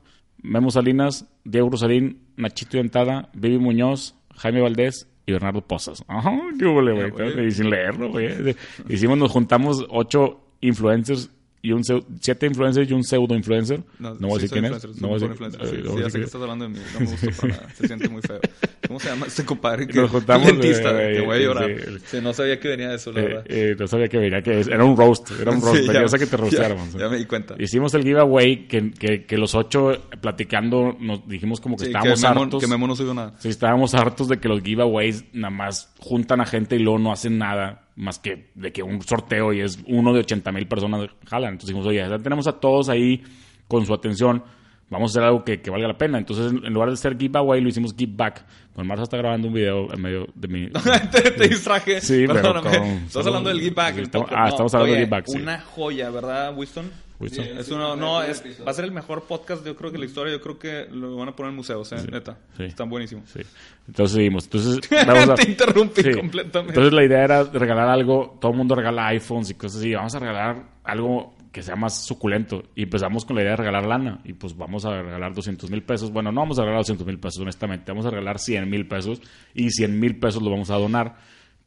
Memo 0.42 0.70
Salinas, 0.72 1.26
Diego 1.44 1.70
Rosarín, 1.70 2.22
Nachito 2.36 2.76
Dentada, 2.76 3.28
Vivi 3.34 3.58
Muñoz, 3.58 4.16
Jaime 4.36 4.60
Valdés 4.60 5.08
y 5.28 5.32
Bernardo 5.32 5.60
Pozas. 5.60 6.02
Ajá, 6.08 6.40
qué 6.58 6.64
güey. 7.10 7.46
Y 7.46 7.50
sin 7.50 7.68
leerlo, 7.68 8.08
güey. 8.08 8.56
Hicimos, 8.88 9.18
nos 9.18 9.30
juntamos 9.30 9.84
ocho 9.90 10.40
influencers 10.62 11.30
y 11.60 11.72
un 11.72 11.82
siete 12.20 12.46
influencers 12.46 12.88
y 12.88 12.92
un 12.94 13.02
pseudo 13.04 13.34
influencer. 13.34 13.82
No, 13.98 14.14
voy 14.14 14.30
a 14.38 14.42
decir 14.42 14.50
quién 14.50 14.64
es. 14.66 15.00
No 15.00 15.08
voy 15.08 15.16
a 15.16 15.18
decir. 15.18 15.30
influencer, 15.30 15.60
sí, 15.66 15.76
no 15.76 15.82
sí, 15.82 15.88
voy 15.88 16.00
a 16.00 16.04
ya 16.04 16.10
sé 16.10 16.18
que 16.18 16.24
estás 16.24 16.40
hablando 16.40 16.64
de 16.66 16.70
mí. 16.70 16.78
No 16.94 17.00
me 17.00 17.06
gustó 17.06 17.30
para 17.40 17.52
nada. 17.54 17.68
Se 17.74 17.86
siente 17.86 18.08
muy 18.08 18.22
feo. 18.22 18.40
¿Cómo 18.86 19.00
se 19.00 19.08
llama 19.08 19.26
este 19.26 19.44
compadre? 19.44 19.86
Que, 19.88 20.00
Nos 20.00 20.10
juntamos, 20.10 20.46
dentista, 20.46 21.02
eh, 21.02 21.14
que 21.16 21.20
voy 21.26 21.36
a 21.36 21.40
llorar. 21.40 21.70
sí. 21.70 21.96
Sí, 22.06 22.18
no 22.22 22.32
sabía 22.32 22.58
que 22.60 22.68
venía 22.68 22.88
de 22.90 22.96
eso, 22.96 23.12
la 23.12 23.20
Eh, 23.20 23.22
verdad. 23.24 23.44
eh, 23.48 23.76
no 23.78 23.86
sabía 23.88 24.08
que 24.08 24.18
venía, 24.18 24.40
que 24.40 24.60
es- 24.60 24.68
era 24.68 24.84
un 24.84 24.96
roast, 24.96 25.30
era 25.40 25.50
un 25.50 25.60
roast, 25.60 25.76
Sí, 25.78 25.82
pero 25.86 25.92
ya- 25.94 26.02
yo 26.02 26.08
sé 26.08 26.18
que 26.18 26.26
te 26.26 26.30
ya- 26.32 26.36
rosteáramos. 26.36 26.92
Ya, 26.94 27.08
me 27.08 27.16
di 27.18 27.24
cuenta. 27.26 27.54
Hicimos 27.58 27.92
el 27.94 28.02
giveaway 28.04 28.66
que, 28.68 28.90
que, 28.92 29.24
que 29.26 29.36
los 29.36 29.54
ocho 29.54 29.90
platicando 30.20 30.96
nos 31.00 31.26
dijimos 31.28 31.60
como 31.60 31.76
que 31.76 31.84
Sí, 31.86 31.90
estábamos 31.90 32.20
que 32.20 32.28
Memo, 32.28 32.42
hartos. 32.42 32.60
que 32.62 32.66
Memo 32.68 32.86
no 32.86 32.94
subió 32.96 33.14
nada. 33.14 33.34
Sí, 33.38 33.48
estábamos 33.48 33.94
hartos 33.94 34.28
de 34.28 34.38
que 34.38 34.48
los 34.48 34.62
giveaways 34.62 35.24
nada 35.32 35.50
más 35.50 35.92
juntan 35.98 36.40
a 36.40 36.46
gente 36.46 36.76
y 36.76 36.78
luego 36.80 36.98
no 36.98 37.12
hacen 37.12 37.38
nada 37.38 37.87
más 37.98 38.18
que 38.18 38.50
de 38.54 38.72
que 38.72 38.82
un 38.82 39.02
sorteo 39.02 39.52
y 39.52 39.60
es 39.60 39.78
uno 39.86 40.12
de 40.14 40.20
80 40.20 40.50
mil 40.52 40.66
personas 40.66 41.10
jalan. 41.28 41.54
Entonces 41.54 41.68
dijimos, 41.68 41.86
oye, 41.86 41.98
ya 41.98 42.18
tenemos 42.18 42.46
a 42.46 42.52
todos 42.52 42.88
ahí 42.88 43.22
con 43.66 43.84
su 43.84 43.92
atención, 43.92 44.42
vamos 44.88 45.10
a 45.10 45.12
hacer 45.12 45.24
algo 45.24 45.44
que, 45.44 45.60
que 45.60 45.68
valga 45.70 45.88
la 45.88 45.98
pena. 45.98 46.16
Entonces, 46.16 46.52
en 46.52 46.64
en 46.64 46.72
lugar 46.72 46.90
de 46.90 46.96
ser 46.96 47.18
giveaway, 47.18 47.60
lo 47.60 47.68
hicimos 47.68 47.94
give 47.98 48.12
back. 48.16 48.44
Con 48.74 48.86
Marza 48.86 49.02
está 49.02 49.16
grabando 49.16 49.48
un 49.48 49.54
video 49.54 49.92
en 49.92 50.00
medio 50.00 50.26
de 50.34 50.48
mi... 50.48 50.68
te, 51.12 51.30
te 51.32 51.48
distraje. 51.48 52.00
Sí, 52.00 52.24
pero 52.26 52.34
Perdóname. 52.40 52.78
con- 52.78 52.86
Estás 53.06 53.26
hablando 53.26 53.48
del 53.50 53.60
give 53.60 53.74
back. 53.74 53.94
Sí, 53.96 54.00
estamos- 54.02 54.28
ah, 54.32 54.48
estamos 54.48 54.72
hablando 54.74 54.92
oye, 54.92 55.00
del 55.00 55.06
give 55.08 55.16
back, 55.16 55.26
sí. 55.26 55.38
Una 55.42 55.60
joya, 55.60 56.10
¿verdad, 56.10 56.56
Winston? 56.56 56.90
Sí, 57.26 57.40
no, 57.74 58.22
es, 58.22 58.42
va 58.66 58.70
a 58.70 58.74
ser 58.74 58.84
el 58.84 58.92
mejor 58.92 59.24
podcast, 59.24 59.66
yo 59.66 59.74
creo 59.76 59.90
que 59.90 59.98
la 59.98 60.04
historia, 60.04 60.32
yo 60.32 60.40
creo 60.40 60.58
que 60.58 60.86
lo 60.94 61.16
van 61.16 61.28
a 61.28 61.34
poner 61.36 61.50
en 61.50 61.56
museos, 61.56 61.90
¿eh? 61.92 61.96
neta. 62.10 62.38
sí. 62.56 62.64
Están 62.64 62.88
buenísimos. 62.88 63.28
Sí. 63.30 63.40
Entonces 63.88 64.14
seguimos. 64.14 64.44
Entonces, 64.44 64.80
vamos 65.06 65.28
a- 65.30 65.34
Te 65.34 65.50
interrumpí 65.50 66.02
Sí. 66.02 66.12
completamente. 66.12 66.72
Entonces 66.74 66.92
la 66.92 67.04
idea 67.04 67.24
era 67.24 67.42
regalar 67.44 67.88
algo, 67.88 68.38
todo 68.40 68.52
el 68.52 68.58
mundo 68.58 68.74
regala 68.74 69.08
iPhones 69.08 69.50
y 69.50 69.54
cosas 69.54 69.80
así, 69.80 69.94
vamos 69.94 70.14
a 70.14 70.18
regalar 70.20 70.62
algo 70.84 71.34
que 71.50 71.62
sea 71.62 71.74
más 71.76 72.04
suculento. 72.06 72.62
Y 72.76 72.82
empezamos 72.84 73.24
con 73.24 73.34
la 73.34 73.42
idea 73.42 73.52
de 73.52 73.56
regalar 73.56 73.86
lana. 73.86 74.20
Y 74.24 74.34
pues 74.34 74.56
vamos 74.56 74.84
a 74.84 75.02
regalar 75.02 75.32
200 75.34 75.70
mil 75.70 75.82
pesos. 75.82 76.12
Bueno, 76.12 76.30
no 76.30 76.42
vamos 76.42 76.58
a 76.58 76.62
regalar 76.62 76.80
200 76.82 77.06
mil 77.06 77.18
pesos, 77.18 77.40
honestamente. 77.40 77.90
Vamos 77.90 78.06
a 78.06 78.10
regalar 78.10 78.38
100 78.38 78.68
mil 78.68 78.86
pesos. 78.86 79.20
Y 79.54 79.70
100 79.70 79.98
mil 79.98 80.18
pesos 80.20 80.42
lo 80.42 80.50
vamos 80.50 80.70
a 80.70 80.76
donar. 80.76 81.16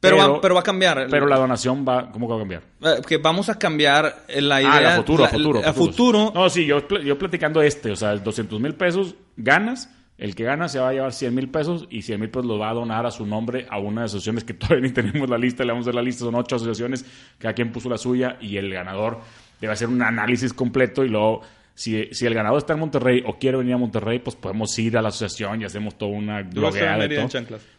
Pero, 0.02 0.16
va, 0.18 0.40
pero 0.40 0.54
va 0.54 0.60
a 0.60 0.64
cambiar. 0.64 1.06
pero 1.10 1.26
la 1.26 1.38
donación 1.38 1.84
va, 1.88 2.10
¿cómo 2.10 2.26
que 2.26 2.32
va 2.32 2.36
a 2.36 2.40
cambiar? 2.40 2.62
Eh, 2.82 3.00
que 3.06 3.16
vamos 3.16 3.48
a 3.48 3.58
cambiar 3.58 4.24
la 4.28 4.60
idea. 4.60 4.94
Ah, 4.94 4.96
futuro, 4.96 5.22
la- 5.22 5.28
a 5.28 5.32
futuro. 5.32 5.58
A 5.60 5.72
futuros. 5.72 5.96
futuro. 5.96 6.32
No, 6.34 6.50
sí, 6.50 6.66
yo, 6.66 6.86
yo 6.98 7.16
platicando 7.18 7.62
este, 7.62 7.90
o 7.92 7.96
sea, 7.96 8.16
200 8.16 8.60
mil 8.60 8.74
pesos 8.74 9.14
ganas. 9.36 9.88
El 10.18 10.36
que 10.36 10.44
gana 10.44 10.68
se 10.68 10.78
va 10.78 10.90
a 10.90 10.92
llevar 10.92 11.12
100 11.12 11.34
mil 11.34 11.48
pesos 11.48 11.86
y 11.90 12.02
100 12.02 12.20
mil 12.20 12.30
pesos 12.30 12.46
los 12.46 12.60
va 12.60 12.70
a 12.70 12.74
donar 12.74 13.06
a 13.06 13.10
su 13.10 13.26
nombre 13.26 13.66
a 13.70 13.78
una 13.78 14.02
de 14.02 14.04
las 14.04 14.10
asociaciones 14.12 14.44
que 14.44 14.54
todavía 14.54 14.86
ni 14.86 14.90
tenemos 14.92 15.28
la 15.28 15.38
lista, 15.38 15.64
le 15.64 15.72
vamos 15.72 15.86
a 15.86 15.88
dar 15.88 15.96
la 15.96 16.02
lista, 16.02 16.24
son 16.24 16.34
ocho 16.36 16.56
asociaciones, 16.56 17.04
cada 17.38 17.54
quien 17.54 17.72
puso 17.72 17.88
la 17.88 17.98
suya 17.98 18.36
y 18.40 18.56
el 18.56 18.72
ganador 18.72 19.18
debe 19.60 19.72
hacer 19.72 19.88
un 19.88 20.00
análisis 20.02 20.52
completo 20.52 21.04
y 21.04 21.08
luego, 21.08 21.42
si, 21.82 22.08
si 22.12 22.26
el 22.26 22.34
ganador 22.34 22.58
está 22.58 22.74
en 22.74 22.78
Monterrey 22.78 23.24
o 23.26 23.38
quiere 23.40 23.56
venir 23.58 23.74
a 23.74 23.76
Monterrey, 23.76 24.20
pues 24.20 24.36
podemos 24.36 24.78
ir 24.78 24.96
a 24.96 25.02
la 25.02 25.08
asociación 25.08 25.62
y 25.62 25.64
hacemos 25.64 25.98
toda 25.98 26.12
una 26.12 26.42
blogueada 26.42 27.06
y 27.06 27.16
en. 27.16 27.28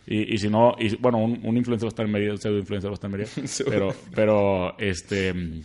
Y, 0.05 0.33
y 0.33 0.37
si 0.37 0.49
no, 0.49 0.75
y, 0.77 0.93
bueno, 0.97 1.19
un, 1.19 1.39
un 1.41 1.55
influencer 1.55 1.85
va 1.85 1.87
a 1.87 1.93
estar 1.93 2.05
en 2.05 2.11
Mérida, 2.11 2.31
un 2.33 2.37
pseudo 2.37 2.57
influencer 2.57 2.89
va 2.89 2.93
a 2.93 2.95
estar 2.95 3.09
en 3.09 3.17
Mérida. 3.17 3.29
pero, 3.65 3.95
pero, 4.13 4.77
este, 4.77 5.29
el, 5.29 5.63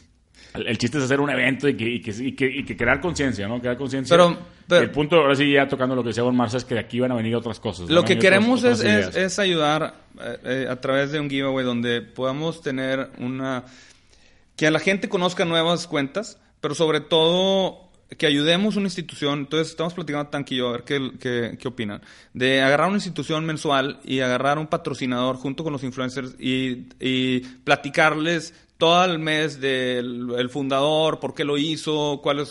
el 0.54 0.78
chiste 0.78 0.98
es 0.98 1.04
hacer 1.04 1.18
un 1.18 1.30
evento 1.30 1.68
y 1.68 1.76
que, 1.76 1.84
y 1.88 2.00
que, 2.00 2.10
y 2.12 2.32
que, 2.36 2.46
y 2.46 2.64
que 2.64 2.76
crear 2.76 3.00
conciencia, 3.00 3.48
¿no? 3.48 3.58
Crear 3.60 3.76
conciencia. 3.76 4.16
Pero- 4.16 4.38
pero- 4.68 4.82
el 4.82 4.90
punto, 4.92 5.16
ahora 5.16 5.34
sí, 5.34 5.50
ya 5.50 5.66
tocando 5.66 5.96
lo 5.96 6.04
que 6.04 6.10
decía 6.10 6.22
Don 6.22 6.36
Marza, 6.36 6.58
es 6.58 6.64
que 6.64 6.74
de 6.74 6.80
aquí 6.80 7.00
van 7.00 7.10
a 7.10 7.16
venir 7.16 7.34
otras 7.34 7.58
cosas. 7.58 7.90
Lo 7.90 8.04
que 8.04 8.12
otras- 8.12 8.18
queremos 8.22 8.60
otras 8.60 8.78
es, 8.80 8.84
ideas. 8.84 9.08
es, 9.08 9.16
es 9.16 9.38
ayudar 9.40 9.94
eh, 10.20 10.36
eh, 10.44 10.66
a 10.70 10.76
través 10.80 11.10
de 11.10 11.18
un 11.18 11.28
giveaway 11.28 11.64
donde 11.64 12.02
podamos 12.02 12.62
tener 12.62 13.08
una... 13.18 13.64
Que 14.54 14.66
a 14.68 14.70
la 14.70 14.78
gente 14.78 15.08
conozca 15.08 15.44
nuevas 15.44 15.86
cuentas, 15.88 16.40
pero 16.60 16.74
sobre 16.76 17.00
todo 17.00 17.87
que 18.16 18.26
ayudemos 18.26 18.76
una 18.76 18.86
institución. 18.86 19.40
Entonces, 19.40 19.68
estamos 19.68 19.94
platicando 19.94 20.44
yo, 20.50 20.68
a 20.68 20.72
ver 20.72 20.84
qué, 20.84 21.10
qué, 21.20 21.58
qué 21.60 21.68
opinan. 21.68 22.00
De 22.32 22.62
agarrar 22.62 22.88
una 22.88 22.96
institución 22.96 23.44
mensual 23.44 24.00
y 24.04 24.20
agarrar 24.20 24.58
un 24.58 24.66
patrocinador 24.66 25.36
junto 25.36 25.62
con 25.64 25.72
los 25.72 25.84
influencers 25.84 26.34
y, 26.38 26.86
y 27.00 27.40
platicarles 27.64 28.54
todo 28.78 29.04
el 29.04 29.18
mes 29.18 29.60
del 29.60 30.30
el 30.38 30.50
fundador, 30.50 31.18
por 31.18 31.34
qué 31.34 31.44
lo 31.44 31.58
hizo, 31.58 32.20
cuál 32.22 32.38
es, 32.38 32.50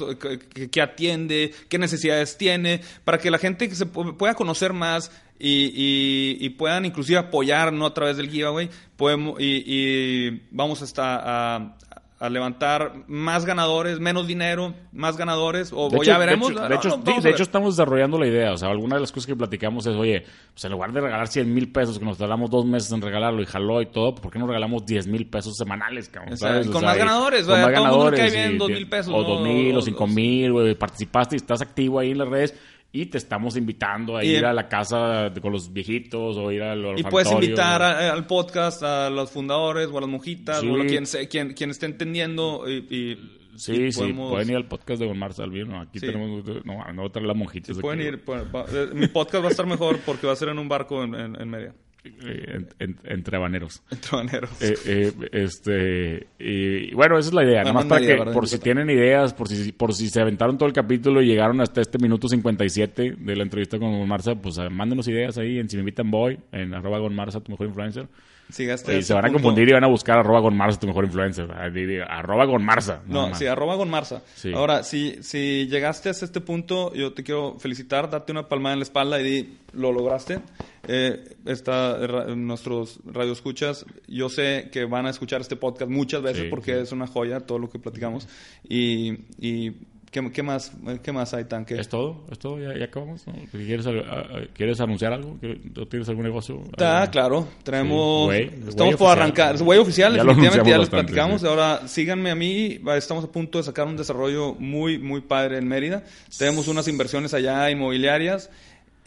qué, 0.71 0.81
atiende, 0.81 1.53
qué 1.69 1.77
necesidades 1.79 2.37
tiene, 2.37 2.81
para 3.05 3.17
que 3.17 3.31
la 3.31 3.37
gente 3.37 3.73
se 3.73 3.85
pu- 3.87 4.17
pueda 4.17 4.33
conocer 4.35 4.73
más 4.73 5.09
y, 5.39 6.35
y- 6.45 6.49
puedan 6.49 6.83
inclusive 6.83 7.17
apoyar 7.17 7.71
¿no? 7.71 7.85
a 7.85 7.93
través 7.93 8.17
del 8.17 8.29
giveaway. 8.29 8.69
Podemos, 8.97 9.39
y, 9.39 9.63
y 9.65 10.41
vamos 10.51 10.81
hasta 10.81 11.55
a, 11.55 11.77
a 12.19 12.29
levantar 12.29 12.93
más 13.07 13.45
ganadores, 13.45 13.99
menos 13.99 14.25
dinero, 14.25 14.73
más 14.91 15.17
ganadores, 15.17 15.71
o, 15.71 15.89
ya 16.03 16.17
veremos. 16.17 16.47
De 16.49 16.53
hecho, 16.55 16.67
de 16.67 16.75
hecho, 16.75 16.89
no, 16.89 16.95
sí, 16.95 17.01
vamos 17.05 17.23
de 17.23 17.29
hecho 17.29 17.43
estamos 17.43 17.77
desarrollando 17.77 18.17
la 18.17 18.27
idea. 18.27 18.53
O 18.53 18.57
sea, 18.57 18.69
alguna 18.69 18.95
de 18.95 19.01
las 19.01 19.11
cosas 19.11 19.27
que 19.27 19.35
platicamos 19.35 19.85
es, 19.85 19.95
oye, 19.95 20.23
pues 20.53 20.65
en 20.65 20.71
lugar 20.71 20.91
de 20.93 21.01
regalar 21.01 21.27
100 21.27 21.53
mil 21.53 21.71
pesos, 21.71 21.99
que 21.99 22.05
nos 22.05 22.17
tardamos 22.17 22.49
dos 22.49 22.65
meses 22.65 22.91
en 22.91 23.01
regalarlo 23.01 23.41
y 23.41 23.45
jaló 23.45 23.81
y 23.83 23.85
todo, 23.85 24.15
¿por 24.15 24.31
qué 24.31 24.39
no 24.39 24.47
regalamos 24.47 24.83
10 24.85 25.05
mil 25.07 25.27
pesos 25.27 25.55
semanales, 25.57 26.09
cabrón? 26.09 26.33
O 26.33 26.37
sea, 26.37 26.49
¿sabes? 26.49 26.67
con 26.67 26.77
O 26.77 26.79
sea, 26.79 26.89
más 26.89 26.97
ganadores, 26.97 27.45
Con 27.45 27.61
más 27.61 27.73
todo 27.73 27.85
el 27.85 27.91
mundo 27.91 28.11
le 28.11 28.17
cae 28.17 28.29
ganadores. 28.29 28.33
bien 28.33 28.55
y- 28.55 28.57
2,000 28.57 28.89
pesos, 28.89 29.13
O 29.13 29.21
¿no? 29.21 29.27
2 29.27 29.41
mil 29.43 29.75
o 29.75 29.79
O- 29.79 29.81
5 29.83 30.07
mil, 30.07 30.51
güey. 30.53 30.73
Participaste 30.75 31.35
y 31.35 31.37
estás 31.37 31.61
activo 31.61 31.99
ahí 31.99 32.11
en 32.11 32.17
las 32.17 32.27
redes 32.29 32.55
y 32.91 33.07
te 33.07 33.17
estamos 33.17 33.57
invitando 33.57 34.17
a 34.17 34.23
Y- 34.23 34.29
ir 34.37 34.45
a 34.45 34.53
la 34.53 34.67
casa 34.69 35.29
de- 35.29 35.41
con 35.41 35.51
los 35.51 35.71
viejitos 35.73 36.37
o 36.37 36.51
ir 36.51 36.63
al 36.63 36.97
Y 36.97 37.03
puedes 37.03 37.31
invitar 37.31 37.81
a- 37.81 38.11
al 38.13 38.25
podcast 38.25 38.81
a 38.83 39.09
los 39.09 39.29
fundadores 39.29 39.87
o 39.91 39.97
a 39.97 40.01
las 40.01 40.09
monjitas 40.09 40.61
Sí. 40.61 40.67
o 40.69 40.81
a 40.81 40.85
quien, 40.85 41.05
quien, 41.29 41.53
quien 41.53 41.69
esté 41.69 41.85
entendiendo 41.85 42.63
y, 42.67 42.85
y- 42.89 43.33
Sí, 43.57 43.91
sí, 43.91 43.99
podemos- 43.99 44.31
pueden 44.31 44.49
ir 44.51 44.55
al 44.55 44.67
podcast 44.67 45.01
de 45.01 45.07
Don 45.07 45.17
Marza 45.17 45.43
Albino. 45.43 45.81
Aquí 45.81 45.99
Sí. 45.99 46.05
tenemos. 46.05 46.43
No, 46.63 46.93
no 46.93 47.11
las 47.21 47.35
monjitas. 47.35 47.75
sí, 47.75 47.81
pueden 47.81 48.01
ir. 48.01 48.23
pueden- 48.23 48.45
va- 48.55 48.65
eh, 48.71 48.89
mi 48.93 49.07
podcast 49.07 49.43
va 49.43 49.47
a 49.47 49.51
estar 49.51 49.65
mejor 49.65 49.97
porque 50.05 50.27
va 50.27 50.33
a 50.33 50.35
ser 50.35 50.49
en 50.49 50.59
un 50.59 50.69
barco 50.69 51.03
en, 51.03 51.15
en, 51.15 51.41
en 51.41 51.49
media. 51.49 51.73
Eh, 52.03 52.55
en- 52.55 52.67
en- 52.79 52.97
entre 53.05 53.35
habaneros. 53.37 53.81
Entre. 53.91 54.49
Eh, 54.61 54.75
eh, 54.85 55.13
este 55.33 56.27
y 56.39 56.93
bueno 56.93 57.17
esa 57.17 57.29
es 57.29 57.33
la 57.33 57.43
idea 57.43 57.63
nomás 57.63 57.83
no 57.85 57.89
para 57.89 58.01
idea, 58.01 58.13
que 58.15 58.19
¿verdad? 58.19 58.33
por 58.33 58.47
si 58.47 58.59
tienen 58.59 58.89
ideas 58.89 59.33
por 59.33 59.47
si 59.49 59.71
por 59.73 59.93
si 59.93 60.07
se 60.09 60.21
aventaron 60.21 60.57
todo 60.57 60.67
el 60.67 60.73
capítulo 60.73 61.21
y 61.21 61.25
llegaron 61.27 61.59
hasta 61.59 61.81
este 61.81 61.97
minuto 61.97 62.29
57 62.29 63.15
de 63.19 63.35
la 63.35 63.43
entrevista 63.43 63.77
con 63.77 64.07
Marza 64.07 64.35
pues 64.35 64.57
eh, 64.57 64.69
mándenos 64.69 65.07
ideas 65.09 65.37
ahí 65.37 65.59
en 65.59 65.69
si 65.69 65.75
me 65.75 65.81
invitan 65.81 66.09
voy 66.09 66.39
en 66.53 66.73
arroba 66.73 66.99
Gon 66.99 67.13
Marza 67.15 67.41
tu 67.41 67.51
mejor 67.51 67.67
influencer 67.67 68.07
y 68.49 68.53
se 68.53 68.65
van 69.13 69.25
a 69.25 69.27
punto- 69.27 69.33
confundir 69.33 69.67
y 69.67 69.73
van 69.73 69.83
a 69.83 69.87
buscar 69.87 70.17
arroba 70.19 70.39
Gon 70.39 70.55
Marza 70.55 70.79
tu 70.79 70.87
mejor 70.87 71.03
influencer 71.03 71.49
Ah, 71.51 71.69
arroba 72.07 72.45
Gon 72.45 72.63
Marza 72.63 73.01
nada 73.05 73.21
No, 73.23 73.29
más. 73.29 73.39
sí, 73.39 73.45
arroba 73.45 73.75
con 73.75 73.89
Marza. 73.89 74.21
Sí. 74.35 74.53
Ahora, 74.53 74.83
si, 74.83 75.17
si 75.21 75.67
llegaste 75.67 76.07
hasta 76.09 76.23
este 76.23 76.39
punto, 76.39 76.93
yo 76.93 77.11
te 77.11 77.23
quiero 77.23 77.59
felicitar, 77.59 78.09
date 78.09 78.31
una 78.31 78.47
palmada 78.47 78.73
en 78.73 78.79
la 78.79 78.83
espalda 78.83 79.19
y 79.19 79.23
di, 79.25 79.57
lo 79.73 79.91
lograste. 79.91 80.39
Eh, 80.87 81.35
está, 81.45 81.97
ra- 82.07 82.25
nuestros 82.35 82.99
radioescuchas, 83.05 83.85
yo 84.07 84.29
sé 84.29 84.69
que 84.71 84.85
van 84.85 85.05
a 85.05 85.09
escuchar 85.09 85.41
este 85.41 85.55
podcast 85.55 85.91
muchas 85.91 86.21
veces 86.21 86.43
Sí, 86.43 86.49
porque 86.49 86.73
sí. 86.75 86.81
es 86.81 86.91
una 86.91 87.07
joya 87.07 87.41
todo 87.41 87.59
lo 87.59 87.69
que 87.69 87.79
platicamos. 87.79 88.27
Y, 88.67 89.13
y 89.39 89.71
¿qué, 90.11 90.31
qué 90.31 90.43
más, 90.43 90.71
¿qué 91.03 91.11
más 91.11 91.33
hay, 91.33 91.43
Tanque? 91.45 91.77
es 91.79 91.89
todo 91.89 92.23
es 92.31 92.39
todo 92.39 92.59
ya, 92.61 92.77
ya 92.77 92.85
acabamos 92.85 93.27
¿no? 93.27 93.33
¿Quieres, 93.51 93.85
al- 93.87 93.99
a- 94.09 94.19
a- 94.19 94.47
¿Quieres 94.53 94.79
anunciar 94.79 95.11
algo? 95.13 95.37
¿No 95.75 95.87
tienes 95.87 96.07
algún 96.07 96.23
negocio? 96.23 96.61
Está, 96.63 97.01
¿Algo? 97.01 97.11
claro. 97.11 97.47
Tenemos. 97.63 98.33
Sí, 98.33 98.43
güey, 98.47 98.69
estamos 98.69 98.95
por 98.95 99.09
arrancar. 99.11 99.55
Es 99.55 99.61
güey 99.61 99.79
oficial, 99.79 100.15
Ya 100.15 100.23
definitivamente. 100.23 100.69
Ya 100.69 100.77
les 100.77 100.89
bastante, 100.89 101.11
platicamos. 101.13 101.41
sí. 101.41 101.47
Ahora 101.47 101.87
síganme 101.87 102.31
a 102.31 102.35
mí. 102.35 102.79
Estamos 102.95 103.25
a 103.25 103.31
punto 103.31 103.57
de 103.57 103.63
sacar 103.65 103.87
un 103.87 103.97
desarrollo 103.97 104.53
muy, 104.55 104.97
muy 104.99 105.21
padre 105.21 105.57
en 105.57 105.67
Mérida. 105.67 106.03
Tenemos 106.37 106.67
unas 106.69 106.87
inversiones 106.87 107.33
allá 107.33 107.69
inmobiliarias. 107.69 108.49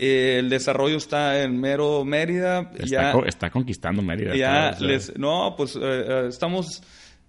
Eh, 0.03 0.39
el 0.39 0.49
desarrollo 0.49 0.97
está 0.97 1.43
en 1.43 1.61
mero 1.61 2.07
Mérida. 2.07 2.71
Está, 2.73 2.87
ya, 2.87 3.13
está 3.27 3.51
conquistando 3.51 4.01
Mérida 4.01 4.35
ya 4.35 4.71
está, 4.71 4.85
les. 4.85 5.19
No, 5.19 5.55
pues 5.59 5.77
eh, 5.77 5.81
eh, 5.83 6.27
estamos 6.27 6.83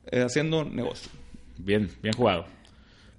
eh, 0.09 0.22
haciendo 0.22 0.63
negocio. 0.63 1.11
Bien, 1.57 1.89
bien 2.01 2.13
jugado. 2.13 2.45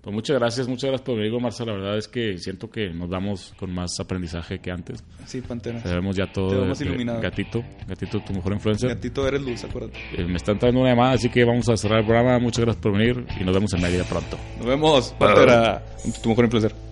Pues 0.01 0.15
muchas 0.15 0.37
gracias, 0.39 0.67
muchas 0.67 0.89
gracias 0.89 1.07
por 1.07 1.17
venir, 1.17 1.39
Marcia. 1.39 1.67
La 1.67 1.75
verdad 1.75 1.99
es 1.99 2.09
que 2.09 2.39
siento 2.39 2.71
que 2.71 2.89
nos 2.89 3.11
damos 3.11 3.53
con 3.59 3.73
más 3.73 4.01
aprendizaje 4.01 4.59
que 4.59 4.71
antes. 4.71 5.05
Sí, 5.27 5.43
Pantera. 5.43 5.81
Sabemos 5.81 6.17
ya 6.17 6.33
todo. 6.33 6.73
Te 6.73 6.85
de 6.85 6.91
iluminado. 6.91 7.21
Gatito, 7.21 7.63
Gatito, 7.87 8.21
tu 8.21 8.33
mejor 8.33 8.55
influencer. 8.55 8.89
Gatito 8.89 9.29
eres 9.29 9.43
luz, 9.43 9.63
acuérdate. 9.63 9.99
Eh, 10.17 10.25
me 10.25 10.39
están 10.39 10.59
trayendo 10.59 10.81
una 10.81 10.91
llamada, 10.91 11.13
así 11.13 11.29
que 11.29 11.45
vamos 11.45 11.69
a 11.69 11.77
cerrar 11.77 12.01
el 12.01 12.07
programa. 12.07 12.39
Muchas 12.39 12.65
gracias 12.65 12.83
por 12.83 12.93
venir 12.93 13.25
y 13.39 13.45
nos 13.45 13.55
vemos 13.55 13.73
en 13.75 13.83
Mérida 13.83 14.05
pronto. 14.05 14.39
Nos 14.57 14.67
vemos, 14.67 15.15
Pantera. 15.19 15.85
Tu 16.23 16.29
mejor 16.31 16.47
influencer. 16.47 16.92